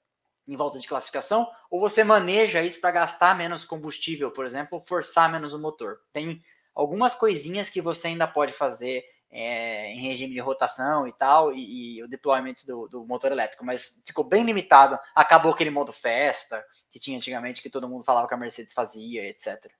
em 0.47 0.55
volta 0.55 0.77
de 0.77 0.87
classificação, 0.87 1.49
ou 1.69 1.79
você 1.79 2.03
maneja 2.03 2.61
isso 2.61 2.79
para 2.79 2.91
gastar 2.91 3.35
menos 3.37 3.63
combustível, 3.63 4.29
por 4.29 4.45
exemplo, 4.45 4.79
forçar 4.79 5.31
menos 5.31 5.53
o 5.53 5.59
motor. 5.59 5.99
Tem 6.11 6.41
algumas 6.75 7.15
coisinhas 7.15 7.69
que 7.69 7.81
você 7.81 8.07
ainda 8.07 8.27
pode 8.27 8.51
fazer 8.51 9.03
é, 9.35 9.91
em 9.91 9.99
regime 9.99 10.31
de 10.31 10.39
rotação 10.39 11.07
e 11.07 11.11
tal, 11.11 11.51
e, 11.51 11.97
e 11.97 12.03
o 12.03 12.07
deployment 12.07 12.53
do, 12.67 12.87
do, 12.87 13.03
motor 13.03 13.31
elétrico, 13.31 13.65
mas 13.65 13.99
ficou 14.05 14.23
bem 14.23 14.43
limitado. 14.43 14.99
Acabou 15.15 15.51
aquele 15.51 15.71
modo 15.71 15.91
festa 15.91 16.63
que 16.91 16.99
tinha 16.99 17.17
antigamente, 17.17 17.61
que 17.61 17.69
todo 17.69 17.89
mundo 17.89 18.03
falava 18.03 18.27
que 18.27 18.33
a 18.35 18.37
Mercedes 18.37 18.73
fazia, 18.75 19.27
etc. 19.27 19.73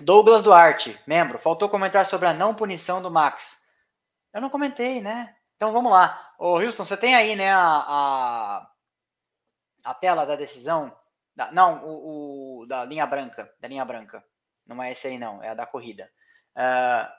Douglas 0.00 0.42
Duarte, 0.42 1.00
membro, 1.06 1.38
faltou 1.38 1.68
comentar 1.70 2.04
sobre 2.04 2.28
a 2.28 2.34
não 2.34 2.54
punição 2.54 3.00
do 3.00 3.10
Max. 3.10 3.62
Eu 4.34 4.42
não 4.42 4.50
comentei, 4.50 5.00
né? 5.00 5.34
Então 5.56 5.72
vamos 5.72 5.90
lá. 5.90 6.34
Ô, 6.38 6.58
Houston, 6.58 6.84
você 6.84 6.96
tem 6.96 7.14
aí, 7.14 7.34
né, 7.34 7.52
a, 7.52 7.62
a, 7.62 8.70
a 9.84 9.94
tela 9.94 10.26
da 10.26 10.36
decisão? 10.36 10.94
Da, 11.34 11.50
não, 11.52 11.82
o, 11.84 12.60
o, 12.62 12.66
da 12.66 12.84
linha 12.84 13.06
branca, 13.06 13.50
da 13.58 13.68
linha 13.68 13.84
branca. 13.84 14.22
Não 14.66 14.82
é 14.82 14.92
esse 14.92 15.06
aí, 15.06 15.18
não, 15.18 15.42
é 15.42 15.48
a 15.48 15.54
da 15.54 15.66
corrida. 15.66 16.10
Uh, 16.56 17.10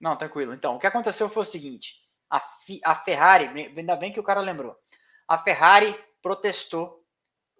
não, 0.00 0.16
tranquilo. 0.16 0.52
Então, 0.52 0.76
o 0.76 0.78
que 0.78 0.86
aconteceu 0.86 1.28
foi 1.28 1.42
o 1.42 1.46
seguinte: 1.46 1.94
a, 2.30 2.42
a 2.84 2.94
Ferrari, 2.94 3.72
ainda 3.76 3.96
bem 3.96 4.12
que 4.12 4.20
o 4.20 4.24
cara 4.24 4.40
lembrou, 4.40 4.76
a 5.28 5.38
Ferrari 5.38 5.96
protestou 6.20 7.04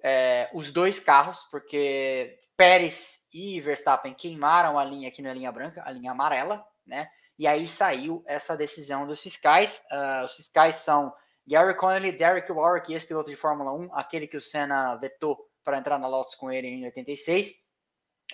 é, 0.03 0.51
os 0.53 0.71
dois 0.71 0.99
carros, 0.99 1.47
porque 1.51 2.39
Pérez 2.57 3.27
e 3.33 3.61
Verstappen 3.61 4.15
queimaram 4.15 4.79
a 4.79 4.85
linha 4.85 5.09
aqui 5.09 5.23
na 5.23 5.33
linha 5.33 5.53
branca, 5.53 5.83
a 5.85 5.91
linha 5.91 6.11
amarela, 6.11 6.65
né? 6.87 7.09
E 7.39 7.47
aí 7.47 7.67
saiu 7.67 8.23
essa 8.27 8.57
decisão 8.57 9.07
dos 9.07 9.23
fiscais. 9.23 9.83
Uh, 9.91 10.25
os 10.25 10.35
fiscais 10.35 10.77
são 10.77 11.13
Gary 11.47 11.75
Connelly, 11.75 12.13
Derek 12.13 12.51
Warwick, 12.53 12.93
ex-piloto 12.93 13.31
de 13.31 13.37
Fórmula 13.37 13.73
1, 13.73 13.95
aquele 13.95 14.27
que 14.27 14.37
o 14.37 14.41
Senna 14.41 14.95
vetou 14.97 15.39
para 15.65 15.79
entrar 15.79 15.99
na 15.99 16.09
Lotus 16.09 16.35
com 16.35 16.51
ele 16.51 16.69
em 16.69 16.85
86, 16.85 17.55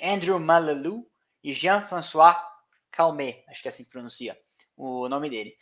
Andrew 0.03 0.39
Malalou 0.39 1.09
e 1.43 1.53
Jean-François 1.53 2.37
Calmet, 2.91 3.45
acho 3.49 3.63
que 3.63 3.69
é 3.69 3.71
assim 3.71 3.85
que 3.85 3.91
pronuncia 3.91 4.39
o 4.77 5.09
nome 5.09 5.29
dele. 5.31 5.57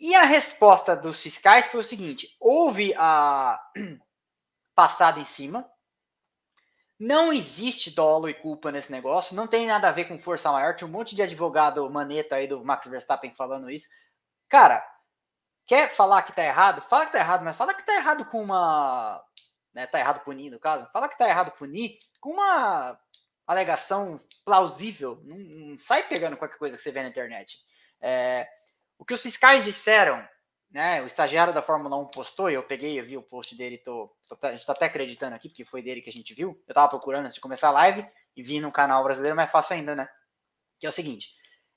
E 0.00 0.14
a 0.14 0.22
resposta 0.22 0.94
dos 0.94 1.20
fiscais 1.20 1.66
foi 1.68 1.80
o 1.80 1.84
seguinte: 1.84 2.36
houve 2.38 2.94
a 2.96 3.60
passado 4.74 5.20
em 5.20 5.24
cima. 5.24 5.68
Não 7.00 7.32
existe 7.32 7.92
dolo 7.92 8.28
e 8.28 8.34
culpa 8.34 8.72
nesse 8.72 8.90
negócio, 8.90 9.36
não 9.36 9.46
tem 9.46 9.68
nada 9.68 9.88
a 9.88 9.92
ver 9.92 10.06
com 10.06 10.18
força 10.18 10.50
maior. 10.50 10.74
Tinha 10.74 10.88
um 10.88 10.90
monte 10.90 11.14
de 11.14 11.22
advogado 11.22 11.88
maneta 11.88 12.34
aí 12.34 12.48
do 12.48 12.64
Max 12.64 12.88
Verstappen 12.88 13.32
falando 13.32 13.70
isso. 13.70 13.88
Cara, 14.48 14.84
quer 15.64 15.94
falar 15.94 16.22
que 16.22 16.32
tá 16.32 16.42
errado? 16.42 16.80
Fala 16.82 17.06
que 17.06 17.12
tá 17.12 17.18
errado, 17.18 17.44
mas 17.44 17.56
fala 17.56 17.74
que 17.74 17.86
tá 17.86 17.94
errado 17.94 18.24
com 18.24 18.42
uma. 18.42 19.22
Né, 19.72 19.86
tá 19.86 20.00
errado 20.00 20.24
punir, 20.24 20.50
no 20.50 20.58
caso. 20.58 20.88
Fala 20.92 21.08
que 21.08 21.16
tá 21.16 21.28
errado 21.28 21.52
punir 21.52 21.98
com 22.20 22.30
uma 22.30 22.98
alegação 23.52 24.20
plausível. 24.44 25.20
Não, 25.24 25.36
não 25.36 25.78
sai 25.78 26.06
pegando 26.06 26.36
qualquer 26.36 26.58
coisa 26.58 26.76
que 26.76 26.82
você 26.82 26.92
vê 26.92 27.02
na 27.02 27.08
internet. 27.08 27.58
É, 28.00 28.48
o 28.98 29.04
que 29.04 29.14
os 29.14 29.22
fiscais 29.22 29.64
disseram 29.64 30.26
né, 30.70 31.02
o 31.02 31.06
estagiário 31.06 31.54
da 31.54 31.62
Fórmula 31.62 31.96
1 31.96 32.06
postou, 32.08 32.50
e 32.50 32.54
eu 32.54 32.62
peguei, 32.62 33.00
eu 33.00 33.04
vi 33.04 33.16
o 33.16 33.22
post 33.22 33.56
dele, 33.56 33.78
tô, 33.78 34.14
tô, 34.28 34.36
a 34.42 34.52
gente 34.52 34.66
tá 34.66 34.72
até 34.72 34.84
acreditando 34.84 35.34
aqui, 35.34 35.48
porque 35.48 35.64
foi 35.64 35.82
dele 35.82 36.02
que 36.02 36.10
a 36.10 36.12
gente 36.12 36.34
viu. 36.34 36.62
Eu 36.68 36.74
tava 36.74 36.88
procurando 36.88 37.24
antes 37.24 37.36
de 37.36 37.40
começar 37.40 37.68
a 37.68 37.72
live 37.72 38.06
e 38.36 38.42
vi 38.42 38.60
no 38.60 38.70
canal 38.70 39.02
brasileiro, 39.02 39.34
mas 39.34 39.50
fácil 39.50 39.76
ainda, 39.76 39.96
né? 39.96 40.08
Que 40.78 40.86
é 40.86 40.90
o 40.90 40.92
seguinte: 40.92 41.30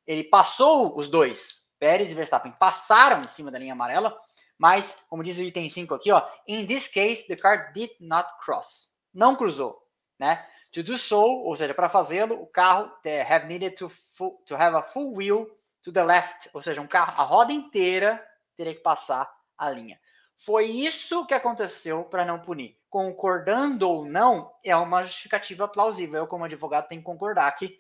ele 0.05 0.26
passou 0.26 0.97
os 0.97 1.07
dois, 1.07 1.65
Pérez 1.80 2.11
e 2.11 2.13
Verstappen, 2.13 2.53
passaram 2.59 3.24
em 3.24 3.28
cima 3.28 3.49
da 3.49 3.57
linha 3.57 3.74
amarela, 3.74 4.17
mas, 4.57 4.95
como 5.07 5.24
diz 5.24 5.38
o 5.38 5.41
item 5.41 5.69
5 5.69 5.95
aqui, 5.95 6.11
ó, 6.11 6.28
in 6.47 6.67
this 6.67 6.88
case, 6.88 7.26
the 7.28 7.36
car 7.36 7.72
did 7.74 7.91
not 7.99 8.30
cross. 8.43 8.91
Não 9.13 9.36
cruzou, 9.36 9.82
né? 10.19 10.45
To 10.72 10.84
do 10.84 10.97
so, 10.97 11.22
ou 11.22 11.55
seja, 11.55 11.74
para 11.74 11.89
fazê-lo, 11.89 12.41
o 12.41 12.47
carro 12.47 12.91
have 13.30 13.45
needed 13.47 13.76
to, 13.76 13.89
full, 14.13 14.41
to 14.45 14.55
have 14.55 14.76
a 14.76 14.82
full 14.82 15.13
wheel 15.15 15.47
to 15.82 15.91
the 15.91 16.03
left, 16.03 16.49
ou 16.53 16.61
seja, 16.61 16.80
um 16.80 16.88
carro, 16.88 17.13
a 17.17 17.24
roda 17.24 17.51
inteira 17.51 18.26
teria 18.55 18.74
que 18.74 18.82
passar 18.82 19.30
a 19.57 19.69
linha. 19.69 19.99
Foi 20.38 20.65
isso 20.65 21.26
que 21.26 21.34
aconteceu 21.34 22.03
para 22.05 22.26
não 22.26 22.39
punir. 22.39 22.80
Concordando 22.89 23.88
ou 23.88 24.05
não, 24.05 24.51
é 24.63 24.76
uma 24.76 25.03
justificativa 25.03 25.67
plausível. 25.67 26.22
Eu, 26.22 26.28
como 26.28 26.45
advogado, 26.45 26.88
tenho 26.88 27.01
que 27.01 27.05
concordar 27.05 27.51
que 27.51 27.78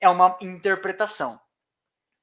é 0.00 0.08
uma 0.08 0.36
interpretação. 0.40 1.40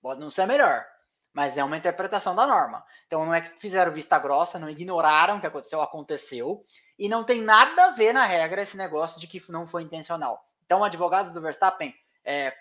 Pode 0.01 0.21
não 0.21 0.29
ser 0.29 0.45
melhor, 0.45 0.85
mas 1.33 1.57
é 1.57 1.63
uma 1.63 1.77
interpretação 1.77 2.33
da 2.33 2.47
norma. 2.47 2.85
Então 3.07 3.25
não 3.25 3.33
é 3.33 3.41
que 3.41 3.59
fizeram 3.59 3.91
vista 3.91 4.17
grossa, 4.17 4.57
não 4.57 4.69
ignoraram 4.69 5.37
o 5.37 5.41
que 5.41 5.47
aconteceu, 5.47 5.81
aconteceu, 5.81 6.65
e 6.97 7.07
não 7.07 7.23
tem 7.23 7.41
nada 7.41 7.85
a 7.85 7.89
ver 7.91 8.13
na 8.13 8.25
regra 8.25 8.61
esse 8.61 8.77
negócio 8.77 9.19
de 9.19 9.27
que 9.27 9.43
não 9.51 9.67
foi 9.67 9.83
intencional. 9.83 10.45
Então, 10.65 10.83
advogados 10.83 11.31
do 11.31 11.41
Verstappen, 11.41 11.93
é, 12.23 12.53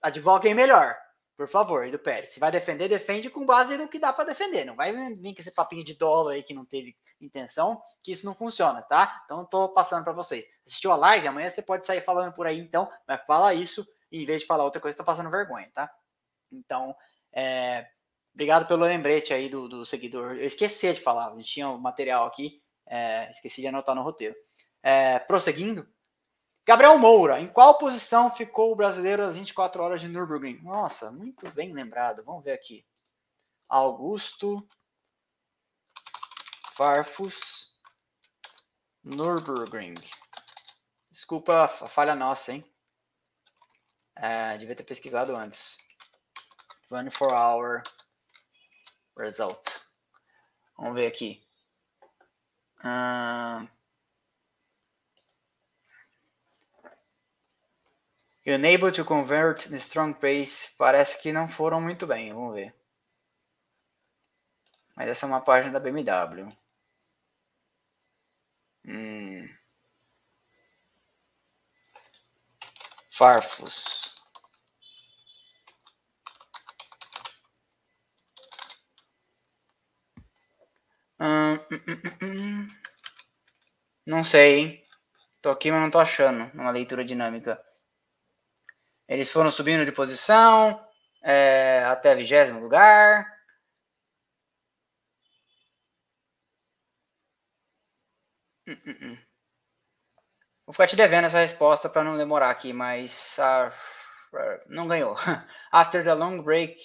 advoguem 0.00 0.54
melhor. 0.54 0.96
Por 1.36 1.48
favor, 1.48 1.90
do 1.90 1.98
Pérez. 1.98 2.30
Se 2.30 2.40
vai 2.40 2.50
defender, 2.50 2.88
defende 2.88 3.30
com 3.30 3.44
base 3.44 3.76
no 3.76 3.88
que 3.88 3.98
dá 3.98 4.12
para 4.12 4.24
defender. 4.24 4.64
Não 4.64 4.76
vai 4.76 4.92
vir 4.92 5.34
com 5.34 5.40
esse 5.40 5.50
papinho 5.50 5.84
de 5.84 5.94
dólar 5.94 6.34
aí 6.34 6.42
que 6.42 6.54
não 6.54 6.64
teve 6.64 6.96
intenção, 7.20 7.82
que 8.02 8.12
isso 8.12 8.26
não 8.26 8.34
funciona, 8.34 8.82
tá? 8.82 9.22
Então, 9.24 9.44
tô 9.44 9.68
passando 9.68 10.04
para 10.04 10.12
vocês. 10.12 10.46
Assistiu 10.66 10.92
a 10.92 10.96
live? 10.96 11.26
Amanhã 11.26 11.48
você 11.48 11.62
pode 11.62 11.86
sair 11.86 12.00
falando 12.02 12.32
por 12.32 12.46
aí, 12.46 12.58
então, 12.58 12.90
mas 13.06 13.24
fala 13.24 13.54
isso 13.54 13.86
e 14.10 14.22
em 14.22 14.26
vez 14.26 14.42
de 14.42 14.46
falar 14.46 14.64
outra 14.64 14.80
coisa, 14.80 14.96
tá 14.96 15.02
passando 15.02 15.30
vergonha, 15.30 15.70
tá? 15.72 15.90
Então, 16.52 16.94
é, 17.32 17.88
obrigado 18.34 18.68
pelo 18.68 18.84
lembrete 18.84 19.32
aí 19.32 19.48
do, 19.48 19.68
do 19.68 19.86
seguidor. 19.86 20.32
Eu 20.32 20.44
esqueci 20.44 20.92
de 20.92 21.00
falar, 21.00 21.32
a 21.32 21.36
gente 21.36 21.50
tinha 21.50 21.68
o 21.68 21.76
um 21.76 21.78
material 21.78 22.26
aqui, 22.26 22.61
é, 22.92 23.30
esqueci 23.30 23.62
de 23.62 23.68
anotar 23.68 23.94
no 23.94 24.02
roteiro. 24.02 24.36
É, 24.82 25.18
prosseguindo, 25.20 25.88
Gabriel 26.66 26.98
Moura, 26.98 27.40
em 27.40 27.48
qual 27.48 27.78
posição 27.78 28.30
ficou 28.30 28.70
o 28.70 28.76
brasileiro 28.76 29.24
às 29.24 29.34
24 29.34 29.82
horas 29.82 30.00
de 30.02 30.08
Nürburgring? 30.08 30.60
Nossa, 30.62 31.10
muito 31.10 31.50
bem 31.52 31.72
lembrado. 31.72 32.22
Vamos 32.22 32.44
ver 32.44 32.52
aqui. 32.52 32.86
Augusto 33.66 34.68
Farfus 36.76 37.72
Nürburgring. 39.02 39.94
Desculpa 41.10 41.64
a 41.64 41.68
falha 41.68 42.14
nossa, 42.14 42.52
hein? 42.52 42.64
É, 44.14 44.58
devia 44.58 44.76
ter 44.76 44.84
pesquisado 44.84 45.34
antes. 45.34 45.78
24 46.90 47.34
hour 47.34 47.82
result. 49.16 49.66
Vamos 50.76 50.94
ver 50.94 51.06
aqui. 51.06 51.42
Uh, 52.84 53.66
Unable 58.44 58.90
to 58.90 59.04
convert 59.04 59.68
the 59.70 59.78
strong 59.78 60.14
pace. 60.14 60.74
Parece 60.76 61.20
que 61.22 61.32
não 61.32 61.48
foram 61.48 61.80
muito 61.80 62.06
bem. 62.06 62.32
Vamos 62.32 62.54
ver. 62.54 62.74
Mas 64.96 65.08
essa 65.08 65.26
é 65.26 65.28
uma 65.28 65.40
página 65.40 65.78
da 65.78 65.78
BMW. 65.78 66.52
Hum. 68.84 69.48
Farfus. 73.12 74.21
Hum, 81.22 81.54
hum, 81.70 82.02
hum, 82.20 82.68
não 84.06 84.22
sei, 84.22 84.58
hein? 84.58 84.84
Tô 85.42 85.50
aqui, 85.50 85.70
mas 85.70 85.80
não 85.80 85.90
tô 85.90 85.98
achando 85.98 86.50
uma 86.54 86.70
leitura 86.70 87.04
dinâmica. 87.04 87.62
Eles 89.08 89.30
foram 89.30 89.50
subindo 89.50 89.84
de 89.84 89.92
posição 89.92 90.80
é, 91.22 91.84
até 91.86 92.14
vigésimo 92.14 92.60
lugar. 92.60 93.26
Vou 100.66 100.72
ficar 100.72 100.86
te 100.86 100.96
devendo 100.96 101.26
essa 101.26 101.40
resposta 101.40 101.88
para 101.88 102.04
não 102.04 102.16
demorar 102.16 102.50
aqui, 102.50 102.72
mas 102.72 103.36
uh, 103.38 103.72
não 104.68 104.86
ganhou. 104.86 105.16
After 105.72 106.02
the 106.04 106.14
long 106.14 106.42
break. 106.42 106.76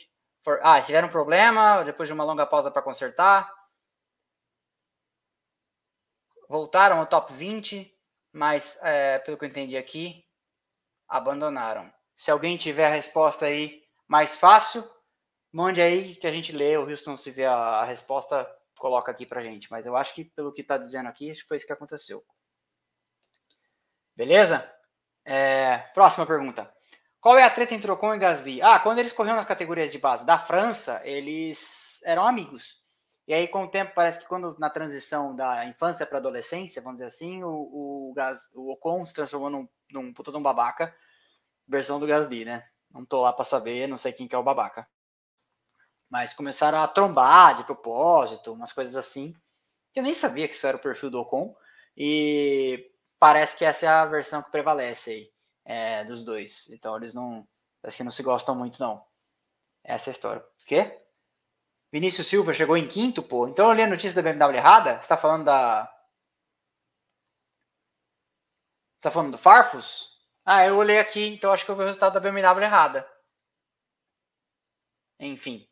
For, 0.44 0.60
ah, 0.64 0.82
tiveram 0.82 1.08
um 1.08 1.12
problema 1.12 1.84
depois 1.84 2.08
de 2.08 2.14
uma 2.14 2.24
longa 2.24 2.46
pausa 2.46 2.72
para 2.72 2.82
consertar. 2.82 3.52
Voltaram 6.48 7.00
ao 7.00 7.06
top 7.06 7.34
20, 7.34 7.94
mas 8.32 8.78
é, 8.82 9.20
pelo 9.20 9.38
que 9.38 9.46
eu 9.46 9.50
entendi 9.50 9.78
aqui, 9.78 10.26
abandonaram. 11.08 11.92
Se 12.16 12.32
alguém 12.32 12.58
tiver 12.58 12.88
a 12.88 12.96
resposta 12.96 13.46
aí 13.46 13.84
mais 14.08 14.36
fácil, 14.36 14.84
mande 15.52 15.82
aí 15.82 16.16
que 16.16 16.26
a 16.26 16.32
gente 16.32 16.52
lê. 16.52 16.78
O 16.78 16.90
Houston, 16.90 17.18
se 17.18 17.30
vê 17.32 17.46
a, 17.46 17.54
a 17.54 17.84
resposta, 17.84 18.50
coloca 18.78 19.12
aqui 19.12 19.26
pra 19.26 19.42
gente. 19.42 19.70
Mas 19.70 19.86
eu 19.86 19.96
acho 19.96 20.14
que, 20.14 20.26
pelo 20.26 20.54
que 20.54 20.64
tá 20.64 20.78
dizendo 20.78 21.08
aqui, 21.10 21.32
acho 21.32 21.42
que 21.42 21.48
foi 21.48 21.58
isso 21.58 21.68
que 21.68 21.74
aconteceu. 21.74 22.24
Beleza? 24.16 24.68
É, 25.26 25.78
próxima 25.94 26.26
pergunta. 26.26 26.74
Qual 27.20 27.38
é 27.38 27.44
a 27.44 27.50
treta 27.50 27.76
entre 27.76 27.92
Ocon 27.92 28.16
e 28.16 28.20
Gasly? 28.20 28.62
Ah, 28.62 28.80
quando 28.80 29.00
eles 29.00 29.12
corriam 29.12 29.36
nas 29.36 29.46
categorias 29.46 29.92
de 29.92 30.00
base 30.00 30.26
da 30.26 30.40
França, 30.40 31.02
eles 31.04 32.02
eram 32.06 32.26
amigos. 32.26 32.78
E 33.28 33.34
aí, 33.34 33.48
com 33.48 33.66
o 33.66 33.68
tempo, 33.70 33.92
parece 33.94 34.20
que 34.20 34.26
quando 34.26 34.58
na 34.58 34.70
transição 34.70 35.36
da 35.36 35.66
infância 35.66 36.06
para 36.06 36.18
adolescência, 36.18 36.82
vamos 36.82 36.98
dizer 36.98 37.08
assim, 37.08 37.44
o, 37.44 37.50
o, 37.50 38.14
Gas, 38.16 38.50
o 38.56 38.72
Ocon 38.72 39.06
se 39.06 39.14
transformou 39.14 39.50
num, 39.50 39.68
num 39.92 40.14
puta 40.14 40.32
de 40.32 40.38
um 40.38 40.42
babaca 40.42 40.96
versão 41.68 42.00
do 42.00 42.08
Gasly, 42.08 42.46
né? 42.46 42.66
Não 42.90 43.06
tô 43.06 43.22
lá 43.22 43.34
para 43.34 43.44
saber, 43.44 43.86
não 43.88 43.98
sei 43.98 44.14
quem 44.14 44.28
que 44.28 44.36
é 44.36 44.38
o 44.38 44.44
babaca. 44.44 44.88
Mas 46.10 46.34
começaram 46.34 46.82
a 46.82 46.88
trombar 46.88 47.58
de 47.58 47.66
propósito, 47.66 48.54
umas 48.54 48.72
coisas 48.72 48.96
assim. 48.96 49.36
Eu 49.94 50.04
nem 50.04 50.14
sabia 50.14 50.48
que 50.48 50.56
isso 50.56 50.66
era 50.66 50.78
o 50.78 50.82
perfil 50.82 51.10
do 51.10 51.20
Ocon. 51.20 51.54
E 51.98 52.90
parece 53.20 53.58
que 53.58 53.66
essa 53.66 53.86
é 53.86 53.90
a 53.90 54.06
versão 54.06 54.42
que 54.42 54.52
prevalece 54.52 55.12
aí 55.12 55.32
é, 55.66 56.06
dos 56.06 56.24
dois. 56.24 56.70
Então 56.70 56.96
eles 56.96 57.14
não. 57.14 57.46
Parece 57.82 57.98
que 57.98 58.04
não 58.04 58.12
se 58.12 58.24
gostam 58.24 58.56
muito, 58.56 58.80
não. 58.80 59.04
Essa 59.84 60.10
é 60.10 60.12
a 60.12 60.16
história. 60.16 60.42
O 60.42 60.66
quê? 60.66 60.98
Vinícius 61.98 62.28
Silva 62.28 62.54
chegou 62.54 62.78
em 62.78 62.88
quinto, 62.88 63.24
pô. 63.24 63.48
Então 63.48 63.70
eu 63.70 63.74
li 63.74 63.82
a 63.82 63.88
notícia 63.88 64.14
da 64.14 64.22
BMW 64.22 64.56
errada? 64.56 65.02
Você 65.02 65.08
tá 65.08 65.18
falando 65.18 65.46
da. 65.46 65.86
Você 68.94 69.02
tá 69.02 69.10
falando 69.10 69.32
do 69.32 69.38
Farfus? 69.40 70.08
Ah, 70.46 70.64
eu 70.64 70.78
olhei 70.78 71.00
aqui, 71.00 71.26
então 71.26 71.52
acho 71.52 71.66
que 71.66 71.72
eu 71.72 71.76
vi 71.76 71.82
o 71.82 71.86
resultado 71.86 72.14
da 72.14 72.20
BMW 72.20 72.62
errada. 72.64 73.10
Enfim. 75.20 75.68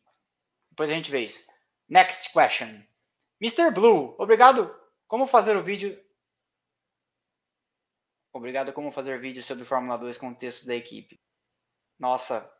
Depois 0.72 0.90
a 0.90 0.94
gente 0.94 1.12
vê 1.12 1.20
isso. 1.20 1.40
Next 1.88 2.32
question. 2.32 2.84
Mr. 3.40 3.70
Blue, 3.70 4.16
obrigado. 4.18 4.74
Como 5.06 5.28
fazer 5.28 5.56
o 5.56 5.62
vídeo. 5.62 5.96
Obrigado 8.32 8.72
como 8.72 8.90
fazer 8.90 9.20
vídeo 9.20 9.44
sobre 9.44 9.64
Fórmula 9.64 9.96
2 9.96 10.18
com 10.18 10.30
o 10.30 10.34
texto 10.34 10.66
da 10.66 10.74
equipe. 10.74 11.20
Nossa. 12.00 12.52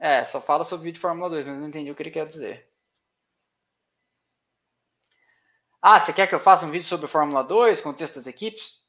É, 0.00 0.24
só 0.24 0.40
fala 0.40 0.64
sobre 0.64 0.84
vídeo 0.84 0.94
de 0.94 1.00
Fórmula 1.00 1.28
2, 1.28 1.46
mas 1.46 1.58
não 1.58 1.68
entendi 1.68 1.90
o 1.90 1.94
que 1.94 2.02
ele 2.02 2.10
quer 2.10 2.26
dizer. 2.26 2.66
Ah, 5.82 6.00
você 6.00 6.12
quer 6.12 6.26
que 6.26 6.34
eu 6.34 6.40
faça 6.40 6.64
um 6.66 6.70
vídeo 6.70 6.86
sobre 6.86 7.06
Fórmula 7.06 7.42
2 7.44 7.80
com 7.82 7.90
o 7.90 7.94
texto 7.94 8.16
das 8.16 8.26
equipes? 8.26 8.80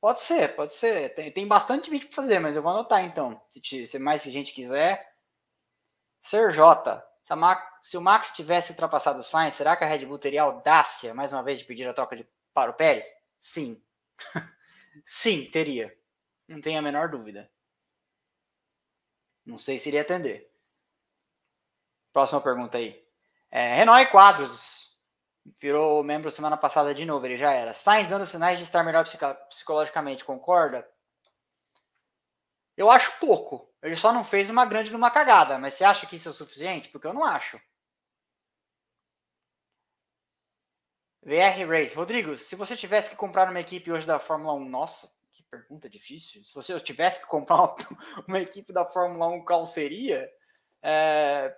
Pode 0.00 0.22
ser, 0.22 0.54
pode 0.56 0.74
ser. 0.74 1.14
Tem, 1.14 1.32
tem 1.32 1.46
bastante 1.46 1.90
vídeo 1.90 2.08
para 2.08 2.16
fazer, 2.16 2.38
mas 2.38 2.56
eu 2.56 2.62
vou 2.62 2.72
anotar 2.72 3.04
então. 3.04 3.40
Se, 3.50 3.86
se 3.86 3.98
mais 3.98 4.22
gente 4.22 4.52
quiser. 4.52 5.12
Ser 6.22 6.52
J. 6.52 7.04
Se, 7.24 7.34
se, 7.90 7.96
o 7.96 8.00
Max 8.00 8.30
tivesse 8.32 8.72
ultrapassado 8.72 9.20
o 9.20 9.22
Sainz, 9.22 9.56
será 9.56 9.76
que 9.76 9.84
a 9.84 9.86
Red 9.88 10.06
Bull 10.06 10.18
teria 10.18 10.42
audácia, 10.42 11.14
mais 11.14 11.32
uma 11.32 11.42
vez, 11.42 11.58
de 11.58 11.64
pedir 11.64 11.88
a 11.88 11.94
troca 11.94 12.16
de 12.16 12.26
para 12.54 12.70
o 12.70 12.74
Pérez? 12.74 13.06
Sim. 13.40 13.82
Sim, 15.06 15.50
teria. 15.50 15.96
Não 16.48 16.60
tenho 16.60 16.78
a 16.78 16.82
menor 16.82 17.08
dúvida. 17.08 17.50
Não 19.44 19.58
sei 19.58 19.78
se 19.78 19.88
iria 19.88 20.02
atender. 20.02 20.51
Próxima 22.12 22.40
pergunta 22.40 22.78
aí. 22.78 23.02
É, 23.50 23.76
Renoi 23.76 24.06
Quadros 24.06 24.96
virou 25.60 26.04
membro 26.04 26.30
semana 26.30 26.56
passada 26.56 26.94
de 26.94 27.04
novo, 27.04 27.26
ele 27.26 27.36
já 27.36 27.52
era. 27.52 27.74
Sainz 27.74 28.08
dando 28.08 28.26
sinais 28.26 28.58
de 28.58 28.64
estar 28.64 28.82
melhor 28.84 29.04
psicologicamente, 29.48 30.24
concorda? 30.24 30.86
Eu 32.76 32.90
acho 32.90 33.18
pouco. 33.18 33.68
Ele 33.82 33.96
só 33.96 34.12
não 34.12 34.24
fez 34.24 34.48
uma 34.48 34.64
grande 34.64 34.90
numa 34.90 35.10
cagada, 35.10 35.58
mas 35.58 35.74
você 35.74 35.84
acha 35.84 36.06
que 36.06 36.16
isso 36.16 36.28
é 36.28 36.32
o 36.32 36.34
suficiente? 36.34 36.88
Porque 36.88 37.06
eu 37.06 37.12
não 37.12 37.24
acho. 37.24 37.60
VR 41.22 41.68
Race. 41.68 41.94
Rodrigo, 41.94 42.36
se 42.38 42.56
você 42.56 42.76
tivesse 42.76 43.10
que 43.10 43.16
comprar 43.16 43.48
uma 43.48 43.60
equipe 43.60 43.92
hoje 43.92 44.06
da 44.06 44.18
Fórmula 44.18 44.54
1, 44.54 44.64
nossa, 44.68 45.10
que 45.32 45.42
pergunta 45.44 45.88
difícil. 45.88 46.44
Se 46.44 46.54
você 46.54 46.78
tivesse 46.80 47.20
que 47.20 47.26
comprar 47.26 47.56
uma, 47.56 47.76
uma 48.26 48.40
equipe 48.40 48.72
da 48.72 48.84
Fórmula 48.84 49.28
1, 49.28 49.44
qual 49.44 49.64
seria? 49.66 50.28
É, 50.82 51.56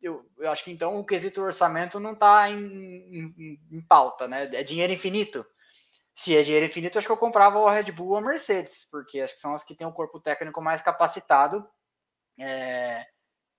eu, 0.00 0.28
eu, 0.38 0.50
acho 0.50 0.64
que 0.64 0.70
então 0.70 0.98
o 0.98 1.04
quesito 1.04 1.42
orçamento 1.42 1.98
não 1.98 2.12
está 2.12 2.50
em, 2.50 2.58
em, 2.58 3.60
em, 3.70 3.80
pauta, 3.82 4.28
né? 4.28 4.44
É 4.52 4.62
dinheiro 4.62 4.92
infinito. 4.92 5.44
Se 6.16 6.36
é 6.36 6.42
dinheiro 6.42 6.66
infinito, 6.66 6.98
acho 6.98 7.06
que 7.06 7.12
eu 7.12 7.16
comprava 7.16 7.58
o 7.58 7.68
Red 7.68 7.92
Bull 7.92 8.08
ou 8.08 8.16
a 8.16 8.20
Mercedes, 8.20 8.86
porque 8.90 9.20
acho 9.20 9.34
que 9.34 9.40
são 9.40 9.54
as 9.54 9.64
que 9.64 9.74
têm 9.74 9.86
o 9.86 9.92
corpo 9.92 10.18
técnico 10.20 10.60
mais 10.60 10.82
capacitado, 10.82 11.68
é, 12.38 13.06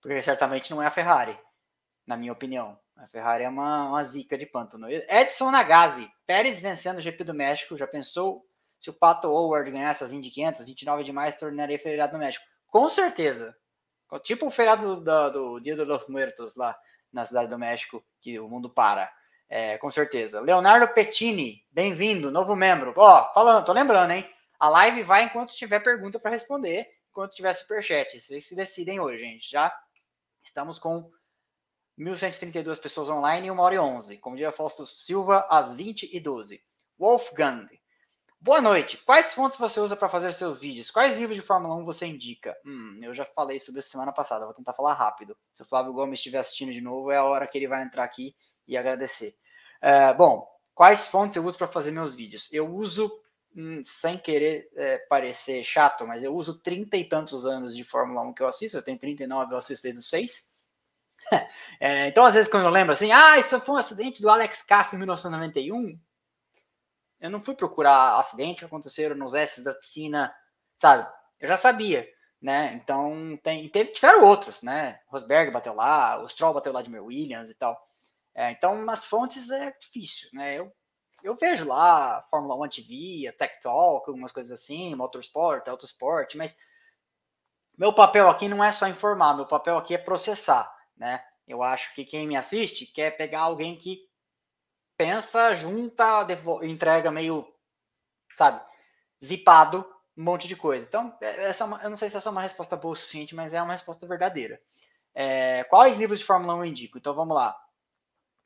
porque 0.01 0.21
certamente 0.21 0.71
não 0.71 0.81
é 0.81 0.87
a 0.87 0.91
Ferrari, 0.91 1.37
na 2.05 2.17
minha 2.17 2.33
opinião. 2.33 2.77
A 2.97 3.07
Ferrari 3.07 3.45
é 3.45 3.49
uma, 3.49 3.89
uma 3.89 4.03
zica 4.03 4.37
de 4.37 4.45
pântano. 4.45 4.89
Edson 4.89 5.51
Nagase, 5.51 6.11
Pérez 6.27 6.59
vencendo 6.59 6.97
o 6.97 7.01
GP 7.01 7.23
do 7.23 7.33
México. 7.33 7.77
Já 7.77 7.87
pensou 7.87 8.45
se 8.79 8.89
o 8.89 8.93
Pato 8.93 9.29
Howard 9.29 9.71
ganhasse 9.71 10.03
as 10.03 10.11
Indy 10.11 10.29
500, 10.29 10.65
29 10.65 11.03
de 11.03 11.11
maio, 11.11 11.37
tornaria 11.37 11.79
feriado 11.79 12.13
no 12.13 12.19
México? 12.19 12.45
Com 12.67 12.89
certeza. 12.89 13.55
Tipo 14.18 14.48
o 14.48 14.52
feriado 14.52 15.02
do, 15.02 15.30
do 15.30 15.60
Dia 15.60 15.76
dos 15.76 16.07
Muertos 16.07 16.56
lá 16.56 16.76
na 17.11 17.26
cidade 17.26 17.49
do 17.49 17.60
México, 17.60 18.03
que 18.19 18.40
o 18.40 18.48
mundo 18.48 18.69
para. 18.69 19.11
É, 19.48 19.77
com 19.80 19.90
certeza. 19.90 20.40
Leonardo 20.40 20.88
Pettini, 20.94 21.64
bem-vindo, 21.72 22.31
novo 22.31 22.56
membro. 22.56 22.94
Ó, 22.95 23.34
falando, 23.34 23.65
tô 23.65 23.73
lembrando, 23.73 24.11
hein? 24.11 24.30
A 24.60 24.69
live 24.69 25.03
vai 25.03 25.23
enquanto 25.23 25.56
tiver 25.56 25.80
pergunta 25.80 26.19
para 26.19 26.31
responder, 26.31 26.88
enquanto 27.10 27.34
tiver 27.34 27.53
superchat. 27.53 28.19
Vocês 28.19 28.45
se 28.45 28.56
decidem 28.56 28.99
hoje, 28.99 29.23
gente. 29.23 29.49
Já 29.49 29.73
estamos 30.44 30.77
com 30.77 31.10
1.132 31.98 32.80
pessoas 32.80 33.10
online 33.10 33.48
e 33.48 33.52
1 33.52 33.60
hora 33.60 33.76
e 33.76 33.80
11. 33.80 34.18
Como 34.18 34.36
dia 34.36 34.52
Fausto 34.52 34.86
Silva, 34.86 35.48
às 35.49 35.73
20 35.73 36.15
e 36.15 36.19
12. 36.19 36.64
Wolfgang. 36.98 37.68
Boa 38.41 38.61
noite. 38.61 38.97
Quais 39.05 39.33
fontes 39.33 39.59
você 39.59 39.81
usa 39.81 39.97
para 39.97 40.07
fazer 40.07 40.33
seus 40.33 40.59
vídeos? 40.59 40.89
Quais 40.89 41.19
livros 41.19 41.35
de 41.35 41.45
Fórmula 41.45 41.75
1 41.75 41.83
você 41.83 42.05
indica? 42.05 42.55
Hum, 42.65 42.97
eu 43.03 43.13
já 43.13 43.25
falei 43.25 43.59
sobre 43.59 43.81
isso 43.81 43.89
semana 43.89 44.13
passada, 44.13 44.45
vou 44.45 44.53
tentar 44.53 44.71
falar 44.71 44.93
rápido. 44.93 45.35
Se 45.53 45.61
o 45.61 45.65
Flávio 45.65 45.91
Gomes 45.91 46.19
estiver 46.19 46.37
assistindo 46.37 46.71
de 46.71 46.79
novo, 46.79 47.11
é 47.11 47.17
a 47.17 47.23
hora 47.25 47.45
que 47.45 47.57
ele 47.57 47.67
vai 47.67 47.83
entrar 47.83 48.05
aqui 48.05 48.33
e 48.65 48.77
agradecer. 48.77 49.35
É, 49.81 50.13
bom, 50.13 50.47
quais 50.73 51.05
fontes 51.09 51.35
eu 51.35 51.43
uso 51.43 51.57
para 51.57 51.67
fazer 51.67 51.91
meus 51.91 52.15
vídeos? 52.15 52.47
Eu 52.49 52.73
uso, 52.73 53.11
hum, 53.53 53.81
sem 53.83 54.17
querer 54.17 54.69
é, 54.73 54.99
parecer 55.09 55.61
chato, 55.61 56.07
mas 56.07 56.23
eu 56.23 56.33
uso 56.33 56.57
trinta 56.59 56.95
e 56.95 57.03
tantos 57.03 57.45
anos 57.45 57.75
de 57.75 57.83
Fórmula 57.83 58.21
1 58.21 58.33
que 58.33 58.41
eu 58.41 58.47
assisto. 58.47 58.77
Eu 58.77 58.83
tenho 58.83 58.97
39, 58.97 59.53
eu 59.53 59.57
assisto 59.57 59.83
desde 59.83 59.99
os 59.99 60.09
6. 60.09 60.49
É, 61.81 62.07
então, 62.07 62.25
às 62.25 62.33
vezes, 62.33 62.49
quando 62.49 62.65
eu 62.65 62.71
lembro 62.71 62.93
assim, 62.93 63.11
ah, 63.11 63.37
isso 63.37 63.59
foi 63.61 63.75
um 63.75 63.77
acidente 63.77 64.21
do 64.21 64.29
Alex 64.29 64.61
Caff 64.61 64.95
em 64.95 64.99
1991, 64.99 65.97
eu 67.19 67.29
não 67.29 67.41
fui 67.41 67.55
procurar 67.55 68.19
acidentes 68.19 68.59
que 68.59 68.65
aconteceram 68.65 69.15
nos 69.15 69.33
S 69.33 69.63
da 69.63 69.73
piscina, 69.73 70.33
sabe? 70.77 71.07
Eu 71.39 71.47
já 71.47 71.57
sabia, 71.57 72.07
né? 72.41 72.73
Então, 72.73 73.37
tem, 73.43 73.67
teve, 73.69 73.91
tiveram 73.91 74.25
outros, 74.25 74.61
né? 74.61 74.99
Rosberg 75.07 75.51
bateu 75.51 75.73
lá, 75.73 76.21
o 76.21 76.27
Stroll 76.29 76.53
bateu 76.53 76.73
lá 76.73 76.81
de 76.81 76.89
Mer 76.89 77.03
Williams 77.03 77.49
e 77.49 77.55
tal. 77.55 77.79
É, 78.33 78.51
então, 78.51 78.83
nas 78.83 79.05
fontes 79.05 79.49
é 79.49 79.75
difícil, 79.79 80.29
né? 80.33 80.57
Eu, 80.57 80.71
eu 81.23 81.35
vejo 81.35 81.65
lá 81.67 82.25
Fórmula 82.29 82.55
1 82.65 82.69
TV, 82.69 83.31
Tech 83.37 83.59
Talk, 83.61 84.09
algumas 84.09 84.31
coisas 84.31 84.51
assim, 84.51 84.95
Motorsport, 84.95 85.67
Autosport, 85.67 86.35
mas 86.35 86.57
meu 87.77 87.93
papel 87.93 88.29
aqui 88.29 88.47
não 88.47 88.63
é 88.63 88.71
só 88.71 88.87
informar, 88.87 89.35
meu 89.35 89.45
papel 89.45 89.77
aqui 89.77 89.93
é 89.93 89.97
processar 89.97 90.69
né? 90.99 91.23
Eu 91.47 91.63
acho 91.63 91.95
que 91.95 92.05
quem 92.05 92.27
me 92.27 92.35
assiste 92.35 92.85
quer 92.85 93.15
pegar 93.17 93.41
alguém 93.41 93.77
que 93.77 94.07
pensa, 94.99 95.55
junta, 95.55 96.27
entrega 96.61 97.09
meio, 97.09 97.47
sabe, 98.35 98.61
zipado 99.23 99.89
um 100.17 100.23
monte 100.23 100.45
de 100.45 100.57
coisa. 100.57 100.85
Então, 100.85 101.17
é, 101.21 101.45
essa 101.45 101.63
é 101.63 101.85
eu 101.85 101.89
não 101.89 101.95
sei 101.95 102.09
se 102.09 102.17
essa 102.17 102.27
é 102.27 102.31
uma 102.34 102.41
resposta 102.41 102.76
boa 102.76 102.91
o 102.91 102.95
suficiente, 102.97 103.34
mas 103.34 103.53
é 103.53 103.61
uma 103.61 103.71
resposta 103.71 104.05
verdadeira. 104.05 104.61
É, 105.15 105.63
quais 105.63 105.97
livros 105.97 106.19
de 106.19 106.26
Fórmula 106.26 106.53
1 106.55 106.57
eu 106.57 106.65
indico? 106.65 106.97
Então 106.97 107.13
vamos 107.13 107.34
lá. 107.34 107.57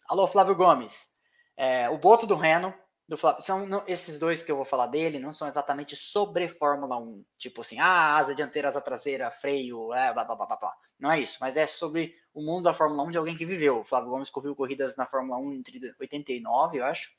Alô, 0.08 0.28
Flávio 0.28 0.56
Gomes. 0.56 1.12
É, 1.58 1.90
o 1.90 1.98
Boto 1.98 2.28
do 2.28 2.36
Reno, 2.36 2.72
do 3.08 3.18
Flávio. 3.18 3.42
São 3.42 3.66
não, 3.66 3.84
esses 3.88 4.20
dois 4.20 4.44
que 4.44 4.52
eu 4.52 4.56
vou 4.56 4.66
falar 4.66 4.86
dele, 4.86 5.18
não 5.18 5.34
são 5.34 5.48
exatamente 5.48 5.96
sobre 5.96 6.48
Fórmula 6.48 7.00
1. 7.00 7.26
Tipo 7.40 7.62
assim, 7.62 7.80
ah, 7.80 8.16
asa 8.16 8.36
dianteira, 8.36 8.68
asa 8.68 8.80
traseira, 8.80 9.32
freio, 9.32 9.92
é, 9.92 10.14
blá, 10.14 10.24
blá, 10.24 10.36
blá, 10.36 10.46
blá, 10.46 10.56
blá. 10.58 10.74
Não 11.00 11.12
é 11.12 11.20
isso, 11.20 11.40
mas 11.42 11.58
é 11.58 11.66
sobre 11.66 12.16
o 12.34 12.42
mundo 12.42 12.64
da 12.64 12.74
Fórmula 12.74 13.04
1 13.04 13.12
de 13.12 13.18
alguém 13.18 13.38
que 13.38 13.46
viveu. 13.46 13.80
O 13.80 13.84
Flávio 13.84 14.10
Gomes 14.10 14.30
correu 14.30 14.56
corridas 14.56 14.96
na 14.96 15.06
Fórmula 15.06 15.38
1 15.38 15.54
entre 15.54 15.94
89, 16.00 16.80
eu 16.80 16.86
acho, 16.86 17.12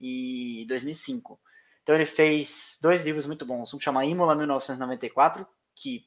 e 0.00 0.64
2005. 0.68 1.40
Então 1.82 1.94
ele 1.94 2.06
fez 2.06 2.78
dois 2.80 3.04
livros 3.04 3.26
muito 3.26 3.44
bons. 3.44 3.74
Um 3.74 3.80
chama 3.80 4.04
Imola 4.04 4.34
1994, 4.34 5.46
que 5.74 6.06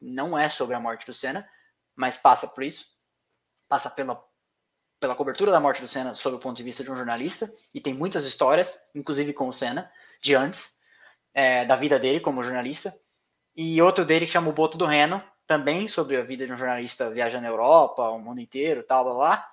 não 0.00 0.38
é 0.38 0.48
sobre 0.48 0.74
a 0.74 0.80
morte 0.80 1.06
do 1.06 1.14
Senna, 1.14 1.48
mas 1.96 2.18
passa 2.18 2.46
por 2.46 2.62
isso. 2.62 2.86
Passa 3.68 3.88
pela, 3.88 4.22
pela 5.00 5.14
cobertura 5.14 5.50
da 5.50 5.60
morte 5.60 5.80
do 5.80 5.88
Senna 5.88 6.14
sob 6.14 6.36
o 6.36 6.40
ponto 6.40 6.56
de 6.56 6.62
vista 6.62 6.84
de 6.84 6.90
um 6.90 6.96
jornalista. 6.96 7.52
E 7.72 7.80
tem 7.80 7.94
muitas 7.94 8.26
histórias, 8.26 8.78
inclusive 8.94 9.32
com 9.32 9.48
o 9.48 9.52
Senna, 9.52 9.90
de 10.20 10.34
antes, 10.34 10.78
é, 11.32 11.64
da 11.64 11.76
vida 11.76 11.98
dele 11.98 12.20
como 12.20 12.42
jornalista. 12.42 12.94
E 13.56 13.80
outro 13.80 14.04
dele 14.04 14.26
que 14.26 14.32
chama 14.32 14.50
O 14.50 14.52
Boto 14.52 14.76
do 14.76 14.86
Reno, 14.86 15.22
também 15.52 15.86
sobre 15.86 16.16
a 16.16 16.22
vida 16.22 16.46
de 16.46 16.52
um 16.52 16.56
jornalista 16.56 17.10
viajando 17.10 17.42
na 17.42 17.50
Europa, 17.50 18.08
o 18.08 18.18
mundo 18.18 18.40
inteiro, 18.40 18.82
tal, 18.82 19.04
blá, 19.04 19.14
blá. 19.14 19.48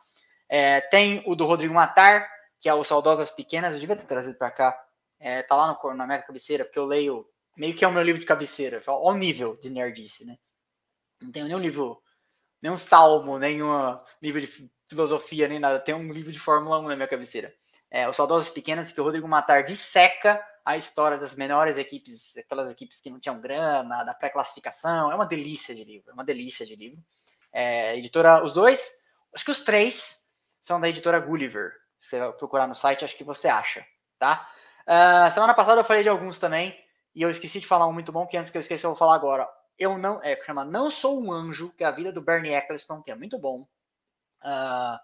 É, 0.48 0.80
tem 0.80 1.22
o 1.26 1.36
do 1.36 1.44
Rodrigo 1.44 1.74
Matar, 1.74 2.26
que 2.58 2.70
é 2.70 2.74
o 2.74 2.86
Saudosas 2.86 3.30
Pequenas, 3.32 3.74
eu 3.74 3.82
devia 3.82 3.98
ter 3.98 4.06
trazido 4.06 4.38
para 4.38 4.50
cá. 4.50 4.82
É, 5.20 5.44
tá 5.44 5.58
lá 5.58 5.68
no, 5.68 5.94
na 5.94 6.06
minha 6.06 6.22
cabeceira, 6.22 6.64
porque 6.64 6.80
eu 6.80 6.86
leio, 6.86 7.28
meio 7.58 7.76
que 7.76 7.84
é 7.84 7.88
o 7.88 7.92
meu 7.92 8.02
livro 8.02 8.22
de 8.22 8.26
cabeceira. 8.26 8.82
Olha 8.88 9.14
o 9.14 9.18
nível 9.18 9.58
de 9.58 9.70
nerdice, 9.70 10.24
né? 10.24 10.38
Não 11.22 11.34
tenho 11.34 11.48
nenhum 11.48 11.60
livro, 11.60 12.02
nenhum 12.62 12.78
salmo, 12.78 13.38
nenhum 13.38 14.00
livro 14.22 14.40
de 14.40 14.72
filosofia, 14.88 15.50
nem 15.50 15.60
nada. 15.60 15.82
Tem 15.82 15.94
um 15.94 16.14
livro 16.14 16.32
de 16.32 16.40
Fórmula 16.40 16.80
1 16.80 16.88
na 16.88 16.96
minha 16.96 17.10
cabeceira. 17.10 17.54
É, 17.92 18.08
o 18.08 18.14
Saudosas 18.14 18.50
Pequenas, 18.52 18.92
que 18.92 19.02
o 19.02 19.04
Rodrigo 19.04 19.28
Matar 19.28 19.64
disseca 19.64 20.44
a 20.64 20.78
história 20.78 21.18
das 21.18 21.36
menores 21.36 21.78
equipes, 21.78 22.38
aquelas 22.38 22.70
equipes 22.70 23.02
que 23.02 23.10
não 23.10 23.20
tinham 23.20 23.40
grana, 23.40 24.04
da 24.04 24.14
pré-classificação. 24.14 25.12
É 25.12 25.16
uma 25.16 25.26
delícia 25.26 25.74
de 25.74 25.84
livro, 25.84 26.12
é 26.12 26.14
uma 26.14 26.24
delícia 26.24 26.66
de 26.66 26.76
livro. 26.76 27.04
É, 27.52 27.98
editora, 27.98 28.44
os 28.44 28.54
dois, 28.54 29.00
acho 29.34 29.44
que 29.44 29.52
os 29.52 29.64
três 29.64 30.28
são 30.62 30.80
da 30.80 30.88
editora 30.88 31.20
Gulliver. 31.20 31.74
Se 32.00 32.18
você 32.18 32.32
procurar 32.34 32.68
no 32.68 32.76
site, 32.76 33.04
acho 33.04 33.18
que 33.18 33.24
você 33.24 33.48
acha, 33.48 33.86
tá? 34.20 34.48
Uh, 34.84 35.32
semana 35.32 35.54
passada 35.54 35.82
eu 35.82 35.86
falei 35.86 36.04
de 36.04 36.10
alguns 36.10 36.38
também, 36.38 36.78
e 37.16 37.22
eu 37.22 37.30
esqueci 37.30 37.60
de 37.60 37.68
falar 37.68 37.88
um 37.88 37.94
muito 37.94 38.12
bom, 38.12 38.28
que 38.28 38.38
antes 38.38 38.52
que 38.52 38.58
eu 38.58 38.62
esqueci 38.62 38.84
eu 38.84 38.92
vou 38.92 38.98
falar 38.98 39.16
agora. 39.16 39.48
Eu 39.78 39.98
não, 39.98 40.22
é, 40.24 40.36
chama 40.46 40.64
Não 40.64 40.92
Sou 40.92 41.22
um 41.22 41.32
Anjo, 41.32 41.72
que 41.72 41.84
é 41.84 41.88
a 41.88 41.92
vida 41.92 42.12
do 42.12 42.22
Bernie 42.22 42.54
Eccleston, 42.54 43.02
que 43.02 43.12
é 43.12 43.16
muito 43.16 43.38
bom. 43.38 43.62
Uh, 44.44 45.00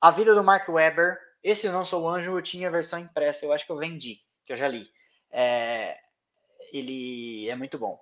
a 0.00 0.10
vida 0.10 0.34
do 0.34 0.42
Mark 0.42 0.68
Webber, 0.68 1.18
esse 1.46 1.68
Não 1.68 1.84
Sou 1.84 2.08
Anjo 2.08 2.36
eu 2.36 2.42
tinha 2.42 2.66
a 2.66 2.70
versão 2.72 2.98
impressa, 2.98 3.44
eu 3.44 3.52
acho 3.52 3.64
que 3.64 3.70
eu 3.70 3.78
vendi 3.78 4.20
que 4.44 4.52
eu 4.52 4.56
já 4.56 4.66
li. 4.66 4.88
É, 5.30 5.96
ele 6.72 7.48
é 7.48 7.54
muito 7.54 7.78
bom. 7.78 8.00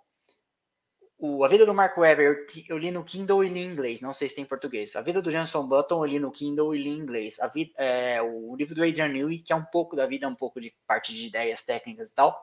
O, 1.18 1.44
a 1.44 1.48
vida 1.48 1.66
do 1.66 1.74
Mark 1.74 1.96
Webber 1.96 2.26
eu, 2.26 2.64
eu, 2.70 2.78
li 2.78 2.90
no 2.90 3.04
Kindle 3.04 3.44
e 3.44 3.48
li 3.48 3.60
em 3.60 3.70
inglês, 3.70 4.00
não 4.00 4.14
sei 4.14 4.30
se 4.30 4.34
tem 4.34 4.44
em 4.44 4.48
português. 4.48 4.96
A 4.96 5.02
vida 5.02 5.20
do 5.20 5.30
Jenson 5.30 5.66
Button 5.66 6.02
eu 6.02 6.04
li 6.04 6.18
no 6.18 6.30
Kindle 6.30 6.74
e 6.74 6.82
li 6.82 6.88
em 6.88 6.98
inglês. 6.98 7.38
A 7.38 7.52
é, 7.76 8.22
o 8.22 8.56
livro 8.56 8.74
do 8.74 8.82
Adrian 8.82 9.08
Newey, 9.08 9.40
que 9.40 9.52
é 9.52 9.56
um 9.56 9.64
pouco 9.64 9.94
da 9.94 10.06
vida, 10.06 10.26
um 10.26 10.34
pouco 10.34 10.58
de 10.58 10.74
parte 10.86 11.12
de 11.12 11.26
ideias 11.26 11.62
técnicas 11.62 12.10
e 12.10 12.14
tal. 12.14 12.38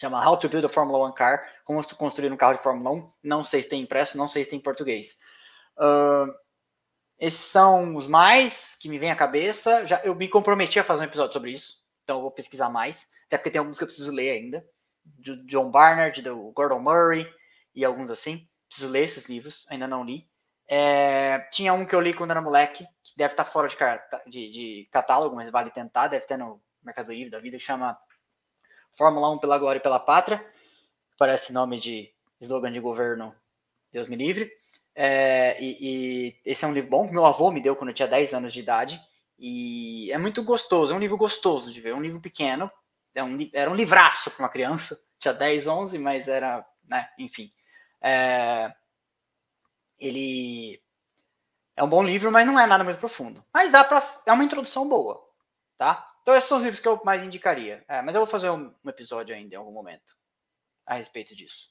Chama 0.00 0.26
How 0.26 0.38
to 0.38 0.48
Build 0.48 0.64
a 0.64 0.68
Formula 0.70 0.98
One 0.98 1.14
Car, 1.14 1.46
como 1.64 1.86
construir 1.94 2.32
um 2.32 2.36
carro 2.38 2.54
de 2.54 2.62
Fórmula 2.62 2.90
1. 2.90 3.12
Não 3.22 3.44
sei 3.44 3.62
se 3.62 3.68
tem 3.68 3.82
impresso, 3.82 4.16
não 4.16 4.26
sei 4.26 4.44
se 4.44 4.50
tem 4.50 4.58
em 4.58 4.62
português. 4.62 5.18
Uh, 5.76 6.32
esses 7.18 7.40
são 7.40 7.96
os 7.96 8.06
mais 8.06 8.76
que 8.80 8.88
me 8.88 8.98
vêm 8.98 9.10
à 9.10 9.16
cabeça. 9.16 9.86
Já, 9.86 10.00
eu 10.04 10.14
me 10.14 10.28
comprometi 10.28 10.78
a 10.78 10.84
fazer 10.84 11.02
um 11.02 11.06
episódio 11.06 11.32
sobre 11.32 11.52
isso, 11.52 11.76
então 12.02 12.16
eu 12.16 12.22
vou 12.22 12.30
pesquisar 12.30 12.68
mais 12.68 13.10
até 13.32 13.38
porque 13.38 13.50
tem 13.50 13.60
alguns 13.60 13.78
que 13.78 13.84
eu 13.84 13.88
preciso 13.88 14.12
ler 14.12 14.28
ainda, 14.28 14.62
do 15.02 15.42
John 15.46 15.70
Barnard, 15.70 16.20
do 16.20 16.52
Gordon 16.52 16.80
Murray 16.80 17.26
e 17.74 17.82
alguns 17.82 18.10
assim. 18.10 18.46
Preciso 18.68 18.90
ler 18.90 19.04
esses 19.04 19.26
livros, 19.26 19.66
ainda 19.70 19.88
não 19.88 20.04
li. 20.04 20.28
É, 20.68 21.38
tinha 21.50 21.72
um 21.72 21.86
que 21.86 21.94
eu 21.94 22.00
li 22.00 22.12
quando 22.12 22.32
era 22.32 22.42
moleque, 22.42 22.84
que 23.02 23.16
deve 23.16 23.32
estar 23.32 23.46
fora 23.46 23.68
de, 23.68 23.76
de, 24.30 24.52
de, 24.52 24.88
catálogo, 24.92 25.34
mas 25.34 25.48
vale 25.48 25.70
tentar, 25.70 26.08
deve 26.08 26.26
ter 26.26 26.36
no 26.36 26.60
Mercado 26.82 27.10
Livre 27.10 27.30
da 27.30 27.38
vida, 27.38 27.56
que 27.56 27.64
chama 27.64 27.98
Fórmula 28.98 29.30
1 29.30 29.38
pela 29.38 29.58
Glória 29.58 29.78
e 29.78 29.82
pela 29.82 29.98
Pátria. 29.98 30.44
Parece 31.18 31.54
nome 31.54 31.80
de 31.80 32.12
slogan 32.38 32.70
de 32.70 32.80
governo, 32.80 33.34
Deus 33.90 34.08
me 34.08 34.16
livre. 34.16 34.52
É, 34.94 35.58
e, 35.62 35.78
e, 35.80 36.40
esse 36.44 36.64
é 36.64 36.68
um 36.68 36.72
livro 36.72 36.90
bom 36.90 37.06
que 37.06 37.12
meu 37.12 37.24
avô 37.24 37.50
me 37.50 37.60
deu 37.60 37.74
quando 37.74 37.90
eu 37.90 37.94
tinha 37.94 38.08
10 38.08 38.34
anos 38.34 38.52
de 38.52 38.60
idade. 38.60 39.00
E 39.38 40.10
é 40.12 40.18
muito 40.18 40.42
gostoso, 40.44 40.92
é 40.92 40.96
um 40.96 41.00
livro 41.00 41.16
gostoso 41.16 41.72
de 41.72 41.80
ver, 41.80 41.90
é 41.90 41.94
um 41.94 42.02
livro 42.02 42.20
pequeno. 42.20 42.70
É 43.14 43.22
um, 43.22 43.36
era 43.52 43.70
um 43.70 43.74
livraço 43.74 44.30
para 44.30 44.44
uma 44.44 44.48
criança, 44.48 44.98
tinha 45.18 45.34
10, 45.34 45.66
11, 45.66 45.98
mas 45.98 46.28
era, 46.28 46.66
né, 46.84 47.08
enfim. 47.18 47.52
É, 48.00 48.72
ele 49.98 50.82
é 51.76 51.82
um 51.82 51.88
bom 51.88 52.02
livro, 52.02 52.30
mas 52.30 52.46
não 52.46 52.58
é 52.58 52.66
nada 52.66 52.84
muito 52.84 52.98
profundo. 52.98 53.44
Mas 53.52 53.72
dá 53.72 53.84
para 53.84 54.02
é 54.26 54.32
uma 54.32 54.44
introdução 54.44 54.88
boa, 54.88 55.22
tá? 55.78 56.08
Então 56.22 56.34
esses 56.34 56.48
são 56.48 56.58
os 56.58 56.64
livros 56.64 56.80
que 56.80 56.88
eu 56.88 57.00
mais 57.04 57.22
indicaria. 57.22 57.84
É, 57.88 58.02
mas 58.02 58.14
eu 58.14 58.20
vou 58.20 58.26
fazer 58.26 58.50
um, 58.50 58.74
um, 58.84 58.90
episódio 58.90 59.34
ainda 59.34 59.54
em 59.54 59.58
algum 59.58 59.72
momento 59.72 60.14
a 60.86 60.94
respeito 60.94 61.34
disso. 61.34 61.70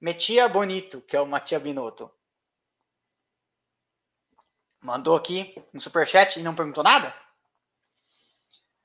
Metia 0.00 0.48
Bonito, 0.48 1.00
que 1.02 1.16
é 1.16 1.20
o 1.20 1.26
Matia 1.26 1.58
Binotto. 1.58 2.10
Mandou 4.84 5.16
aqui 5.16 5.54
no 5.72 5.80
superchat 5.80 6.38
e 6.38 6.42
não 6.42 6.54
perguntou 6.54 6.84
nada? 6.84 7.08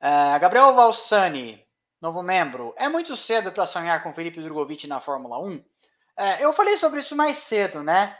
Uh, 0.01 0.39
Gabriel 0.39 0.73
Valsani, 0.73 1.61
novo 1.99 2.23
membro. 2.23 2.73
É 2.77 2.87
muito 2.87 3.17
cedo 3.17 3.51
para 3.51 3.65
sonhar 3.65 4.01
com 4.01 4.13
Felipe 4.13 4.41
Drogovic 4.41 4.87
na 4.87 5.01
Fórmula 5.01 5.37
1? 5.39 5.57
Uh, 5.57 5.65
é, 6.15 6.45
eu 6.45 6.53
falei 6.53 6.77
sobre 6.77 6.99
isso 7.01 7.17
mais 7.17 7.39
cedo, 7.39 7.83
né? 7.83 8.17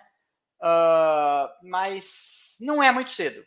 Uh, 0.62 1.48
mas 1.70 2.58
não 2.60 2.84
é 2.84 2.92
muito 2.92 3.12
cedo. 3.12 3.46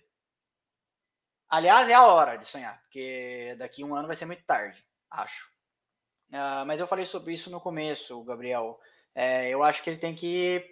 Aliás, 1.46 1.90
é 1.90 1.92
a 1.92 2.06
hora 2.06 2.36
de 2.38 2.46
sonhar, 2.46 2.80
porque 2.84 3.54
daqui 3.58 3.82
a 3.82 3.86
um 3.86 3.94
ano 3.94 4.06
vai 4.06 4.16
ser 4.16 4.24
muito 4.24 4.44
tarde, 4.44 4.82
acho. 5.10 5.46
Uh, 6.30 6.64
mas 6.66 6.80
eu 6.80 6.86
falei 6.86 7.04
sobre 7.04 7.34
isso 7.34 7.50
no 7.50 7.60
começo, 7.60 8.24
Gabriel. 8.24 8.80
É, 9.14 9.50
eu 9.50 9.62
acho 9.62 9.82
que 9.82 9.90
ele 9.90 9.98
tem 9.98 10.14
que 10.14 10.71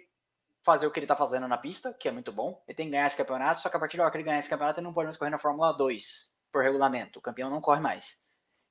fazer 0.63 0.85
o 0.85 0.91
que 0.91 0.99
ele 0.99 1.05
está 1.05 1.15
fazendo 1.15 1.47
na 1.47 1.57
pista, 1.57 1.93
que 1.93 2.07
é 2.07 2.11
muito 2.11 2.31
bom. 2.31 2.61
Ele 2.67 2.75
tem 2.75 2.85
que 2.85 2.91
ganhar 2.91 3.07
esse 3.07 3.17
campeonato, 3.17 3.61
só 3.61 3.69
que 3.69 3.77
a 3.77 3.79
partir 3.79 3.97
da 3.97 4.03
hora 4.03 4.11
que 4.11 4.17
ele 4.17 4.23
ganhar 4.23 4.39
esse 4.39 4.49
campeonato, 4.49 4.79
ele 4.79 4.85
não 4.85 4.93
pode 4.93 5.05
mais 5.05 5.17
correr 5.17 5.31
na 5.31 5.39
Fórmula 5.39 5.71
2, 5.73 6.35
por 6.51 6.63
regulamento. 6.63 7.19
O 7.19 7.21
campeão 7.21 7.49
não 7.49 7.61
corre 7.61 7.79
mais. 7.79 8.19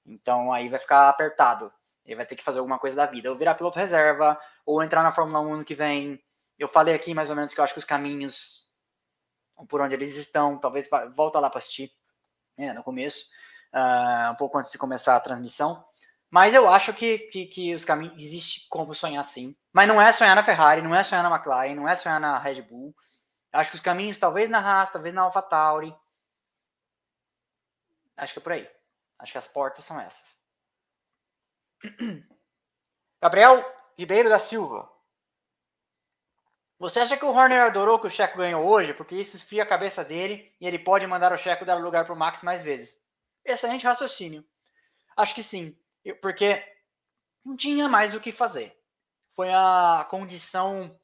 Então 0.06 0.52
aí 0.52 0.68
vai 0.68 0.78
ficar 0.78 1.08
apertado. 1.08 1.72
Ele 2.04 2.16
vai 2.16 2.26
ter 2.26 2.36
que 2.36 2.44
fazer 2.44 2.58
alguma 2.58 2.78
coisa 2.78 2.96
da 2.96 3.06
vida. 3.06 3.30
Ou 3.30 3.36
virar 3.36 3.54
piloto 3.54 3.78
reserva, 3.78 4.40
ou 4.64 4.82
entrar 4.82 5.02
na 5.02 5.12
Fórmula 5.12 5.40
1 5.40 5.54
ano 5.54 5.64
que 5.64 5.74
vem. 5.74 6.22
Eu 6.58 6.68
falei 6.68 6.94
aqui 6.94 7.14
mais 7.14 7.30
ou 7.30 7.36
menos 7.36 7.52
que 7.52 7.60
eu 7.60 7.64
acho 7.64 7.72
que 7.72 7.78
os 7.78 7.84
caminhos 7.84 8.70
por 9.68 9.80
onde 9.80 9.94
eles 9.94 10.16
estão, 10.16 10.58
talvez 10.58 10.88
volta 11.14 11.38
lá 11.38 11.50
para 11.50 11.58
assistir, 11.58 11.92
né, 12.56 12.72
no 12.72 12.82
começo, 12.82 13.26
uh, 13.74 14.32
um 14.32 14.36
pouco 14.36 14.58
antes 14.58 14.70
de 14.70 14.78
começar 14.78 15.16
a 15.16 15.20
transmissão. 15.20 15.84
Mas 16.30 16.54
eu 16.54 16.68
acho 16.68 16.94
que, 16.94 17.18
que, 17.18 17.46
que 17.46 17.74
os 17.74 17.84
caminhos 17.84 18.22
existe 18.22 18.68
como 18.68 18.94
sonhar 18.94 19.24
sim. 19.24 19.56
Mas 19.72 19.88
não 19.88 20.00
é 20.00 20.12
sonhar 20.12 20.36
na 20.36 20.44
Ferrari, 20.44 20.80
não 20.80 20.94
é 20.94 21.02
sonhar 21.02 21.24
na 21.24 21.34
McLaren, 21.34 21.74
não 21.74 21.88
é 21.88 21.96
sonhar 21.96 22.20
na 22.20 22.38
Red 22.38 22.62
Bull. 22.62 22.94
Eu 23.52 23.58
acho 23.58 23.70
que 23.70 23.76
os 23.76 23.82
caminhos, 23.82 24.18
talvez 24.18 24.48
na 24.48 24.60
Haas, 24.60 24.92
talvez 24.92 25.12
na 25.12 25.22
AlphaTauri. 25.22 25.92
Acho 28.16 28.34
que 28.34 28.38
é 28.38 28.42
por 28.42 28.52
aí. 28.52 28.70
Acho 29.18 29.32
que 29.32 29.38
as 29.38 29.48
portas 29.48 29.84
são 29.84 30.00
essas. 30.00 30.40
Gabriel 33.20 33.64
Ribeiro 33.98 34.28
da 34.28 34.38
Silva. 34.38 34.88
Você 36.78 37.00
acha 37.00 37.16
que 37.16 37.24
o 37.24 37.30
Horner 37.30 37.62
adorou 37.62 37.98
que 37.98 38.06
o 38.06 38.10
Checo 38.10 38.38
ganhou 38.38 38.66
hoje? 38.66 38.94
Porque 38.94 39.16
isso 39.16 39.36
esfria 39.36 39.64
a 39.64 39.66
cabeça 39.66 40.04
dele 40.04 40.54
e 40.60 40.66
ele 40.66 40.78
pode 40.78 41.06
mandar 41.06 41.32
o 41.32 41.36
Checo 41.36 41.64
dar 41.64 41.74
lugar 41.74 42.04
para 42.04 42.14
o 42.14 42.16
Max 42.16 42.42
mais 42.42 42.62
vezes. 42.62 43.04
Excelente 43.44 43.84
raciocínio. 43.84 44.44
Acho 45.16 45.34
que 45.34 45.42
sim 45.42 45.76
porque 46.20 46.62
não 47.44 47.56
tinha 47.56 47.88
mais 47.88 48.14
o 48.14 48.20
que 48.20 48.32
fazer. 48.32 48.76
Foi 49.32 49.50
a 49.52 50.06
condição. 50.10 50.98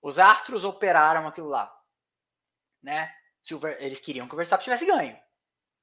Os 0.00 0.18
astros 0.18 0.64
operaram 0.64 1.26
aquilo 1.26 1.48
lá. 1.48 1.72
Né? 2.82 3.12
Eles 3.78 4.00
queriam 4.00 4.28
que 4.28 4.34
o 4.34 4.36
Verstappen 4.36 4.64
tivesse 4.64 4.86
ganho. 4.86 5.16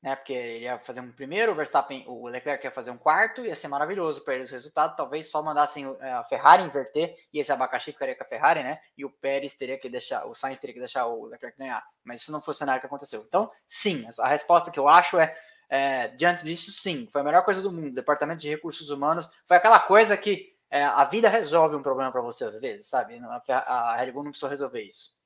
Né? 0.01 0.17
Porque 0.17 0.33
ele 0.33 0.65
ia 0.65 0.77
fazer 0.79 0.99
um 0.99 1.11
primeiro, 1.13 1.53
o 1.53 1.55
Verstappen, 1.55 2.03
o 2.07 2.27
Leclerc 2.27 2.65
ia 2.65 2.71
fazer 2.71 2.91
um 2.91 2.97
quarto, 2.97 3.45
ia 3.45 3.55
ser 3.55 3.69
maravilhoso 3.69 4.21
para 4.23 4.35
eles 4.35 4.49
o 4.49 4.53
resultado. 4.53 4.97
Talvez 4.97 5.31
só 5.31 5.41
mandassem 5.41 5.85
é, 6.01 6.11
a 6.11 6.23
Ferrari 6.25 6.63
inverter 6.63 7.15
e 7.31 7.39
esse 7.39 7.51
abacaxi 7.51 7.93
ficaria 7.93 8.15
com 8.15 8.23
a 8.23 8.27
Ferrari, 8.27 8.63
né? 8.63 8.81
E 8.97 9.05
o 9.05 9.09
Pérez 9.09 9.53
teria 9.53 9.77
que 9.77 9.87
deixar, 9.87 10.25
o 10.25 10.35
Sainz 10.35 10.59
teria 10.59 10.73
que 10.73 10.79
deixar 10.79 11.05
o 11.05 11.25
Leclerc 11.27 11.57
ganhar. 11.57 11.85
Mas 12.03 12.21
isso 12.21 12.33
não 12.33 12.41
foi 12.41 12.53
o 12.53 12.55
cenário 12.55 12.81
que 12.81 12.87
aconteceu. 12.87 13.23
Então, 13.25 13.49
sim, 13.67 14.05
a 14.19 14.27
resposta 14.27 14.69
que 14.69 14.79
eu 14.79 14.89
acho 14.89 15.17
é 15.17 15.33
é, 15.73 16.09
diante 16.09 16.43
disso, 16.43 16.71
sim, 16.71 17.07
foi 17.11 17.21
a 17.21 17.23
melhor 17.23 17.43
coisa 17.43 17.59
do 17.59 17.71
mundo. 17.71 17.95
Departamento 17.95 18.41
de 18.41 18.47
Recursos 18.47 18.91
Humanos 18.91 19.27
foi 19.47 19.57
aquela 19.57 19.79
coisa 19.79 20.15
que 20.15 20.55
é, 20.69 20.83
a 20.83 21.03
vida 21.03 21.27
resolve 21.27 21.75
um 21.75 21.81
problema 21.81 22.11
para 22.11 22.21
você 22.21 22.43
às 22.43 22.61
vezes, 22.61 22.85
sabe? 22.87 23.19
A, 23.47 23.63
a 23.63 23.95
Red 23.95 24.11
Bull 24.11 24.23
não 24.23 24.29
precisou 24.29 24.51
resolver 24.51 24.83
isso. 24.83 25.17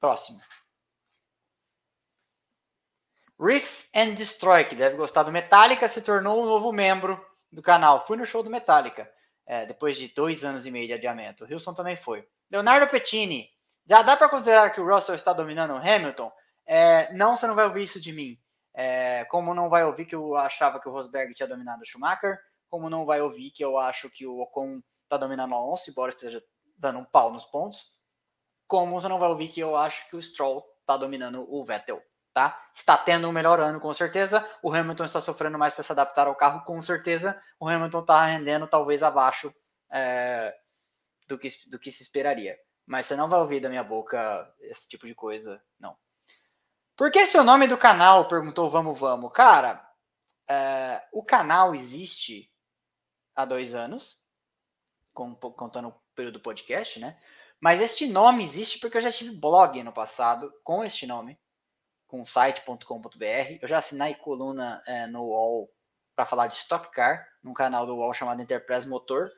Próximo. 0.00 0.40
Riff 3.40 3.88
and 3.94 4.14
Destroy, 4.14 4.64
que 4.64 4.74
deve 4.74 4.96
gostar 4.96 5.22
do 5.22 5.30
Metallica, 5.30 5.86
se 5.86 6.02
tornou 6.02 6.42
um 6.42 6.46
novo 6.46 6.72
membro 6.72 7.24
do 7.52 7.62
canal. 7.62 8.04
Fui 8.04 8.16
no 8.16 8.26
show 8.26 8.42
do 8.42 8.50
Metallica, 8.50 9.08
é, 9.46 9.64
depois 9.64 9.96
de 9.96 10.08
dois 10.08 10.44
anos 10.44 10.66
e 10.66 10.72
meio 10.72 10.88
de 10.88 10.92
adiamento. 10.92 11.44
O 11.44 11.46
Wilson 11.46 11.72
também 11.72 11.96
foi. 11.96 12.26
Leonardo 12.50 12.88
Pettini, 12.88 13.48
já 13.88 14.02
dá 14.02 14.16
para 14.16 14.28
considerar 14.28 14.70
que 14.70 14.80
o 14.80 14.92
Russell 14.92 15.14
está 15.14 15.32
dominando 15.32 15.74
o 15.74 15.76
Hamilton? 15.76 16.32
É, 16.66 17.12
não, 17.12 17.36
você 17.36 17.46
não 17.46 17.54
vai 17.54 17.66
ouvir 17.66 17.84
isso 17.84 18.00
de 18.00 18.12
mim. 18.12 18.36
É, 18.78 19.24
como 19.30 19.54
não 19.54 19.70
vai 19.70 19.84
ouvir 19.84 20.04
que 20.04 20.14
eu 20.14 20.36
achava 20.36 20.78
que 20.78 20.86
o 20.86 20.92
Rosberg 20.92 21.32
tinha 21.34 21.48
dominado 21.48 21.80
o 21.80 21.86
Schumacher, 21.86 22.38
como 22.68 22.90
não 22.90 23.06
vai 23.06 23.22
ouvir 23.22 23.50
que 23.50 23.64
eu 23.64 23.78
acho 23.78 24.10
que 24.10 24.26
o 24.26 24.38
Ocon 24.38 24.82
está 25.04 25.16
dominando 25.16 25.52
o 25.52 25.54
Alonso, 25.54 25.90
embora 25.90 26.10
esteja 26.10 26.42
dando 26.76 26.98
um 26.98 27.04
pau 27.04 27.32
nos 27.32 27.46
pontos, 27.46 27.82
como 28.66 29.00
você 29.00 29.08
não 29.08 29.18
vai 29.18 29.30
ouvir 29.30 29.48
que 29.48 29.60
eu 29.60 29.76
acho 29.76 30.06
que 30.10 30.16
o 30.16 30.22
Stroll 30.22 30.62
está 30.80 30.96
dominando 30.96 31.46
o 31.48 31.64
Vettel, 31.64 32.02
tá? 32.34 32.60
Está 32.74 32.98
tendo 32.98 33.26
um 33.26 33.32
melhor 33.32 33.58
ano, 33.60 33.80
com 33.80 33.94
certeza. 33.94 34.46
O 34.62 34.72
Hamilton 34.72 35.04
está 35.04 35.20
sofrendo 35.20 35.58
mais 35.58 35.72
para 35.72 35.82
se 35.82 35.92
adaptar 35.92 36.26
ao 36.26 36.34
carro, 36.34 36.64
com 36.64 36.82
certeza. 36.82 37.40
O 37.58 37.66
Hamilton 37.66 38.00
está 38.00 38.26
rendendo 38.26 38.66
talvez 38.66 39.02
abaixo 39.02 39.54
é, 39.90 40.54
do, 41.26 41.38
que, 41.38 41.48
do 41.70 41.78
que 41.78 41.90
se 41.90 42.02
esperaria. 42.02 42.58
Mas 42.84 43.06
você 43.06 43.16
não 43.16 43.28
vai 43.28 43.40
ouvir 43.40 43.60
da 43.60 43.68
minha 43.68 43.82
boca 43.82 44.52
esse 44.60 44.88
tipo 44.88 45.06
de 45.06 45.14
coisa, 45.14 45.62
não. 45.80 45.96
Por 46.96 47.10
que 47.10 47.26
seu 47.26 47.44
nome 47.44 47.68
do 47.68 47.76
canal? 47.76 48.26
Perguntou 48.26 48.70
Vamos 48.70 48.98
Vamos. 48.98 49.30
Cara, 49.32 49.86
é, 50.48 51.02
o 51.12 51.22
canal 51.22 51.74
existe 51.74 52.50
há 53.34 53.44
dois 53.44 53.74
anos, 53.74 54.22
contando 55.12 55.88
o 55.88 55.94
período 56.14 56.34
do 56.38 56.42
podcast, 56.42 56.98
né? 56.98 57.20
Mas 57.60 57.82
este 57.82 58.06
nome 58.06 58.44
existe 58.44 58.78
porque 58.78 58.96
eu 58.96 59.02
já 59.02 59.12
tive 59.12 59.36
blog 59.36 59.82
no 59.82 59.92
passado 59.92 60.50
com 60.64 60.82
este 60.82 61.06
nome, 61.06 61.38
com 62.06 62.24
site.com.br. 62.24 63.58
Eu 63.60 63.68
já 63.68 63.76
assinei 63.78 64.14
coluna 64.14 64.82
é, 64.86 65.06
no 65.06 65.24
UOL 65.24 65.70
para 66.14 66.24
falar 66.24 66.46
de 66.46 66.54
Stock 66.54 66.90
Car, 66.92 67.28
num 67.42 67.52
canal 67.52 67.86
do 67.86 67.94
UOL 67.94 68.14
chamado 68.14 68.40
Enterprise 68.40 68.88
Motor, 68.88 69.30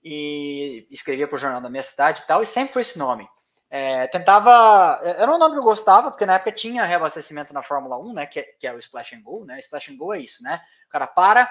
e 0.00 0.86
escrevia 0.92 1.26
para 1.26 1.34
o 1.34 1.38
jornal 1.38 1.60
da 1.60 1.68
minha 1.68 1.82
cidade 1.82 2.22
e 2.22 2.26
tal, 2.26 2.40
e 2.40 2.46
sempre 2.46 2.72
foi 2.72 2.82
esse 2.82 2.96
nome. 2.96 3.28
É, 3.70 4.08
tentava. 4.08 5.00
Era 5.04 5.32
um 5.32 5.38
nome 5.38 5.54
que 5.54 5.60
eu 5.60 5.64
gostava, 5.64 6.10
porque 6.10 6.26
na 6.26 6.34
época 6.34 6.52
tinha 6.52 6.84
reabastecimento 6.84 7.54
na 7.54 7.62
Fórmula 7.62 7.96
1, 7.98 8.12
né? 8.12 8.26
Que 8.26 8.40
é, 8.40 8.42
que 8.42 8.66
é 8.66 8.74
o 8.74 8.78
Splash 8.78 9.14
and 9.14 9.22
Go, 9.22 9.44
né? 9.44 9.60
Splash 9.60 9.90
and 9.90 9.96
Go 9.96 10.12
é 10.12 10.18
isso, 10.18 10.42
né? 10.42 10.60
O 10.88 10.90
cara 10.90 11.06
para, 11.06 11.48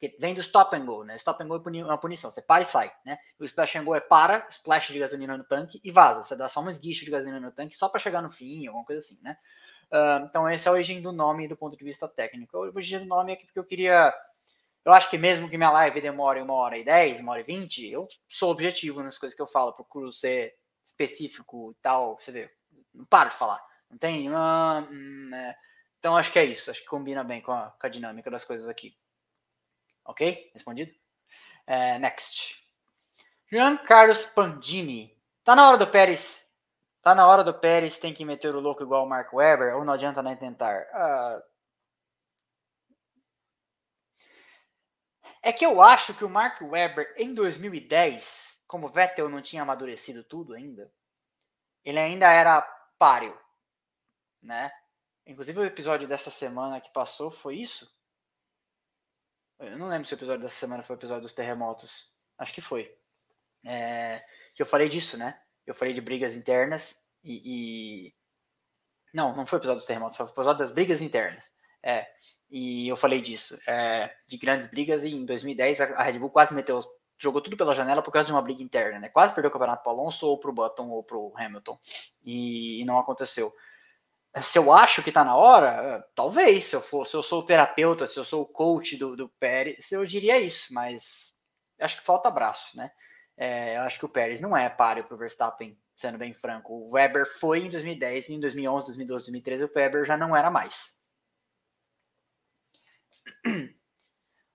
que 0.00 0.16
vem 0.18 0.34
do 0.34 0.40
stop 0.40 0.74
and 0.74 0.86
go, 0.86 1.04
né? 1.04 1.14
Stop 1.16 1.42
and 1.42 1.46
go 1.46 1.56
é 1.56 1.84
uma 1.84 1.98
punição, 1.98 2.30
você 2.30 2.40
para 2.40 2.62
e 2.62 2.66
sai, 2.66 2.90
né? 3.04 3.18
O 3.38 3.44
splash 3.44 3.76
and 3.76 3.84
go 3.84 3.94
é 3.94 4.00
para, 4.00 4.46
splash 4.48 4.92
de 4.92 4.98
gasolina 4.98 5.36
no 5.36 5.44
tanque 5.44 5.78
e 5.84 5.90
vaza. 5.92 6.22
Você 6.22 6.34
dá 6.34 6.48
só 6.48 6.62
um 6.62 6.70
esguicho 6.70 7.04
de 7.04 7.10
gasolina 7.10 7.38
no 7.38 7.52
tanque 7.52 7.76
só 7.76 7.86
para 7.86 8.00
chegar 8.00 8.22
no 8.22 8.30
fim, 8.30 8.66
alguma 8.66 8.84
coisa 8.84 9.00
assim, 9.00 9.20
né? 9.22 9.36
Uh, 9.92 10.24
então, 10.24 10.48
essa 10.48 10.68
é 10.68 10.70
a 10.70 10.72
origem 10.72 11.02
do 11.02 11.12
nome 11.12 11.46
do 11.46 11.56
ponto 11.56 11.76
de 11.76 11.84
vista 11.84 12.08
técnico. 12.08 12.56
A 12.56 12.60
origem 12.60 13.00
do 13.00 13.04
nome 13.04 13.32
é 13.34 13.36
porque 13.36 13.58
eu 13.58 13.64
queria. 13.64 14.14
Eu 14.84 14.94
acho 14.94 15.10
que 15.10 15.18
mesmo 15.18 15.50
que 15.50 15.58
minha 15.58 15.70
live 15.70 16.00
demore 16.00 16.40
uma 16.40 16.54
hora 16.54 16.78
e 16.78 16.84
dez, 16.84 17.20
uma 17.20 17.32
hora 17.32 17.42
e 17.42 17.44
vinte, 17.44 17.86
eu 17.86 18.08
sou 18.26 18.50
objetivo 18.50 19.02
nas 19.02 19.18
coisas 19.18 19.36
que 19.36 19.42
eu 19.42 19.46
falo, 19.46 19.74
procuro 19.74 20.10
ser 20.10 20.54
específico 20.90 21.72
e 21.72 21.82
tal, 21.82 22.18
você 22.18 22.30
vê, 22.32 22.50
não 22.94 23.04
paro 23.04 23.30
de 23.30 23.36
falar. 23.36 23.64
Não 23.90 23.98
tem. 23.98 24.28
Ah, 24.34 24.86
hum, 24.90 25.30
é. 25.34 25.56
Então 25.98 26.16
acho 26.16 26.32
que 26.32 26.38
é 26.38 26.44
isso. 26.44 26.70
Acho 26.70 26.80
que 26.80 26.86
combina 26.86 27.24
bem 27.24 27.40
com 27.40 27.52
a, 27.52 27.70
com 27.70 27.86
a 27.86 27.90
dinâmica 27.90 28.30
das 28.30 28.44
coisas 28.44 28.68
aqui. 28.68 28.96
Ok? 30.04 30.50
Respondido? 30.54 30.92
É, 31.66 31.98
next. 31.98 32.58
Jean 33.50 33.76
Carlos 33.78 34.26
Pandini. 34.26 35.16
Tá 35.44 35.56
na 35.56 35.68
hora 35.68 35.78
do 35.78 35.86
Pérez. 35.86 36.48
Tá 37.02 37.14
na 37.14 37.26
hora 37.26 37.42
do 37.42 37.54
Pérez, 37.54 37.98
tem 37.98 38.12
que 38.12 38.24
meter 38.24 38.54
o 38.54 38.60
louco 38.60 38.82
igual 38.82 39.04
o 39.04 39.08
Mark 39.08 39.32
Webber, 39.32 39.74
ou 39.74 39.84
não 39.84 39.94
adianta 39.94 40.22
nem 40.22 40.36
tentar? 40.36 40.86
Ah, 40.92 41.42
é 45.42 45.52
que 45.52 45.64
eu 45.64 45.80
acho 45.80 46.12
que 46.12 46.24
o 46.24 46.28
Mark 46.28 46.60
Webber 46.60 47.14
em 47.16 47.32
2010 47.32 48.49
como 48.70 48.88
Vettel 48.88 49.28
não 49.28 49.42
tinha 49.42 49.62
amadurecido 49.62 50.22
tudo 50.22 50.54
ainda, 50.54 50.92
ele 51.84 51.98
ainda 51.98 52.30
era 52.30 52.62
páreo, 52.96 53.36
né? 54.40 54.70
inclusive 55.26 55.58
o 55.58 55.64
episódio 55.64 56.06
dessa 56.06 56.30
semana 56.30 56.80
que 56.80 56.92
passou 56.92 57.32
foi 57.32 57.56
isso? 57.56 57.92
Eu 59.58 59.76
não 59.76 59.88
lembro 59.88 60.06
se 60.06 60.14
o 60.14 60.16
episódio 60.16 60.42
dessa 60.42 60.54
semana 60.54 60.84
foi 60.84 60.94
o 60.94 60.98
episódio 60.98 61.22
dos 61.22 61.34
terremotos. 61.34 62.14
Acho 62.38 62.54
que 62.54 62.60
foi. 62.60 62.96
É, 63.66 64.24
que 64.54 64.62
eu 64.62 64.66
falei 64.66 64.88
disso, 64.88 65.18
né? 65.18 65.40
Eu 65.66 65.74
falei 65.74 65.92
de 65.92 66.00
brigas 66.00 66.36
internas 66.36 67.04
e, 67.24 68.06
e... 68.06 68.14
Não, 69.12 69.34
não 69.34 69.46
foi 69.46 69.58
o 69.58 69.60
episódio 69.60 69.80
dos 69.80 69.86
terremotos, 69.86 70.16
foi 70.16 70.26
o 70.26 70.30
episódio 70.30 70.60
das 70.60 70.72
brigas 70.72 71.02
internas. 71.02 71.52
É, 71.82 72.06
e 72.48 72.86
eu 72.86 72.96
falei 72.96 73.20
disso, 73.20 73.58
é, 73.66 74.14
de 74.28 74.38
grandes 74.38 74.70
brigas, 74.70 75.02
e 75.02 75.10
em 75.10 75.26
2010 75.26 75.80
a 75.80 76.02
Red 76.04 76.20
Bull 76.20 76.30
quase 76.30 76.54
meteu, 76.54 76.80
jogou 77.20 77.42
tudo 77.42 77.56
pela 77.56 77.74
janela 77.74 78.02
por 78.02 78.10
causa 78.10 78.26
de 78.26 78.32
uma 78.32 78.42
briga 78.42 78.62
interna, 78.62 78.98
né? 78.98 79.08
Quase 79.08 79.34
perdeu 79.34 79.50
o 79.50 79.52
campeonato 79.52 79.82
pro 79.82 79.92
Alonso, 79.92 80.26
ou 80.26 80.38
pro 80.38 80.52
Button, 80.52 80.88
ou 80.88 81.04
pro 81.04 81.32
Hamilton, 81.36 81.78
e, 82.24 82.80
e 82.80 82.84
não 82.84 82.98
aconteceu. 82.98 83.52
Se 84.40 84.58
eu 84.58 84.72
acho 84.72 85.02
que 85.02 85.12
tá 85.12 85.24
na 85.24 85.36
hora, 85.36 86.04
talvez, 86.14 86.64
se 86.64 86.76
eu, 86.76 86.80
for, 86.80 87.06
se 87.06 87.14
eu 87.16 87.22
sou 87.22 87.40
o 87.40 87.44
terapeuta, 87.44 88.06
se 88.06 88.18
eu 88.18 88.24
sou 88.24 88.42
o 88.42 88.46
coach 88.46 88.96
do, 88.96 89.16
do 89.16 89.28
Pérez, 89.28 89.90
eu 89.92 90.06
diria 90.06 90.40
isso, 90.40 90.72
mas 90.72 91.36
acho 91.78 91.98
que 91.98 92.06
falta 92.06 92.30
braço, 92.30 92.76
né? 92.76 92.90
É, 93.36 93.76
eu 93.76 93.82
acho 93.82 93.98
que 93.98 94.04
o 94.04 94.08
Pérez 94.08 94.40
não 94.40 94.56
é 94.56 94.68
páreo 94.68 95.04
para 95.04 95.14
o 95.14 95.18
Verstappen, 95.18 95.76
sendo 95.94 96.18
bem 96.18 96.32
franco. 96.32 96.72
O 96.74 96.92
Weber 96.92 97.26
foi 97.38 97.66
em 97.66 97.70
2010, 97.70 98.30
em 98.30 98.40
2011, 98.40 98.86
2012, 98.86 99.24
2013, 99.24 99.64
o 99.64 99.70
Weber 99.74 100.04
já 100.04 100.16
não 100.16 100.36
era 100.36 100.50
mais. 100.50 100.98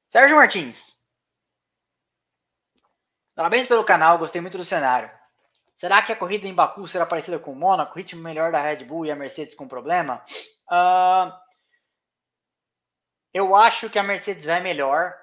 Sérgio 0.09 0.37
Martins. 0.37 0.94
Parabéns 3.35 3.67
pelo 3.67 3.83
canal, 3.83 4.17
gostei 4.17 4.41
muito 4.41 4.57
do 4.57 4.63
cenário. 4.63 5.11
Será 5.75 6.01
que 6.01 6.11
a 6.11 6.15
corrida 6.15 6.47
em 6.47 6.53
Baku 6.53 6.87
será 6.87 7.05
parecida 7.05 7.37
com 7.37 7.51
o 7.51 7.55
Mônaco? 7.55 7.97
Ritmo 7.97 8.21
melhor 8.21 8.51
da 8.51 8.61
Red 8.61 8.85
Bull 8.85 9.05
e 9.05 9.11
a 9.11 9.15
Mercedes 9.15 9.53
com 9.53 9.67
problema? 9.67 10.23
Uh, 10.71 11.31
eu 13.33 13.53
acho 13.53 13.89
que 13.89 13.99
a 13.99 14.03
Mercedes 14.03 14.47
é 14.47 14.61
melhor 14.61 15.13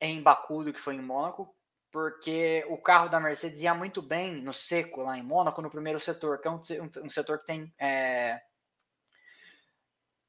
em 0.00 0.22
Baku 0.22 0.64
do 0.64 0.72
que 0.72 0.80
foi 0.80 0.94
em 0.94 1.02
Mônaco, 1.02 1.54
porque 1.92 2.64
o 2.70 2.78
carro 2.78 3.10
da 3.10 3.20
Mercedes 3.20 3.60
ia 3.60 3.74
muito 3.74 4.00
bem 4.00 4.36
no 4.36 4.54
seco 4.54 5.02
lá 5.02 5.18
em 5.18 5.22
Mônaco, 5.22 5.60
no 5.60 5.70
primeiro 5.70 6.00
setor, 6.00 6.40
que 6.40 6.48
é 6.48 6.50
um, 6.50 6.56
um, 6.56 7.04
um 7.04 7.10
setor 7.10 7.40
que 7.40 7.46
tem, 7.46 7.74
é, 7.78 8.40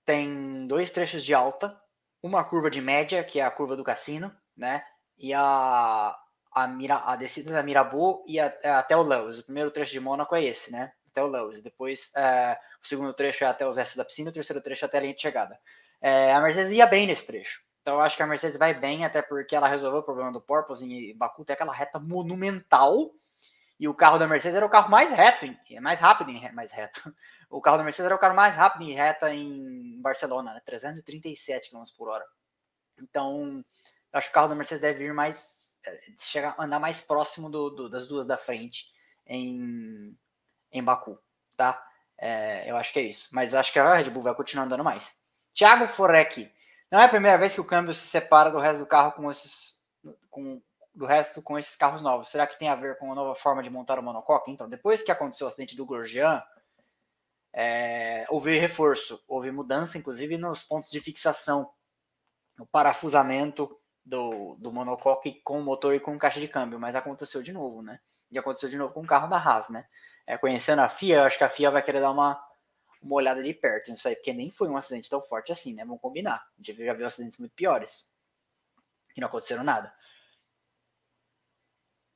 tem 0.05 0.67
dois 0.67 0.91
trechos 0.91 1.23
de 1.23 1.33
alta 1.33 1.79
uma 2.25 2.43
curva 2.43 2.71
de 2.71 2.81
média, 2.81 3.23
que 3.23 3.39
é 3.39 3.43
a 3.43 3.51
curva 3.51 3.77
do 3.77 3.83
cassino, 3.83 4.35
né? 4.57 4.83
E 5.17 5.31
a, 5.33 6.17
a, 6.55 6.67
mira, 6.67 7.03
a 7.05 7.17
descida 7.17 7.51
da 7.51 7.61
Mirabeau 7.61 8.23
e 8.25 8.39
a, 8.39 8.45
é, 8.63 8.71
até 8.71 8.95
o 8.95 9.03
Lewis. 9.03 9.39
O 9.39 9.43
primeiro 9.43 9.69
trecho 9.69 9.91
de 9.91 9.99
Mônaco 9.99 10.33
é 10.35 10.43
esse, 10.43 10.71
né? 10.71 10.93
Até 11.11 11.21
o 11.21 11.27
Lewis. 11.27 11.61
Depois, 11.61 12.11
é, 12.15 12.57
o 12.81 12.87
segundo 12.87 13.13
trecho 13.13 13.43
é 13.43 13.47
até 13.47 13.67
os 13.67 13.77
S 13.77 13.97
da 13.97 14.05
piscina, 14.05 14.29
o 14.29 14.33
terceiro 14.33 14.61
trecho 14.61 14.85
é 14.85 14.87
até 14.87 14.97
a 14.97 15.01
linha 15.01 15.13
de 15.13 15.21
chegada. 15.21 15.59
É, 16.01 16.33
a 16.33 16.39
Mercedes 16.39 16.71
ia 16.71 16.87
bem 16.87 17.05
nesse 17.05 17.27
trecho. 17.27 17.61
Então 17.81 17.95
eu 17.95 18.01
acho 18.01 18.15
que 18.15 18.23
a 18.23 18.27
Mercedes 18.27 18.57
vai 18.57 18.73
bem, 18.73 19.05
até 19.05 19.21
porque 19.21 19.55
ela 19.55 19.67
resolveu 19.67 19.99
o 19.99 20.03
problema 20.03 20.31
do 20.31 20.41
porpoise 20.41 20.85
em 20.85 21.15
Baku, 21.15 21.45
tem 21.45 21.53
aquela 21.53 21.73
reta 21.73 21.99
monumental. 21.99 23.11
E 23.77 23.87
o 23.89 23.93
carro 23.93 24.17
da 24.17 24.25
Mercedes 24.25 24.55
era 24.55 24.65
o 24.65 24.69
carro 24.69 24.89
mais 24.89 25.11
reto, 25.11 25.45
mais 25.81 25.99
rápido 25.99 26.31
mais 26.53 26.71
reto. 26.71 27.13
O 27.47 27.61
carro 27.61 27.77
da 27.77 27.83
Mercedes 27.83 28.07
era 28.07 28.15
o 28.15 28.19
carro 28.19 28.35
mais 28.35 28.55
rápido 28.55 28.83
em 28.83 28.93
reta 28.93 29.31
em 29.31 30.01
Barcelona, 30.01 30.53
né? 30.53 30.61
337 30.65 31.69
km 31.69 31.83
por 31.95 32.09
hora. 32.09 32.25
Então, 32.97 33.63
eu 34.11 34.17
acho 34.17 34.27
que 34.27 34.31
o 34.31 34.33
carro 34.33 34.47
da 34.47 34.55
Mercedes 34.55 34.81
deve 34.81 34.99
vir 34.99 35.13
mais. 35.13 35.64
Chegar, 36.19 36.55
andar 36.59 36.79
mais 36.79 37.01
próximo 37.01 37.49
do, 37.49 37.69
do, 37.69 37.89
das 37.89 38.07
duas 38.07 38.25
da 38.25 38.37
frente 38.37 38.87
em, 39.25 40.17
em 40.71 40.83
Baku, 40.83 41.19
tá? 41.55 41.83
É, 42.17 42.69
eu 42.69 42.77
acho 42.77 42.93
que 42.93 42.99
é 42.99 43.03
isso. 43.03 43.29
Mas 43.31 43.53
acho 43.53 43.71
que 43.71 43.79
a 43.79 43.95
Red 43.95 44.09
Bull 44.09 44.23
vai 44.23 44.35
continuar 44.35 44.65
andando 44.65 44.83
mais. 44.83 45.13
Thiago 45.53 45.87
Forek. 45.87 46.51
Não 46.91 46.99
é 46.99 47.05
a 47.05 47.09
primeira 47.09 47.37
vez 47.37 47.53
que 47.53 47.61
o 47.61 47.65
câmbio 47.65 47.93
se 47.93 48.05
separa 48.05 48.49
do 48.49 48.59
resto 48.59 48.79
do 48.79 48.85
carro 48.85 49.11
com 49.11 49.29
esses. 49.29 49.81
Com, 50.29 50.61
do 50.93 51.05
resto 51.05 51.41
com 51.41 51.59
esses 51.59 51.75
carros 51.75 52.01
novos. 52.01 52.29
Será 52.29 52.47
que 52.47 52.57
tem 52.57 52.69
a 52.69 52.75
ver 52.75 52.97
com 52.97 53.11
a 53.11 53.15
nova 53.15 53.35
forma 53.35 53.61
de 53.61 53.69
montar 53.69 53.99
o 53.99 54.03
monocoque? 54.03 54.51
Então, 54.51 54.69
depois 54.69 55.01
que 55.01 55.11
aconteceu 55.11 55.45
o 55.45 55.47
acidente 55.49 55.75
do 55.75 55.85
Grosjean, 55.85 56.41
é, 57.53 58.25
houve 58.29 58.57
reforço, 58.57 59.21
houve 59.27 59.51
mudança, 59.51 59.97
inclusive, 59.97 60.37
nos 60.37 60.63
pontos 60.63 60.89
de 60.89 61.01
fixação, 61.01 61.69
no 62.57 62.65
parafusamento 62.65 63.77
do, 64.05 64.55
do 64.59 64.71
monocoque 64.71 65.41
com 65.43 65.61
motor 65.61 65.95
e 65.95 65.99
com 65.99 66.17
caixa 66.17 66.39
de 66.39 66.47
câmbio, 66.47 66.79
mas 66.79 66.95
aconteceu 66.95 67.41
de 67.41 67.51
novo, 67.51 67.81
né? 67.81 67.99
E 68.31 68.37
aconteceu 68.37 68.69
de 68.69 68.77
novo 68.77 68.93
com 68.93 69.01
o 69.01 69.07
carro 69.07 69.27
da 69.27 69.37
Haas, 69.37 69.69
né? 69.69 69.87
É, 70.27 70.37
conhecendo 70.37 70.81
a 70.81 70.89
FIA, 70.89 71.17
eu 71.17 71.23
acho 71.23 71.37
que 71.37 71.43
a 71.43 71.49
FIA 71.49 71.71
vai 71.71 71.81
querer 71.81 72.01
dar 72.01 72.11
uma, 72.11 72.41
uma 73.01 73.15
olhada 73.15 73.41
de 73.41 73.53
perto 73.53 73.91
nisso 73.91 74.07
aí, 74.07 74.15
porque 74.15 74.33
nem 74.33 74.51
foi 74.51 74.67
um 74.67 74.77
acidente 74.77 75.09
tão 75.09 75.21
forte 75.21 75.51
assim, 75.51 75.73
né? 75.73 75.83
Vamos 75.83 76.01
combinar. 76.01 76.37
A 76.37 76.61
gente 76.61 76.85
já 76.85 76.93
viu 76.93 77.05
acidentes 77.05 77.39
muito 77.39 77.55
piores. 77.55 78.09
E 79.15 79.21
não 79.21 79.27
aconteceram 79.27 79.63
nada. 79.63 79.93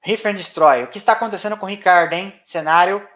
Riff 0.01 0.27
and 0.27 0.35
Destroy. 0.35 0.83
O 0.83 0.89
que 0.89 0.97
está 0.97 1.13
acontecendo 1.13 1.57
com 1.57 1.65
o 1.65 1.69
Ricardo, 1.69 2.13
hein? 2.13 2.41
Cenário 2.45 3.07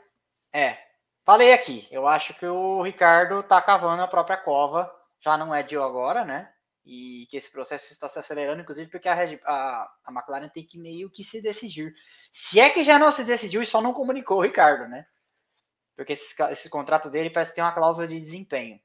é 0.51 0.83
Falei 1.25 1.53
aqui, 1.53 1.87
eu 1.89 2.05
acho 2.05 2.33
que 2.33 2.45
o 2.45 2.81
Ricardo 2.81 3.39
está 3.39 3.61
cavando 3.61 4.01
a 4.01 4.07
própria 4.07 4.35
cova, 4.35 4.93
já 5.21 5.37
não 5.37 5.55
é 5.55 5.63
de 5.63 5.77
agora, 5.77 6.25
né? 6.25 6.52
E 6.85 7.27
que 7.29 7.37
esse 7.37 7.49
processo 7.49 7.91
está 7.91 8.09
se 8.09 8.19
acelerando, 8.19 8.61
inclusive 8.61 8.89
porque 8.89 9.07
a, 9.07 9.13
Red, 9.13 9.39
a, 9.45 9.89
a 10.03 10.11
McLaren 10.11 10.49
tem 10.49 10.65
que 10.65 10.77
meio 10.77 11.09
que 11.09 11.23
se 11.23 11.41
decidir. 11.41 11.95
Se 12.31 12.59
é 12.59 12.69
que 12.69 12.83
já 12.83 12.99
não 12.99 13.11
se 13.11 13.23
decidiu 13.23 13.61
e 13.61 13.65
só 13.65 13.81
não 13.81 13.93
comunicou 13.93 14.39
o 14.39 14.41
Ricardo, 14.41 14.87
né? 14.89 15.05
Porque 15.95 16.13
esse, 16.13 16.41
esse 16.51 16.69
contrato 16.69 17.09
dele 17.09 17.29
parece 17.29 17.53
ter 17.53 17.61
uma 17.61 17.71
cláusula 17.71 18.07
de 18.07 18.19
desempenho. 18.19 18.79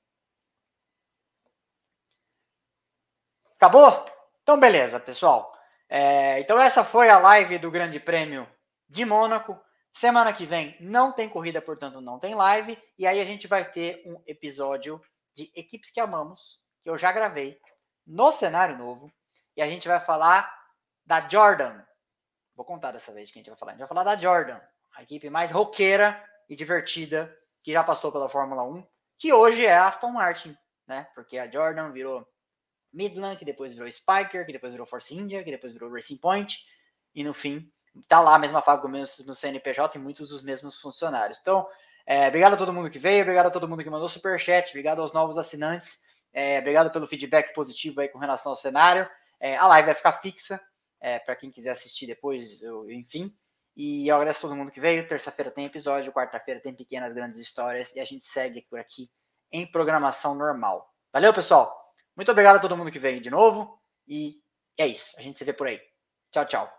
Acabou? 3.57 4.07
Então, 4.43 4.59
beleza, 4.59 5.01
pessoal. 5.01 5.53
É, 5.89 6.39
então, 6.41 6.61
essa 6.61 6.85
foi 6.85 7.09
a 7.09 7.19
live 7.19 7.59
do 7.59 7.71
Grande 7.71 7.99
Prêmio 7.99 8.49
de 8.89 9.05
Mônaco. 9.05 9.59
Semana 9.93 10.33
que 10.33 10.47
vem 10.47 10.77
não 10.79 11.11
tem 11.11 11.29
corrida, 11.29 11.61
portanto 11.61 12.01
não 12.01 12.21
tem 12.21 12.35
live. 12.35 12.79
E 12.97 13.07
aí 13.07 13.21
a 13.21 13.25
gente 13.25 13.49
vai 13.49 13.69
ter 13.69 14.03
um 14.07 14.23
episódio 14.27 15.01
de 15.35 15.51
Equipes 15.57 15.91
que 15.91 15.99
Amamos, 15.99 16.61
que 16.85 16.91
eu 16.91 16.97
já 16.97 17.11
gravei 17.11 17.61
no 18.09 18.33
cenário 18.33 18.77
novo. 18.79 19.13
E 19.55 19.61
a 19.61 19.69
gente 19.69 19.87
vai 19.87 20.01
falar 20.01 20.53
da 21.05 21.29
Jordan. 21.29 21.81
Vou 22.57 22.65
contar 22.65 22.91
dessa 22.91 23.13
vez 23.13 23.31
que 23.31 23.39
a 23.39 23.41
gente 23.41 23.51
vai 23.51 23.59
falar. 23.59 23.73
A 23.73 23.75
gente 23.75 23.81
vai 23.81 23.89
falar 23.89 24.05
da 24.05 24.17
Jordan, 24.17 24.59
a 24.97 25.03
equipe 25.03 25.29
mais 25.31 25.51
roqueira 25.51 26.21
e 26.49 26.57
divertida 26.57 27.33
que 27.63 27.73
já 27.73 27.85
passou 27.85 28.11
pela 28.11 28.29
Fórmula 28.29 28.63
1, 28.63 28.87
que 29.19 29.33
hoje 29.33 29.67
é 29.67 29.75
a 29.75 29.87
Aston 29.87 30.11
Martin, 30.11 30.57
né? 30.87 31.07
Porque 31.15 31.37
a 31.39 31.51
Jordan 31.51 31.93
virou 31.93 32.27
Midland, 32.93 33.37
que 33.37 33.45
depois 33.45 33.75
virou 33.75 33.91
Spiker, 33.91 34.47
que 34.47 34.53
depois 34.53 34.73
virou 34.73 34.87
Force 34.87 35.15
India, 35.15 35.45
que 35.45 35.51
depois 35.51 35.73
virou 35.73 35.93
Racing 35.93 36.17
Point, 36.17 36.65
e 37.15 37.23
no 37.23 37.35
fim 37.35 37.71
tá 38.07 38.21
lá 38.21 38.37
a 38.37 38.39
mesma 38.39 38.63
fábrica, 38.63 38.87
o 38.87 38.91
mesmo 38.91 39.35
CNPJ 39.35 39.99
e 39.99 40.01
muitos 40.01 40.31
dos 40.31 40.43
mesmos 40.43 40.81
funcionários. 40.81 41.39
Então, 41.41 41.69
é, 42.07 42.29
obrigado 42.29 42.55
a 42.55 42.57
todo 42.57 42.73
mundo 42.73 42.89
que 42.89 42.99
veio, 42.99 43.23
obrigado 43.23 43.47
a 43.47 43.51
todo 43.51 43.69
mundo 43.69 43.83
que 43.83 43.91
mandou 43.91 44.09
superchat, 44.09 44.71
obrigado 44.71 45.03
aos 45.03 45.13
novos 45.13 45.37
assinantes, 45.37 46.01
é, 46.39 46.61
obrigado 46.61 46.93
pelo 46.93 47.09
feedback 47.09 47.53
positivo 47.53 48.01
aí 48.01 48.09
com 48.09 48.19
relação 48.19 48.53
ao 48.53 48.57
cenário. 48.57 49.11
É, 49.41 49.57
a 49.57 49.67
live 49.67 49.87
vai 49.87 49.95
ficar 49.97 50.13
fixa 50.13 50.61
é, 51.01 51.19
para 51.19 51.35
quem 51.35 51.51
quiser 51.51 51.71
assistir 51.71 52.07
depois, 52.07 52.63
eu, 52.63 52.89
enfim. 52.93 53.35
E 53.77 54.07
eu 54.07 54.15
agradeço 54.15 54.47
a 54.47 54.49
todo 54.49 54.57
mundo 54.57 54.71
que 54.71 54.79
veio. 54.79 55.09
Terça-feira 55.09 55.51
tem 55.51 55.67
episódio, 55.67 56.13
quarta-feira 56.13 56.61
tem 56.61 56.73
pequenas 56.73 57.13
grandes 57.13 57.41
histórias 57.41 57.93
e 57.97 57.99
a 57.99 58.05
gente 58.05 58.25
segue 58.25 58.63
por 58.71 58.79
aqui 58.79 59.11
em 59.51 59.67
programação 59.67 60.37
normal. 60.37 60.89
Valeu, 61.13 61.35
pessoal. 61.35 61.77
Muito 62.15 62.31
obrigado 62.31 62.57
a 62.57 62.61
todo 62.61 62.77
mundo 62.77 62.93
que 62.93 63.01
veio 63.01 63.21
de 63.21 63.31
novo 63.31 63.77
e 64.07 64.37
é 64.79 64.87
isso. 64.87 65.19
A 65.19 65.23
gente 65.23 65.41
se 65.41 65.45
vê 65.45 65.53
por 65.53 65.67
aí. 65.67 65.81
Tchau, 66.31 66.47
tchau. 66.47 66.78